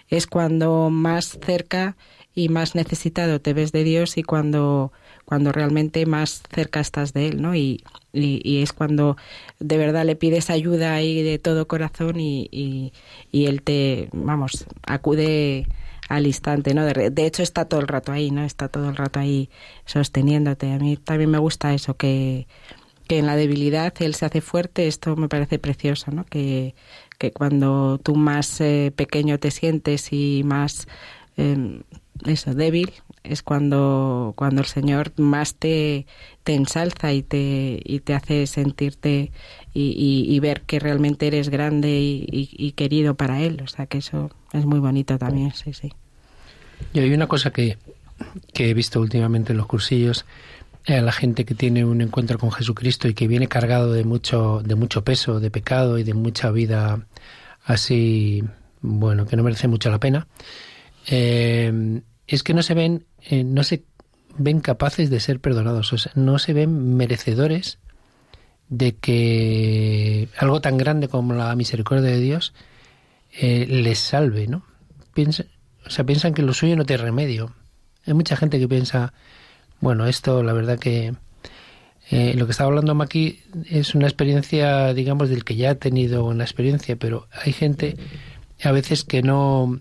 es 0.08 0.26
cuando 0.26 0.90
más 0.90 1.38
cerca 1.44 1.96
y 2.34 2.48
más 2.48 2.74
necesitado 2.74 3.40
te 3.40 3.52
ves 3.52 3.72
de 3.72 3.84
Dios 3.84 4.18
y 4.18 4.22
cuando 4.22 4.92
cuando 5.28 5.52
realmente 5.52 6.06
más 6.06 6.42
cerca 6.50 6.80
estás 6.80 7.12
de 7.12 7.28
él, 7.28 7.42
¿no? 7.42 7.54
Y, 7.54 7.84
y, 8.14 8.62
es 8.62 8.72
cuando 8.72 9.18
de 9.60 9.76
verdad 9.76 10.06
le 10.06 10.16
pides 10.16 10.48
ayuda 10.48 11.02
y 11.02 11.22
de 11.22 11.38
todo 11.38 11.68
corazón 11.68 12.18
y, 12.18 12.48
y, 13.30 13.44
él 13.44 13.60
te, 13.60 14.08
vamos, 14.14 14.64
acude 14.86 15.66
al 16.08 16.26
instante, 16.26 16.72
¿no? 16.72 16.86
De, 16.86 17.10
de, 17.10 17.26
hecho 17.26 17.42
está 17.42 17.66
todo 17.66 17.80
el 17.80 17.88
rato 17.88 18.10
ahí, 18.10 18.30
¿no? 18.30 18.42
Está 18.42 18.68
todo 18.68 18.88
el 18.88 18.96
rato 18.96 19.20
ahí 19.20 19.50
sosteniéndote. 19.84 20.72
A 20.72 20.78
mí 20.78 20.96
también 20.96 21.30
me 21.30 21.36
gusta 21.36 21.74
eso, 21.74 21.94
que, 21.94 22.46
que 23.06 23.18
en 23.18 23.26
la 23.26 23.36
debilidad 23.36 23.92
él 24.00 24.14
se 24.14 24.24
hace 24.24 24.40
fuerte, 24.40 24.86
esto 24.86 25.14
me 25.14 25.28
parece 25.28 25.58
precioso, 25.58 26.10
¿no? 26.10 26.24
Que, 26.24 26.74
que 27.18 27.32
cuando 27.32 27.98
tú 28.02 28.16
más 28.16 28.62
eh, 28.62 28.94
pequeño 28.96 29.38
te 29.38 29.50
sientes 29.50 30.10
y 30.10 30.40
más 30.42 30.88
em, 31.36 31.82
eso 32.26 32.54
débil 32.54 32.92
es 33.24 33.42
cuando 33.42 34.32
cuando 34.36 34.60
el 34.60 34.66
Señor 34.66 35.12
más 35.16 35.54
te, 35.54 36.06
te 36.44 36.54
ensalza 36.54 37.12
y 37.12 37.22
te 37.22 37.80
y 37.84 38.00
te 38.00 38.14
hace 38.14 38.46
sentirte 38.46 39.32
y, 39.74 40.40
ver 40.40 40.62
que 40.62 40.80
realmente 40.80 41.28
eres 41.28 41.50
grande 41.50 41.98
y, 42.00 42.72
querido 42.72 43.14
para 43.14 43.40
él. 43.40 43.60
O 43.62 43.68
sea 43.68 43.86
que 43.86 43.98
eso 43.98 44.30
es 44.52 44.66
muy 44.66 44.80
bonito 44.80 45.18
también 45.18 45.52
sí 45.52 45.72
sí. 45.72 45.92
Y 46.92 47.00
hay 47.00 47.12
una 47.12 47.26
cosa 47.26 47.50
que 47.50 47.78
que 48.52 48.70
he 48.70 48.74
visto 48.74 49.00
últimamente 49.00 49.52
en 49.52 49.58
los 49.58 49.66
cursillos 49.66 50.24
a 50.86 51.00
la 51.00 51.12
gente 51.12 51.44
que 51.44 51.54
tiene 51.54 51.84
un 51.84 52.00
encuentro 52.00 52.38
con 52.38 52.50
Jesucristo 52.50 53.08
y 53.08 53.14
que 53.14 53.28
viene 53.28 53.46
cargado 53.46 53.92
de 53.92 54.04
mucho, 54.04 54.62
de 54.64 54.74
mucho 54.74 55.04
peso, 55.04 55.38
de 55.38 55.50
pecado 55.50 55.98
y 55.98 56.04
de 56.04 56.14
mucha 56.14 56.50
vida 56.50 57.06
así, 57.64 58.42
bueno, 58.80 59.26
que 59.26 59.36
no 59.36 59.42
merece 59.42 59.68
mucho 59.68 59.90
la 59.90 59.98
pena, 59.98 60.26
eh, 61.10 62.02
es 62.26 62.42
que 62.42 62.54
no 62.54 62.62
se 62.62 62.74
ven, 62.74 63.06
eh, 63.22 63.44
no 63.44 63.64
se 63.64 63.84
ven 64.36 64.60
capaces 64.60 65.10
de 65.10 65.20
ser 65.20 65.40
perdonados, 65.40 65.92
o 65.92 65.98
sea, 65.98 66.12
no 66.14 66.38
se 66.38 66.52
ven 66.52 66.96
merecedores 66.96 67.78
de 68.68 68.96
que 68.96 70.28
algo 70.36 70.60
tan 70.60 70.76
grande 70.76 71.08
como 71.08 71.34
la 71.34 71.54
misericordia 71.56 72.10
de 72.10 72.20
Dios 72.20 72.52
eh, 73.32 73.66
les 73.66 73.98
salve, 73.98 74.46
¿no? 74.46 74.64
Piensa, 75.14 75.44
o 75.86 75.90
sea, 75.90 76.04
piensan 76.04 76.34
que 76.34 76.42
lo 76.42 76.52
suyo 76.52 76.76
no 76.76 76.84
tiene 76.84 77.02
remedio. 77.02 77.54
Hay 78.06 78.14
mucha 78.14 78.36
gente 78.36 78.58
que 78.58 78.68
piensa, 78.68 79.12
bueno, 79.80 80.06
esto 80.06 80.42
la 80.42 80.52
verdad 80.52 80.78
que 80.78 81.14
eh, 82.10 82.34
lo 82.34 82.46
que 82.46 82.52
estaba 82.52 82.68
hablando 82.68 82.94
Maki 82.94 83.40
es 83.70 83.94
una 83.94 84.06
experiencia, 84.06 84.94
digamos, 84.94 85.28
del 85.28 85.44
que 85.44 85.56
ya 85.56 85.70
ha 85.70 85.74
tenido 85.74 86.24
una 86.24 86.44
experiencia, 86.44 86.96
pero 86.96 87.26
hay 87.32 87.52
gente 87.52 87.96
a 88.62 88.72
veces 88.72 89.04
que 89.04 89.22
no, 89.22 89.80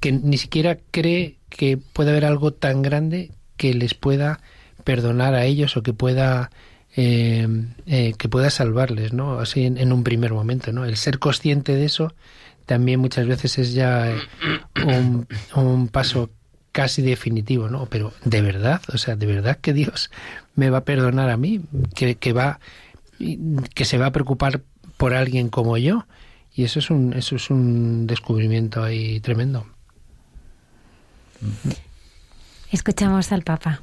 que 0.00 0.12
ni 0.12 0.38
siquiera 0.38 0.78
cree 0.90 1.36
que 1.48 1.76
pueda 1.76 2.10
haber 2.10 2.24
algo 2.24 2.52
tan 2.52 2.82
grande 2.82 3.30
que 3.56 3.74
les 3.74 3.94
pueda 3.94 4.40
perdonar 4.84 5.34
a 5.34 5.44
ellos 5.44 5.76
o 5.76 5.82
que 5.82 5.92
pueda 5.92 6.50
eh, 6.96 7.46
eh, 7.86 8.14
que 8.16 8.28
pueda 8.28 8.48
salvarles, 8.50 9.12
¿no? 9.12 9.38
Así 9.38 9.64
en, 9.64 9.92
un 9.92 10.02
primer 10.02 10.32
momento, 10.32 10.72
¿no? 10.72 10.84
El 10.84 10.96
ser 10.96 11.18
consciente 11.18 11.74
de 11.74 11.84
eso 11.84 12.14
también 12.64 13.00
muchas 13.00 13.26
veces 13.26 13.58
es 13.58 13.74
ya 13.74 14.12
un, 14.86 15.26
un 15.54 15.88
paso 15.88 16.30
casi 16.72 17.02
definitivo, 17.02 17.68
¿no? 17.68 17.86
Pero 17.86 18.12
de 18.24 18.42
verdad, 18.42 18.80
o 18.92 18.98
sea, 18.98 19.16
de 19.16 19.26
verdad 19.26 19.58
que 19.58 19.72
Dios 19.72 20.10
me 20.54 20.70
va 20.70 20.78
a 20.78 20.84
perdonar 20.84 21.30
a 21.30 21.36
mí, 21.36 21.62
que, 21.94 22.16
que 22.16 22.32
va, 22.32 22.60
que 23.74 23.84
se 23.84 23.98
va 23.98 24.06
a 24.06 24.12
preocupar 24.12 24.62
por 24.96 25.14
alguien 25.14 25.48
como 25.48 25.76
yo. 25.76 26.06
Y 26.54 26.64
eso 26.64 26.78
es 26.78 26.90
un, 26.90 27.12
eso 27.12 27.36
es 27.36 27.50
un 27.50 28.06
descubrimiento 28.06 28.82
ahí 28.82 29.20
tremendo. 29.20 29.66
Escuchamos 32.72 33.32
al 33.32 33.42
Papa. 33.42 33.80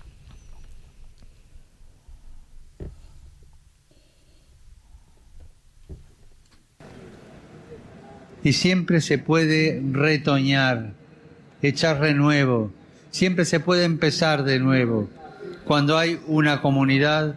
Y 8.43 8.53
siempre 8.53 8.99
se 8.99 9.17
puede 9.17 9.81
retoñar, 9.91 10.93
echar 11.61 12.01
renuevo, 12.01 12.73
siempre 13.09 13.45
se 13.45 13.61
puede 13.61 13.85
empezar 13.85 14.43
de 14.43 14.59
nuevo. 14.59 15.09
Cuando 15.63 15.97
hay 15.97 16.19
una 16.27 16.61
comunidad, 16.61 17.35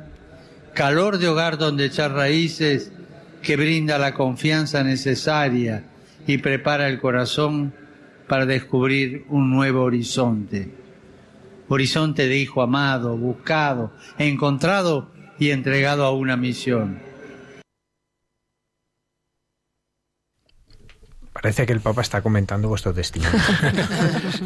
calor 0.74 1.18
de 1.18 1.28
hogar 1.28 1.58
donde 1.58 1.84
echar 1.84 2.12
raíces, 2.12 2.90
que 3.40 3.56
brinda 3.56 3.98
la 3.98 4.14
confianza 4.14 4.82
necesaria 4.82 5.84
y 6.26 6.38
prepara 6.38 6.88
el 6.88 6.98
corazón 6.98 7.72
para 8.28 8.46
descubrir 8.46 9.24
un 9.28 9.50
nuevo 9.50 9.82
horizonte. 9.82 10.72
Horizonte 11.68 12.28
de 12.28 12.38
hijo 12.38 12.62
amado, 12.62 13.16
buscado, 13.16 13.92
encontrado 14.18 15.10
y 15.38 15.50
entregado 15.50 16.04
a 16.04 16.12
una 16.12 16.36
misión. 16.36 17.00
Parece 21.32 21.66
que 21.66 21.72
el 21.74 21.80
Papa 21.80 22.00
está 22.00 22.22
comentando 22.22 22.68
vuestro 22.68 22.94
testimonio. 22.94 23.38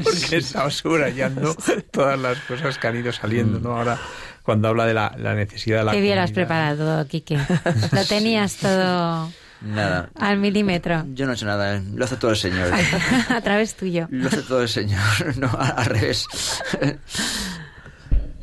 Porque 0.02 0.38
está 0.38 0.68
subrayando 0.70 1.54
todas 1.92 2.18
las 2.18 2.38
cosas 2.40 2.78
que 2.78 2.86
han 2.88 2.96
ido 2.96 3.12
saliendo, 3.12 3.60
¿no? 3.60 3.76
Ahora, 3.76 3.96
cuando 4.42 4.66
habla 4.66 4.86
de 4.86 4.94
la, 4.94 5.10
necesidad 5.36 5.78
de 5.78 5.84
la. 5.84 5.92
Qué 5.92 6.00
bien 6.00 6.16
lo 6.16 6.22
has 6.22 6.32
preparado, 6.32 7.06
Quique. 7.06 7.38
Lo 7.92 8.04
tenías 8.06 8.56
todo. 8.56 9.30
Nada. 9.62 10.10
Al 10.14 10.38
milímetro. 10.38 11.04
Yo 11.12 11.26
no 11.26 11.32
he 11.32 11.34
hecho 11.34 11.46
nada, 11.46 11.82
lo 11.94 12.04
hace 12.04 12.16
todo 12.16 12.30
el 12.30 12.36
Señor. 12.36 12.70
a 13.28 13.40
través 13.40 13.74
tuyo. 13.74 14.06
Lo 14.10 14.28
hace 14.28 14.42
todo 14.42 14.62
el 14.62 14.68
Señor, 14.68 15.02
no, 15.36 15.50
al 15.50 15.84
revés. 15.84 16.26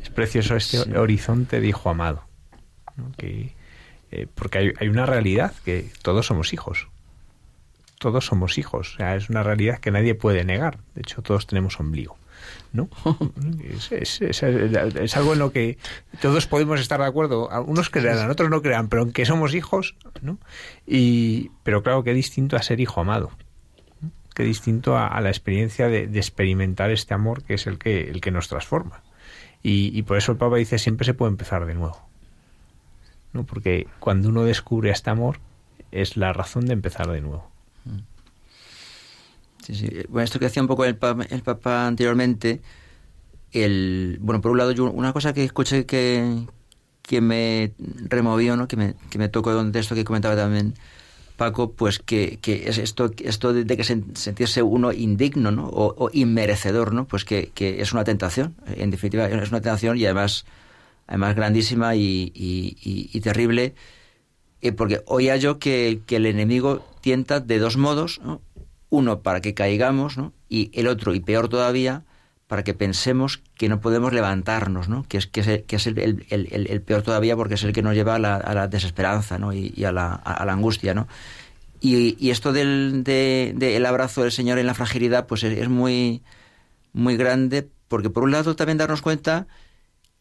es 0.02 0.10
precioso 0.10 0.56
este 0.56 0.96
horizonte 0.96 1.60
de 1.60 1.68
hijo 1.68 1.90
amado. 1.90 2.24
Que, 3.16 3.54
eh, 4.10 4.26
porque 4.34 4.58
hay, 4.58 4.72
hay 4.80 4.88
una 4.88 5.06
realidad 5.06 5.52
que 5.64 5.90
todos 6.02 6.26
somos 6.26 6.52
hijos 6.52 6.88
todos 7.98 8.26
somos 8.26 8.58
hijos. 8.58 8.94
O 8.94 8.96
sea, 8.96 9.16
es 9.16 9.28
una 9.28 9.42
realidad 9.42 9.78
que 9.78 9.90
nadie 9.90 10.14
puede 10.14 10.44
negar. 10.44 10.78
De 10.94 11.02
hecho, 11.02 11.22
todos 11.22 11.46
tenemos 11.46 11.78
ombligo. 11.80 12.16
¿No? 12.72 12.88
Es, 13.90 15.16
algo 15.16 15.32
en 15.32 15.38
lo 15.38 15.52
que 15.52 15.78
todos 16.20 16.46
podemos 16.46 16.80
estar 16.80 17.00
de 17.00 17.06
acuerdo. 17.06 17.48
Unos 17.66 17.90
crean, 17.90 18.30
otros 18.30 18.50
no 18.50 18.62
crean, 18.62 18.88
pero 18.88 19.02
en 19.02 19.12
que 19.12 19.24
somos 19.24 19.54
hijos, 19.54 19.96
¿no? 20.20 20.38
Y, 20.86 21.50
pero 21.62 21.82
claro, 21.82 22.04
qué 22.04 22.14
distinto 22.14 22.56
a 22.56 22.62
ser 22.62 22.80
hijo 22.80 23.00
amado. 23.00 23.30
Qué 24.34 24.44
distinto 24.44 24.96
a, 24.96 25.20
la 25.20 25.30
experiencia 25.30 25.88
de, 25.88 26.04
experimentar 26.04 26.90
este 26.90 27.14
amor 27.14 27.42
que 27.42 27.54
es 27.54 27.66
el 27.66 27.78
que, 27.78 28.10
el 28.10 28.20
que 28.20 28.30
nos 28.30 28.48
transforma. 28.48 29.02
Y, 29.62 29.90
y 29.98 30.02
por 30.02 30.16
eso 30.16 30.32
el 30.32 30.38
Papa 30.38 30.56
dice 30.56 30.78
siempre 30.78 31.04
se 31.04 31.14
puede 31.14 31.30
empezar 31.30 31.66
de 31.66 31.74
nuevo. 31.74 32.08
¿no? 33.32 33.44
Porque 33.44 33.86
cuando 33.98 34.28
uno 34.28 34.44
descubre 34.44 34.90
este 34.90 35.10
amor 35.10 35.40
es 35.90 36.16
la 36.16 36.32
razón 36.32 36.66
de 36.66 36.74
empezar 36.74 37.10
de 37.10 37.20
nuevo. 37.20 37.50
Bueno, 40.08 40.24
esto 40.24 40.38
que 40.38 40.46
decía 40.46 40.62
un 40.62 40.68
poco 40.68 40.84
el, 40.84 40.98
el 41.30 41.42
Papa 41.42 41.86
anteriormente, 41.86 42.60
el, 43.52 44.18
bueno, 44.20 44.40
por 44.40 44.52
un 44.52 44.58
lado, 44.58 44.72
yo, 44.72 44.90
una 44.90 45.12
cosa 45.12 45.32
que 45.32 45.44
escuché 45.44 45.86
que, 45.86 46.46
que 47.02 47.20
me 47.20 47.72
removió, 48.06 48.56
¿no? 48.56 48.68
que, 48.68 48.76
me, 48.76 48.94
que 49.10 49.18
me 49.18 49.28
tocó 49.28 49.62
de 49.64 49.80
esto 49.80 49.94
que 49.94 50.04
comentaba 50.04 50.36
también 50.36 50.74
Paco, 51.36 51.72
pues 51.72 52.00
que, 52.00 52.38
que 52.42 52.68
es 52.68 52.78
esto, 52.78 53.12
esto 53.22 53.52
de 53.52 53.76
que 53.76 53.84
sentirse 53.84 54.62
uno 54.62 54.92
indigno 54.92 55.52
¿no? 55.52 55.68
o, 55.72 56.10
inmerecedor, 56.12 56.92
¿no? 56.92 57.06
pues 57.06 57.24
que, 57.24 57.50
que, 57.54 57.80
es 57.80 57.92
una 57.92 58.04
tentación, 58.04 58.56
en 58.66 58.90
definitiva 58.90 59.26
es 59.26 59.50
una 59.50 59.60
tentación 59.60 59.96
y 59.96 60.04
además, 60.04 60.44
además 61.06 61.36
grandísima 61.36 61.94
y, 61.94 62.32
y, 62.34 63.10
y 63.12 63.20
terrible, 63.20 63.74
eh, 64.60 64.72
porque 64.72 65.02
oía 65.06 65.36
yo 65.36 65.60
que, 65.60 66.00
que 66.06 66.16
el 66.16 66.26
enemigo 66.26 66.84
tienta 67.00 67.38
de 67.38 67.60
dos 67.60 67.76
modos, 67.76 68.20
¿no? 68.24 68.40
Uno 68.90 69.20
para 69.20 69.40
que 69.40 69.54
caigamos, 69.54 70.16
¿no? 70.16 70.32
y 70.48 70.70
el 70.72 70.86
otro, 70.86 71.14
y 71.14 71.20
peor 71.20 71.48
todavía, 71.48 72.04
para 72.48 72.64
que 72.64 72.72
pensemos 72.72 73.42
que 73.56 73.68
no 73.68 73.80
podemos 73.80 74.12
levantarnos, 74.12 74.88
¿no? 74.88 75.04
que 75.06 75.18
es, 75.18 75.26
que 75.26 75.40
es, 75.40 75.62
que 75.64 75.76
es 75.76 75.86
el, 75.86 76.82
peor 76.84 77.02
todavía 77.02 77.36
porque 77.36 77.54
es 77.54 77.62
el 77.62 77.74
que 77.74 77.82
nos 77.82 77.94
lleva 77.94 78.14
a 78.14 78.18
la, 78.18 78.36
a 78.36 78.54
la 78.54 78.68
desesperanza 78.68 79.38
¿no? 79.38 79.52
y, 79.52 79.84
a, 79.84 79.92
la, 79.92 80.22
angustia. 80.24 80.94
¿no? 80.94 81.06
Y, 81.80 82.30
esto 82.30 82.54
del 82.54 83.04
de, 83.04 83.54
el 83.76 83.84
abrazo 83.84 84.22
del 84.22 84.32
Señor 84.32 84.58
en 84.58 84.66
la 84.66 84.74
fragilidad 84.74 85.26
pues 85.26 85.44
es, 85.44 85.58
es, 85.58 85.68
muy, 85.68 86.22
muy 86.94 87.18
grande 87.18 87.68
porque 87.86 88.08
por 88.08 88.22
un 88.22 88.30
lado 88.30 88.56
también 88.56 88.78
darnos 88.78 89.02
cuenta 89.02 89.46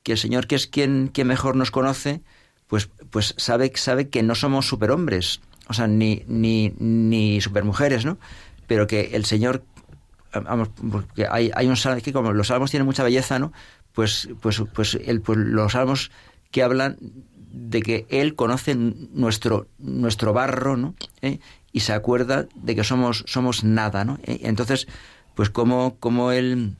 que 0.03 0.13
el 0.13 0.17
Señor, 0.17 0.47
que 0.47 0.55
es 0.55 0.67
quien, 0.67 1.07
quien 1.07 1.27
mejor 1.27 1.55
nos 1.55 1.71
conoce, 1.71 2.21
pues, 2.67 2.89
pues 3.09 3.35
sabe, 3.37 3.71
sabe 3.75 4.09
que 4.09 4.21
no 4.21 4.35
somos 4.35 4.67
superhombres, 4.67 5.39
o 5.69 5.73
sea, 5.73 5.87
ni, 5.87 6.23
ni, 6.27 6.73
ni 6.77 7.39
supermujeres, 7.41 8.05
¿no? 8.05 8.17
Pero 8.67 8.85
que 8.87 9.11
el 9.13 9.25
Señor, 9.25 9.63
vamos, 10.33 10.69
porque 10.91 11.25
hay, 11.29 11.51
hay 11.55 11.67
un 11.67 11.77
salmo 11.77 12.01
que 12.01 12.13
como 12.13 12.31
los 12.33 12.47
salmos 12.47 12.71
tienen 12.71 12.85
mucha 12.85 13.03
belleza, 13.03 13.39
¿no? 13.39 13.51
Pues, 13.93 14.29
pues, 14.41 14.61
pues, 14.73 14.95
el, 14.95 15.21
pues 15.21 15.39
los 15.39 15.71
salmos 15.71 16.11
que 16.51 16.61
hablan 16.61 16.97
de 17.01 17.81
que 17.81 18.05
Él 18.09 18.35
conoce 18.35 18.75
nuestro, 18.75 19.67
nuestro 19.79 20.33
barro, 20.33 20.77
¿no? 20.77 20.93
¿Eh? 21.21 21.39
Y 21.71 21.79
se 21.79 21.93
acuerda 21.93 22.47
de 22.55 22.75
que 22.75 22.83
somos, 22.83 23.23
somos 23.25 23.63
nada, 23.63 24.05
¿no? 24.05 24.19
¿Eh? 24.23 24.41
Entonces, 24.43 24.87
pues 25.33 25.49
como, 25.49 25.97
como 25.99 26.31
Él 26.31 26.75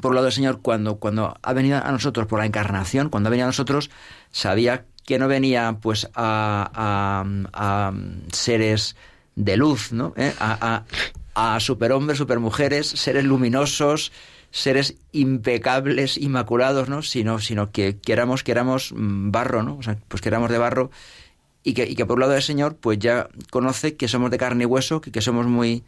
por 0.00 0.10
un 0.10 0.14
lado 0.16 0.28
el 0.28 0.32
Señor 0.32 0.60
cuando, 0.62 0.96
cuando 0.96 1.36
ha 1.42 1.52
venido 1.52 1.78
a 1.78 1.90
nosotros 1.90 2.26
por 2.26 2.38
la 2.38 2.46
encarnación, 2.46 3.10
cuando 3.10 3.28
ha 3.28 3.30
venido 3.30 3.46
a 3.46 3.48
nosotros, 3.48 3.90
sabía 4.30 4.86
que 5.04 5.18
no 5.18 5.28
venía 5.28 5.78
pues 5.80 6.08
a, 6.14 7.24
a, 7.52 7.92
seres 8.32 8.96
de 9.36 9.56
luz, 9.56 9.92
¿no? 9.92 10.14
¿Eh? 10.16 10.32
A, 10.38 10.84
a, 11.34 11.54
a 11.54 11.60
superhombres, 11.60 12.18
supermujeres, 12.18 12.86
seres 12.88 13.24
luminosos, 13.24 14.12
seres 14.50 14.96
impecables, 15.12 16.18
inmaculados, 16.18 16.88
¿no? 16.88 17.02
Sino, 17.02 17.38
sino 17.38 17.70
que 17.70 17.98
queramos, 17.98 18.44
queramos 18.44 18.92
mm, 18.92 19.30
barro, 19.30 19.62
¿no? 19.62 19.76
O 19.76 19.82
sea, 19.82 19.96
pues 20.08 20.20
queramos 20.20 20.50
de 20.50 20.58
barro 20.58 20.90
y 21.64 21.74
que, 21.74 21.84
y 21.84 21.94
que 21.94 22.04
por 22.04 22.16
un 22.16 22.20
lado 22.20 22.34
el 22.34 22.42
Señor 22.42 22.76
pues 22.76 22.98
ya 22.98 23.28
conoce 23.50 23.96
que 23.96 24.08
somos 24.08 24.30
de 24.30 24.38
carne 24.38 24.64
y 24.64 24.66
hueso, 24.66 25.00
que, 25.00 25.10
que 25.10 25.22
somos 25.22 25.46
muy, 25.46 25.84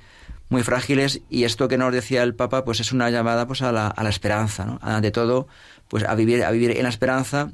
muy 0.48 0.62
frágiles 0.62 1.20
y 1.28 1.44
esto 1.44 1.68
que 1.68 1.76
nos 1.76 1.92
decía 1.92 2.22
el 2.22 2.34
Papa 2.34 2.64
pues 2.64 2.80
es 2.80 2.92
una 2.92 3.10
llamada 3.10 3.46
pues 3.46 3.60
a 3.60 3.70
la, 3.70 3.88
a 3.88 4.02
la 4.02 4.08
esperanza, 4.08 4.64
¿no? 4.64 4.78
Ante 4.82 5.10
todo 5.10 5.46
pues 5.88 6.04
a 6.04 6.14
vivir, 6.14 6.42
a 6.42 6.50
vivir 6.50 6.70
en 6.70 6.84
la 6.84 6.88
esperanza 6.88 7.50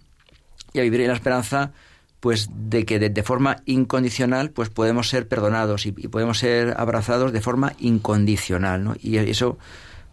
y 0.72 0.78
a 0.78 0.82
vivir 0.82 1.00
en 1.00 1.08
la 1.08 1.14
esperanza 1.14 1.72
pues 2.20 2.48
de 2.52 2.84
que 2.84 2.98
de, 2.98 3.22
forma 3.22 3.62
incondicional 3.64 4.50
pues 4.50 4.68
podemos 4.68 5.08
ser 5.08 5.26
perdonados 5.26 5.86
y, 5.86 5.92
podemos 5.92 6.38
ser 6.38 6.74
abrazados 6.76 7.32
de 7.32 7.40
forma 7.40 7.72
incondicional, 7.80 8.84
¿no? 8.84 8.94
Y 9.00 9.16
eso 9.16 9.58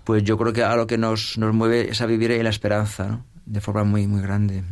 pues 0.06 0.24
yo 0.24 0.38
creo 0.38 0.54
que 0.54 0.64
a 0.64 0.76
lo 0.78 0.88
que 0.88 0.98
nos, 0.98 1.38
nos 1.38 1.54
mueve 1.54 1.90
es 1.92 2.02
a 2.02 2.06
vivir 2.06 2.32
en 2.32 2.44
la 2.46 2.50
esperanza, 2.50 3.08
¿no? 3.08 3.26
De 3.46 3.60
forma 3.60 3.84
muy, 3.84 4.08
muy 4.08 4.22
grande. 4.22 4.64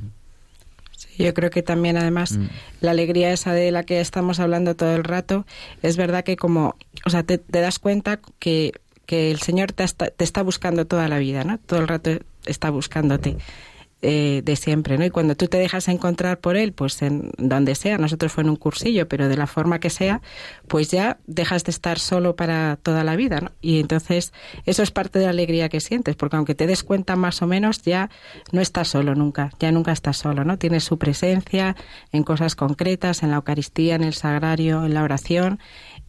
Yo 1.18 1.34
creo 1.34 1.50
que 1.50 1.62
también, 1.62 1.98
además, 1.98 2.34
mm. 2.34 2.48
la 2.82 2.92
alegría 2.92 3.32
esa 3.32 3.54
de 3.54 3.72
la 3.72 3.84
que 3.84 4.00
estamos 4.02 4.40
hablando 4.40 4.76
todo 4.76 4.96
el 4.96 5.04
rato, 5.04 5.46
es 5.82 5.98
verdad 5.98 6.24
que 6.24 6.36
como, 6.36 6.76
o 7.06 7.10
sea, 7.10 7.24
te, 7.24 7.42
das 7.50 7.80
cuenta 7.80 8.20
que, 8.40 8.72
que 9.06 9.32
el 9.32 9.40
Señor 9.40 9.72
te, 9.72 9.86
te, 9.88 10.24
está 10.24 10.42
buscando 10.42 10.86
toda 10.88 11.08
la 11.08 11.20
vida, 11.20 11.44
¿no? 11.44 11.58
Todo 11.58 11.80
el 11.80 11.88
rato 11.88 12.12
está 12.46 12.70
buscándote. 12.70 13.38
Eh, 14.08 14.44
de 14.46 14.56
siempre, 14.56 15.00
¿no? 15.00 15.06
Y 15.06 15.10
cuando 15.10 15.34
tú 15.34 15.48
te 15.48 15.58
dejas 15.58 15.88
encontrar 15.88 16.40
por 16.40 16.58
él, 16.58 16.74
pues 16.74 17.02
en 17.02 17.32
donde 17.40 17.74
sea, 17.74 17.98
nosotros 17.98 18.32
fue 18.32 18.44
en 18.44 18.52
un 18.52 18.56
cursillo, 18.56 19.08
pero 19.08 19.28
de 19.30 19.36
la 19.36 19.48
forma 19.48 19.80
que 19.80 19.90
sea, 19.90 20.22
pues 20.68 20.92
ya 20.92 21.18
dejas 21.26 21.64
de 21.64 21.72
estar 21.72 21.98
solo 21.98 22.36
para 22.36 22.78
toda 22.84 23.04
la 23.04 23.16
vida, 23.16 23.42
¿no? 23.42 23.52
Y 23.62 23.80
entonces 23.80 24.32
eso 24.66 24.84
es 24.84 24.92
parte 24.92 25.18
de 25.18 25.26
la 25.26 25.32
alegría 25.32 25.70
que 25.70 25.80
sientes, 25.80 26.16
porque 26.16 26.36
aunque 26.36 26.54
te 26.54 26.68
des 26.68 26.84
cuenta 26.84 27.16
más 27.16 27.42
o 27.42 27.48
menos, 27.48 27.82
ya 27.82 28.12
no 28.52 28.62
estás 28.62 28.90
solo 28.90 29.16
nunca, 29.16 29.50
ya 29.60 29.72
nunca 29.72 29.92
estás 29.92 30.18
solo, 30.18 30.46
¿no? 30.46 30.60
Tienes 30.60 30.84
su 30.84 31.00
presencia 31.00 31.76
en 32.12 32.22
cosas 32.22 32.56
concretas, 32.56 33.24
en 33.24 33.32
la 33.32 33.38
Eucaristía, 33.38 33.96
en 33.96 34.04
el 34.04 34.14
sagrario, 34.14 34.86
en 34.86 34.94
la 34.94 35.02
oración, 35.02 35.58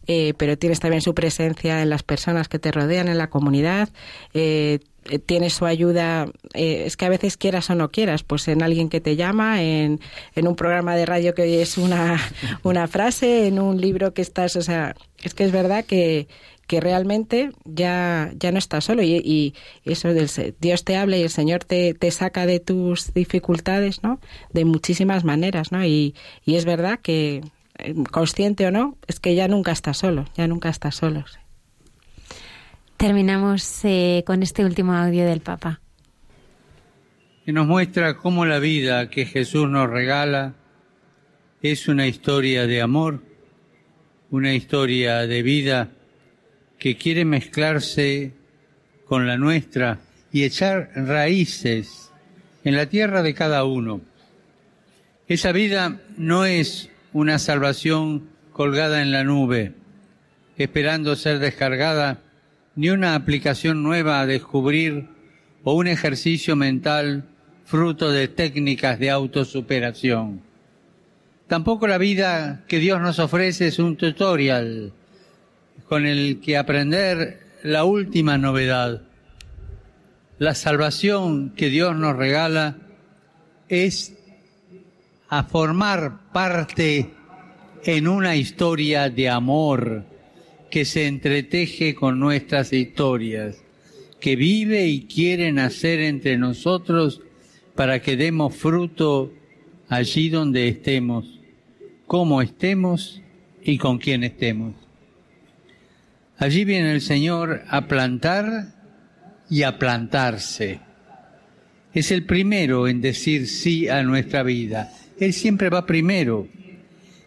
eh, 0.05 0.35
pero 0.37 0.55
tienes 0.55 0.79
también 0.79 1.01
su 1.01 1.15
presencia 1.15 1.81
en 1.81 1.89
las 1.89 2.03
personas 2.03 2.47
que 2.47 2.59
te 2.59 2.71
rodean, 2.71 3.07
en 3.07 3.17
la 3.17 3.31
comunidad. 3.31 3.89
Eh, 4.35 4.81
eh, 5.09 5.19
tienes 5.19 5.53
su 5.53 5.65
ayuda, 5.65 6.27
eh, 6.53 6.83
es 6.85 6.97
que 6.97 7.05
a 7.05 7.09
veces 7.09 7.37
quieras 7.37 7.69
o 7.69 7.75
no 7.75 7.89
quieras, 7.89 8.23
pues 8.23 8.47
en 8.47 8.61
alguien 8.63 8.89
que 8.89 9.01
te 9.01 9.15
llama, 9.15 9.61
en, 9.61 9.99
en 10.35 10.47
un 10.47 10.55
programa 10.55 10.95
de 10.95 11.05
radio 11.05 11.33
que 11.33 11.43
oyes 11.43 11.77
una, 11.77 12.19
una 12.63 12.87
frase, 12.87 13.47
en 13.47 13.59
un 13.59 13.79
libro 13.79 14.13
que 14.13 14.21
estás, 14.21 14.55
o 14.55 14.61
sea, 14.61 14.95
es 15.23 15.33
que 15.33 15.43
es 15.43 15.51
verdad 15.51 15.85
que, 15.85 16.27
que 16.67 16.81
realmente 16.81 17.51
ya, 17.63 18.31
ya 18.37 18.51
no 18.51 18.59
estás 18.59 18.85
solo 18.85 19.01
y, 19.01 19.15
y 19.15 19.53
eso 19.85 20.13
del 20.13 20.29
Dios 20.59 20.83
te 20.83 20.97
habla 20.97 21.17
y 21.17 21.23
el 21.23 21.29
Señor 21.29 21.63
te, 21.63 21.93
te 21.93 22.11
saca 22.11 22.45
de 22.45 22.59
tus 22.59 23.13
dificultades, 23.13 24.03
¿no? 24.03 24.19
De 24.51 24.65
muchísimas 24.65 25.23
maneras, 25.23 25.71
¿no? 25.71 25.83
Y, 25.85 26.13
y 26.45 26.55
es 26.55 26.65
verdad 26.65 26.99
que, 27.01 27.41
eh, 27.79 27.93
consciente 28.11 28.67
o 28.67 28.71
no, 28.71 28.97
es 29.07 29.19
que 29.19 29.35
ya 29.35 29.47
nunca 29.47 29.71
estás 29.71 29.97
solo, 29.97 30.25
ya 30.35 30.47
nunca 30.47 30.69
estás 30.69 30.95
solo. 30.95 31.23
Terminamos 32.97 33.85
eh, 33.85 34.23
con 34.25 34.41
este 34.41 34.65
último 34.65 34.93
audio 34.93 35.23
del 35.23 35.41
Papa. 35.41 35.79
Que 37.45 37.53
nos 37.53 37.67
muestra 37.67 38.17
cómo 38.17 38.43
la 38.43 38.57
vida 38.57 39.11
que 39.11 39.27
Jesús 39.27 39.69
nos 39.69 39.87
regala 39.87 40.55
es 41.61 41.87
una 41.87 42.07
historia 42.07 42.65
de 42.65 42.81
amor, 42.81 43.21
una 44.31 44.55
historia 44.55 45.27
de 45.27 45.43
vida 45.43 45.91
que 46.79 46.97
quiere 46.97 47.23
mezclarse 47.23 48.33
con 49.05 49.27
la 49.27 49.37
nuestra 49.37 49.99
y 50.31 50.43
echar 50.43 50.89
raíces 50.95 52.11
en 52.63 52.75
la 52.75 52.87
tierra 52.87 53.21
de 53.21 53.35
cada 53.35 53.63
uno. 53.63 54.01
Esa 55.27 55.51
vida 55.51 56.01
no 56.17 56.45
es 56.45 56.89
una 57.13 57.37
salvación 57.37 58.27
colgada 58.51 59.03
en 59.03 59.11
la 59.11 59.23
nube, 59.23 59.73
esperando 60.57 61.15
ser 61.15 61.37
descargada 61.37 62.23
ni 62.77 62.91
una 62.91 63.15
aplicación 63.15 63.83
nueva 63.83 64.21
a 64.21 64.25
descubrir 64.27 65.07
o 65.63 65.73
un 65.73 65.87
ejercicio 65.87 66.55
mental 66.55 67.25
fruto 67.65 68.11
de 68.11 68.27
técnicas 68.27 68.99
de 68.99 69.09
autosuperación. 69.09 70.41
Tampoco 71.47 71.87
la 71.87 71.97
vida 71.97 72.63
que 72.67 72.79
Dios 72.79 73.01
nos 73.01 73.19
ofrece 73.19 73.67
es 73.67 73.79
un 73.79 73.97
tutorial 73.97 74.93
con 75.89 76.05
el 76.05 76.39
que 76.39 76.55
aprender 76.55 77.39
la 77.63 77.83
última 77.83 78.37
novedad. 78.37 79.01
La 80.37 80.53
salvación 80.53 81.49
que 81.55 81.69
Dios 81.69 81.95
nos 81.95 82.15
regala 82.15 82.77
es 83.69 84.13
a 85.29 85.43
formar 85.43 86.31
parte 86.31 87.09
en 87.83 88.07
una 88.07 88.35
historia 88.35 89.09
de 89.09 89.29
amor 89.29 90.16
que 90.69 90.85
se 90.85 91.07
entreteje 91.07 91.95
con 91.95 92.19
nuestras 92.19 92.73
historias, 92.73 93.63
que 94.19 94.35
vive 94.35 94.87
y 94.87 95.05
quiere 95.05 95.51
nacer 95.51 95.99
entre 96.01 96.37
nosotros 96.37 97.21
para 97.75 98.01
que 98.01 98.17
demos 98.17 98.55
fruto 98.55 99.31
allí 99.87 100.29
donde 100.29 100.67
estemos, 100.67 101.39
como 102.05 102.41
estemos 102.41 103.21
y 103.63 103.77
con 103.77 103.97
quien 103.97 104.23
estemos. 104.23 104.75
Allí 106.37 106.65
viene 106.65 106.93
el 106.93 107.01
Señor 107.01 107.63
a 107.67 107.87
plantar 107.87 108.75
y 109.49 109.63
a 109.63 109.79
plantarse. 109.79 110.79
Es 111.93 112.11
el 112.11 112.25
primero 112.25 112.87
en 112.87 113.01
decir 113.01 113.47
sí 113.47 113.87
a 113.87 114.03
nuestra 114.03 114.43
vida. 114.43 114.91
Él 115.19 115.33
siempre 115.33 115.69
va 115.69 115.85
primero. 115.85 116.47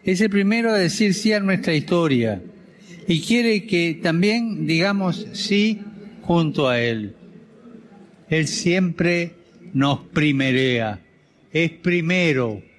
Es 0.03 0.21
el 0.21 0.29
primero 0.29 0.71
a 0.71 0.77
decir 0.77 1.13
sí 1.13 1.33
a 1.33 1.39
nuestra 1.41 1.73
historia 1.73 2.41
y 3.11 3.21
quiere 3.21 3.67
que 3.67 3.99
también 4.01 4.65
digamos 4.65 5.27
sí 5.33 5.83
junto 6.21 6.69
a 6.69 6.79
Él. 6.79 7.13
Él 8.29 8.47
siempre 8.47 9.35
nos 9.73 9.99
primerea, 9.99 11.01
es 11.51 11.71
primero. 11.71 12.61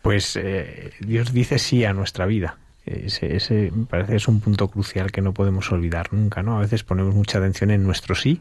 Pues 0.00 0.36
eh, 0.36 0.92
Dios 1.00 1.34
dice 1.34 1.58
sí 1.58 1.84
a 1.84 1.92
nuestra 1.92 2.24
vida. 2.24 2.56
Ese, 2.86 3.36
ese 3.36 3.70
me 3.74 3.84
parece 3.84 4.16
es 4.16 4.26
un 4.26 4.40
punto 4.40 4.68
crucial 4.68 5.12
que 5.12 5.20
no 5.20 5.34
podemos 5.34 5.70
olvidar 5.70 6.14
nunca, 6.14 6.42
¿no? 6.42 6.56
A 6.56 6.60
veces 6.60 6.82
ponemos 6.82 7.14
mucha 7.14 7.36
atención 7.38 7.70
en 7.70 7.82
nuestro 7.84 8.14
sí, 8.14 8.40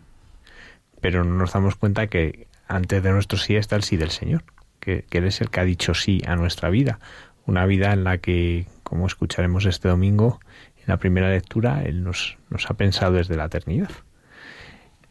pero 1.01 1.25
no 1.25 1.35
nos 1.35 1.51
damos 1.51 1.75
cuenta 1.75 2.07
que 2.07 2.47
antes 2.69 3.03
de 3.03 3.11
nuestro 3.11 3.37
sí 3.37 3.57
está 3.57 3.75
el 3.75 3.83
sí 3.83 3.97
del 3.97 4.11
Señor, 4.11 4.45
que, 4.79 5.03
que 5.09 5.17
Él 5.17 5.25
es 5.25 5.41
el 5.41 5.49
que 5.49 5.59
ha 5.59 5.65
dicho 5.65 5.93
sí 5.93 6.21
a 6.25 6.37
nuestra 6.37 6.69
vida 6.69 6.99
una 7.47 7.65
vida 7.65 7.93
en 7.93 8.03
la 8.03 8.19
que, 8.19 8.67
como 8.83 9.07
escucharemos 9.07 9.65
este 9.65 9.87
domingo 9.87 10.39
en 10.77 10.83
la 10.87 10.97
primera 10.97 11.31
lectura, 11.31 11.81
Él 11.83 12.03
nos, 12.03 12.37
ha 12.67 12.73
pensado 12.75 13.13
desde 13.13 13.35
la 13.35 13.45
eternidad. 13.45 13.89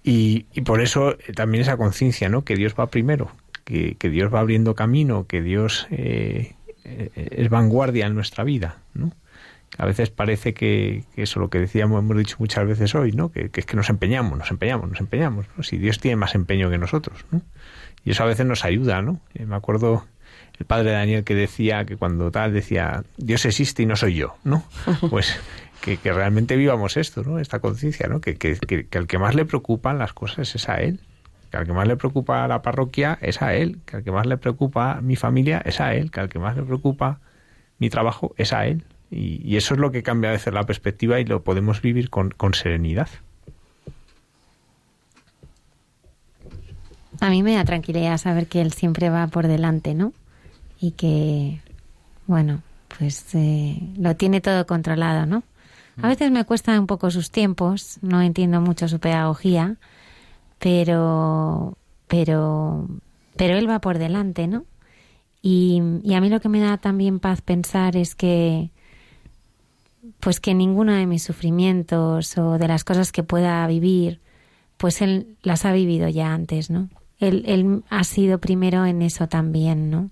Y, 0.04 0.42
por 0.64 0.80
eso 0.80 1.12
eh, 1.12 1.32
también 1.34 1.62
esa 1.62 1.76
conciencia, 1.76 2.28
¿no? 2.28 2.44
Que 2.44 2.54
Dios 2.54 2.74
va 2.78 2.86
primero, 2.86 3.32
que, 3.64 3.96
Dios 4.00 4.32
va 4.32 4.40
abriendo 4.40 4.76
camino, 4.76 5.26
que 5.26 5.42
Dios 5.42 5.88
eh, 5.90 6.54
eh, 6.84 7.10
es 7.14 7.48
vanguardia 7.48 8.06
en 8.06 8.14
nuestra 8.14 8.44
vida, 8.44 8.78
¿no? 8.94 9.10
A 9.78 9.84
veces 9.84 10.10
parece 10.10 10.54
que, 10.54 11.04
eso 11.16 11.40
lo 11.40 11.50
que 11.50 11.58
decíamos, 11.58 11.98
hemos 11.98 12.16
dicho 12.16 12.36
muchas 12.38 12.66
veces 12.66 12.94
hoy, 12.94 13.12
¿no? 13.12 13.32
Que, 13.32 13.50
que 13.50 13.60
es 13.60 13.66
que 13.66 13.76
nos 13.76 13.90
empeñamos, 13.90 14.38
nos 14.38 14.50
empeñamos, 14.50 14.88
nos 14.88 15.00
empeñamos. 15.00 15.46
¿no? 15.56 15.64
Si 15.64 15.76
Dios 15.76 15.98
tiene 15.98 16.16
más 16.16 16.34
empeño 16.34 16.70
que 16.70 16.78
nosotros, 16.78 17.24
¿no? 17.32 17.42
Y 18.04 18.12
eso 18.12 18.22
a 18.22 18.26
veces 18.26 18.46
nos 18.46 18.64
ayuda, 18.64 19.02
¿no? 19.02 19.20
me 19.34 19.56
acuerdo 19.56 20.06
el 20.58 20.66
padre 20.66 20.92
Daniel 20.92 21.24
que 21.24 21.34
decía 21.34 21.84
que 21.84 21.96
cuando 21.96 22.30
tal 22.30 22.52
decía 22.52 23.04
Dios 23.16 23.44
existe 23.44 23.82
y 23.82 23.86
no 23.86 23.96
soy 23.96 24.14
yo, 24.14 24.36
¿no? 24.44 24.64
Pues 25.10 25.38
que, 25.80 26.12
realmente 26.12 26.56
vivamos 26.56 26.96
esto, 26.96 27.22
¿no? 27.22 27.38
Esta 27.38 27.60
conciencia, 27.60 28.08
¿no? 28.08 28.20
Que, 28.20 28.36
que, 28.36 28.56
que, 28.56 28.98
al 28.98 29.06
que 29.06 29.18
más 29.18 29.34
le 29.34 29.44
preocupan 29.44 29.98
las 29.98 30.12
cosas 30.12 30.54
es 30.54 30.68
a 30.68 30.80
él, 30.80 31.00
que 31.50 31.56
al 31.56 31.66
que 31.66 31.72
más 31.72 31.86
le 31.86 31.96
preocupa 31.96 32.46
la 32.48 32.62
parroquia 32.62 33.18
es 33.20 33.40
a 33.42 33.54
él, 33.54 33.78
que 33.86 33.96
al 33.96 34.04
que 34.04 34.10
más 34.10 34.26
le 34.26 34.36
preocupa 34.36 35.00
mi 35.00 35.16
familia 35.16 35.62
es 35.64 35.80
a 35.80 35.94
él, 35.94 36.10
que 36.10 36.20
al 36.20 36.28
que 36.28 36.38
más 36.38 36.56
le 36.56 36.62
preocupa 36.62 37.20
mi 37.78 37.90
trabajo 37.90 38.34
es 38.36 38.52
a 38.52 38.66
él. 38.66 38.84
Y, 39.10 39.56
eso 39.56 39.74
es 39.74 39.80
lo 39.80 39.92
que 39.92 40.02
cambia 40.02 40.30
a 40.30 40.32
veces 40.32 40.52
la 40.52 40.64
perspectiva 40.64 41.20
y 41.20 41.24
lo 41.24 41.44
podemos 41.44 41.80
vivir 41.80 42.10
con, 42.10 42.30
con 42.30 42.54
serenidad. 42.54 43.08
A 47.20 47.30
mí 47.30 47.42
me 47.42 47.54
da 47.54 47.64
tranquilidad 47.64 48.18
saber 48.18 48.46
que 48.46 48.60
él 48.60 48.72
siempre 48.72 49.08
va 49.08 49.28
por 49.28 49.46
delante, 49.46 49.94
¿no? 49.94 50.12
Y 50.80 50.92
que, 50.92 51.60
bueno, 52.26 52.62
pues 52.98 53.34
eh, 53.34 53.80
lo 53.96 54.16
tiene 54.16 54.40
todo 54.40 54.66
controlado, 54.66 55.26
¿no? 55.26 55.42
A 56.02 56.08
veces 56.08 56.30
me 56.30 56.44
cuesta 56.44 56.78
un 56.78 56.86
poco 56.86 57.10
sus 57.10 57.30
tiempos, 57.30 57.98
no 58.02 58.20
entiendo 58.20 58.60
mucho 58.60 58.86
su 58.86 58.98
pedagogía, 58.98 59.76
pero, 60.58 61.78
pero, 62.06 62.86
pero 63.36 63.56
él 63.56 63.68
va 63.68 63.80
por 63.80 63.98
delante, 63.98 64.46
¿no? 64.46 64.64
Y, 65.40 65.80
y 66.02 66.14
a 66.14 66.20
mí 66.20 66.28
lo 66.28 66.40
que 66.40 66.50
me 66.50 66.60
da 66.60 66.76
también 66.76 67.18
paz 67.18 67.40
pensar 67.40 67.96
es 67.96 68.14
que, 68.14 68.70
pues 70.20 70.38
que 70.38 70.54
ninguno 70.54 70.92
de 70.92 71.06
mis 71.06 71.22
sufrimientos 71.22 72.36
o 72.36 72.58
de 72.58 72.68
las 72.68 72.84
cosas 72.84 73.10
que 73.10 73.22
pueda 73.22 73.66
vivir, 73.66 74.20
pues 74.76 75.00
él 75.00 75.36
las 75.42 75.64
ha 75.64 75.72
vivido 75.72 76.08
ya 76.08 76.34
antes, 76.34 76.68
¿no? 76.68 76.90
Él, 77.18 77.44
él 77.46 77.84
ha 77.88 78.04
sido 78.04 78.38
primero 78.38 78.84
en 78.84 79.00
eso 79.00 79.28
también, 79.28 79.90
¿no? 79.90 80.10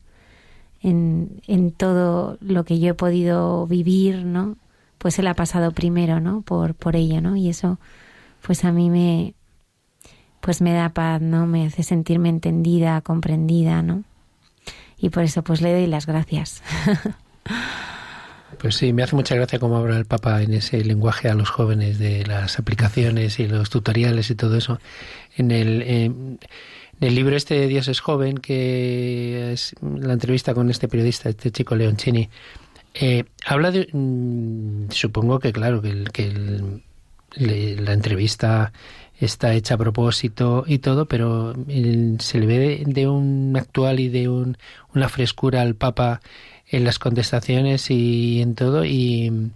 En, 0.85 1.40
en 1.47 1.73
todo 1.73 2.36
lo 2.40 2.65
que 2.65 2.78
yo 2.78 2.90
he 2.90 2.94
podido 2.94 3.66
vivir, 3.66 4.24
¿no? 4.24 4.59
Pues 4.98 5.19
él 5.19 5.27
ha 5.27 5.35
pasado 5.35 5.73
primero, 5.73 6.20
¿no? 6.20 6.43
Por, 6.43 6.74
por 6.74 6.94
ello, 6.94 7.23
¿no? 7.23 7.36
Y 7.36 7.48
eso, 7.48 7.78
pues 8.43 8.65
a 8.65 8.70
mí 8.70 8.90
me, 8.90 9.35
pues 10.40 10.61
me 10.61 10.74
da 10.74 10.90
paz, 10.90 11.23
¿no? 11.23 11.47
Me 11.47 11.66
hace 11.66 11.82
sentirme 11.82 12.28
entendida, 12.28 13.01
comprendida, 13.01 13.82
¿no? 13.82 14.05
Y 14.98 15.09
por 15.09 15.23
eso, 15.23 15.43
pues 15.43 15.62
le 15.62 15.73
doy 15.73 15.86
las 15.86 16.06
gracias. 16.06 16.62
Pues 18.59 18.77
sí, 18.77 18.93
me 18.93 19.02
hace 19.02 19.16
mucha 19.16 19.35
gracia 19.35 19.59
cómo 19.59 19.77
habla 19.77 19.97
el 19.97 20.05
Papa 20.05 20.40
en 20.43 20.55
ese 20.55 20.82
lenguaje 20.85 21.28
a 21.28 21.35
los 21.35 21.51
jóvenes 21.51 21.98
de 21.98 22.24
las 22.24 22.59
aplicaciones 22.59 23.39
y 23.40 23.47
los 23.47 23.69
tutoriales 23.69 24.31
y 24.31 24.35
todo 24.36 24.56
eso. 24.56 24.81
En 25.36 25.51
el, 25.51 26.39
el 27.01 27.15
libro 27.15 27.37
este 27.37 27.66
Dios 27.66 27.89
es 27.89 28.01
joven, 28.01 28.39
que 28.39 29.53
es 29.53 29.75
la 29.81 30.12
entrevista 30.12 30.55
con 30.55 30.71
este 30.71 30.89
periodista, 30.89 31.29
este 31.29 31.51
chico 31.51 31.75
Leoncini, 31.77 32.29
eh, 32.95 33.25
habla 33.45 33.71
de, 33.71 33.89
mm, 33.93 34.91
supongo 34.91 35.41
que 35.41 35.53
claro, 35.53 35.83
que, 35.83 35.91
el, 35.91 36.12
que 36.12 36.81
la 37.37 37.93
entrevista 37.93 38.73
está 39.19 39.55
hecha 39.55 39.75
a 39.75 39.79
propósito 39.79 40.65
y 40.66 40.79
todo, 40.79 41.07
pero 41.07 41.55
se 42.19 42.39
le 42.39 42.47
ve 42.47 42.59
de, 42.59 42.85
de, 42.87 43.09
un 43.09 43.57
actual 43.57 44.01
y 44.01 44.09
de 44.09 44.29
un, 44.29 44.57
una 44.95 45.09
frescura 45.09 45.62
al 45.62 45.75
Papa 45.75 46.21
en 46.69 46.85
las 46.85 46.99
contestaciones 46.99 47.91
y 47.91 48.41
en 48.43 48.55
todo. 48.55 48.85
Y, 48.85 49.51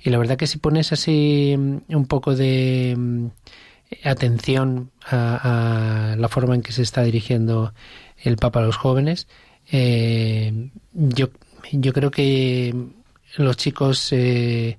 y 0.00 0.10
la 0.10 0.18
verdad 0.18 0.36
que 0.36 0.46
si 0.46 0.58
pones 0.58 0.92
así 0.92 1.54
un 1.56 2.06
poco 2.06 2.34
de 2.36 3.30
atención 4.02 4.90
a, 5.06 6.12
a, 6.12 6.16
la 6.16 6.28
forma 6.28 6.54
en 6.54 6.62
que 6.62 6.72
se 6.72 6.82
está 6.82 7.02
dirigiendo 7.02 7.72
el 8.18 8.36
Papa 8.36 8.60
a 8.60 8.64
los 8.64 8.76
jóvenes, 8.76 9.26
eh, 9.70 10.70
yo, 10.92 11.28
yo 11.72 11.92
creo 11.92 12.10
que 12.10 12.74
los 13.36 13.56
chicos 13.56 14.12
eh, 14.12 14.78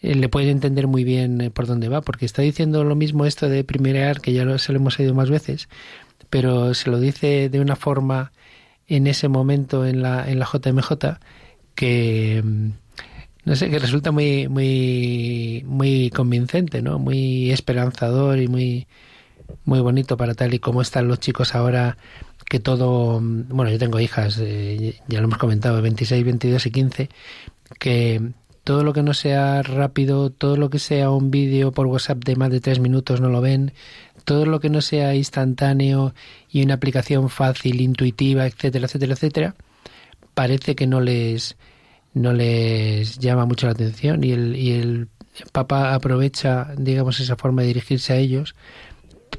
le 0.00 0.28
pueden 0.28 0.50
entender 0.50 0.86
muy 0.86 1.04
bien 1.04 1.50
por 1.54 1.66
dónde 1.66 1.88
va, 1.88 2.00
porque 2.00 2.26
está 2.26 2.42
diciendo 2.42 2.84
lo 2.84 2.96
mismo 2.96 3.26
esto 3.26 3.48
de 3.48 3.64
primerear, 3.64 4.20
que 4.20 4.32
ya 4.32 4.58
se 4.58 4.72
lo 4.72 4.78
hemos 4.78 4.98
oído 4.98 5.14
más 5.14 5.30
veces, 5.30 5.68
pero 6.30 6.74
se 6.74 6.90
lo 6.90 6.98
dice 6.98 7.48
de 7.48 7.60
una 7.60 7.76
forma 7.76 8.32
en 8.86 9.06
ese 9.06 9.28
momento 9.28 9.86
en 9.86 10.02
la, 10.02 10.28
en 10.28 10.38
la 10.38 10.46
JMJ 10.46 11.18
que 11.74 12.42
mm, 12.44 12.70
no 13.44 13.56
sé, 13.56 13.70
que 13.70 13.78
resulta 13.78 14.12
muy, 14.12 14.48
muy, 14.48 15.64
muy 15.66 16.10
convincente, 16.10 16.80
¿no? 16.82 16.98
Muy 16.98 17.50
esperanzador 17.50 18.38
y 18.38 18.48
muy, 18.48 18.86
muy 19.64 19.80
bonito 19.80 20.16
para 20.16 20.34
tal 20.34 20.54
y 20.54 20.58
como 20.58 20.82
están 20.82 21.08
los 21.08 21.18
chicos 21.18 21.54
ahora, 21.54 21.96
que 22.48 22.60
todo, 22.60 23.20
bueno, 23.22 23.70
yo 23.70 23.78
tengo 23.78 23.98
hijas, 23.98 24.38
eh, 24.40 25.00
ya 25.08 25.20
lo 25.20 25.26
hemos 25.26 25.38
comentado, 25.38 25.82
26, 25.82 26.24
22 26.24 26.66
y 26.66 26.70
15, 26.70 27.08
que 27.78 28.32
todo 28.64 28.84
lo 28.84 28.92
que 28.92 29.02
no 29.02 29.14
sea 29.14 29.62
rápido, 29.62 30.30
todo 30.30 30.56
lo 30.56 30.70
que 30.70 30.78
sea 30.78 31.10
un 31.10 31.30
vídeo 31.30 31.72
por 31.72 31.86
WhatsApp 31.86 32.22
de 32.24 32.36
más 32.36 32.50
de 32.50 32.60
tres 32.60 32.78
minutos 32.78 33.20
no 33.20 33.28
lo 33.28 33.40
ven, 33.40 33.72
todo 34.24 34.46
lo 34.46 34.60
que 34.60 34.70
no 34.70 34.80
sea 34.80 35.14
instantáneo 35.16 36.14
y 36.48 36.62
una 36.62 36.74
aplicación 36.74 37.28
fácil, 37.28 37.80
intuitiva, 37.80 38.46
etcétera, 38.46 38.86
etcétera, 38.86 39.14
etcétera, 39.14 39.54
parece 40.34 40.76
que 40.76 40.86
no 40.86 41.00
les 41.00 41.56
no 42.14 42.32
les 42.32 43.18
llama 43.18 43.46
mucho 43.46 43.66
la 43.66 43.72
atención 43.72 44.22
y 44.24 44.32
el, 44.32 44.56
y 44.56 44.72
el 44.72 45.08
Papa 45.52 45.94
aprovecha, 45.94 46.74
digamos, 46.76 47.18
esa 47.20 47.36
forma 47.36 47.62
de 47.62 47.68
dirigirse 47.68 48.12
a 48.12 48.16
ellos 48.16 48.54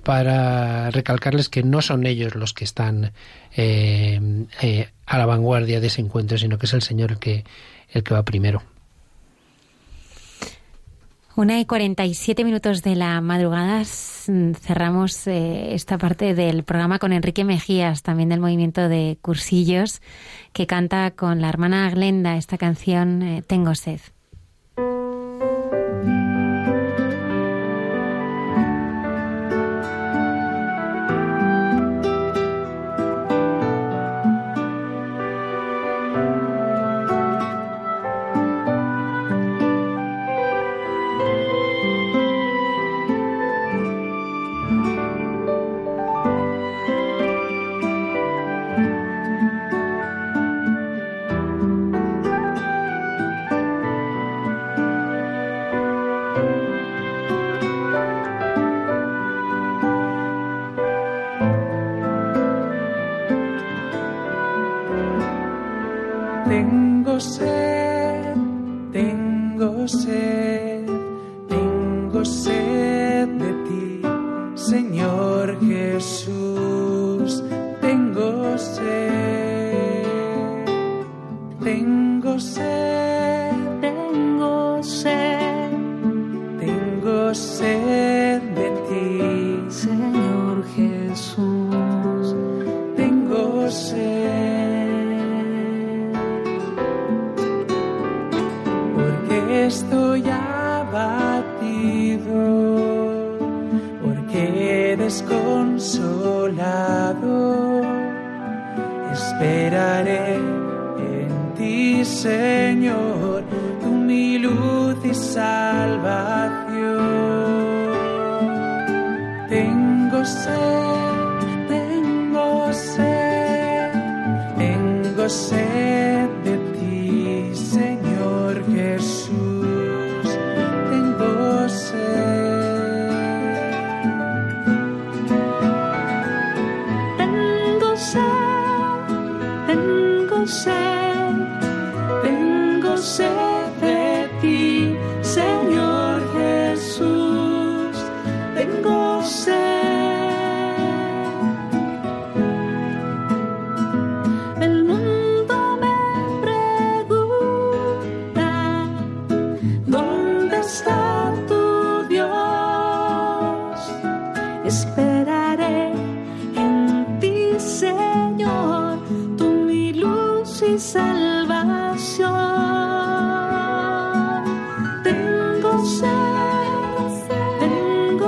para 0.04 0.90
recalcarles 0.90 1.50
que 1.50 1.64
no 1.64 1.82
son 1.82 2.06
ellos 2.06 2.36
los 2.36 2.54
que 2.54 2.64
están 2.64 3.14
eh, 3.56 4.20
eh, 4.62 4.90
a 5.06 5.18
la 5.18 5.26
vanguardia 5.26 5.80
de 5.80 5.88
ese 5.88 6.02
encuentro, 6.02 6.38
sino 6.38 6.58
que 6.58 6.66
es 6.66 6.74
el 6.74 6.82
Señor 6.82 7.12
el 7.12 7.20
que, 7.20 7.46
el 7.90 8.04
que 8.04 8.14
va 8.14 8.24
primero. 8.24 8.64
Una 11.36 11.60
y 11.60 11.66
47 11.66 12.44
minutos 12.44 12.84
de 12.84 12.96
la 12.96 13.20
madrugada 13.20 13.84
cerramos 13.86 15.26
eh, 15.26 15.74
esta 15.74 15.98
parte 15.98 16.36
del 16.36 16.64
programa 16.64 17.00
con 17.00 17.12
Enrique 17.12 17.44
Mejías, 17.44 18.04
también 18.04 18.30
del 18.30 18.40
movimiento 18.40 18.88
de 18.88 19.18
Cursillos, 19.20 20.04
que 20.52 20.68
canta 20.68 21.10
con 21.10 21.42
la 21.42 21.50
hermana 21.50 21.90
Glenda 21.90 22.38
esta 22.38 22.60
canción 22.60 23.24
eh, 23.24 23.42
Tengo 23.48 23.74
sed. 23.74 24.00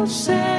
say 0.07 0.54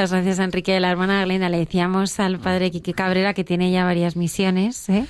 Muchas 0.00 0.12
gracias, 0.12 0.38
Enrique. 0.38 0.72
De 0.72 0.80
la 0.80 0.90
hermana 0.90 1.22
Glenda 1.26 1.50
le 1.50 1.58
decíamos 1.58 2.18
al 2.20 2.38
padre 2.38 2.70
Quique 2.70 2.94
Cabrera 2.94 3.34
que 3.34 3.44
tiene 3.44 3.70
ya 3.70 3.84
varias 3.84 4.16
misiones, 4.16 4.88
¿eh? 4.88 5.04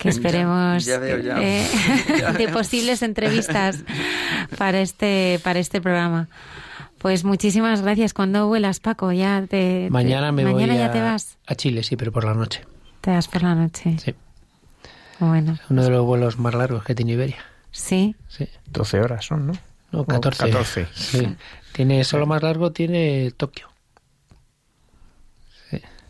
que 0.00 0.08
esperemos 0.08 0.84
eh, 0.88 1.68
de 2.38 2.48
posibles 2.48 3.02
entrevistas 3.02 3.84
para 4.58 4.80
este 4.80 5.38
para 5.44 5.60
este 5.60 5.80
programa. 5.80 6.26
Pues 6.98 7.22
muchísimas 7.22 7.82
gracias. 7.82 8.12
¿Cuándo 8.12 8.48
vuelas, 8.48 8.80
Paco? 8.80 9.12
Ya 9.12 9.46
te, 9.48 9.86
mañana 9.92 10.32
me 10.32 10.42
mañana 10.42 10.72
voy 10.72 10.82
ya 10.82 10.86
a, 10.86 10.90
te 10.90 11.00
vas. 11.00 11.38
a 11.46 11.54
Chile, 11.54 11.84
sí, 11.84 11.94
pero 11.94 12.10
por 12.10 12.24
la 12.24 12.34
noche. 12.34 12.64
Te 13.02 13.12
vas 13.12 13.28
por 13.28 13.44
la 13.44 13.54
noche. 13.54 13.96
Sí. 14.04 14.12
Bueno. 15.20 15.56
Uno 15.68 15.84
de 15.84 15.90
los 15.90 16.04
vuelos 16.04 16.36
más 16.36 16.54
largos 16.56 16.82
que 16.82 16.96
tiene 16.96 17.12
Iberia. 17.12 17.44
Sí. 17.70 18.16
Sí. 18.26 18.48
12 18.72 19.02
horas 19.02 19.24
son, 19.24 19.46
¿no? 19.46 19.52
No, 19.92 20.04
14. 20.04 20.50
14. 20.50 20.88
Sí. 20.94 21.36
Tiene, 21.70 22.02
solo 22.02 22.26
más 22.26 22.42
largo 22.42 22.72
tiene 22.72 23.30
Tokio. 23.36 23.69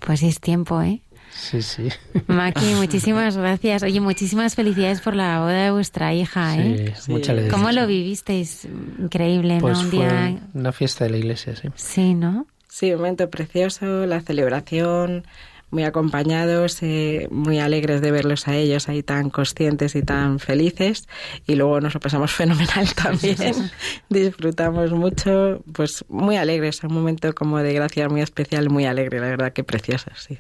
Pues 0.05 0.23
es 0.23 0.41
tiempo, 0.41 0.81
¿eh? 0.83 1.01
Sí, 1.33 1.63
sí. 1.63 1.89
Maki, 2.27 2.75
muchísimas 2.75 3.37
gracias. 3.37 3.83
Oye, 3.83 4.01
muchísimas 4.01 4.55
felicidades 4.57 5.01
por 5.01 5.15
la 5.15 5.41
boda 5.41 5.65
de 5.65 5.71
vuestra 5.71 6.13
hija, 6.13 6.57
¿eh? 6.57 6.93
Sí, 7.01 7.13
mucha 7.13 7.33
alegría. 7.33 7.53
¿Cómo 7.53 7.71
lo 7.71 7.87
vivisteis? 7.87 8.67
Increíble, 8.99 9.59
Pues 9.61 9.79
¿no? 9.79 9.85
Un 9.85 9.91
fue 9.91 9.99
día... 10.01 10.39
una 10.55 10.73
fiesta 10.73 11.05
de 11.05 11.11
la 11.11 11.17
iglesia, 11.19 11.55
sí. 11.57 11.69
Sí, 11.77 12.15
¿no? 12.15 12.47
Sí, 12.69 12.93
un 12.93 12.99
momento 12.99 13.29
precioso, 13.31 14.07
la 14.07 14.21
celebración, 14.21 15.25
muy 15.71 15.85
acompañados, 15.85 16.83
eh, 16.83 17.29
muy 17.31 17.59
alegres 17.59 18.01
de 18.01 18.11
verlos 18.11 18.49
a 18.49 18.57
ellos 18.57 18.89
ahí 18.89 19.03
tan 19.03 19.31
conscientes 19.31 19.95
y 19.95 20.03
tan 20.03 20.39
felices. 20.39 21.09
Y 21.47 21.55
luego 21.55 21.81
nos 21.81 21.95
lo 21.95 22.01
pasamos 22.01 22.33
fenomenal 22.35 22.93
también. 22.95 23.71
Disfrutamos 24.09 24.93
mucho, 24.93 25.63
pues 25.73 26.05
muy 26.09 26.37
alegres, 26.37 26.83
un 26.83 26.95
momento 26.95 27.35
como 27.35 27.59
de 27.59 27.73
gracia 27.73 28.09
muy 28.09 28.21
especial, 28.21 28.71
muy 28.71 28.87
alegre, 28.87 29.21
la 29.21 29.29
verdad 29.29 29.53
que 29.53 29.65
precioso, 29.65 30.11
sí. 30.17 30.39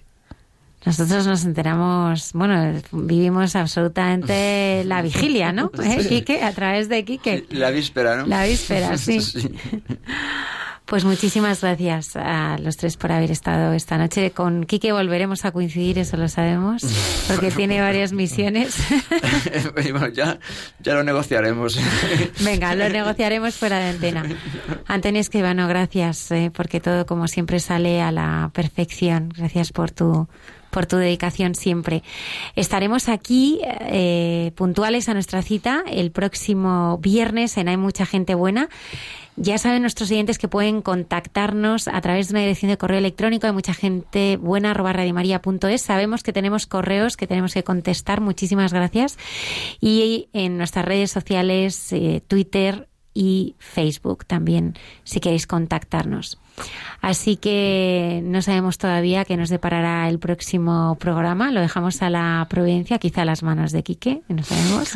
Nosotros 0.85 1.27
nos 1.27 1.44
enteramos, 1.44 2.31
bueno, 2.32 2.81
vivimos 2.90 3.55
absolutamente 3.55 4.82
la 4.86 5.02
vigilia, 5.02 5.52
¿no? 5.52 5.70
¿Eh, 5.82 6.07
Quique? 6.09 6.43
A 6.43 6.52
través 6.52 6.89
de 6.89 7.05
Quique. 7.05 7.44
La 7.51 7.70
víspera, 7.70 8.16
¿no? 8.16 8.27
La 8.27 8.44
víspera, 8.44 8.97
sí. 8.97 9.20
Pues 10.91 11.05
muchísimas 11.05 11.61
gracias 11.61 12.17
a 12.17 12.59
los 12.59 12.77
tres 12.77 12.97
por 12.97 13.12
haber 13.12 13.31
estado 13.31 13.75
esta 13.75 13.97
noche. 13.97 14.33
Con 14.33 14.65
Quique 14.65 14.91
volveremos 14.91 15.45
a 15.45 15.53
coincidir, 15.53 16.01
eso 16.01 16.17
lo 16.17 16.27
sabemos, 16.27 16.83
porque 17.29 17.53
tiene 17.53 17.81
varias 17.81 18.12
misiones. 18.12 18.77
bueno, 19.93 20.09
ya, 20.09 20.41
ya 20.81 20.95
lo 20.95 21.05
negociaremos. 21.05 21.79
Venga, 22.41 22.75
lo 22.75 22.89
negociaremos 22.89 23.55
fuera 23.55 23.79
de 23.79 23.91
antena. 23.91 24.25
Antonio 24.89 25.21
Escribano, 25.21 25.69
gracias, 25.69 26.33
eh, 26.33 26.51
porque 26.53 26.81
todo 26.81 27.07
como 27.07 27.29
siempre 27.29 27.61
sale 27.61 28.03
a 28.03 28.11
la 28.11 28.51
perfección. 28.53 29.29
Gracias 29.29 29.71
por 29.71 29.93
tu 29.93 30.27
por 30.71 30.87
tu 30.87 30.97
dedicación 30.97 31.55
siempre. 31.55 32.03
Estaremos 32.57 33.09
aquí 33.09 33.61
eh, 33.65 34.53
puntuales 34.55 35.09
a 35.09 35.15
nuestra 35.15 35.43
cita 35.43 35.83
el 35.89 36.11
próximo 36.12 36.99
viernes 36.99 37.57
en 37.57 37.69
Hay 37.69 37.77
Mucha 37.77 38.07
Gente 38.07 38.35
Buena. 38.35 38.69
Ya 39.43 39.57
saben 39.57 39.81
nuestros 39.81 40.11
oyentes 40.11 40.37
que 40.37 40.49
pueden 40.49 40.83
contactarnos 40.83 41.89
a 41.89 41.99
través 42.03 42.29
de 42.29 42.35
una 42.35 42.41
dirección 42.41 42.71
de 42.71 42.77
correo 42.77 42.99
electrónico 42.99 43.47
de 43.47 43.55
mucha 43.55 43.73
gente 43.73 44.37
buena 44.37 44.75
radiomaria.es. 44.75 45.81
Sabemos 45.81 46.23
que 46.23 46.35
tenemos 46.35 46.67
correos 46.67 47.17
que 47.17 47.27
tenemos 47.27 47.55
que 47.55 47.65
contestar. 47.65 48.21
Muchísimas 48.21 48.75
gracias. 48.75 49.17
Y 49.81 50.29
en 50.35 50.59
nuestras 50.59 50.85
redes 50.85 51.11
sociales, 51.11 51.91
eh, 51.95 52.23
Twitter 52.29 52.91
y 53.15 53.57
Facebook 53.59 54.24
también, 54.27 54.74
si 55.05 55.20
queréis 55.20 55.47
contactarnos. 55.47 56.39
Así 57.01 57.37
que 57.37 58.20
no 58.24 58.43
sabemos 58.43 58.78
todavía 58.78 59.24
qué 59.24 59.37
nos 59.37 59.49
deparará 59.49 60.09
el 60.09 60.19
próximo 60.19 60.97
programa. 61.01 61.51
Lo 61.51 61.61
dejamos 61.61 62.03
a 62.03 62.11
la 62.11 62.47
providencia, 62.51 62.99
quizá 62.99 63.23
a 63.23 63.24
las 63.24 63.43
manos 63.43 63.73
de 63.73 63.82
Quique, 63.82 64.23
no 64.28 64.43
sabemos. 64.43 64.93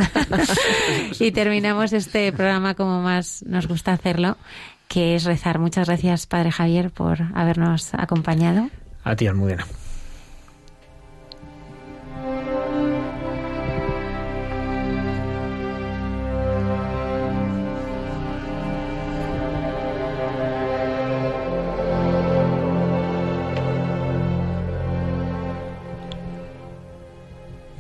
y 1.20 1.32
terminamos 1.32 1.92
este 1.92 2.32
programa 2.32 2.74
como 2.74 3.02
más 3.02 3.42
nos 3.46 3.66
gusta 3.66 3.92
hacerlo, 3.92 4.36
que 4.88 5.16
es 5.16 5.24
rezar. 5.24 5.58
Muchas 5.58 5.88
gracias, 5.88 6.26
Padre 6.26 6.50
Javier, 6.50 6.90
por 6.90 7.18
habernos 7.34 7.94
acompañado. 7.94 8.68
A 9.02 9.16
ti, 9.16 9.26
Almudena. 9.26 9.66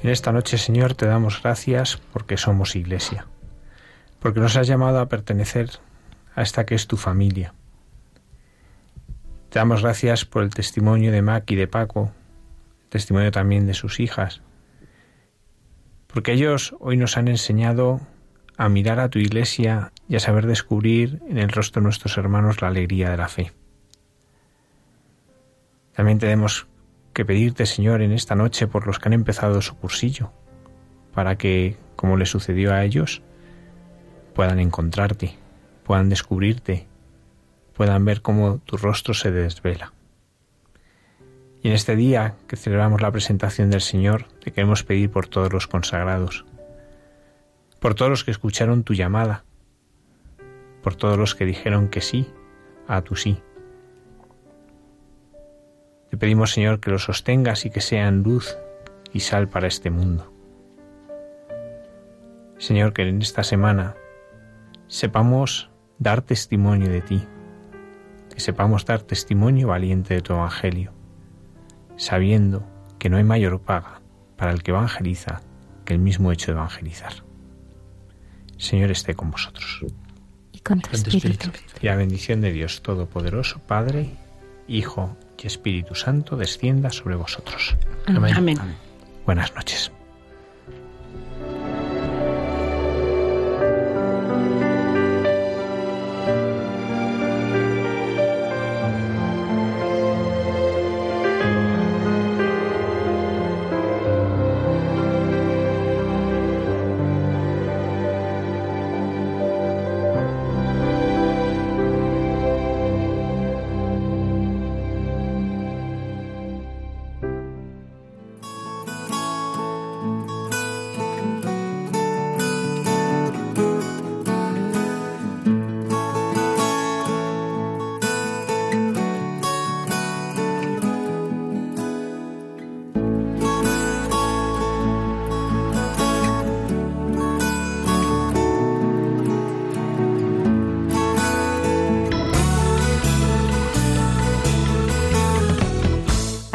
En 0.04 0.10
esta 0.10 0.32
noche, 0.32 0.58
Señor, 0.58 0.92
te 0.92 1.06
damos 1.06 1.42
gracias 1.42 1.96
porque 2.12 2.36
somos 2.36 2.76
iglesia, 2.76 3.26
porque 4.18 4.38
nos 4.38 4.54
has 4.54 4.66
llamado 4.66 5.00
a 5.00 5.08
pertenecer 5.08 5.70
a 6.34 6.42
esta 6.42 6.66
que 6.66 6.74
es 6.74 6.86
tu 6.86 6.98
familia. 6.98 7.54
Te 9.48 9.60
damos 9.60 9.80
gracias 9.80 10.26
por 10.26 10.42
el 10.42 10.52
testimonio 10.52 11.10
de 11.10 11.22
Mac 11.22 11.50
y 11.50 11.54
de 11.54 11.68
Paco, 11.68 12.12
el 12.82 12.88
testimonio 12.90 13.30
también 13.30 13.66
de 13.66 13.72
sus 13.72 13.98
hijas, 13.98 14.42
porque 16.06 16.32
ellos 16.32 16.76
hoy 16.80 16.98
nos 16.98 17.16
han 17.16 17.28
enseñado 17.28 18.02
a 18.58 18.68
mirar 18.68 19.00
a 19.00 19.08
tu 19.08 19.18
iglesia 19.18 19.90
y 20.06 20.16
a 20.16 20.20
saber 20.20 20.46
descubrir 20.46 21.22
en 21.30 21.38
el 21.38 21.48
rostro 21.48 21.80
de 21.80 21.84
nuestros 21.84 22.18
hermanos 22.18 22.60
la 22.60 22.68
alegría 22.68 23.08
de 23.08 23.16
la 23.16 23.28
fe. 23.28 23.52
También 25.94 26.18
te 26.18 26.26
que 27.14 27.24
pedirte, 27.24 27.64
Señor, 27.64 28.02
en 28.02 28.12
esta 28.12 28.34
noche 28.34 28.66
por 28.66 28.86
los 28.86 28.98
que 28.98 29.08
han 29.08 29.14
empezado 29.14 29.62
su 29.62 29.76
cursillo, 29.76 30.32
para 31.14 31.36
que, 31.36 31.76
como 31.96 32.16
le 32.16 32.26
sucedió 32.26 32.74
a 32.74 32.84
ellos, 32.84 33.22
puedan 34.34 34.58
encontrarte, 34.58 35.36
puedan 35.84 36.08
descubrirte, 36.08 36.86
puedan 37.74 38.04
ver 38.04 38.20
cómo 38.20 38.58
tu 38.58 38.76
rostro 38.76 39.14
se 39.14 39.30
desvela. 39.30 39.92
Y 41.62 41.68
en 41.68 41.74
este 41.74 41.96
día 41.96 42.34
que 42.46 42.56
celebramos 42.56 43.00
la 43.00 43.10
presentación 43.10 43.70
del 43.70 43.80
Señor, 43.80 44.26
te 44.42 44.52
queremos 44.52 44.82
pedir 44.82 45.10
por 45.10 45.28
todos 45.28 45.50
los 45.52 45.66
consagrados, 45.66 46.44
por 47.80 47.94
todos 47.94 48.10
los 48.10 48.24
que 48.24 48.32
escucharon 48.32 48.84
tu 48.84 48.92
llamada, 48.92 49.44
por 50.82 50.94
todos 50.96 51.16
los 51.16 51.34
que 51.34 51.46
dijeron 51.46 51.88
que 51.88 52.02
sí 52.02 52.26
a 52.86 53.00
tu 53.00 53.16
sí. 53.16 53.40
Te 56.14 56.18
pedimos, 56.18 56.52
Señor, 56.52 56.78
que 56.78 56.92
los 56.92 57.02
sostengas 57.02 57.66
y 57.66 57.70
que 57.70 57.80
sean 57.80 58.22
luz 58.22 58.56
y 59.12 59.18
sal 59.18 59.48
para 59.48 59.66
este 59.66 59.90
mundo. 59.90 60.32
Señor, 62.56 62.92
que 62.92 63.02
en 63.02 63.20
esta 63.20 63.42
semana 63.42 63.96
sepamos 64.86 65.70
dar 65.98 66.22
testimonio 66.22 66.88
de 66.88 67.00
ti, 67.00 67.20
que 68.32 68.38
sepamos 68.38 68.86
dar 68.86 69.02
testimonio 69.02 69.66
valiente 69.66 70.14
de 70.14 70.22
tu 70.22 70.34
Evangelio, 70.34 70.92
sabiendo 71.96 72.64
que 73.00 73.10
no 73.10 73.16
hay 73.16 73.24
mayor 73.24 73.60
paga 73.60 74.00
para 74.36 74.52
el 74.52 74.62
que 74.62 74.70
evangeliza 74.70 75.40
que 75.84 75.94
el 75.94 75.98
mismo 75.98 76.30
hecho 76.30 76.52
de 76.52 76.58
evangelizar. 76.58 77.12
Señor 78.56 78.92
esté 78.92 79.14
con 79.14 79.32
vosotros. 79.32 79.84
Y 80.52 80.60
con 80.60 80.80
tu 80.80 80.92
espíritu. 80.92 81.50
Y 81.82 81.86
la 81.86 81.96
bendición 81.96 82.40
de 82.40 82.52
Dios 82.52 82.82
Todopoderoso, 82.82 83.58
Padre, 83.66 84.10
Hijo 84.68 85.16
y 85.42 85.46
Espíritu 85.46 85.94
Santo 85.94 86.36
descienda 86.36 86.90
sobre 86.90 87.16
vosotros. 87.16 87.76
Amén. 88.06 88.34
Amén. 88.36 88.58
Buenas 89.26 89.54
noches. 89.54 89.90